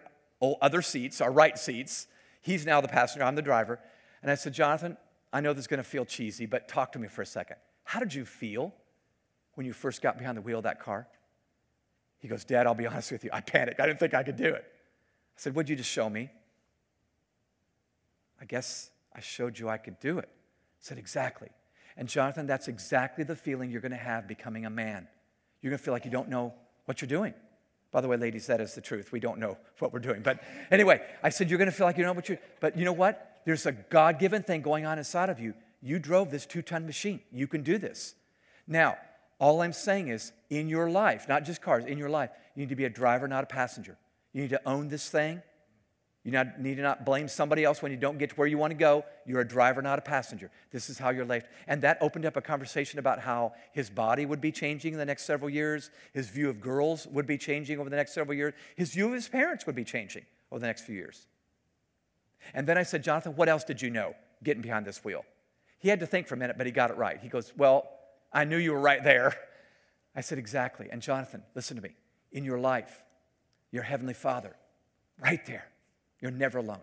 other 0.61 0.83
seats, 0.83 1.19
our 1.19 1.31
right 1.31 1.57
seats. 1.57 2.07
He's 2.41 2.63
now 2.65 2.79
the 2.79 2.87
passenger, 2.87 3.25
I'm 3.25 3.35
the 3.35 3.41
driver. 3.41 3.79
And 4.21 4.31
I 4.31 4.35
said, 4.35 4.53
Jonathan, 4.53 4.97
I 5.32 5.41
know 5.41 5.53
this 5.53 5.63
is 5.63 5.67
going 5.67 5.80
to 5.80 5.84
feel 5.84 6.05
cheesy, 6.05 6.45
but 6.45 6.67
talk 6.67 6.91
to 6.93 6.99
me 6.99 7.07
for 7.07 7.21
a 7.21 7.25
second. 7.25 7.57
How 7.84 7.99
did 7.99 8.13
you 8.13 8.25
feel 8.25 8.73
when 9.53 9.65
you 9.65 9.73
first 9.73 10.01
got 10.01 10.17
behind 10.17 10.38
the 10.38 10.41
wheel 10.41 10.57
of 10.57 10.63
that 10.63 10.80
car? 10.80 11.07
He 12.19 12.27
goes, 12.27 12.43
Dad, 12.43 12.67
I'll 12.67 12.75
be 12.75 12.88
honest 12.88 13.11
with 13.11 13.23
you. 13.23 13.30
I 13.32 13.41
panicked. 13.41 13.80
I 13.80 13.88
didn't 13.88 13.99
think 13.99 14.13
I 14.13 14.23
could 14.23 14.36
do 14.36 14.53
it. 14.53 14.65
I 14.65 15.38
said, 15.38 15.55
What'd 15.55 15.69
you 15.69 15.75
just 15.75 15.89
show 15.89 16.09
me? 16.09 16.30
I 18.41 18.45
guess 18.45 18.91
I 19.15 19.21
showed 19.21 19.57
you 19.57 19.69
I 19.69 19.77
could 19.77 19.99
do 19.99 20.17
it. 20.19 20.30
I 20.32 20.82
said, 20.82 20.97
Exactly. 20.97 21.49
And 21.95 22.07
Jonathan, 22.07 22.45
that's 22.45 22.67
exactly 22.67 23.23
the 23.23 23.36
feeling 23.36 23.71
you're 23.71 23.82
going 23.82 23.91
to 23.91 23.97
have 23.97 24.27
becoming 24.27 24.65
a 24.65 24.69
man. 24.69 25.07
You're 25.61 25.71
going 25.71 25.80
to 25.80 25.84
feel 25.84 25.93
like 25.93 26.05
you 26.05 26.11
don't 26.11 26.30
know 26.30 26.53
what 26.86 27.01
you're 27.01 27.09
doing. 27.09 27.34
By 27.91 28.01
the 28.01 28.07
way, 28.07 28.17
ladies, 28.17 28.47
that 28.47 28.61
is 28.61 28.75
the 28.75 28.82
truth. 28.82 29.11
We 29.11 29.19
don't 29.19 29.39
know 29.39 29.57
what 29.80 29.91
we're 29.91 29.99
doing. 29.99 30.21
But 30.21 30.41
anyway, 30.71 31.01
I 31.23 31.30
said, 31.30 31.49
You're 31.49 31.57
going 31.57 31.69
to 31.69 31.75
feel 31.75 31.88
like 31.88 31.97
you 31.97 32.03
know 32.03 32.13
what 32.13 32.30
you're, 32.30 32.39
but 32.59 32.77
you 32.77 32.86
know 32.86 32.93
what? 32.93 33.28
There's 33.45 33.65
a 33.65 33.71
God 33.71 34.19
given 34.19 34.43
thing 34.43 34.61
going 34.61 34.85
on 34.85 34.97
inside 34.97 35.29
of 35.29 35.39
you. 35.39 35.53
You 35.81 35.99
drove 35.99 36.31
this 36.31 36.45
two 36.45 36.61
ton 36.61 36.85
machine. 36.85 37.21
You 37.31 37.47
can 37.47 37.63
do 37.63 37.77
this. 37.77 38.15
Now, 38.67 38.97
all 39.39 39.61
I'm 39.61 39.73
saying 39.73 40.09
is, 40.09 40.31
in 40.49 40.67
your 40.67 40.89
life, 40.89 41.27
not 41.29 41.45
just 41.45 41.61
cars, 41.61 41.85
in 41.85 41.97
your 41.97 42.09
life, 42.09 42.29
you 42.55 42.61
need 42.61 42.69
to 42.69 42.75
be 42.75 42.85
a 42.85 42.89
driver, 42.89 43.27
not 43.27 43.43
a 43.43 43.47
passenger. 43.47 43.97
You 44.33 44.41
need 44.41 44.49
to 44.49 44.61
own 44.67 44.89
this 44.89 45.09
thing. 45.09 45.41
You 46.25 46.31
need 46.59 46.75
to 46.75 46.81
not 46.81 47.05
blame 47.05 47.29
somebody 47.29 47.63
else 47.63 47.81
when 47.81 47.93
you 47.93 47.97
don't 47.97 48.17
get 48.17 48.31
to 48.31 48.35
where 48.35 48.47
you 48.47 48.57
want 48.57 48.71
to 48.71 48.77
go. 48.77 49.05
You're 49.25 49.39
a 49.39 49.47
driver, 49.47 49.81
not 49.81 49.97
a 49.97 50.01
passenger. 50.01 50.51
This 50.71 50.89
is 50.89 50.99
how 50.99 51.11
you're 51.11 51.25
life. 51.25 51.45
And 51.65 51.81
that 51.81 51.97
opened 52.01 52.25
up 52.25 52.35
a 52.35 52.41
conversation 52.41 52.99
about 52.99 53.19
how 53.19 53.53
his 53.71 53.89
body 53.89 54.25
would 54.25 54.41
be 54.41 54.51
changing 54.51 54.91
in 54.91 54.99
the 54.99 55.05
next 55.05 55.23
several 55.23 55.49
years, 55.49 55.89
his 56.13 56.29
view 56.29 56.49
of 56.49 56.59
girls 56.59 57.07
would 57.07 57.25
be 57.25 57.37
changing 57.37 57.79
over 57.79 57.89
the 57.89 57.95
next 57.95 58.13
several 58.13 58.35
years, 58.35 58.53
his 58.75 58.91
view 58.91 59.07
of 59.07 59.13
his 59.13 59.29
parents 59.29 59.65
would 59.65 59.75
be 59.75 59.85
changing 59.85 60.25
over 60.51 60.59
the 60.59 60.67
next 60.67 60.81
few 60.81 60.95
years. 60.95 61.25
And 62.53 62.67
then 62.67 62.77
I 62.77 62.83
said, 62.83 63.03
Jonathan, 63.03 63.35
what 63.35 63.49
else 63.49 63.63
did 63.63 63.81
you 63.81 63.89
know 63.89 64.15
getting 64.43 64.61
behind 64.61 64.85
this 64.85 65.03
wheel? 65.03 65.25
He 65.79 65.89
had 65.89 65.99
to 66.01 66.05
think 66.05 66.27
for 66.27 66.35
a 66.35 66.37
minute, 66.37 66.57
but 66.57 66.65
he 66.65 66.71
got 66.71 66.91
it 66.91 66.97
right. 66.97 67.19
He 67.21 67.29
goes, 67.29 67.53
Well, 67.55 67.89
I 68.33 68.43
knew 68.43 68.57
you 68.57 68.73
were 68.73 68.79
right 68.79 69.03
there. 69.03 69.33
I 70.15 70.21
said, 70.21 70.37
Exactly. 70.37 70.89
And 70.91 71.01
Jonathan, 71.01 71.43
listen 71.55 71.77
to 71.77 71.83
me. 71.83 71.95
In 72.31 72.43
your 72.43 72.59
life, 72.59 73.03
your 73.71 73.83
Heavenly 73.83 74.13
Father, 74.13 74.55
right 75.19 75.43
there, 75.45 75.67
you're 76.21 76.31
never 76.31 76.59
alone. 76.59 76.81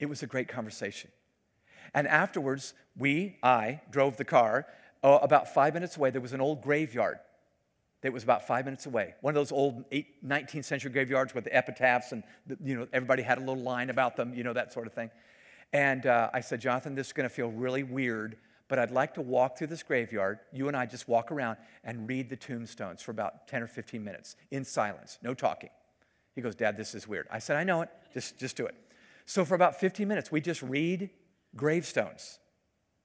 It 0.00 0.06
was 0.06 0.22
a 0.22 0.26
great 0.26 0.48
conversation. 0.48 1.10
And 1.92 2.08
afterwards, 2.08 2.74
we, 2.96 3.38
I, 3.42 3.80
drove 3.90 4.16
the 4.16 4.24
car. 4.24 4.66
Uh, 5.02 5.18
about 5.22 5.52
five 5.52 5.74
minutes 5.74 5.96
away, 5.96 6.10
there 6.10 6.20
was 6.20 6.32
an 6.32 6.40
old 6.40 6.62
graveyard 6.62 7.18
that 8.04 8.12
was 8.12 8.22
about 8.22 8.46
five 8.46 8.66
minutes 8.66 8.84
away. 8.84 9.14
One 9.22 9.30
of 9.30 9.34
those 9.34 9.50
old 9.50 9.90
19th 9.90 10.66
century 10.66 10.90
graveyards 10.90 11.34
with 11.34 11.44
the 11.44 11.56
epitaphs, 11.56 12.12
and 12.12 12.22
you 12.62 12.76
know 12.76 12.86
everybody 12.92 13.22
had 13.22 13.38
a 13.38 13.40
little 13.40 13.62
line 13.62 13.88
about 13.88 14.14
them, 14.14 14.34
you 14.34 14.44
know 14.44 14.52
that 14.52 14.74
sort 14.74 14.86
of 14.86 14.92
thing. 14.92 15.10
And 15.72 16.04
uh, 16.04 16.28
I 16.34 16.40
said, 16.40 16.60
Jonathan, 16.60 16.94
this 16.94 17.06
is 17.06 17.12
going 17.14 17.26
to 17.26 17.34
feel 17.34 17.50
really 17.50 17.82
weird, 17.82 18.36
but 18.68 18.78
I'd 18.78 18.90
like 18.90 19.14
to 19.14 19.22
walk 19.22 19.56
through 19.56 19.68
this 19.68 19.82
graveyard. 19.82 20.40
You 20.52 20.68
and 20.68 20.76
I 20.76 20.84
just 20.84 21.08
walk 21.08 21.32
around 21.32 21.56
and 21.82 22.06
read 22.06 22.28
the 22.28 22.36
tombstones 22.36 23.00
for 23.00 23.10
about 23.10 23.48
10 23.48 23.62
or 23.62 23.66
15 23.66 24.04
minutes 24.04 24.36
in 24.50 24.66
silence, 24.66 25.18
no 25.22 25.32
talking. 25.32 25.70
He 26.34 26.42
goes, 26.42 26.54
Dad, 26.54 26.76
this 26.76 26.94
is 26.94 27.08
weird. 27.08 27.26
I 27.30 27.38
said, 27.38 27.56
I 27.56 27.64
know 27.64 27.80
it. 27.80 27.88
Just, 28.12 28.38
just 28.38 28.54
do 28.54 28.66
it. 28.66 28.74
So 29.24 29.46
for 29.46 29.54
about 29.54 29.80
15 29.80 30.06
minutes, 30.06 30.30
we 30.30 30.42
just 30.42 30.60
read 30.60 31.08
gravestones. 31.56 32.38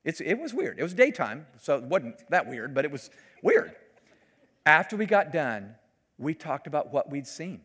It's, 0.04 0.20
it 0.20 0.34
was 0.34 0.54
weird. 0.54 0.78
It 0.78 0.84
was 0.84 0.94
daytime, 0.94 1.48
so 1.62 1.78
it 1.78 1.84
wasn't 1.84 2.22
that 2.30 2.50
weird, 2.50 2.74
but 2.74 2.84
it 2.84 2.92
was 2.92 3.10
weird. 3.42 3.76
After 4.66 4.96
we 4.96 5.06
got 5.06 5.32
done, 5.32 5.76
we 6.18 6.34
talked 6.34 6.68
about 6.68 6.92
what 6.92 7.10
we'd 7.10 7.28
seen. 7.28 7.62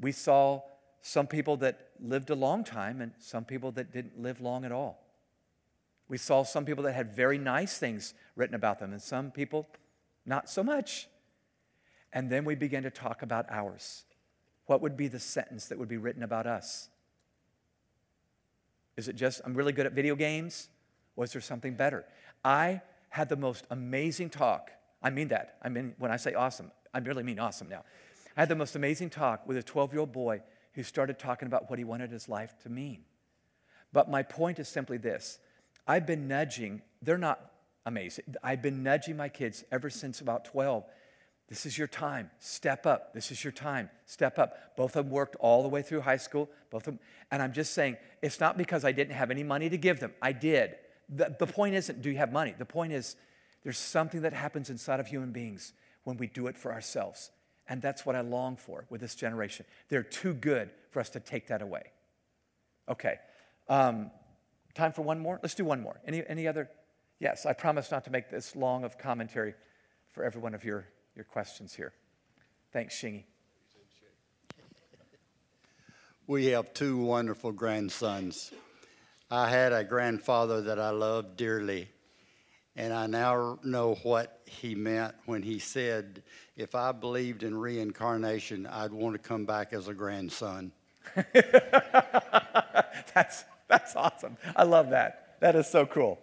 We 0.00 0.12
saw 0.12 0.62
some 1.02 1.26
people 1.26 1.56
that 1.58 1.90
lived 2.00 2.30
a 2.30 2.34
long 2.34 2.64
time 2.64 3.00
and 3.00 3.12
some 3.18 3.44
people 3.44 3.72
that 3.72 3.92
didn't 3.92 4.20
live 4.20 4.40
long 4.40 4.64
at 4.64 4.72
all. 4.72 5.04
We 6.08 6.18
saw 6.18 6.44
some 6.44 6.64
people 6.64 6.84
that 6.84 6.92
had 6.92 7.14
very 7.14 7.38
nice 7.38 7.78
things 7.78 8.14
written 8.36 8.54
about 8.54 8.78
them 8.78 8.92
and 8.92 9.02
some 9.02 9.30
people 9.30 9.68
not 10.24 10.48
so 10.48 10.62
much. 10.62 11.08
And 12.12 12.30
then 12.30 12.44
we 12.44 12.54
began 12.54 12.82
to 12.82 12.90
talk 12.90 13.22
about 13.22 13.46
ours. 13.50 14.04
What 14.66 14.80
would 14.82 14.96
be 14.96 15.08
the 15.08 15.18
sentence 15.18 15.66
that 15.66 15.78
would 15.78 15.88
be 15.88 15.96
written 15.96 16.22
about 16.22 16.46
us? 16.46 16.88
Is 18.96 19.08
it 19.08 19.16
just, 19.16 19.40
I'm 19.44 19.54
really 19.54 19.72
good 19.72 19.86
at 19.86 19.92
video 19.92 20.14
games? 20.14 20.68
Was 21.16 21.32
there 21.32 21.40
something 21.40 21.74
better? 21.74 22.04
I 22.44 22.82
had 23.08 23.28
the 23.28 23.36
most 23.36 23.66
amazing 23.70 24.30
talk. 24.30 24.70
I 25.02 25.10
mean 25.10 25.28
that. 25.28 25.56
I 25.62 25.68
mean, 25.68 25.94
when 25.98 26.10
I 26.10 26.16
say 26.16 26.34
awesome, 26.34 26.70
I 26.94 26.98
really 26.98 27.22
mean 27.22 27.38
awesome 27.38 27.68
now. 27.68 27.84
I 28.36 28.40
had 28.40 28.48
the 28.48 28.56
most 28.56 28.76
amazing 28.76 29.10
talk 29.10 29.46
with 29.46 29.56
a 29.56 29.62
12 29.62 29.92
year 29.92 30.00
old 30.00 30.12
boy 30.12 30.42
who 30.74 30.82
started 30.82 31.18
talking 31.18 31.46
about 31.46 31.68
what 31.68 31.78
he 31.78 31.84
wanted 31.84 32.10
his 32.10 32.28
life 32.28 32.54
to 32.62 32.68
mean. 32.68 33.04
But 33.92 34.10
my 34.10 34.22
point 34.22 34.58
is 34.58 34.68
simply 34.68 34.98
this 34.98 35.38
I've 35.86 36.06
been 36.06 36.28
nudging, 36.28 36.82
they're 37.02 37.18
not 37.18 37.52
amazing. 37.84 38.24
I've 38.42 38.62
been 38.62 38.82
nudging 38.82 39.16
my 39.16 39.28
kids 39.28 39.64
ever 39.70 39.90
since 39.90 40.20
about 40.20 40.44
12 40.44 40.84
this 41.52 41.66
is 41.66 41.76
your 41.76 41.86
time. 41.86 42.30
Step 42.38 42.86
up. 42.86 43.12
This 43.12 43.30
is 43.30 43.44
your 43.44 43.52
time. 43.52 43.90
Step 44.06 44.38
up. 44.38 44.74
Both 44.74 44.96
of 44.96 45.04
them 45.04 45.12
worked 45.12 45.36
all 45.36 45.62
the 45.62 45.68
way 45.68 45.82
through 45.82 46.00
high 46.00 46.16
school. 46.16 46.48
Both 46.70 46.86
of 46.86 46.94
them. 46.94 47.00
And 47.30 47.42
I'm 47.42 47.52
just 47.52 47.74
saying, 47.74 47.98
it's 48.22 48.40
not 48.40 48.56
because 48.56 48.86
I 48.86 48.92
didn't 48.92 49.14
have 49.14 49.30
any 49.30 49.42
money 49.42 49.68
to 49.68 49.76
give 49.76 50.00
them. 50.00 50.14
I 50.22 50.32
did. 50.32 50.76
The, 51.10 51.36
the 51.38 51.46
point 51.46 51.74
isn't, 51.74 52.00
do 52.00 52.10
you 52.10 52.16
have 52.16 52.32
money? 52.32 52.54
The 52.56 52.64
point 52.64 52.94
is, 52.94 53.16
there's 53.62 53.78
something 53.78 54.22
that 54.22 54.32
happens 54.32 54.70
inside 54.70 55.00
of 55.00 55.06
human 55.06 55.32
beings 55.32 55.72
when 56.04 56.16
we 56.16 56.26
do 56.26 56.46
it 56.46 56.58
for 56.58 56.72
ourselves. 56.72 57.30
And 57.68 57.80
that's 57.80 58.04
what 58.04 58.16
I 58.16 58.20
long 58.20 58.56
for 58.56 58.86
with 58.90 59.00
this 59.00 59.14
generation. 59.14 59.66
They're 59.88 60.02
too 60.02 60.34
good 60.34 60.70
for 60.90 61.00
us 61.00 61.10
to 61.10 61.20
take 61.20 61.46
that 61.48 61.62
away. 61.62 61.84
Okay. 62.88 63.16
Um, 63.68 64.10
time 64.74 64.92
for 64.92 65.02
one 65.02 65.20
more? 65.20 65.38
Let's 65.42 65.54
do 65.54 65.64
one 65.64 65.80
more. 65.80 66.00
Any, 66.06 66.24
any 66.26 66.48
other? 66.48 66.68
Yes, 67.20 67.46
I 67.46 67.52
promise 67.52 67.90
not 67.90 68.04
to 68.04 68.10
make 68.10 68.30
this 68.30 68.56
long 68.56 68.84
of 68.84 68.98
commentary 68.98 69.54
for 70.10 70.24
every 70.24 70.40
one 70.40 70.54
of 70.54 70.64
your 70.64 70.86
your 71.14 71.24
questions 71.24 71.74
here. 71.74 71.92
Thanks, 72.72 72.94
Shingy. 72.94 73.24
We 76.26 76.46
have 76.46 76.72
two 76.72 76.96
wonderful 76.96 77.52
grandsons. 77.52 78.52
I 79.30 79.50
had 79.50 79.72
a 79.72 79.84
grandfather 79.84 80.62
that 80.62 80.78
I 80.78 80.90
loved 80.90 81.36
dearly, 81.36 81.88
and 82.76 82.92
I 82.92 83.06
now 83.06 83.58
know 83.62 83.94
what 84.02 84.40
he 84.46 84.74
meant 84.74 85.14
when 85.26 85.42
he 85.42 85.58
said, 85.58 86.22
If 86.56 86.74
I 86.74 86.92
believed 86.92 87.42
in 87.42 87.56
reincarnation, 87.56 88.66
I'd 88.66 88.92
want 88.92 89.14
to 89.14 89.18
come 89.18 89.44
back 89.44 89.72
as 89.72 89.88
a 89.88 89.94
grandson. 89.94 90.72
that's, 93.14 93.44
that's 93.68 93.96
awesome. 93.96 94.36
I 94.56 94.62
love 94.62 94.90
that. 94.90 95.36
That 95.40 95.56
is 95.56 95.66
so 95.66 95.84
cool. 95.84 96.18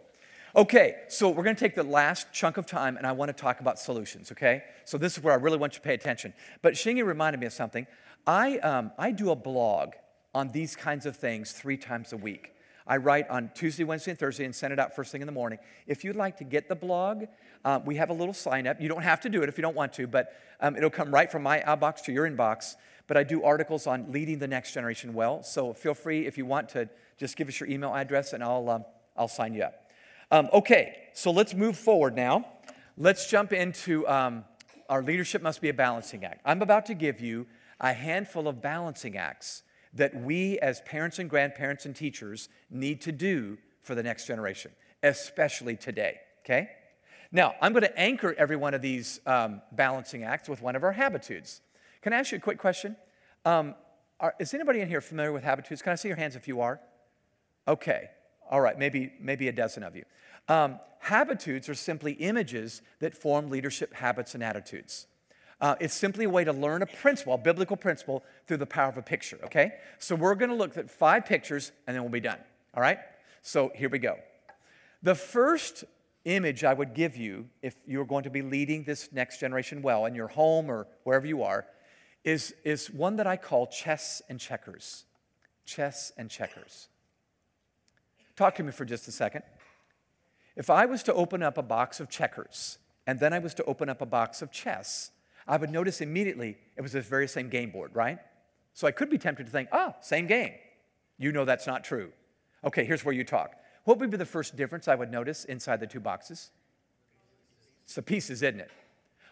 Okay, 0.56 0.96
so 1.10 1.30
we're 1.30 1.44
going 1.44 1.56
to 1.56 1.60
take 1.60 1.76
the 1.76 1.84
last 1.84 2.34
chunk 2.34 2.58
of 2.58 2.66
time 2.66 2.98
and 2.98 3.06
I 3.06 3.12
want 3.12 3.30
to 3.30 3.40
talk 3.40 3.60
about 3.60 3.78
solutions, 3.78 4.32
okay? 4.32 4.64
So 4.86 4.98
this 4.98 5.16
is 5.16 5.24
where 5.24 5.34
I 5.34 5.38
really 5.38 5.60
want 5.60 5.74
you 5.74 5.80
to 5.80 5.84
pay 5.84 5.94
attention. 5.94 6.34
But 6.64 6.74
Shingy 6.74 7.06
reminded 7.06 7.40
me 7.40 7.46
of 7.46 7.54
something. 7.54 7.86
I, 8.26 8.58
um, 8.60 8.92
I 8.98 9.12
do 9.12 9.30
a 9.30 9.36
blog 9.36 9.92
on 10.34 10.52
these 10.52 10.76
kinds 10.76 11.06
of 11.06 11.16
things 11.16 11.52
three 11.52 11.78
times 11.78 12.14
a 12.14 12.18
week. 12.18 12.56
I 12.90 12.98
write 12.98 13.30
on 13.30 13.52
Tuesday, 13.54 13.84
Wednesday, 13.84 14.10
and 14.10 14.20
Thursday 14.20 14.46
and 14.46 14.56
send 14.56 14.74
it 14.74 14.80
out 14.80 14.96
first 14.96 15.12
thing 15.12 15.22
in 15.22 15.28
the 15.28 15.32
morning. 15.32 15.60
If 15.86 16.04
you'd 16.04 16.16
like 16.16 16.38
to 16.38 16.44
get 16.44 16.68
the 16.68 16.76
blog, 16.76 17.26
uh, 17.64 17.80
we 17.86 17.98
have 17.98 18.10
a 18.10 18.14
little 18.14 18.34
sign 18.34 18.66
up. 18.66 18.82
You 18.82 18.90
don't 18.90 19.04
have 19.04 19.22
to 19.22 19.30
do 19.30 19.44
it 19.44 19.48
if 19.48 19.60
you 19.60 19.62
don't 19.62 19.76
want 19.76 19.94
to, 19.94 20.08
but 20.08 20.34
um, 20.60 20.76
it'll 20.76 20.90
come 20.90 21.14
right 21.14 21.32
from 21.32 21.44
my 21.44 21.60
outbox 21.60 22.02
to 22.06 22.12
your 22.12 22.28
inbox. 22.28 22.78
But 23.06 23.16
I 23.16 23.24
do 23.24 23.44
articles 23.44 23.86
on 23.86 24.12
leading 24.12 24.40
the 24.40 24.48
next 24.48 24.74
generation 24.74 25.14
well. 25.14 25.44
So 25.44 25.72
feel 25.72 25.94
free 25.94 26.26
if 26.26 26.36
you 26.36 26.48
want 26.48 26.70
to 26.70 26.90
just 27.18 27.38
give 27.38 27.48
us 27.48 27.60
your 27.60 27.70
email 27.70 27.94
address 27.94 28.34
and 28.34 28.44
I'll, 28.44 28.68
um, 28.68 28.86
I'll 29.16 29.28
sign 29.28 29.54
you 29.54 29.64
up. 29.64 29.92
Um, 30.32 30.50
okay, 30.52 30.98
so 31.14 31.30
let's 31.30 31.54
move 31.54 31.78
forward 31.78 32.16
now. 32.16 32.48
Let's 32.98 33.30
jump 33.30 33.54
into 33.54 34.08
um, 34.08 34.46
our 34.90 35.04
leadership 35.04 35.44
must 35.44 35.62
be 35.62 35.70
a 35.70 35.74
balancing 35.76 36.26
act. 36.26 36.42
I'm 36.44 36.64
about 36.64 36.88
to 36.88 36.96
give 36.96 37.22
you 37.22 37.46
a 37.80 37.94
handful 37.94 38.48
of 38.48 38.64
balancing 38.64 39.16
acts 39.16 39.62
that 39.94 40.16
we 40.16 40.60
as 40.60 40.82
parents 40.82 41.20
and 41.20 41.30
grandparents 41.30 41.86
and 41.86 41.96
teachers 41.96 42.50
need 42.70 43.02
to 43.02 43.12
do 43.12 43.58
for 43.82 43.96
the 43.96 44.04
next 44.04 44.28
generation, 44.28 44.72
especially 45.04 45.76
today, 45.76 46.20
okay? 46.46 46.70
Now, 47.32 47.56
I'm 47.62 47.74
going 47.74 47.84
to 47.84 48.00
anchor 48.00 48.34
every 48.38 48.56
one 48.56 48.74
of 48.74 48.82
these 48.82 49.20
um, 49.26 49.62
balancing 49.72 50.24
acts 50.24 50.50
with 50.50 50.62
one 50.62 50.76
of 50.76 50.84
our 50.84 50.92
habitudes. 50.92 51.62
Can 52.02 52.14
I 52.14 52.18
ask 52.18 52.32
you 52.32 52.38
a 52.38 52.42
quick 52.42 52.58
question? 52.58 52.96
Um, 53.46 53.76
are, 54.20 54.36
is 54.40 54.54
anybody 54.54 54.82
in 54.82 54.88
here 54.88 55.02
familiar 55.02 55.32
with 55.32 55.44
habitudes? 55.44 55.82
Can 55.82 55.92
I 55.92 55.96
see 55.96 56.08
your 56.08 56.18
hands 56.18 56.36
if 56.36 56.48
you 56.48 56.62
are? 56.62 56.80
Okay, 57.68 58.10
all 58.50 58.62
right, 58.62 58.78
maybe, 58.78 59.14
maybe 59.20 59.48
a 59.48 59.52
dozen 59.52 59.84
of 59.84 59.96
you. 59.96 60.04
Um, 60.48 60.80
habitudes 61.00 61.70
are 61.70 61.76
simply 61.76 62.14
images 62.14 62.82
that 63.00 63.14
form 63.14 63.50
leadership 63.50 63.94
habits 63.94 64.34
and 64.34 64.44
attitudes. 64.44 65.06
Uh, 65.62 65.76
it's 65.80 65.94
simply 65.94 66.26
a 66.26 66.30
way 66.30 66.44
to 66.44 66.54
learn 66.54 66.82
a 66.82 66.86
principle, 66.86 67.34
a 67.34 67.38
biblical 67.38 67.76
principle, 67.76 68.24
through 68.48 68.58
the 68.58 68.66
power 68.66 68.90
of 68.90 68.98
a 68.98 69.02
picture, 69.02 69.38
okay? 69.44 69.74
So 69.98 70.16
we're 70.16 70.36
gonna 70.36 70.56
look 70.56 70.78
at 70.78 70.90
five 70.90 71.26
pictures 71.26 71.72
and 71.86 71.96
then 71.96 72.04
we'll 72.04 72.12
be 72.12 72.20
done. 72.20 72.40
All 72.74 72.82
right? 72.82 73.00
So 73.42 73.72
here 73.76 73.90
we 73.90 74.00
go. 74.00 74.18
The 75.02 75.16
first 75.16 75.84
image 76.26 76.64
I 76.64 76.74
would 76.74 76.94
give 76.94 77.16
you 77.16 77.48
if 77.62 77.76
you're 77.86 78.06
going 78.06 78.24
to 78.24 78.30
be 78.30 78.42
leading 78.42 78.84
this 78.84 79.10
next 79.12 79.40
generation 79.40 79.82
well 79.82 80.06
in 80.06 80.16
your 80.16 80.28
home 80.28 80.70
or 80.70 80.88
wherever 81.04 81.26
you 81.26 81.44
are 81.44 81.66
is, 82.24 82.54
is 82.64 82.92
one 82.92 83.16
that 83.16 83.28
I 83.28 83.38
call 83.38 83.68
chess 83.68 84.22
and 84.30 84.40
checkers. 84.40 85.06
Chess 85.66 86.12
and 86.18 86.30
checkers. 86.30 86.90
Talk 88.36 88.56
to 88.56 88.64
me 88.64 88.72
for 88.72 88.86
just 88.86 89.08
a 89.08 89.12
second. 89.12 89.44
If 90.56 90.70
I 90.70 90.86
was 90.86 91.04
to 91.04 91.14
open 91.14 91.42
up 91.42 91.58
a 91.58 91.64
box 91.64 92.00
of 92.00 92.10
checkers 92.10 92.78
and 93.08 93.20
then 93.20 93.34
I 93.34 93.40
was 93.40 93.54
to 93.56 93.64
open 93.64 93.90
up 93.90 94.02
a 94.02 94.06
box 94.06 94.42
of 94.42 94.52
chess, 94.52 95.12
I 95.50 95.58
would 95.58 95.72
notice 95.72 96.00
immediately 96.00 96.58
it 96.78 96.82
was 96.82 96.92
this 96.92 97.08
very 97.08 97.28
same 97.28 97.50
game 97.50 97.72
board, 97.72 97.96
right? 97.96 98.20
So 98.76 98.88
I 98.88 98.92
could 98.92 99.10
be 99.10 99.18
tempted 99.18 99.48
to 99.48 99.52
think, 99.52 99.68
oh, 99.72 99.96
same 100.00 100.28
game. 100.28 100.54
You 101.18 101.32
know 101.32 101.44
that's 101.44 101.66
not 101.66 101.84
true. 101.84 102.12
Okay, 102.64 102.86
here's 102.86 103.04
where 103.04 103.16
you 103.16 103.24
talk. 103.24 103.56
What 103.84 103.98
would 103.98 104.12
be 104.12 104.18
the 104.18 104.26
first 104.26 104.56
difference 104.56 104.88
I 104.88 104.94
would 104.94 105.12
notice 105.12 105.46
inside 105.46 105.80
the 105.80 105.88
two 105.88 106.00
boxes? 106.00 106.52
It's 107.84 107.96
the 107.96 108.04
pieces, 108.04 108.44
isn't 108.44 108.60
it? 108.60 108.70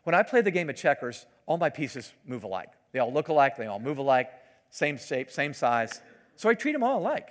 When 0.05 0.15
I 0.15 0.23
play 0.23 0.41
the 0.41 0.49
game 0.49 0.71
of 0.71 0.75
checkers, 0.75 1.27
all 1.45 1.57
my 1.57 1.69
pieces 1.69 2.13
move 2.25 2.43
alike. 2.43 2.69
They 2.93 2.99
all 2.99 3.13
look 3.13 3.27
alike, 3.27 3.55
they 3.55 3.67
all 3.67 3.79
move 3.79 3.99
alike, 3.99 4.31
same 4.71 4.97
shape, 4.97 5.29
same 5.29 5.53
size. 5.53 6.01
So 6.35 6.49
I 6.49 6.55
treat 6.55 6.71
them 6.71 6.83
all 6.83 6.99
alike. 6.99 7.29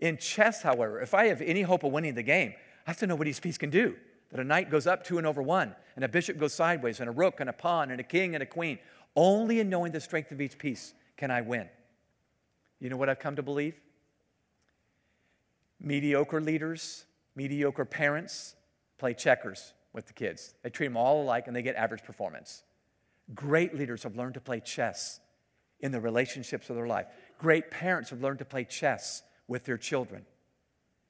In 0.00 0.16
chess, 0.16 0.62
however, 0.62 1.00
if 1.00 1.14
I 1.14 1.26
have 1.26 1.40
any 1.40 1.62
hope 1.62 1.84
of 1.84 1.92
winning 1.92 2.14
the 2.14 2.24
game, 2.24 2.52
I 2.84 2.90
have 2.90 2.98
to 2.98 3.06
know 3.06 3.14
what 3.14 3.28
each 3.28 3.40
piece 3.40 3.58
can 3.58 3.70
do. 3.70 3.94
That 4.36 4.42
a 4.42 4.44
knight 4.44 4.70
goes 4.70 4.86
up 4.86 5.02
two 5.02 5.16
and 5.16 5.26
over 5.26 5.40
one, 5.40 5.74
and 5.94 6.04
a 6.04 6.08
bishop 6.08 6.36
goes 6.36 6.52
sideways, 6.52 7.00
and 7.00 7.08
a 7.08 7.10
rook, 7.10 7.40
and 7.40 7.48
a 7.48 7.54
pawn, 7.54 7.90
and 7.90 7.98
a 7.98 8.04
king, 8.04 8.34
and 8.34 8.42
a 8.42 8.46
queen. 8.46 8.78
Only 9.16 9.60
in 9.60 9.70
knowing 9.70 9.92
the 9.92 10.00
strength 10.00 10.30
of 10.30 10.42
each 10.42 10.58
piece 10.58 10.92
can 11.16 11.30
I 11.30 11.40
win. 11.40 11.70
You 12.78 12.90
know 12.90 12.98
what 12.98 13.08
I've 13.08 13.18
come 13.18 13.36
to 13.36 13.42
believe? 13.42 13.80
Mediocre 15.80 16.42
leaders, 16.42 17.06
mediocre 17.34 17.86
parents 17.86 18.56
play 18.98 19.14
checkers 19.14 19.72
with 19.94 20.06
the 20.06 20.12
kids. 20.12 20.52
They 20.62 20.68
treat 20.68 20.88
them 20.88 20.98
all 20.98 21.22
alike 21.22 21.46
and 21.46 21.56
they 21.56 21.62
get 21.62 21.74
average 21.74 22.04
performance. 22.04 22.62
Great 23.34 23.74
leaders 23.74 24.02
have 24.02 24.16
learned 24.16 24.34
to 24.34 24.40
play 24.40 24.60
chess 24.60 25.18
in 25.80 25.92
the 25.92 26.00
relationships 26.00 26.68
of 26.68 26.76
their 26.76 26.86
life. 26.86 27.06
Great 27.38 27.70
parents 27.70 28.10
have 28.10 28.20
learned 28.20 28.40
to 28.40 28.44
play 28.44 28.64
chess 28.64 29.22
with 29.48 29.64
their 29.64 29.78
children. 29.78 30.26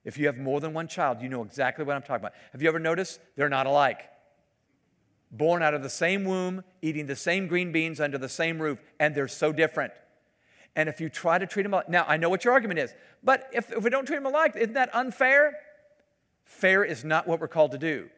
If 0.06 0.16
you 0.16 0.26
have 0.26 0.38
more 0.38 0.60
than 0.60 0.72
one 0.72 0.86
child, 0.86 1.20
you 1.20 1.28
know 1.28 1.42
exactly 1.42 1.84
what 1.84 1.96
I'm 1.96 2.02
talking 2.02 2.22
about. 2.22 2.34
Have 2.52 2.62
you 2.62 2.68
ever 2.68 2.78
noticed? 2.78 3.18
They're 3.34 3.48
not 3.48 3.66
alike. 3.66 4.08
Born 5.32 5.64
out 5.64 5.74
of 5.74 5.82
the 5.82 5.90
same 5.90 6.24
womb, 6.24 6.62
eating 6.80 7.06
the 7.06 7.16
same 7.16 7.48
green 7.48 7.72
beans 7.72 8.00
under 8.00 8.16
the 8.16 8.28
same 8.28 8.62
roof, 8.62 8.80
and 9.00 9.16
they're 9.16 9.26
so 9.26 9.52
different. 9.52 9.92
And 10.76 10.88
if 10.88 11.00
you 11.00 11.08
try 11.08 11.38
to 11.38 11.46
treat 11.46 11.64
them 11.64 11.74
alike, 11.74 11.88
now 11.88 12.04
I 12.06 12.18
know 12.18 12.28
what 12.28 12.44
your 12.44 12.52
argument 12.52 12.78
is, 12.78 12.94
but 13.24 13.50
if, 13.52 13.72
if 13.72 13.82
we 13.82 13.90
don't 13.90 14.06
treat 14.06 14.18
them 14.18 14.26
alike, 14.26 14.54
isn't 14.54 14.74
that 14.74 14.94
unfair? 14.94 15.58
Fair 16.44 16.84
is 16.84 17.04
not 17.04 17.26
what 17.26 17.40
we're 17.40 17.48
called 17.48 17.72
to 17.72 17.78
do. 17.78 18.08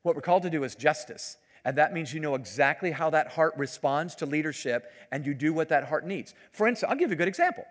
What 0.00 0.14
we're 0.14 0.22
called 0.22 0.44
to 0.44 0.50
do 0.50 0.64
is 0.64 0.74
justice. 0.74 1.36
And 1.62 1.76
that 1.76 1.92
means 1.92 2.14
you 2.14 2.20
know 2.20 2.36
exactly 2.36 2.90
how 2.90 3.10
that 3.10 3.32
heart 3.32 3.52
responds 3.58 4.14
to 4.16 4.26
leadership 4.26 4.90
and 5.12 5.26
you 5.26 5.34
do 5.34 5.52
what 5.52 5.68
that 5.68 5.84
heart 5.88 6.06
needs. 6.06 6.32
For 6.52 6.66
instance, 6.66 6.90
I'll 6.90 6.96
give 6.96 7.10
you 7.10 7.16
a 7.16 7.18
good 7.18 7.28
example. 7.28 7.64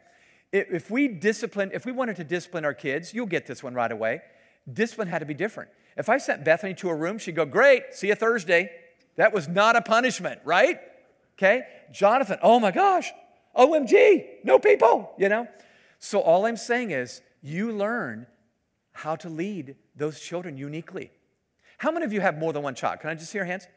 If 0.51 0.89
we 0.89 1.07
discipline, 1.07 1.71
if 1.73 1.85
we 1.85 1.91
wanted 1.91 2.15
to 2.17 2.23
discipline 2.23 2.63
our 2.63 2.73
kids, 2.73 3.13
you'll 3.13 3.25
get 3.25 3.45
this 3.45 3.61
one 3.61 3.73
right 3.73 3.91
away. 3.91 4.21
Discipline 4.71 5.07
had 5.07 5.19
to 5.19 5.25
be 5.25 5.33
different. 5.33 5.69
If 5.97 6.09
I 6.09 6.17
sent 6.17 6.45
Bethany 6.45 6.73
to 6.75 6.89
a 6.89 6.95
room, 6.95 7.17
she'd 7.17 7.35
go, 7.35 7.45
Great, 7.45 7.93
see 7.93 8.07
you 8.07 8.15
Thursday. 8.15 8.69
That 9.15 9.33
was 9.33 9.47
not 9.47 9.75
a 9.75 9.81
punishment, 9.81 10.39
right? 10.45 10.79
Okay? 11.37 11.63
Jonathan, 11.91 12.37
oh 12.41 12.59
my 12.59 12.71
gosh, 12.71 13.11
OMG, 13.55 14.25
no 14.43 14.59
people, 14.59 15.11
you 15.17 15.29
know? 15.29 15.47
So 15.99 16.19
all 16.21 16.45
I'm 16.45 16.57
saying 16.57 16.91
is 16.91 17.21
you 17.41 17.71
learn 17.71 18.27
how 18.93 19.15
to 19.17 19.29
lead 19.29 19.75
those 19.95 20.19
children 20.19 20.57
uniquely. 20.57 21.11
How 21.77 21.91
many 21.91 22.05
of 22.05 22.13
you 22.13 22.21
have 22.21 22.37
more 22.37 22.53
than 22.53 22.63
one 22.63 22.75
child? 22.75 22.99
Can 22.99 23.09
I 23.09 23.15
just 23.15 23.31
see 23.31 23.37
your 23.37 23.45
hands? 23.45 23.67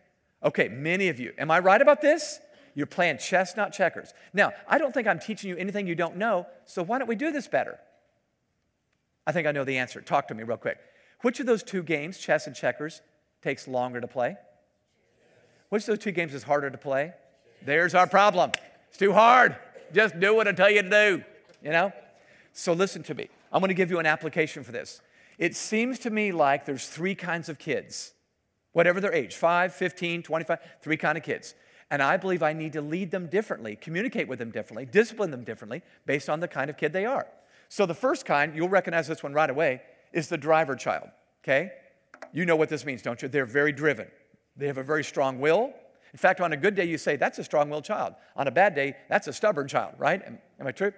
Okay, 0.42 0.68
many 0.68 1.08
of 1.08 1.20
you. 1.20 1.32
Am 1.36 1.50
I 1.50 1.58
right 1.58 1.80
about 1.80 2.00
this? 2.00 2.40
You're 2.74 2.86
playing 2.86 3.18
chess, 3.18 3.56
not 3.56 3.72
checkers. 3.72 4.14
Now, 4.32 4.52
I 4.68 4.78
don't 4.78 4.92
think 4.92 5.06
I'm 5.06 5.18
teaching 5.18 5.50
you 5.50 5.56
anything 5.56 5.86
you 5.86 5.94
don't 5.94 6.16
know, 6.16 6.46
so 6.64 6.82
why 6.82 6.98
don't 6.98 7.08
we 7.08 7.16
do 7.16 7.32
this 7.32 7.48
better? 7.48 7.78
I 9.26 9.32
think 9.32 9.46
I 9.46 9.52
know 9.52 9.64
the 9.64 9.78
answer. 9.78 10.00
Talk 10.00 10.28
to 10.28 10.34
me 10.34 10.42
real 10.42 10.56
quick. 10.56 10.78
Which 11.22 11.40
of 11.40 11.46
those 11.46 11.62
two 11.62 11.82
games, 11.82 12.18
chess 12.18 12.46
and 12.46 12.56
checkers, 12.56 13.02
takes 13.42 13.68
longer 13.68 14.00
to 14.00 14.06
play? 14.06 14.36
Which 15.68 15.82
of 15.82 15.86
those 15.86 15.98
two 15.98 16.12
games 16.12 16.34
is 16.34 16.42
harder 16.42 16.70
to 16.70 16.78
play? 16.78 17.12
There's 17.62 17.94
our 17.94 18.06
problem. 18.06 18.52
It's 18.88 18.98
too 18.98 19.12
hard. 19.12 19.56
Just 19.92 20.18
do 20.18 20.34
what 20.34 20.48
I 20.48 20.52
tell 20.52 20.70
you 20.70 20.82
to 20.82 20.90
do, 20.90 21.24
you 21.62 21.70
know? 21.70 21.92
So 22.52 22.72
listen 22.72 23.02
to 23.04 23.14
me. 23.14 23.28
I'm 23.52 23.60
going 23.60 23.68
to 23.68 23.74
give 23.74 23.90
you 23.90 23.98
an 23.98 24.06
application 24.06 24.64
for 24.64 24.72
this. 24.72 25.00
It 25.38 25.56
seems 25.56 25.98
to 26.00 26.10
me 26.10 26.32
like 26.32 26.64
there's 26.64 26.86
three 26.86 27.14
kinds 27.14 27.48
of 27.48 27.58
kids, 27.58 28.12
whatever 28.72 29.00
their 29.00 29.12
age 29.12 29.34
5, 29.34 29.74
15, 29.74 30.22
25, 30.22 30.58
three 30.82 30.96
kind 30.96 31.16
of 31.16 31.24
kids. 31.24 31.54
And 31.90 32.02
I 32.02 32.16
believe 32.16 32.42
I 32.42 32.52
need 32.52 32.72
to 32.74 32.82
lead 32.82 33.10
them 33.10 33.26
differently, 33.26 33.76
communicate 33.76 34.28
with 34.28 34.38
them 34.38 34.50
differently, 34.50 34.86
discipline 34.86 35.30
them 35.30 35.42
differently 35.42 35.82
based 36.06 36.30
on 36.30 36.40
the 36.40 36.48
kind 36.48 36.70
of 36.70 36.76
kid 36.76 36.92
they 36.92 37.04
are. 37.04 37.26
So 37.68 37.84
the 37.86 37.94
first 37.94 38.24
kind, 38.24 38.54
you'll 38.54 38.68
recognize 38.68 39.08
this 39.08 39.22
one 39.22 39.32
right 39.32 39.50
away, 39.50 39.82
is 40.12 40.28
the 40.28 40.38
driver 40.38 40.76
child, 40.76 41.08
okay? 41.42 41.72
You 42.32 42.44
know 42.44 42.56
what 42.56 42.68
this 42.68 42.84
means, 42.84 43.02
don't 43.02 43.20
you? 43.22 43.28
They're 43.28 43.44
very 43.44 43.72
driven. 43.72 44.08
They 44.56 44.66
have 44.66 44.78
a 44.78 44.82
very 44.82 45.04
strong 45.04 45.40
will. 45.40 45.72
In 46.12 46.18
fact, 46.18 46.40
on 46.40 46.52
a 46.52 46.56
good 46.56 46.74
day, 46.74 46.84
you 46.84 46.98
say, 46.98 47.16
that's 47.16 47.38
a 47.38 47.44
strong 47.44 47.70
willed 47.70 47.84
child. 47.84 48.14
On 48.36 48.46
a 48.48 48.50
bad 48.50 48.74
day, 48.74 48.96
that's 49.08 49.28
a 49.28 49.32
stubborn 49.32 49.68
child, 49.68 49.94
right? 49.98 50.20
Am, 50.24 50.38
am 50.58 50.66
I 50.66 50.72
true? 50.72 50.92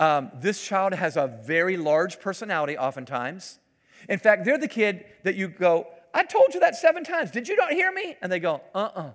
Um, 0.00 0.30
this 0.34 0.64
child 0.64 0.94
has 0.94 1.16
a 1.16 1.38
very 1.44 1.76
large 1.76 2.20
personality, 2.20 2.76
oftentimes. 2.76 3.58
In 4.08 4.18
fact, 4.18 4.44
they're 4.44 4.58
the 4.58 4.68
kid 4.68 5.04
that 5.24 5.34
you 5.34 5.48
go, 5.48 5.86
I 6.14 6.24
told 6.24 6.54
you 6.54 6.60
that 6.60 6.76
seven 6.76 7.04
times. 7.04 7.30
Did 7.30 7.48
you 7.48 7.56
not 7.56 7.72
hear 7.72 7.92
me? 7.92 8.16
And 8.22 8.30
they 8.30 8.40
go, 8.40 8.60
uh 8.74 8.78
uh-uh. 8.78 9.00
uh 9.00 9.10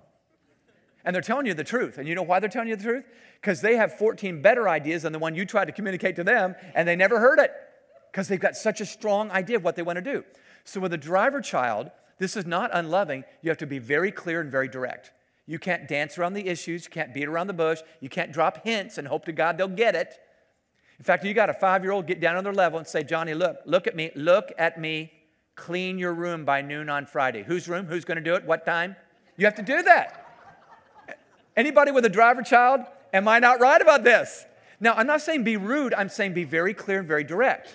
And 1.04 1.14
they're 1.14 1.22
telling 1.22 1.46
you 1.46 1.54
the 1.54 1.64
truth. 1.64 1.98
And 1.98 2.08
you 2.08 2.14
know 2.14 2.22
why 2.22 2.40
they're 2.40 2.48
telling 2.48 2.68
you 2.68 2.76
the 2.76 2.82
truth? 2.82 3.04
Because 3.40 3.60
they 3.60 3.76
have 3.76 3.98
14 3.98 4.40
better 4.40 4.68
ideas 4.68 5.02
than 5.02 5.12
the 5.12 5.18
one 5.18 5.34
you 5.34 5.44
tried 5.44 5.66
to 5.66 5.72
communicate 5.72 6.16
to 6.16 6.24
them, 6.24 6.54
and 6.74 6.88
they 6.88 6.96
never 6.96 7.20
heard 7.20 7.38
it. 7.38 7.52
Because 8.10 8.28
they've 8.28 8.40
got 8.40 8.56
such 8.56 8.80
a 8.80 8.86
strong 8.86 9.30
idea 9.30 9.56
of 9.56 9.64
what 9.64 9.76
they 9.76 9.82
want 9.82 9.96
to 9.96 10.02
do. 10.02 10.24
So 10.64 10.80
with 10.80 10.92
a 10.92 10.98
driver 10.98 11.40
child, 11.40 11.90
this 12.18 12.36
is 12.36 12.46
not 12.46 12.70
unloving. 12.72 13.24
You 13.42 13.50
have 13.50 13.58
to 13.58 13.66
be 13.66 13.78
very 13.78 14.10
clear 14.10 14.40
and 14.40 14.50
very 14.50 14.68
direct. 14.68 15.12
You 15.46 15.58
can't 15.58 15.86
dance 15.86 16.16
around 16.16 16.34
the 16.34 16.46
issues. 16.46 16.84
You 16.84 16.90
can't 16.90 17.12
beat 17.12 17.28
around 17.28 17.48
the 17.48 17.52
bush. 17.52 17.80
You 18.00 18.08
can't 18.08 18.32
drop 18.32 18.64
hints 18.64 18.96
and 18.96 19.06
hope 19.06 19.26
to 19.26 19.32
God 19.32 19.58
they'll 19.58 19.68
get 19.68 19.94
it. 19.94 20.14
In 20.98 21.04
fact, 21.04 21.24
you 21.24 21.34
got 21.34 21.50
a 21.50 21.54
five 21.54 21.82
year 21.82 21.92
old 21.92 22.06
get 22.06 22.20
down 22.20 22.36
on 22.36 22.44
their 22.44 22.52
level 22.54 22.78
and 22.78 22.86
say, 22.86 23.02
Johnny, 23.02 23.34
look, 23.34 23.58
look 23.66 23.86
at 23.86 23.96
me, 23.96 24.10
look 24.14 24.52
at 24.56 24.80
me. 24.80 25.12
Clean 25.56 25.98
your 25.98 26.14
room 26.14 26.44
by 26.44 26.62
noon 26.62 26.88
on 26.88 27.06
Friday. 27.06 27.42
Whose 27.42 27.68
room? 27.68 27.86
Who's 27.86 28.04
going 28.04 28.16
to 28.16 28.22
do 28.22 28.34
it? 28.34 28.44
What 28.44 28.64
time? 28.64 28.96
You 29.36 29.44
have 29.44 29.54
to 29.56 29.62
do 29.62 29.82
that. 29.82 30.23
Anybody 31.56 31.92
with 31.92 32.04
a 32.04 32.10
driver 32.10 32.42
child? 32.42 32.80
Am 33.12 33.28
I 33.28 33.38
not 33.38 33.60
right 33.60 33.80
about 33.80 34.04
this? 34.04 34.44
Now, 34.80 34.94
I'm 34.94 35.06
not 35.06 35.20
saying 35.22 35.44
be 35.44 35.56
rude, 35.56 35.94
I'm 35.94 36.08
saying 36.08 36.34
be 36.34 36.44
very 36.44 36.74
clear 36.74 36.98
and 36.98 37.08
very 37.08 37.24
direct. 37.24 37.72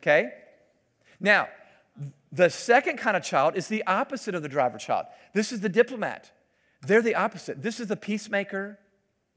Okay? 0.00 0.32
Now, 1.20 1.48
the 2.32 2.50
second 2.50 2.96
kind 2.96 3.16
of 3.16 3.22
child 3.22 3.56
is 3.56 3.68
the 3.68 3.84
opposite 3.86 4.34
of 4.34 4.42
the 4.42 4.48
driver 4.48 4.78
child. 4.78 5.06
This 5.34 5.52
is 5.52 5.60
the 5.60 5.68
diplomat. 5.68 6.30
They're 6.80 7.02
the 7.02 7.14
opposite. 7.14 7.62
This 7.62 7.78
is 7.78 7.86
the 7.86 7.96
peacemaker 7.96 8.78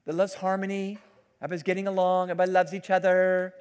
that 0.06 0.16
loves 0.16 0.34
harmony. 0.34 0.98
Everybody's 1.42 1.64
getting 1.64 1.88
along. 1.88 2.32
Everybody 2.32 2.52
loves 2.52 2.74
each 2.74 2.90
other. 2.90 3.54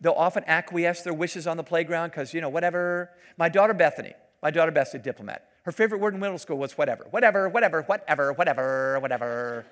They'll 0.00 0.12
often 0.12 0.44
acquiesce 0.46 1.02
their 1.02 1.14
wishes 1.14 1.46
on 1.46 1.56
the 1.56 1.64
playground 1.64 2.10
because, 2.10 2.34
you 2.34 2.40
know, 2.40 2.48
whatever. 2.48 3.10
My 3.36 3.48
daughter 3.48 3.74
Bethany, 3.74 4.12
my 4.42 4.50
daughter 4.50 4.70
Bethany, 4.70 5.02
diplomat. 5.02 5.48
Her 5.64 5.72
favorite 5.72 6.00
word 6.00 6.14
in 6.14 6.20
middle 6.20 6.38
school 6.38 6.58
was 6.58 6.76
whatever, 6.76 7.06
whatever, 7.10 7.48
whatever, 7.48 7.82
whatever, 7.82 8.32
whatever, 8.34 8.98
whatever. 9.00 9.66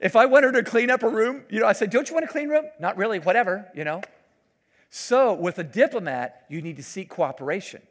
if 0.00 0.16
I 0.16 0.26
want 0.26 0.44
her 0.44 0.52
to 0.52 0.64
clean 0.64 0.90
up 0.90 1.04
a 1.04 1.08
room, 1.08 1.44
you 1.48 1.60
know, 1.60 1.66
I 1.66 1.72
said, 1.72 1.90
Don't 1.90 2.08
you 2.08 2.14
want 2.14 2.24
a 2.24 2.28
clean 2.28 2.48
room? 2.48 2.64
Not 2.80 2.96
really, 2.96 3.20
whatever, 3.20 3.70
you 3.74 3.84
know. 3.84 4.02
So 4.90 5.34
with 5.34 5.58
a 5.58 5.64
diplomat, 5.64 6.44
you 6.48 6.62
need 6.62 6.76
to 6.76 6.82
seek 6.82 7.08
cooperation 7.08 7.82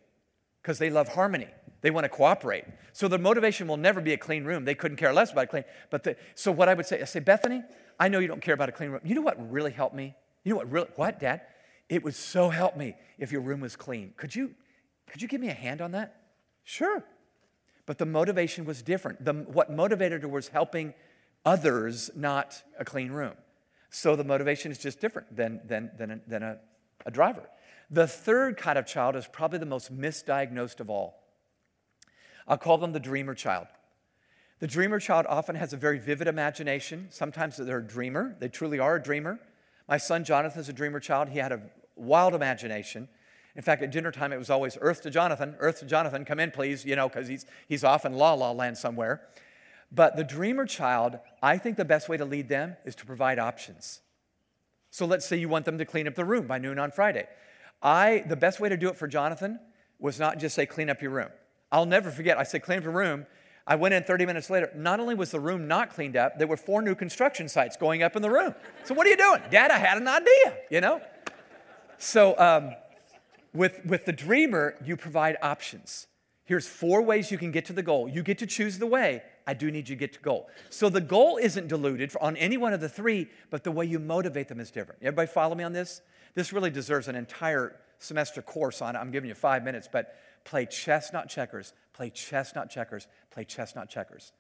because 0.62 0.80
they 0.80 0.90
love 0.90 1.10
harmony. 1.10 1.48
They 1.82 1.92
want 1.92 2.06
to 2.06 2.10
cooperate. 2.10 2.66
So 2.94 3.08
the 3.08 3.18
motivation 3.18 3.68
will 3.68 3.78
never 3.78 4.00
be 4.00 4.14
a 4.14 4.18
clean 4.18 4.46
room. 4.46 4.64
They 4.64 4.76
couldn't 4.76 4.98
care 4.98 5.14
less 5.14 5.32
about 5.32 5.46
a 5.46 5.48
clean. 5.48 5.64
But 5.90 6.04
the, 6.04 6.16
so 6.36 6.52
what 6.52 6.70
I 6.70 6.74
would 6.74 6.86
say, 6.86 7.02
I 7.02 7.06
say, 7.06 7.20
Bethany, 7.20 7.62
I 8.00 8.08
know 8.08 8.20
you 8.20 8.28
don't 8.28 8.42
care 8.42 8.54
about 8.54 8.70
a 8.70 8.72
clean 8.72 8.90
room. 8.90 9.02
You 9.04 9.16
know 9.16 9.22
what 9.22 9.52
really 9.52 9.72
helped 9.72 9.96
me? 9.96 10.16
You 10.44 10.52
know 10.52 10.58
what 10.58 10.72
really? 10.72 10.88
What, 10.96 11.20
Dad? 11.20 11.42
It 11.90 12.04
would 12.04 12.16
so 12.16 12.50
help 12.50 12.78
me 12.78 12.96
if 13.18 13.32
your 13.32 13.42
room 13.42 13.60
was 13.60 13.76
clean. 13.76 14.14
Could 14.16 14.34
you, 14.34 14.56
could 15.08 15.22
you 15.22 15.28
give 15.28 15.42
me 15.42 15.50
a 15.50 15.54
hand 15.54 15.82
on 15.82 15.92
that? 15.92 16.23
Sure. 16.64 17.04
But 17.86 17.98
the 17.98 18.06
motivation 18.06 18.66
was 18.66 18.82
different. 18.82 19.24
The, 19.24 19.34
what 19.34 19.72
motivated 19.72 20.22
her 20.22 20.28
was 20.28 20.48
helping 20.48 20.94
others, 21.46 22.10
not 22.16 22.64
a 22.80 22.86
clean 22.86 23.12
room. 23.12 23.34
So 23.90 24.16
the 24.16 24.24
motivation 24.24 24.72
is 24.72 24.78
just 24.78 25.00
different 25.00 25.36
than, 25.36 25.62
than, 25.66 25.92
than, 25.98 26.12
a, 26.12 26.20
than 26.28 26.44
a, 26.44 26.58
a 27.06 27.12
driver. 27.12 27.48
The 27.92 28.08
third 28.08 28.58
kind 28.58 28.80
of 28.80 28.86
child 28.86 29.16
is 29.16 29.28
probably 29.28 29.60
the 29.60 29.66
most 29.66 29.96
misdiagnosed 29.96 30.80
of 30.80 30.90
all. 30.90 31.20
I'll 32.48 32.58
call 32.58 32.78
them 32.78 32.94
the 32.94 33.00
dreamer 33.00 33.36
child. 33.36 33.68
The 34.60 34.68
dreamer 34.68 35.00
child 35.00 35.26
often 35.28 35.56
has 35.56 35.74
a 35.74 35.78
very 35.78 36.00
vivid 36.00 36.28
imagination. 36.28 37.08
Sometimes 37.12 37.58
they're 37.58 37.80
a 37.80 37.84
dreamer, 37.88 38.36
they 38.40 38.48
truly 38.48 38.80
are 38.80 38.96
a 38.96 39.04
dreamer, 39.04 39.40
My 39.88 39.98
son 39.98 40.24
Jonathan's 40.24 40.70
a 40.70 40.74
dreamer 40.74 41.00
child. 41.00 41.30
He 41.30 41.40
had 41.40 41.52
a 41.52 41.62
wild 41.96 42.34
imagination. 42.34 43.10
In 43.56 43.62
fact, 43.62 43.84
at 43.84 43.92
dinner 43.92 44.12
time, 44.12 44.34
it 44.34 44.38
was 44.38 44.50
always 44.50 44.78
Earth 44.82 45.02
to 45.04 45.10
Jonathan, 45.10 45.56
Earth 45.60 45.80
to 45.80 45.86
Jonathan, 45.86 46.26
come 46.26 46.40
in, 46.40 46.52
please, 46.52 46.86
you 46.86 46.96
know, 46.96 47.08
because 47.08 47.28
he's, 47.28 47.46
he's 47.68 47.84
off 47.84 48.06
in 48.06 48.14
la 48.14 48.34
la 48.34 48.52
land 48.52 48.78
somewhere. 48.78 49.22
But 49.92 50.16
the 50.16 50.24
dreamer 50.24 50.66
child, 50.66 51.20
I 51.42 51.60
think 51.60 51.78
the 51.78 51.86
best 51.86 52.10
way 52.10 52.18
to 52.18 52.26
lead 52.26 52.50
them 52.50 52.78
is 52.84 52.96
to 52.96 53.06
provide 53.06 53.38
options. 53.38 54.02
So 54.90 55.06
let's 55.06 55.26
say 55.26 55.38
you 55.38 55.50
want 55.50 55.66
them 55.66 55.78
to 55.78 55.86
clean 55.86 56.08
up 56.08 56.16
the 56.16 56.26
room 56.26 56.48
by 56.48 56.58
noon 56.58 56.80
on 56.80 56.92
Friday. 56.92 57.28
I, 57.82 58.24
the 58.28 58.36
best 58.36 58.60
way 58.60 58.70
to 58.70 58.78
do 58.78 58.90
it 58.90 58.98
for 58.98 59.08
Jonathan 59.08 59.60
was 60.00 60.20
not 60.20 60.40
just 60.40 60.56
say, 60.56 60.66
clean 60.66 60.90
up 60.90 61.02
your 61.02 61.12
room. 61.12 61.30
I'll 61.72 61.86
never 61.86 62.10
forget, 62.10 62.38
I 62.40 62.44
said, 62.44 62.64
clean 62.64 62.80
up 62.80 62.84
your 62.84 62.94
room. 62.94 63.26
I 63.66 63.76
went 63.76 63.94
in 63.94 64.04
30 64.04 64.26
minutes 64.26 64.50
later. 64.50 64.70
Not 64.76 65.00
only 65.00 65.16
was 65.16 65.32
the 65.32 65.40
room 65.40 65.68
not 65.68 65.92
cleaned 65.92 66.18
up, 66.18 66.38
there 66.38 66.48
were 66.48 66.58
four 66.58 66.82
new 66.82 66.96
construction 66.96 67.48
sites 67.48 67.78
going 67.78 68.04
up 68.04 68.16
in 68.16 68.22
the 68.22 68.30
room. 68.30 68.54
So, 68.84 68.94
what 68.94 69.08
are 69.08 69.10
you 69.10 69.18
doing? 69.18 69.42
Dad, 69.50 69.72
I 69.72 69.78
had 69.78 69.98
an 69.98 70.08
idea, 70.08 70.58
you 70.70 70.82
know? 70.82 71.02
So, 71.98 72.38
um, 72.38 72.76
with, 73.54 73.86
with 73.86 74.06
the 74.06 74.14
dreamer, 74.14 74.76
you 74.84 74.98
provide 74.98 75.38
options. 75.42 76.08
Here's 76.46 76.68
four 76.68 77.02
ways 77.02 77.32
you 77.32 77.38
can 77.38 77.52
get 77.52 77.66
to 77.66 77.74
the 77.74 77.84
goal. 77.84 78.10
You 78.10 78.22
get 78.22 78.40
to 78.40 78.48
choose 78.48 78.78
the 78.78 78.88
way. 78.88 79.24
I 79.48 79.54
do 79.54 79.72
need 79.72 79.88
you 79.88 79.96
to 79.96 80.00
get 80.00 80.14
to 80.14 80.20
goal. 80.20 80.50
So 80.70 80.90
the 80.90 81.02
goal 81.02 81.38
isn't 81.38 81.68
diluted 81.68 82.14
on 82.20 82.36
any 82.38 82.58
one 82.58 82.74
of 82.74 82.82
the 82.82 82.90
three, 82.90 83.30
but 83.50 83.64
the 83.64 83.72
way 83.72 83.86
you 83.86 84.00
motivate 84.00 84.50
them 84.50 84.60
is 84.60 84.72
different. 84.72 85.02
Everybody 85.02 85.28
follow 85.28 85.56
me 85.56 85.64
on 85.64 85.74
this? 85.74 86.02
This 86.34 86.52
really 86.52 86.70
deserves 86.70 87.08
an 87.08 87.16
entire 87.16 87.80
semester 88.00 88.42
course 88.42 88.82
on 88.82 88.96
it. 88.96 89.00
I'm 89.00 89.12
giving 89.12 89.30
you 89.30 89.36
five 89.36 89.64
minutes, 89.64 89.88
but 89.92 90.16
play 90.44 90.66
chess, 90.66 91.14
not 91.14 91.30
checkers. 91.30 91.74
Play 91.94 92.10
chess, 92.10 92.56
not 92.56 92.70
checkers. 92.70 93.08
Play 93.32 93.46
chess, 93.46 93.76
not 93.76 93.90
checkers. 93.90 94.34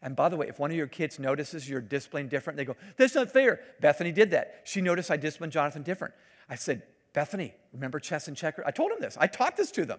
And 0.00 0.14
by 0.14 0.28
the 0.28 0.36
way, 0.36 0.46
if 0.48 0.60
one 0.60 0.70
of 0.70 0.76
your 0.76 0.86
kids 0.86 1.18
notices 1.18 1.68
you're 1.68 1.80
disciplining 1.80 2.28
different, 2.28 2.56
they 2.56 2.64
go, 2.64 2.76
That's 2.96 3.16
not 3.16 3.32
fair. 3.32 3.60
Bethany 3.80 4.12
did 4.12 4.30
that. 4.30 4.62
She 4.64 4.80
noticed 4.80 5.10
I 5.10 5.16
disciplined 5.16 5.52
Jonathan 5.52 5.82
different. 5.82 6.14
I 6.48 6.54
said, 6.54 6.82
Bethany, 7.18 7.52
remember 7.72 7.98
chess 7.98 8.28
and 8.28 8.36
checkers? 8.36 8.62
I 8.64 8.70
told 8.70 8.92
him 8.92 8.98
this. 9.00 9.16
I 9.18 9.26
taught 9.26 9.56
this 9.56 9.72
to 9.72 9.84
them. 9.84 9.98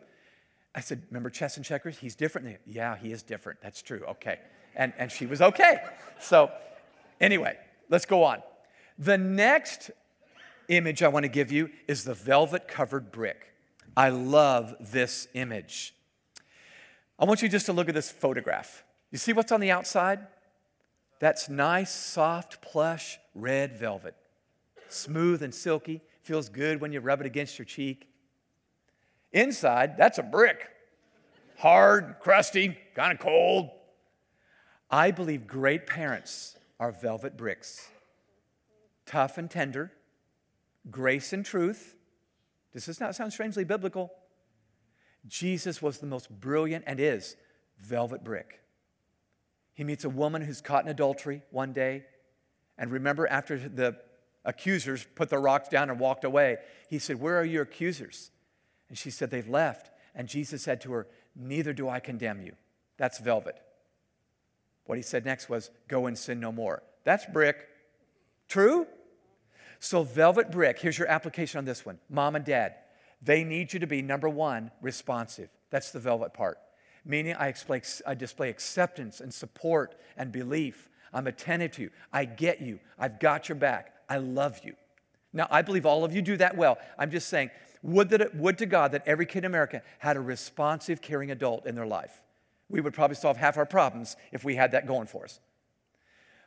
I 0.74 0.80
said, 0.80 1.04
Remember 1.10 1.30
chess 1.30 1.58
and 1.58 1.66
checkers? 1.66 1.98
He's 1.98 2.16
different. 2.16 2.48
They, 2.48 2.58
yeah, 2.66 2.96
he 2.96 3.12
is 3.12 3.24
different. 3.24 3.60
That's 3.62 3.82
true. 3.82 4.06
Okay. 4.12 4.40
And, 4.74 4.94
and 4.98 5.12
she 5.12 5.26
was 5.26 5.42
okay. 5.42 5.80
So, 6.22 6.50
anyway, 7.20 7.58
let's 7.90 8.06
go 8.06 8.24
on. 8.24 8.42
The 8.98 9.18
next 9.18 9.92
image 10.70 11.04
I 11.04 11.10
want 11.10 11.26
to 11.26 11.28
give 11.28 11.52
you 11.52 11.72
is 11.90 12.06
the 12.06 12.14
velvet 12.14 12.70
covered 12.70 13.12
brick. 13.12 13.52
I 13.98 14.08
love 14.08 14.74
this 14.80 15.28
image. 15.34 15.94
I 17.20 17.26
want 17.26 17.42
you 17.42 17.50
just 17.50 17.66
to 17.66 17.74
look 17.74 17.90
at 17.90 17.96
this 17.96 18.10
photograph. 18.10 18.86
You 19.12 19.18
see 19.18 19.34
what's 19.34 19.52
on 19.52 19.60
the 19.60 19.72
outside? 19.72 20.26
That's 21.20 21.50
nice, 21.50 21.94
soft, 21.94 22.62
plush, 22.62 23.20
red 23.36 23.76
velvet. 23.78 24.16
Smooth 24.88 25.44
and 25.44 25.54
silky. 25.54 26.00
Feels 26.22 26.50
good 26.50 26.82
when 26.82 26.92
you 26.92 27.00
rub 27.00 27.22
it 27.22 27.26
against 27.26 27.58
your 27.58 27.66
cheek. 27.66 28.08
Inside, 29.32 29.98
that's 29.98 30.18
a 30.18 30.24
brick. 30.24 30.68
Hard, 31.58 32.16
crusty, 32.20 32.78
kind 32.96 33.14
of 33.14 33.20
cold. 33.20 33.70
I 34.90 35.12
believe 35.12 35.46
great 35.46 35.88
parents 35.88 36.58
are 36.80 36.92
velvet 36.92 37.38
bricks. 37.38 37.90
Tough 39.06 39.38
and 39.38 39.50
tender, 39.50 39.92
grace 40.90 41.34
and 41.34 41.46
truth. 41.46 41.96
Does 42.74 42.86
this 42.86 43.00
not 43.00 43.16
sound 43.16 43.34
strangely 43.34 43.64
biblical? 43.64 44.12
Jesus 45.28 45.82
was 45.82 46.00
the 46.00 46.08
most 46.08 46.30
brilliant 46.30 46.86
and 46.88 47.00
is 47.00 47.36
velvet 47.80 48.24
brick. 48.24 48.62
He 49.74 49.84
meets 49.84 50.04
a 50.04 50.10
woman 50.10 50.42
who's 50.42 50.62
caught 50.62 50.84
in 50.84 50.90
adultery 50.90 51.42
one 51.52 51.74
day. 51.74 52.06
And 52.78 52.92
remember, 52.92 53.28
after 53.28 53.58
the 53.58 53.98
accusers 54.46 55.06
put 55.16 55.30
the 55.30 55.38
rocks 55.38 55.70
down 55.70 55.90
and 55.90 56.00
walked 56.00 56.24
away, 56.24 56.58
he 56.90 57.00
said, 57.00 57.20
Where 57.20 57.40
are 57.40 57.46
your 57.46 57.64
accusers? 57.64 58.32
And 58.88 58.98
she 58.98 59.12
said, 59.12 59.30
They've 59.30 59.48
left. 59.48 59.92
And 60.16 60.28
Jesus 60.28 60.64
said 60.64 60.82
to 60.82 60.92
her, 60.92 61.08
Neither 61.36 61.74
do 61.74 61.88
I 61.88 62.00
condemn 62.00 62.42
you. 62.42 62.54
That's 62.98 63.20
velvet. 63.20 63.60
What 64.86 64.98
he 64.98 65.02
said 65.02 65.26
next 65.26 65.50
was, 65.50 65.70
Go 65.88 66.08
and 66.08 66.18
sin 66.18 66.40
no 66.40 66.52
more. 66.52 66.84
That's 67.04 67.26
brick. 67.26 67.68
True? 68.48 68.88
So, 69.80 70.04
velvet 70.04 70.52
brick, 70.52 70.80
here's 70.80 70.98
your 70.98 71.08
application 71.08 71.58
on 71.58 71.66
this 71.66 71.86
one. 71.86 72.00
Mom 72.10 72.36
and 72.36 72.44
dad, 72.44 72.76
they 73.22 73.44
need 73.44 73.72
you 73.72 73.80
to 73.80 73.88
be, 73.88 74.02
number 74.02 74.28
one, 74.28 74.72
responsive. 74.82 75.50
That's 75.70 75.92
the 75.92 76.00
velvet 76.00 76.34
part. 76.34 76.58
Meaning, 77.06 77.36
I 77.36 77.52
display, 77.52 77.82
I 78.06 78.16
display 78.16 78.50
acceptance 78.50 79.22
and 79.22 79.34
support 79.34 79.96
and 80.18 80.32
belief. 80.32 80.90
I'm 81.14 81.28
attentive 81.28 81.72
to 81.74 81.84
you. 81.84 81.90
I 82.12 82.26
get 82.26 82.62
you. 82.62 82.80
I've 82.98 83.20
got 83.20 83.48
your 83.48 83.56
back. 83.56 83.94
I 84.10 84.18
love 84.18 84.60
you. 84.64 84.74
Now, 85.32 85.48
I 85.52 85.62
believe 85.62 85.86
all 85.86 86.04
of 86.04 86.14
you 86.14 86.22
do 86.22 86.38
that 86.38 86.58
well. 86.58 86.78
I'm 86.98 87.12
just 87.12 87.30
saying, 87.30 87.52
would, 87.84 88.10
that 88.10 88.22
it, 88.22 88.36
would 88.36 88.58
to 88.58 88.66
God 88.66 88.92
that 88.92 89.04
every 89.06 89.26
kid 89.26 89.40
in 89.40 89.46
America 89.46 89.84
had 90.00 90.18
a 90.18 90.20
responsive, 90.20 91.02
caring 91.02 91.32
adult 91.32 91.66
in 91.66 91.76
their 91.76 91.86
life. 91.86 92.24
We 92.68 92.82
would 92.82 92.94
probably 92.94 93.16
solve 93.16 93.38
half 93.38 93.58
our 93.58 93.66
problems 93.66 94.16
if 94.32 94.44
we 94.44 94.56
had 94.56 94.72
that 94.72 94.88
going 94.88 95.08
for 95.08 95.24
us. 95.24 95.40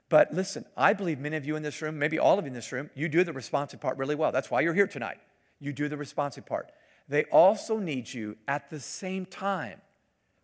But 0.08 0.32
listen, 0.34 0.66
I 0.76 0.92
believe 0.92 1.18
many 1.20 1.36
of 1.36 1.46
you 1.46 1.56
in 1.56 1.62
this 1.62 1.80
room, 1.80 1.98
maybe 1.98 2.18
all 2.18 2.38
of 2.38 2.44
you 2.44 2.48
in 2.48 2.54
this 2.54 2.70
room, 2.70 2.90
you 2.94 3.08
do 3.08 3.24
the 3.24 3.32
responsive 3.32 3.80
part 3.80 3.96
really 3.96 4.14
well. 4.14 4.30
That's 4.30 4.50
why 4.50 4.60
you're 4.60 4.74
here 4.74 4.86
tonight. 4.86 5.18
You 5.58 5.72
do 5.72 5.88
the 5.88 5.96
responsive 5.96 6.44
part. 6.44 6.70
They 7.08 7.24
also 7.24 7.78
need 7.78 8.12
you 8.12 8.36
at 8.46 8.68
the 8.68 8.80
same 8.80 9.24
time 9.24 9.80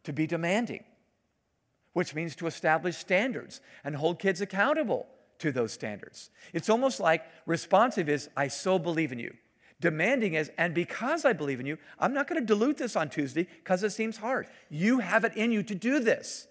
to 0.05 0.13
be 0.13 0.27
demanding, 0.27 0.85
which 1.93 2.15
means 2.15 2.35
to 2.37 2.47
establish 2.47 2.97
standards 2.97 3.61
and 3.85 3.95
hold 3.97 4.19
kids 4.19 4.41
accountable 4.41 5.07
to 5.39 5.53
those 5.53 5.73
standards. 5.73 6.31
It's 6.53 6.69
almost 6.69 7.01
like 7.01 7.25
responsive 7.47 8.09
is, 8.09 8.29
I 8.37 8.49
so 8.49 8.79
believe 8.79 9.13
in 9.13 9.19
you. 9.19 9.35
Demanding 9.81 10.35
is, 10.35 10.51
and 10.59 10.75
because 10.75 11.25
I 11.25 11.33
believe 11.33 11.61
in 11.61 11.67
you, 11.67 11.79
I'm 11.99 12.13
not 12.13 12.27
going 12.27 12.41
to 12.41 12.47
dilute 12.47 12.79
this 12.79 12.97
on 12.97 13.09
Tuesday 13.09 13.45
because 13.45 13.85
it 13.85 13.91
seems 13.91 14.17
hard. 14.17 14.49
You 14.69 14.99
have 14.99 15.25
it 15.25 15.37
in 15.37 15.53
you 15.53 15.63
to 15.63 15.75
do 15.75 16.01
this. 16.01 16.49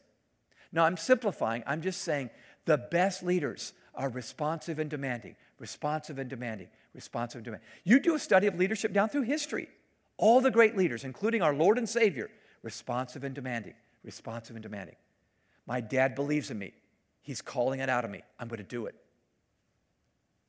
Now, 0.71 0.85
I'm 0.85 0.97
simplifying. 0.97 1.63
I'm 1.67 1.81
just 1.81 2.01
saying 2.01 2.29
the 2.65 2.77
best 2.77 3.23
leaders 3.23 3.73
are 3.95 4.09
responsive 4.09 4.79
and 4.79 4.89
demanding, 4.89 5.35
responsive 5.59 6.19
and 6.19 6.29
demanding, 6.29 6.67
responsive 6.93 7.39
and 7.39 7.45
demanding. 7.45 7.67
You 7.83 7.99
do 7.99 8.15
a 8.15 8.19
study 8.19 8.47
of 8.47 8.55
leadership 8.55 8.93
down 8.93 9.09
through 9.09 9.23
history. 9.23 9.67
All 10.17 10.39
the 10.39 10.51
great 10.51 10.77
leaders, 10.77 11.03
including 11.03 11.41
our 11.41 11.53
Lord 11.53 11.77
and 11.77 11.87
Savior, 11.87 12.29
responsive 12.63 13.23
and 13.23 13.35
demanding, 13.35 13.73
responsive 14.03 14.55
and 14.55 14.63
demanding. 14.63 14.95
My 15.65 15.81
dad 15.81 16.15
believes 16.15 16.49
in 16.49 16.57
me. 16.57 16.73
He's 17.27 17.41
calling 17.41 17.81
it 17.81 17.89
out 17.89 18.05
of 18.05 18.09
me. 18.09 18.21
I'm 18.39 18.47
going 18.47 18.57
to 18.57 18.63
do 18.63 18.85
it. 18.85 18.95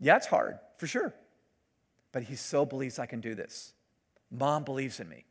Yeah, 0.00 0.16
it's 0.16 0.26
hard, 0.26 0.58
for 0.78 0.86
sure 0.86 1.12
but 2.12 2.22
he 2.24 2.34
so 2.34 2.64
believes 2.64 2.98
I 2.98 3.06
can 3.06 3.20
do 3.20 3.34
this. 3.34 3.72
Mom 4.30 4.64
believes 4.64 5.00
in 5.00 5.08
me. 5.08 5.24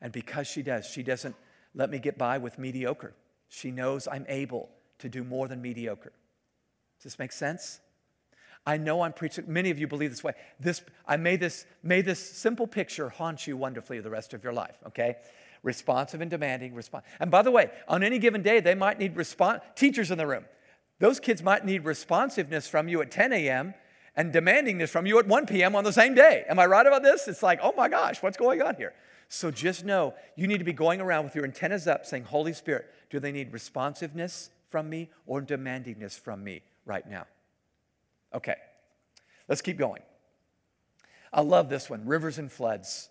And 0.00 0.12
because 0.12 0.46
she 0.46 0.62
does, 0.62 0.86
she 0.86 1.02
doesn't 1.02 1.34
let 1.74 1.90
me 1.90 1.98
get 1.98 2.16
by 2.18 2.38
with 2.38 2.58
mediocre. 2.58 3.14
She 3.48 3.70
knows 3.70 4.06
I'm 4.06 4.26
able 4.28 4.70
to 4.98 5.08
do 5.08 5.24
more 5.24 5.48
than 5.48 5.60
mediocre. 5.60 6.12
Does 6.98 7.04
this 7.04 7.18
make 7.18 7.32
sense? 7.32 7.80
I 8.66 8.76
know 8.76 9.02
I'm 9.02 9.12
preaching. 9.12 9.44
Many 9.48 9.70
of 9.70 9.78
you 9.78 9.86
believe 9.86 10.10
this 10.10 10.22
way. 10.22 10.34
This, 10.60 10.82
I 11.06 11.16
made 11.16 11.40
this, 11.40 11.64
may 11.82 12.02
this 12.02 12.20
simple 12.20 12.66
picture 12.66 13.08
haunt 13.08 13.46
you 13.46 13.56
wonderfully 13.56 14.00
the 14.00 14.10
rest 14.10 14.34
of 14.34 14.44
your 14.44 14.52
life, 14.52 14.76
okay? 14.86 15.16
Responsive 15.62 16.20
and 16.20 16.30
demanding 16.30 16.74
response. 16.74 17.04
And 17.18 17.30
by 17.30 17.42
the 17.42 17.50
way, 17.50 17.70
on 17.88 18.02
any 18.02 18.18
given 18.18 18.42
day, 18.42 18.60
they 18.60 18.74
might 18.74 18.98
need 18.98 19.16
response. 19.16 19.62
Teachers 19.74 20.10
in 20.10 20.18
the 20.18 20.26
room, 20.26 20.44
those 20.98 21.20
kids 21.20 21.42
might 21.42 21.64
need 21.64 21.84
responsiveness 21.84 22.68
from 22.68 22.88
you 22.88 23.00
at 23.00 23.10
10 23.10 23.32
a.m 23.32 23.74
and 24.18 24.32
demanding 24.32 24.78
this 24.78 24.90
from 24.90 25.06
you 25.06 25.16
at 25.20 25.28
1 25.28 25.46
p.m. 25.46 25.76
on 25.76 25.84
the 25.84 25.92
same 25.92 26.12
day. 26.12 26.44
Am 26.48 26.58
I 26.58 26.66
right 26.66 26.84
about 26.84 27.04
this? 27.04 27.28
It's 27.28 27.42
like, 27.42 27.60
oh 27.62 27.72
my 27.76 27.88
gosh, 27.88 28.20
what's 28.20 28.36
going 28.36 28.60
on 28.60 28.74
here? 28.74 28.92
So 29.28 29.52
just 29.52 29.84
know 29.84 30.12
you 30.34 30.48
need 30.48 30.58
to 30.58 30.64
be 30.64 30.72
going 30.72 31.00
around 31.00 31.22
with 31.22 31.36
your 31.36 31.44
antennas 31.44 31.86
up 31.86 32.04
saying, 32.04 32.24
Holy 32.24 32.52
Spirit, 32.52 32.92
do 33.10 33.20
they 33.20 33.30
need 33.30 33.52
responsiveness 33.52 34.50
from 34.70 34.90
me 34.90 35.08
or 35.24 35.40
demandingness 35.40 36.18
from 36.18 36.42
me 36.42 36.62
right 36.84 37.08
now? 37.08 37.26
Okay, 38.34 38.56
let's 39.46 39.62
keep 39.62 39.78
going. 39.78 40.02
I 41.32 41.42
love 41.42 41.68
this 41.68 41.88
one 41.88 42.04
rivers 42.04 42.38
and 42.38 42.50
floods. 42.50 43.10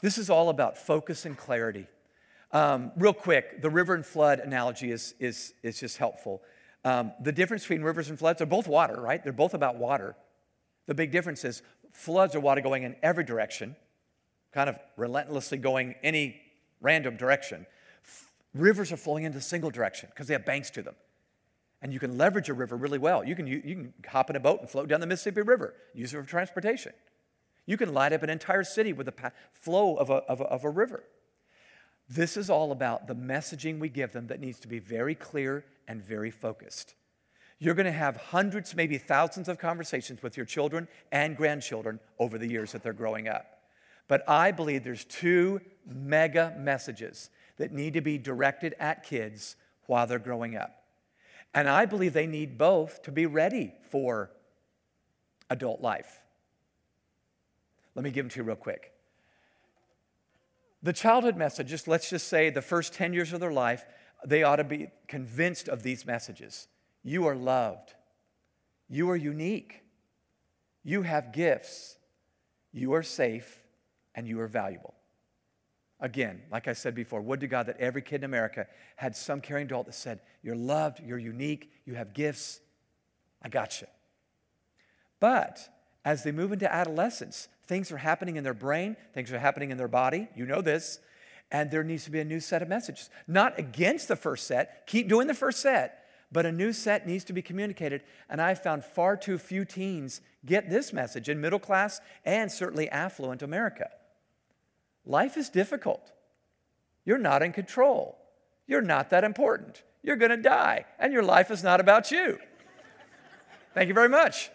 This 0.00 0.18
is 0.18 0.30
all 0.30 0.48
about 0.48 0.76
focus 0.76 1.26
and 1.26 1.38
clarity. 1.38 1.86
Um, 2.50 2.90
real 2.96 3.12
quick, 3.12 3.62
the 3.62 3.70
river 3.70 3.94
and 3.94 4.04
flood 4.04 4.40
analogy 4.40 4.90
is, 4.90 5.14
is, 5.20 5.54
is 5.62 5.78
just 5.78 5.98
helpful. 5.98 6.42
Um, 6.84 7.12
the 7.20 7.32
difference 7.32 7.62
between 7.62 7.82
rivers 7.82 8.08
and 8.08 8.18
floods, 8.18 8.38
they're 8.38 8.46
both 8.46 8.66
water, 8.66 9.00
right? 9.00 9.22
They're 9.22 9.32
both 9.32 9.54
about 9.54 9.76
water. 9.76 10.16
The 10.86 10.94
big 10.94 11.12
difference 11.12 11.44
is 11.44 11.62
floods 11.92 12.34
are 12.34 12.40
water 12.40 12.60
going 12.60 12.84
in 12.84 12.96
every 13.02 13.24
direction, 13.24 13.76
kind 14.52 14.68
of 14.68 14.78
relentlessly 14.96 15.58
going 15.58 15.94
any 16.02 16.40
random 16.80 17.16
direction. 17.16 17.66
Rivers 18.54 18.90
are 18.92 18.96
flowing 18.96 19.24
into 19.24 19.38
a 19.38 19.42
single 19.42 19.70
direction 19.70 20.08
because 20.10 20.26
they 20.26 20.34
have 20.34 20.46
banks 20.46 20.70
to 20.70 20.82
them. 20.82 20.94
And 21.82 21.92
you 21.92 21.98
can 21.98 22.18
leverage 22.18 22.48
a 22.48 22.54
river 22.54 22.76
really 22.76 22.98
well. 22.98 23.24
You 23.24 23.34
can, 23.34 23.46
you, 23.46 23.62
you 23.64 23.74
can 23.74 23.94
hop 24.08 24.28
in 24.28 24.36
a 24.36 24.40
boat 24.40 24.60
and 24.60 24.68
float 24.68 24.88
down 24.88 25.00
the 25.00 25.06
Mississippi 25.06 25.42
River, 25.42 25.74
use 25.94 26.12
it 26.12 26.16
for 26.16 26.22
transportation. 26.24 26.92
You 27.66 27.76
can 27.76 27.94
light 27.94 28.12
up 28.12 28.22
an 28.22 28.30
entire 28.30 28.64
city 28.64 28.92
with 28.92 29.06
the 29.06 29.32
flow 29.52 29.96
of 29.96 30.10
a, 30.10 30.14
of 30.14 30.40
a, 30.40 30.44
of 30.44 30.64
a 30.64 30.70
river. 30.70 31.04
This 32.10 32.36
is 32.36 32.50
all 32.50 32.72
about 32.72 33.06
the 33.06 33.14
messaging 33.14 33.78
we 33.78 33.88
give 33.88 34.10
them 34.10 34.26
that 34.26 34.40
needs 34.40 34.58
to 34.60 34.68
be 34.68 34.80
very 34.80 35.14
clear 35.14 35.64
and 35.86 36.02
very 36.02 36.32
focused. 36.32 36.94
You're 37.60 37.74
going 37.74 37.86
to 37.86 37.92
have 37.92 38.16
hundreds, 38.16 38.74
maybe 38.74 38.98
thousands 38.98 39.48
of 39.48 39.58
conversations 39.58 40.20
with 40.20 40.36
your 40.36 40.44
children 40.44 40.88
and 41.12 41.36
grandchildren 41.36 42.00
over 42.18 42.36
the 42.36 42.48
years 42.48 42.72
that 42.72 42.82
they're 42.82 42.92
growing 42.92 43.28
up. 43.28 43.60
But 44.08 44.28
I 44.28 44.50
believe 44.50 44.82
there's 44.82 45.04
two 45.04 45.60
mega 45.86 46.52
messages 46.58 47.30
that 47.58 47.70
need 47.70 47.92
to 47.94 48.00
be 48.00 48.18
directed 48.18 48.74
at 48.80 49.04
kids 49.04 49.54
while 49.86 50.08
they're 50.08 50.18
growing 50.18 50.56
up. 50.56 50.82
And 51.54 51.68
I 51.68 51.86
believe 51.86 52.12
they 52.12 52.26
need 52.26 52.58
both 52.58 53.02
to 53.02 53.12
be 53.12 53.26
ready 53.26 53.72
for 53.90 54.32
adult 55.48 55.80
life. 55.80 56.24
Let 57.94 58.02
me 58.02 58.10
give 58.10 58.24
them 58.24 58.30
to 58.30 58.40
you 58.40 58.42
real 58.42 58.56
quick. 58.56 58.94
The 60.82 60.92
childhood 60.92 61.36
message, 61.36 61.68
just 61.68 61.88
let's 61.88 62.08
just 62.08 62.28
say 62.28 62.50
the 62.50 62.62
first 62.62 62.94
10 62.94 63.12
years 63.12 63.32
of 63.32 63.40
their 63.40 63.52
life, 63.52 63.84
they 64.24 64.42
ought 64.42 64.56
to 64.56 64.64
be 64.64 64.88
convinced 65.08 65.68
of 65.68 65.82
these 65.82 66.06
messages. 66.06 66.68
You 67.02 67.26
are 67.26 67.36
loved. 67.36 67.94
You 68.88 69.10
are 69.10 69.16
unique. 69.16 69.82
You 70.82 71.02
have 71.02 71.32
gifts. 71.32 71.96
You 72.72 72.94
are 72.94 73.02
safe 73.02 73.62
and 74.14 74.26
you 74.26 74.40
are 74.40 74.48
valuable. 74.48 74.94
Again, 76.00 76.42
like 76.50 76.66
I 76.66 76.72
said 76.72 76.94
before, 76.94 77.20
would 77.20 77.40
to 77.40 77.46
God 77.46 77.66
that 77.66 77.78
every 77.78 78.00
kid 78.00 78.16
in 78.16 78.24
America 78.24 78.66
had 78.96 79.14
some 79.14 79.40
caring 79.40 79.66
adult 79.66 79.86
that 79.86 79.94
said, 79.94 80.20
You're 80.42 80.56
loved, 80.56 81.00
you're 81.04 81.18
unique, 81.18 81.70
you 81.84 81.94
have 81.94 82.14
gifts, 82.14 82.60
I 83.42 83.50
got 83.50 83.82
you. 83.82 83.86
But 85.20 85.68
as 86.04 86.24
they 86.24 86.32
move 86.32 86.52
into 86.52 86.72
adolescence, 86.72 87.48
things 87.70 87.92
are 87.92 87.98
happening 87.98 88.34
in 88.34 88.42
their 88.42 88.52
brain, 88.52 88.96
things 89.14 89.32
are 89.32 89.38
happening 89.38 89.70
in 89.70 89.78
their 89.78 89.88
body. 89.88 90.26
You 90.34 90.44
know 90.44 90.60
this. 90.60 90.98
And 91.52 91.70
there 91.70 91.84
needs 91.84 92.04
to 92.04 92.10
be 92.10 92.18
a 92.18 92.24
new 92.24 92.40
set 92.40 92.62
of 92.62 92.68
messages. 92.68 93.10
Not 93.28 93.58
against 93.60 94.08
the 94.08 94.16
first 94.16 94.48
set, 94.48 94.88
keep 94.88 95.08
doing 95.08 95.28
the 95.28 95.34
first 95.34 95.60
set, 95.60 96.04
but 96.32 96.44
a 96.44 96.50
new 96.50 96.72
set 96.72 97.06
needs 97.06 97.22
to 97.24 97.32
be 97.32 97.42
communicated. 97.42 98.02
And 98.28 98.42
I 98.42 98.54
found 98.54 98.84
far 98.84 99.16
too 99.16 99.38
few 99.38 99.64
teens 99.64 100.20
get 100.44 100.68
this 100.68 100.92
message 100.92 101.28
in 101.28 101.40
middle 101.40 101.60
class 101.60 102.00
and 102.24 102.50
certainly 102.50 102.88
affluent 102.88 103.40
America. 103.40 103.88
Life 105.06 105.36
is 105.36 105.48
difficult. 105.48 106.10
You're 107.04 107.18
not 107.18 107.40
in 107.40 107.52
control. 107.52 108.18
You're 108.66 108.82
not 108.82 109.10
that 109.10 109.22
important. 109.22 109.84
You're 110.02 110.16
going 110.16 110.30
to 110.30 110.36
die, 110.36 110.86
and 110.98 111.12
your 111.12 111.22
life 111.22 111.52
is 111.52 111.62
not 111.62 111.78
about 111.78 112.10
you. 112.10 112.38
Thank 113.74 113.86
you 113.86 113.94
very 113.94 114.08
much. 114.08 114.50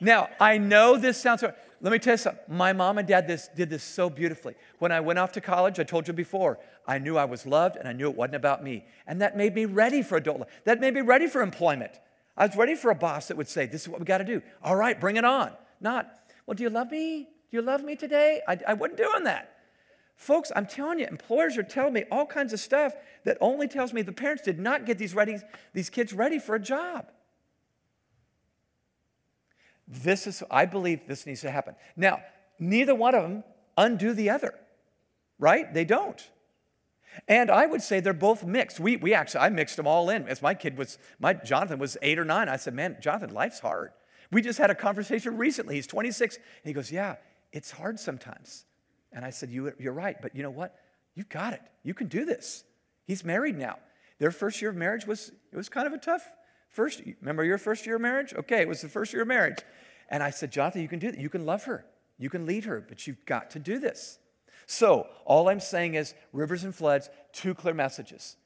Now, 0.00 0.28
I 0.40 0.58
know 0.58 0.98
this 0.98 1.20
sounds 1.20 1.40
hard. 1.42 1.54
Let 1.82 1.90
me 1.90 1.98
tell 1.98 2.12
you 2.12 2.18
something. 2.18 2.44
My 2.46 2.72
mom 2.72 2.98
and 2.98 3.08
dad 3.08 3.26
this, 3.26 3.48
did 3.56 3.68
this 3.68 3.82
so 3.82 4.08
beautifully. 4.08 4.54
When 4.78 4.92
I 4.92 5.00
went 5.00 5.18
off 5.18 5.32
to 5.32 5.40
college, 5.40 5.80
I 5.80 5.82
told 5.82 6.06
you 6.06 6.14
before, 6.14 6.60
I 6.86 6.98
knew 6.98 7.16
I 7.16 7.24
was 7.24 7.44
loved 7.44 7.74
and 7.76 7.88
I 7.88 7.92
knew 7.92 8.08
it 8.08 8.14
wasn't 8.14 8.36
about 8.36 8.62
me. 8.62 8.86
And 9.04 9.20
that 9.20 9.36
made 9.36 9.52
me 9.52 9.64
ready 9.64 10.00
for 10.00 10.16
adult 10.16 10.40
life. 10.40 10.48
That 10.64 10.78
made 10.78 10.94
me 10.94 11.00
ready 11.00 11.26
for 11.26 11.42
employment. 11.42 11.90
I 12.36 12.46
was 12.46 12.56
ready 12.56 12.76
for 12.76 12.92
a 12.92 12.94
boss 12.94 13.26
that 13.28 13.36
would 13.36 13.48
say, 13.48 13.66
This 13.66 13.82
is 13.82 13.88
what 13.88 13.98
we 13.98 14.06
got 14.06 14.18
to 14.18 14.24
do. 14.24 14.42
All 14.62 14.76
right, 14.76 14.98
bring 14.98 15.16
it 15.16 15.24
on. 15.24 15.52
Not, 15.80 16.08
Well, 16.46 16.54
do 16.54 16.62
you 16.62 16.70
love 16.70 16.92
me? 16.92 17.28
Do 17.50 17.56
you 17.56 17.62
love 17.62 17.82
me 17.82 17.96
today? 17.96 18.42
I, 18.46 18.58
I 18.68 18.74
wasn't 18.74 18.98
doing 18.98 19.24
that. 19.24 19.56
Folks, 20.14 20.52
I'm 20.54 20.66
telling 20.66 21.00
you, 21.00 21.06
employers 21.06 21.58
are 21.58 21.64
telling 21.64 21.94
me 21.94 22.04
all 22.12 22.26
kinds 22.26 22.52
of 22.52 22.60
stuff 22.60 22.94
that 23.24 23.38
only 23.40 23.66
tells 23.66 23.92
me 23.92 24.02
the 24.02 24.12
parents 24.12 24.44
did 24.44 24.60
not 24.60 24.86
get 24.86 24.98
these, 24.98 25.16
ready, 25.16 25.38
these 25.72 25.90
kids 25.90 26.12
ready 26.12 26.38
for 26.38 26.54
a 26.54 26.60
job. 26.60 27.10
This 29.92 30.26
is, 30.26 30.42
I 30.50 30.64
believe 30.64 31.06
this 31.06 31.26
needs 31.26 31.42
to 31.42 31.50
happen. 31.50 31.74
Now, 31.96 32.22
neither 32.58 32.94
one 32.94 33.14
of 33.14 33.22
them 33.22 33.44
undo 33.76 34.14
the 34.14 34.30
other, 34.30 34.54
right? 35.38 35.72
They 35.72 35.84
don't. 35.84 36.30
And 37.28 37.50
I 37.50 37.66
would 37.66 37.82
say 37.82 38.00
they're 38.00 38.14
both 38.14 38.42
mixed. 38.42 38.80
We, 38.80 38.96
we 38.96 39.12
actually, 39.12 39.40
I 39.40 39.50
mixed 39.50 39.76
them 39.76 39.86
all 39.86 40.08
in. 40.08 40.26
As 40.28 40.40
my 40.40 40.54
kid 40.54 40.78
was, 40.78 40.96
my 41.18 41.34
Jonathan 41.34 41.78
was 41.78 41.98
eight 42.00 42.18
or 42.18 42.24
nine. 42.24 42.48
I 42.48 42.56
said, 42.56 42.72
man, 42.72 42.96
Jonathan, 43.02 43.34
life's 43.34 43.60
hard. 43.60 43.90
We 44.30 44.40
just 44.40 44.58
had 44.58 44.70
a 44.70 44.74
conversation 44.74 45.36
recently. 45.36 45.74
He's 45.74 45.86
26. 45.86 46.36
And 46.36 46.44
he 46.64 46.72
goes, 46.72 46.90
yeah, 46.90 47.16
it's 47.52 47.70
hard 47.70 48.00
sometimes. 48.00 48.64
And 49.12 49.26
I 49.26 49.30
said, 49.30 49.50
you, 49.50 49.72
You're 49.78 49.92
right, 49.92 50.16
but 50.22 50.34
you 50.34 50.42
know 50.42 50.50
what? 50.50 50.74
You 51.14 51.24
got 51.24 51.52
it. 51.52 51.60
You 51.82 51.92
can 51.92 52.06
do 52.06 52.24
this. 52.24 52.64
He's 53.06 53.24
married 53.24 53.58
now. 53.58 53.78
Their 54.20 54.30
first 54.30 54.62
year 54.62 54.70
of 54.70 54.76
marriage 54.76 55.06
was, 55.06 55.32
it 55.52 55.56
was 55.56 55.68
kind 55.68 55.86
of 55.86 55.92
a 55.92 55.98
tough 55.98 56.26
first. 56.72 57.02
Remember 57.20 57.44
your 57.44 57.58
first 57.58 57.86
year 57.86 57.96
of 57.96 58.02
marriage? 58.02 58.34
Okay, 58.34 58.60
it 58.60 58.68
was 58.68 58.80
the 58.80 58.88
first 58.88 59.12
year 59.12 59.22
of 59.22 59.28
marriage. 59.28 59.58
And 60.08 60.22
I 60.22 60.30
said, 60.30 60.50
Jonathan, 60.50 60.82
you 60.82 60.88
can 60.88 60.98
do 60.98 61.10
that. 61.10 61.20
You 61.20 61.28
can 61.28 61.46
love 61.46 61.64
her. 61.64 61.86
You 62.18 62.28
can 62.28 62.46
lead 62.46 62.64
her, 62.64 62.84
but 62.86 63.06
you've 63.06 63.24
got 63.24 63.50
to 63.50 63.58
do 63.58 63.78
this. 63.78 64.18
So, 64.66 65.06
all 65.24 65.48
I'm 65.48 65.60
saying 65.60 65.94
is 65.94 66.14
rivers 66.32 66.64
and 66.64 66.74
floods, 66.74 67.10
two 67.32 67.54
clear 67.54 67.74
messages. 67.74 68.36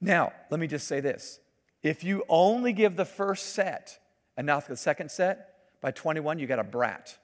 Now, 0.00 0.32
let 0.50 0.60
me 0.60 0.66
just 0.66 0.86
say 0.86 1.00
this. 1.00 1.40
If 1.82 2.04
you 2.04 2.24
only 2.28 2.72
give 2.72 2.96
the 2.96 3.04
first 3.04 3.54
set 3.54 3.98
and 4.36 4.46
not 4.46 4.66
the 4.66 4.76
second 4.76 5.10
set, 5.10 5.52
by 5.80 5.90
21, 5.90 6.38
you 6.38 6.46
got 6.46 6.58
a 6.58 6.64
brat. 6.64 7.16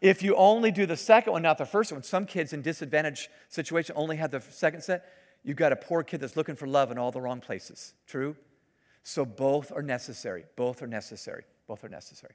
If 0.00 0.22
you 0.22 0.36
only 0.36 0.70
do 0.70 0.86
the 0.86 0.96
second 0.96 1.32
one, 1.32 1.42
not 1.42 1.58
the 1.58 1.66
first 1.66 1.92
one, 1.92 2.02
some 2.02 2.24
kids 2.24 2.52
in 2.52 2.62
disadvantaged 2.62 3.28
situation 3.48 3.94
only 3.96 4.16
have 4.16 4.30
the 4.30 4.40
second 4.40 4.82
set, 4.82 5.04
you've 5.48 5.56
got 5.56 5.72
a 5.72 5.76
poor 5.76 6.02
kid 6.02 6.20
that's 6.20 6.36
looking 6.36 6.54
for 6.54 6.66
love 6.66 6.90
in 6.90 6.98
all 6.98 7.10
the 7.10 7.22
wrong 7.22 7.40
places. 7.40 7.94
True? 8.06 8.36
So 9.02 9.24
both 9.24 9.72
are 9.72 9.80
necessary. 9.80 10.44
Both 10.56 10.82
are 10.82 10.86
necessary. 10.86 11.44
Both 11.66 11.82
are 11.84 11.88
necessary. 11.88 12.34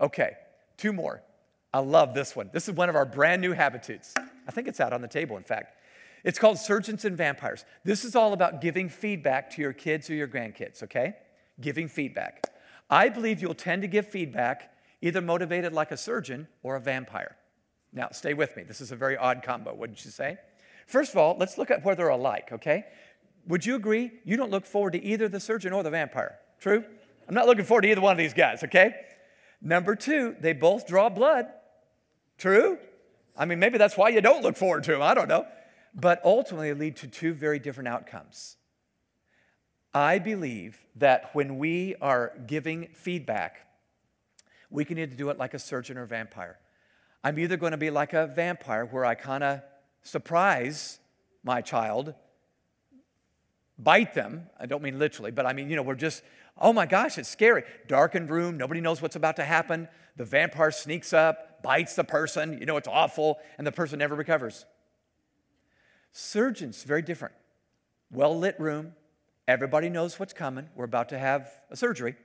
Okay, 0.00 0.32
two 0.76 0.92
more. 0.92 1.22
I 1.72 1.78
love 1.78 2.14
this 2.14 2.34
one. 2.34 2.50
This 2.52 2.68
is 2.68 2.74
one 2.74 2.88
of 2.88 2.96
our 2.96 3.04
brand 3.04 3.42
new 3.42 3.54
habitudes. 3.54 4.12
I 4.16 4.50
think 4.50 4.66
it's 4.66 4.80
out 4.80 4.92
on 4.92 5.02
the 5.02 5.08
table, 5.08 5.36
in 5.36 5.44
fact. 5.44 5.76
It's 6.24 6.40
called 6.40 6.58
Surgeons 6.58 7.04
and 7.04 7.16
Vampires. 7.16 7.64
This 7.84 8.04
is 8.04 8.16
all 8.16 8.32
about 8.32 8.60
giving 8.60 8.88
feedback 8.88 9.50
to 9.50 9.62
your 9.62 9.72
kids 9.72 10.10
or 10.10 10.14
your 10.14 10.26
grandkids, 10.26 10.82
okay? 10.82 11.14
Giving 11.60 11.86
feedback. 11.86 12.42
I 12.90 13.08
believe 13.08 13.40
you'll 13.40 13.54
tend 13.54 13.82
to 13.82 13.88
give 13.88 14.08
feedback 14.08 14.74
either 15.00 15.20
motivated 15.20 15.72
like 15.72 15.92
a 15.92 15.96
surgeon 15.96 16.48
or 16.64 16.74
a 16.74 16.80
vampire. 16.80 17.36
Now, 17.92 18.08
stay 18.10 18.34
with 18.34 18.56
me. 18.56 18.64
This 18.64 18.80
is 18.80 18.90
a 18.90 18.96
very 18.96 19.16
odd 19.16 19.44
combo, 19.44 19.72
wouldn't 19.72 20.04
you 20.04 20.10
say? 20.10 20.38
First 20.88 21.12
of 21.12 21.18
all, 21.18 21.36
let's 21.38 21.58
look 21.58 21.70
at 21.70 21.84
where 21.84 21.94
they're 21.94 22.08
alike, 22.08 22.48
okay? 22.50 22.84
Would 23.46 23.66
you 23.66 23.74
agree 23.76 24.10
you 24.24 24.38
don't 24.38 24.50
look 24.50 24.64
forward 24.64 24.94
to 24.94 25.04
either 25.04 25.28
the 25.28 25.38
surgeon 25.38 25.74
or 25.74 25.82
the 25.82 25.90
vampire? 25.90 26.38
True? 26.58 26.82
I'm 27.28 27.34
not 27.34 27.46
looking 27.46 27.66
forward 27.66 27.82
to 27.82 27.90
either 27.90 28.00
one 28.00 28.12
of 28.12 28.18
these 28.18 28.32
guys, 28.32 28.64
okay? 28.64 28.94
Number 29.60 29.94
two, 29.94 30.34
they 30.40 30.54
both 30.54 30.86
draw 30.86 31.10
blood. 31.10 31.46
True? 32.38 32.78
I 33.36 33.44
mean, 33.44 33.58
maybe 33.58 33.76
that's 33.76 33.98
why 33.98 34.08
you 34.08 34.22
don't 34.22 34.42
look 34.42 34.56
forward 34.56 34.82
to 34.84 34.92
them. 34.92 35.02
I 35.02 35.12
don't 35.12 35.28
know. 35.28 35.46
But 35.94 36.22
ultimately, 36.24 36.72
lead 36.72 36.96
to 36.96 37.06
two 37.06 37.34
very 37.34 37.58
different 37.58 37.88
outcomes. 37.88 38.56
I 39.92 40.18
believe 40.18 40.86
that 40.96 41.34
when 41.34 41.58
we 41.58 41.96
are 42.00 42.32
giving 42.46 42.88
feedback, 42.94 43.58
we 44.70 44.86
can 44.86 44.98
either 44.98 45.14
do 45.14 45.28
it 45.28 45.38
like 45.38 45.52
a 45.52 45.58
surgeon 45.58 45.98
or 45.98 46.04
a 46.04 46.06
vampire. 46.06 46.58
I'm 47.22 47.38
either 47.38 47.58
going 47.58 47.72
to 47.72 47.78
be 47.78 47.90
like 47.90 48.14
a 48.14 48.26
vampire 48.26 48.86
where 48.86 49.04
I 49.04 49.14
kind 49.14 49.44
of 49.44 49.60
surprise 50.02 50.98
my 51.42 51.60
child, 51.60 52.14
bite 53.78 54.14
them. 54.14 54.48
I 54.58 54.66
don't 54.66 54.82
mean 54.82 54.98
literally, 54.98 55.30
but 55.30 55.46
I 55.46 55.52
mean, 55.52 55.70
you 55.70 55.76
know, 55.76 55.82
we're 55.82 55.94
just, 55.94 56.22
oh 56.60 56.72
my 56.72 56.86
gosh, 56.86 57.18
it's 57.18 57.28
scary. 57.28 57.62
Darkened 57.86 58.30
room, 58.30 58.56
nobody 58.56 58.80
knows 58.80 59.00
what's 59.00 59.16
about 59.16 59.36
to 59.36 59.44
happen. 59.44 59.88
The 60.16 60.24
vampire 60.24 60.70
sneaks 60.70 61.12
up, 61.12 61.62
bites 61.62 61.94
the 61.94 62.04
person, 62.04 62.58
you 62.58 62.66
know, 62.66 62.76
it's 62.76 62.88
awful, 62.88 63.38
and 63.56 63.66
the 63.66 63.72
person 63.72 63.98
never 63.98 64.14
recovers. 64.14 64.66
Surgeons, 66.12 66.82
very 66.82 67.02
different. 67.02 67.34
Well 68.10 68.36
lit 68.36 68.58
room, 68.58 68.94
everybody 69.46 69.88
knows 69.88 70.18
what's 70.18 70.32
coming. 70.32 70.68
We're 70.74 70.84
about 70.84 71.10
to 71.10 71.18
have 71.18 71.50
a 71.70 71.76
surgery. 71.76 72.16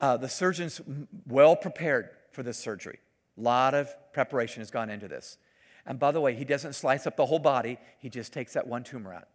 Uh, 0.00 0.16
the 0.16 0.28
surgeon's 0.28 0.80
well 1.26 1.56
prepared 1.56 2.10
for 2.32 2.42
this 2.42 2.58
surgery. 2.58 2.98
A 3.36 3.40
lot 3.40 3.74
of 3.74 3.94
preparation 4.12 4.60
has 4.60 4.70
gone 4.70 4.90
into 4.90 5.08
this. 5.08 5.38
And 5.86 5.98
by 5.98 6.12
the 6.12 6.20
way, 6.20 6.34
he 6.34 6.44
doesn't 6.44 6.74
slice 6.74 7.06
up 7.06 7.16
the 7.16 7.26
whole 7.26 7.38
body, 7.38 7.78
he 7.98 8.08
just 8.08 8.32
takes 8.32 8.54
that 8.54 8.66
one 8.66 8.84
tumor 8.84 9.12
out. 9.12 9.28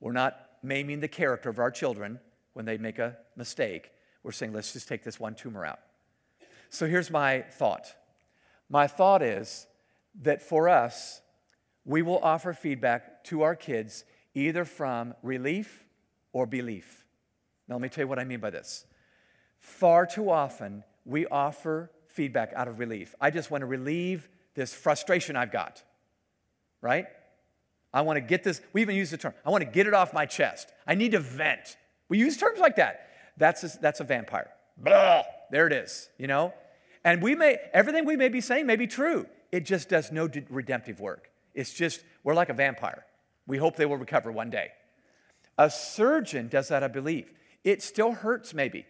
We're 0.00 0.12
not 0.12 0.38
maiming 0.62 1.00
the 1.00 1.08
character 1.08 1.50
of 1.50 1.58
our 1.58 1.70
children 1.70 2.20
when 2.54 2.64
they 2.64 2.78
make 2.78 2.98
a 2.98 3.16
mistake. 3.36 3.90
We're 4.22 4.32
saying, 4.32 4.52
let's 4.52 4.72
just 4.72 4.88
take 4.88 5.04
this 5.04 5.20
one 5.20 5.34
tumor 5.34 5.64
out. 5.64 5.80
So 6.70 6.86
here's 6.86 7.10
my 7.10 7.42
thought 7.42 7.94
my 8.70 8.86
thought 8.86 9.22
is 9.22 9.66
that 10.22 10.42
for 10.42 10.68
us, 10.68 11.20
we 11.84 12.02
will 12.02 12.18
offer 12.18 12.52
feedback 12.52 13.24
to 13.24 13.42
our 13.42 13.54
kids 13.54 14.04
either 14.34 14.64
from 14.64 15.14
relief 15.22 15.84
or 16.32 16.46
belief. 16.46 17.04
Now, 17.68 17.76
let 17.76 17.82
me 17.82 17.88
tell 17.88 18.04
you 18.04 18.08
what 18.08 18.18
I 18.18 18.24
mean 18.24 18.40
by 18.40 18.50
this. 18.50 18.86
Far 19.58 20.06
too 20.06 20.30
often, 20.30 20.82
we 21.04 21.26
offer 21.26 21.90
feedback 22.08 22.52
out 22.54 22.68
of 22.68 22.78
relief. 22.78 23.14
I 23.20 23.30
just 23.30 23.50
want 23.50 23.62
to 23.62 23.66
relieve 23.66 24.28
this 24.54 24.72
frustration 24.72 25.36
I've 25.36 25.52
got, 25.52 25.82
right? 26.80 27.06
I 27.92 28.02
want 28.02 28.16
to 28.16 28.20
get 28.20 28.42
this, 28.42 28.60
we 28.72 28.82
even 28.82 28.96
use 28.96 29.10
the 29.10 29.16
term, 29.16 29.34
I 29.44 29.50
want 29.50 29.62
to 29.62 29.70
get 29.70 29.86
it 29.86 29.94
off 29.94 30.12
my 30.12 30.26
chest. 30.26 30.72
I 30.86 30.94
need 30.94 31.12
to 31.12 31.20
vent. 31.20 31.76
We 32.08 32.18
use 32.18 32.36
terms 32.36 32.58
like 32.58 32.76
that. 32.76 33.08
That's 33.36 33.62
a, 33.64 33.78
that's 33.80 34.00
a 34.00 34.04
vampire. 34.04 34.50
Blah, 34.76 35.22
there 35.50 35.66
it 35.66 35.72
is, 35.72 36.08
you 36.18 36.26
know? 36.26 36.52
And 37.04 37.22
we 37.22 37.34
may, 37.34 37.58
everything 37.72 38.04
we 38.04 38.16
may 38.16 38.28
be 38.28 38.40
saying 38.40 38.66
may 38.66 38.76
be 38.76 38.86
true. 38.86 39.26
It 39.52 39.64
just 39.64 39.88
does 39.88 40.10
no 40.10 40.28
redemptive 40.48 41.00
work. 41.00 41.30
It's 41.54 41.72
just, 41.72 42.02
we're 42.24 42.34
like 42.34 42.48
a 42.48 42.54
vampire. 42.54 43.04
We 43.46 43.58
hope 43.58 43.76
they 43.76 43.86
will 43.86 43.96
recover 43.96 44.32
one 44.32 44.50
day. 44.50 44.70
A 45.58 45.70
surgeon 45.70 46.48
does 46.48 46.68
that, 46.68 46.82
I 46.82 46.88
believe. 46.88 47.30
It 47.62 47.82
still 47.82 48.12
hurts, 48.12 48.54
maybe. 48.54 48.86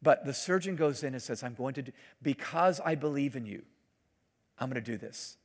But 0.00 0.24
the 0.24 0.32
surgeon 0.32 0.76
goes 0.76 1.02
in 1.02 1.12
and 1.14 1.22
says, 1.22 1.42
I'm 1.42 1.54
going 1.54 1.74
to 1.74 1.82
do, 1.82 1.92
because 2.22 2.80
I 2.84 2.94
believe 2.94 3.36
in 3.36 3.46
you, 3.46 3.62
I'm 4.58 4.70
going 4.70 4.82
to 4.82 4.90
do 4.92 4.96
this. 4.96 5.36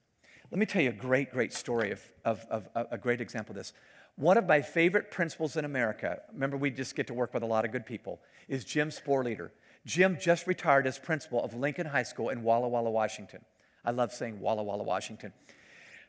Let 0.51 0.59
me 0.59 0.65
tell 0.65 0.81
you 0.81 0.89
a 0.89 0.93
great, 0.93 1.31
great 1.31 1.53
story 1.53 1.91
of, 1.91 2.01
of, 2.25 2.45
of, 2.49 2.69
of 2.75 2.87
a 2.91 2.97
great 2.97 3.21
example 3.21 3.53
of 3.53 3.57
this. 3.57 3.73
One 4.15 4.37
of 4.37 4.47
my 4.47 4.61
favorite 4.61 5.11
principals 5.11 5.55
in 5.55 5.63
America, 5.63 6.19
remember 6.33 6.57
we 6.57 6.71
just 6.71 6.95
get 6.95 7.07
to 7.07 7.13
work 7.13 7.33
with 7.33 7.43
a 7.43 7.45
lot 7.45 7.65
of 7.65 7.71
good 7.71 7.85
people, 7.85 8.19
is 8.47 8.65
Jim 8.65 8.89
Sporleder. 8.89 9.51
Jim 9.85 10.17
just 10.19 10.45
retired 10.45 10.85
as 10.85 10.99
principal 10.99 11.43
of 11.43 11.53
Lincoln 11.53 11.87
High 11.87 12.03
School 12.03 12.29
in 12.29 12.43
Walla 12.43 12.67
Walla, 12.67 12.91
Washington. 12.91 13.45
I 13.85 13.91
love 13.91 14.11
saying 14.11 14.41
Walla 14.41 14.61
Walla, 14.63 14.83
Washington. 14.83 15.31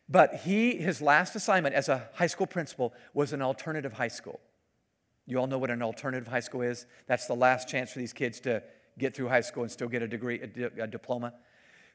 But 0.09 0.35
he, 0.37 0.77
his 0.77 1.01
last 1.01 1.37
assignment 1.37 1.75
as 1.75 1.89
a 1.89 2.09
high 2.15 2.27
school 2.27 2.49
principal 2.49 2.93
was 3.15 3.33
an 3.33 3.43
alternative 3.43 3.93
high 3.93 4.09
school. 4.09 4.41
You 5.27 5.39
all 5.39 5.47
know 5.47 5.59
what 5.59 5.71
an 5.71 5.83
alternative 5.83 6.27
high 6.27 6.41
school 6.41 6.63
is? 6.63 6.87
That's 7.07 7.27
the 7.27 7.37
last 7.37 7.69
chance 7.69 7.93
for 7.93 8.01
these 8.01 8.13
kids 8.13 8.41
to 8.41 8.65
get 8.99 9.15
through 9.15 9.29
high 9.29 9.41
school 9.43 9.63
and 9.63 9.71
still 9.71 9.87
get 9.87 10.03
a 10.03 10.09
degree, 10.09 10.41
a, 10.41 10.47
di- 10.49 10.83
a 10.83 10.87
diploma. 10.89 11.33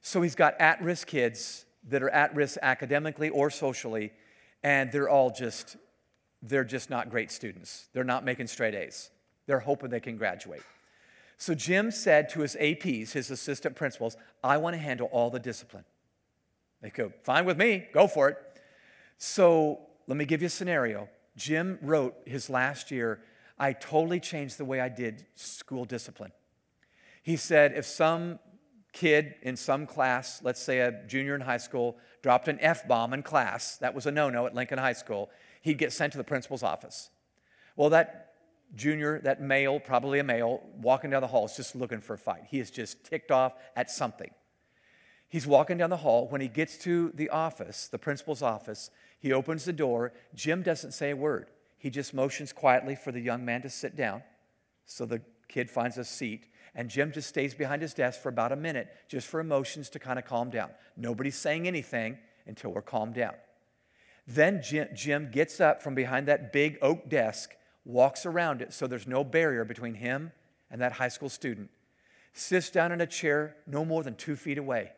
So 0.07 0.21
he's 0.21 0.35
got 0.35 0.53
at 0.61 0.83
risk 0.83 1.07
kids 1.07 1.65
that 1.89 2.03
are 2.03 2.11
at 2.11 2.35
risk 2.35 2.59
academically 2.61 3.29
or 3.29 3.49
socially, 3.49 4.11
and 4.61 4.91
they're 4.91 5.09
all 5.09 5.31
just, 5.31 5.77
they're 6.43 6.63
just 6.63 6.91
not 6.91 7.09
great 7.09 7.31
students. 7.31 7.87
They're 7.91 8.03
not 8.03 8.23
making 8.23 8.45
straight 8.45 8.75
A's. 8.75 9.09
They're 9.47 9.61
hoping 9.61 9.89
they 9.89 9.99
can 9.99 10.15
graduate. 10.15 10.61
So 11.39 11.55
Jim 11.55 11.89
said 11.89 12.29
to 12.29 12.41
his 12.41 12.55
APs, 12.61 13.13
his 13.13 13.31
assistant 13.31 13.75
principals, 13.75 14.15
I 14.43 14.57
want 14.57 14.75
to 14.75 14.79
handle 14.79 15.07
all 15.11 15.31
the 15.31 15.39
discipline. 15.39 15.85
They 16.83 16.91
go, 16.91 17.11
fine 17.23 17.45
with 17.45 17.57
me, 17.57 17.87
go 17.91 18.05
for 18.05 18.29
it. 18.29 18.37
So 19.17 19.79
let 20.05 20.17
me 20.17 20.25
give 20.25 20.39
you 20.39 20.47
a 20.47 20.51
scenario. 20.51 21.09
Jim 21.35 21.79
wrote 21.81 22.13
his 22.27 22.47
last 22.47 22.91
year, 22.91 23.21
I 23.57 23.73
totally 23.73 24.19
changed 24.19 24.59
the 24.59 24.65
way 24.65 24.79
I 24.79 24.89
did 24.89 25.25
school 25.33 25.83
discipline. 25.83 26.31
He 27.23 27.37
said, 27.37 27.73
if 27.75 27.87
some 27.87 28.37
kid 28.95 29.35
in 29.43 29.55
some 29.55 29.85
class, 29.85 30.41
let's 30.41 30.61
say 30.61 30.79
a 30.79 31.03
junior 31.05 31.35
in 31.35 31.41
high 31.41 31.57
school, 31.57 31.97
dropped 32.23 32.47
an 32.47 32.57
F 32.61 32.87
bomb 32.87 33.13
in 33.13 33.21
class, 33.21 33.77
that 33.77 33.93
was 33.93 34.07
a 34.07 34.11
no 34.11 34.29
no 34.29 34.47
at 34.47 34.55
Lincoln 34.55 34.79
High 34.79 34.93
School, 34.93 35.29
he'd 35.61 35.77
get 35.77 35.93
sent 35.93 36.13
to 36.13 36.17
the 36.17 36.23
principal's 36.23 36.63
office. 36.63 37.09
Well, 37.75 37.89
that 37.89 38.33
junior, 38.75 39.19
that 39.19 39.41
male, 39.41 39.79
probably 39.79 40.19
a 40.19 40.23
male, 40.23 40.61
walking 40.81 41.09
down 41.11 41.21
the 41.21 41.27
hall 41.27 41.45
is 41.45 41.55
just 41.55 41.75
looking 41.75 41.99
for 41.99 42.13
a 42.13 42.17
fight. 42.17 42.43
He 42.49 42.59
is 42.59 42.71
just 42.71 43.03
ticked 43.03 43.31
off 43.31 43.53
at 43.75 43.91
something. 43.91 44.31
He's 45.27 45.45
walking 45.45 45.77
down 45.77 45.89
the 45.89 45.97
hall. 45.97 46.27
When 46.29 46.39
he 46.39 46.47
gets 46.47 46.77
to 46.79 47.11
the 47.13 47.29
office, 47.29 47.87
the 47.87 47.99
principal's 47.99 48.41
office, 48.41 48.89
he 49.19 49.33
opens 49.33 49.65
the 49.65 49.73
door. 49.73 50.13
Jim 50.33 50.61
doesn't 50.61 50.93
say 50.93 51.11
a 51.11 51.15
word. 51.15 51.49
He 51.77 51.89
just 51.89 52.13
motions 52.13 52.53
quietly 52.53 52.95
for 52.95 53.11
the 53.11 53.19
young 53.19 53.43
man 53.43 53.61
to 53.63 53.69
sit 53.69 53.97
down. 53.97 54.23
So 54.85 55.05
the 55.05 55.21
kid 55.49 55.69
finds 55.69 55.97
a 55.97 56.05
seat. 56.05 56.47
And 56.75 56.89
Jim 56.89 57.11
just 57.11 57.29
stays 57.29 57.53
behind 57.53 57.81
his 57.81 57.93
desk 57.93 58.21
for 58.21 58.29
about 58.29 58.51
a 58.51 58.55
minute, 58.57 58.89
just 59.07 59.27
for 59.27 59.39
emotions 59.39 59.89
to 59.91 59.99
kind 59.99 60.19
of 60.19 60.25
calm 60.25 60.49
down. 60.49 60.71
Nobody's 60.97 61.37
saying 61.37 61.67
anything 61.67 62.17
until 62.45 62.71
we're 62.71 62.81
calmed 62.81 63.15
down. 63.15 63.33
Then 64.27 64.61
Jim, 64.61 64.89
Jim 64.93 65.29
gets 65.31 65.61
up 65.61 65.81
from 65.81 65.95
behind 65.95 66.27
that 66.27 66.51
big 66.51 66.77
oak 66.81 67.09
desk, 67.09 67.51
walks 67.85 68.25
around 68.25 68.61
it 68.61 68.73
so 68.73 68.87
there's 68.87 69.07
no 69.07 69.23
barrier 69.23 69.63
between 69.63 69.93
him 69.93 70.31
and 70.69 70.81
that 70.81 70.93
high 70.93 71.07
school 71.07 71.29
student, 71.29 71.69
sits 72.33 72.69
down 72.69 72.91
in 72.91 72.99
a 72.99 73.07
chair 73.07 73.55
no 73.65 73.85
more 73.85 74.03
than 74.03 74.15
two 74.15 74.35
feet 74.35 74.57
away, 74.57 74.91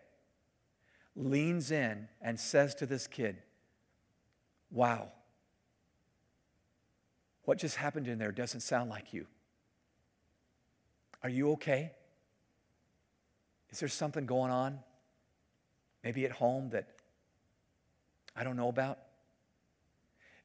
leans 1.15 1.71
in 1.71 2.07
and 2.21 2.39
says 2.39 2.73
to 2.75 2.85
this 2.85 3.05
kid, 3.05 3.37
Wow, 4.71 5.11
what 7.43 7.57
just 7.57 7.75
happened 7.77 8.07
in 8.07 8.17
there 8.17 8.31
doesn't 8.31 8.61
sound 8.61 8.89
like 8.89 9.13
you. 9.13 9.27
Are 11.23 11.29
you 11.29 11.51
okay? 11.53 11.91
Is 13.69 13.79
there 13.79 13.89
something 13.89 14.25
going 14.25 14.51
on? 14.51 14.79
Maybe 16.03 16.25
at 16.25 16.31
home 16.31 16.69
that 16.69 16.87
I 18.35 18.43
don't 18.43 18.55
know 18.55 18.69
about? 18.69 18.99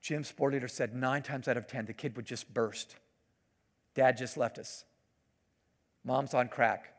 Jim 0.01 0.24
Sporleder, 0.24 0.69
said 0.69 0.94
nine 0.94 1.23
times 1.23 1.47
out 1.47 1.57
of 1.57 1.66
ten, 1.66 1.86
the 1.86 1.93
kid 1.93 2.16
would 2.16 2.27
just 2.27 2.53
burst. 2.53 2.97
Dad 3.94 4.16
just 4.16 4.36
left 4.36 4.59
us. 4.59 4.85
Mom's 6.05 6.35
on 6.35 6.49
crack. 6.49 6.93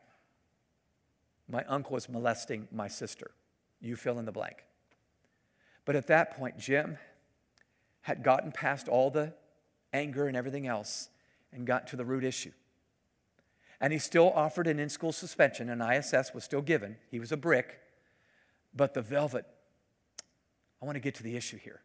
My 1.48 1.64
uncle 1.64 1.96
is 1.96 2.08
molesting 2.08 2.68
my 2.72 2.88
sister. 2.88 3.32
You 3.80 3.96
fill 3.96 4.18
in 4.18 4.24
the 4.24 4.32
blank. 4.32 4.64
But 5.84 5.96
at 5.96 6.06
that 6.06 6.36
point, 6.36 6.58
Jim 6.58 6.96
had 8.00 8.22
gotten 8.22 8.52
past 8.52 8.88
all 8.88 9.10
the 9.10 9.34
anger 9.92 10.26
and 10.26 10.36
everything 10.36 10.66
else 10.66 11.10
and 11.52 11.66
got 11.66 11.86
to 11.88 11.96
the 11.96 12.04
root 12.04 12.24
issue. 12.24 12.52
And 13.84 13.92
he 13.92 13.98
still 13.98 14.32
offered 14.34 14.66
an 14.66 14.80
in 14.80 14.88
school 14.88 15.12
suspension, 15.12 15.68
and 15.68 15.82
ISS 15.82 16.32
was 16.32 16.42
still 16.42 16.62
given. 16.62 16.96
He 17.10 17.20
was 17.20 17.32
a 17.32 17.36
brick. 17.36 17.80
But 18.74 18.94
the 18.94 19.02
velvet, 19.02 19.44
I 20.80 20.86
want 20.86 20.96
to 20.96 21.00
get 21.00 21.16
to 21.16 21.22
the 21.22 21.36
issue 21.36 21.58
here. 21.58 21.82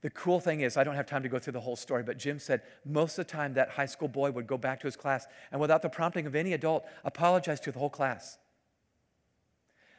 The 0.00 0.10
cool 0.10 0.40
thing 0.40 0.60
is, 0.60 0.76
I 0.76 0.82
don't 0.82 0.96
have 0.96 1.06
time 1.06 1.22
to 1.22 1.28
go 1.28 1.38
through 1.38 1.52
the 1.52 1.60
whole 1.60 1.76
story, 1.76 2.02
but 2.02 2.18
Jim 2.18 2.40
said 2.40 2.62
most 2.84 3.16
of 3.16 3.28
the 3.28 3.30
time 3.30 3.54
that 3.54 3.70
high 3.70 3.86
school 3.86 4.08
boy 4.08 4.32
would 4.32 4.48
go 4.48 4.58
back 4.58 4.80
to 4.80 4.88
his 4.88 4.96
class 4.96 5.28
and, 5.52 5.60
without 5.60 5.82
the 5.82 5.88
prompting 5.88 6.26
of 6.26 6.34
any 6.34 6.52
adult, 6.52 6.84
apologize 7.04 7.60
to 7.60 7.70
the 7.70 7.78
whole 7.78 7.90
class. 7.90 8.36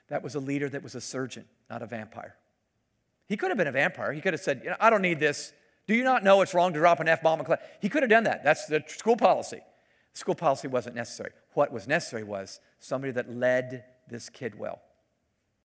That 0.10 0.22
was 0.22 0.36
a 0.36 0.42
leader 0.42 0.68
that 0.68 0.84
was 0.84 0.96
a 0.96 1.02
surgeon, 1.02 1.46
not 1.70 1.82
a 1.82 1.86
vampire. 1.86 2.36
He 3.26 3.38
could 3.38 3.52
have 3.52 3.58
been 3.58 3.68
a 3.68 3.72
vampire. 3.72 4.12
He 4.12 4.20
could 4.20 4.34
have 4.34 4.42
said, 4.42 4.64
you 4.66 4.72
know, 4.72 4.78
I 4.82 4.90
don't 4.90 5.02
need 5.02 5.22
this. 5.22 5.54
Do 5.88 5.96
you 5.96 6.04
not 6.04 6.26
know 6.26 6.42
it's 6.42 6.54
wrong 6.54 6.74
to 6.74 6.80
drop 6.80 7.00
an 7.00 7.08
F 7.08 7.24
bomb 7.24 7.40
in 7.40 7.46
class? 7.46 7.62
He 7.80 7.88
could 7.88 8.04
have 8.04 8.10
done 8.10 8.26
that. 8.26 8.44
That's 8.44 8.66
the 8.66 8.84
school 8.88 9.16
policy. 9.16 9.62
School 10.14 10.36
policy 10.36 10.68
wasn't 10.68 10.96
necessary. 10.96 11.32
What 11.54 11.72
was 11.72 11.88
necessary 11.88 12.24
was 12.24 12.60
somebody 12.80 13.12
that 13.14 13.34
led 13.34 13.86
this 14.08 14.30
kid 14.30 14.58
well. 14.58 14.82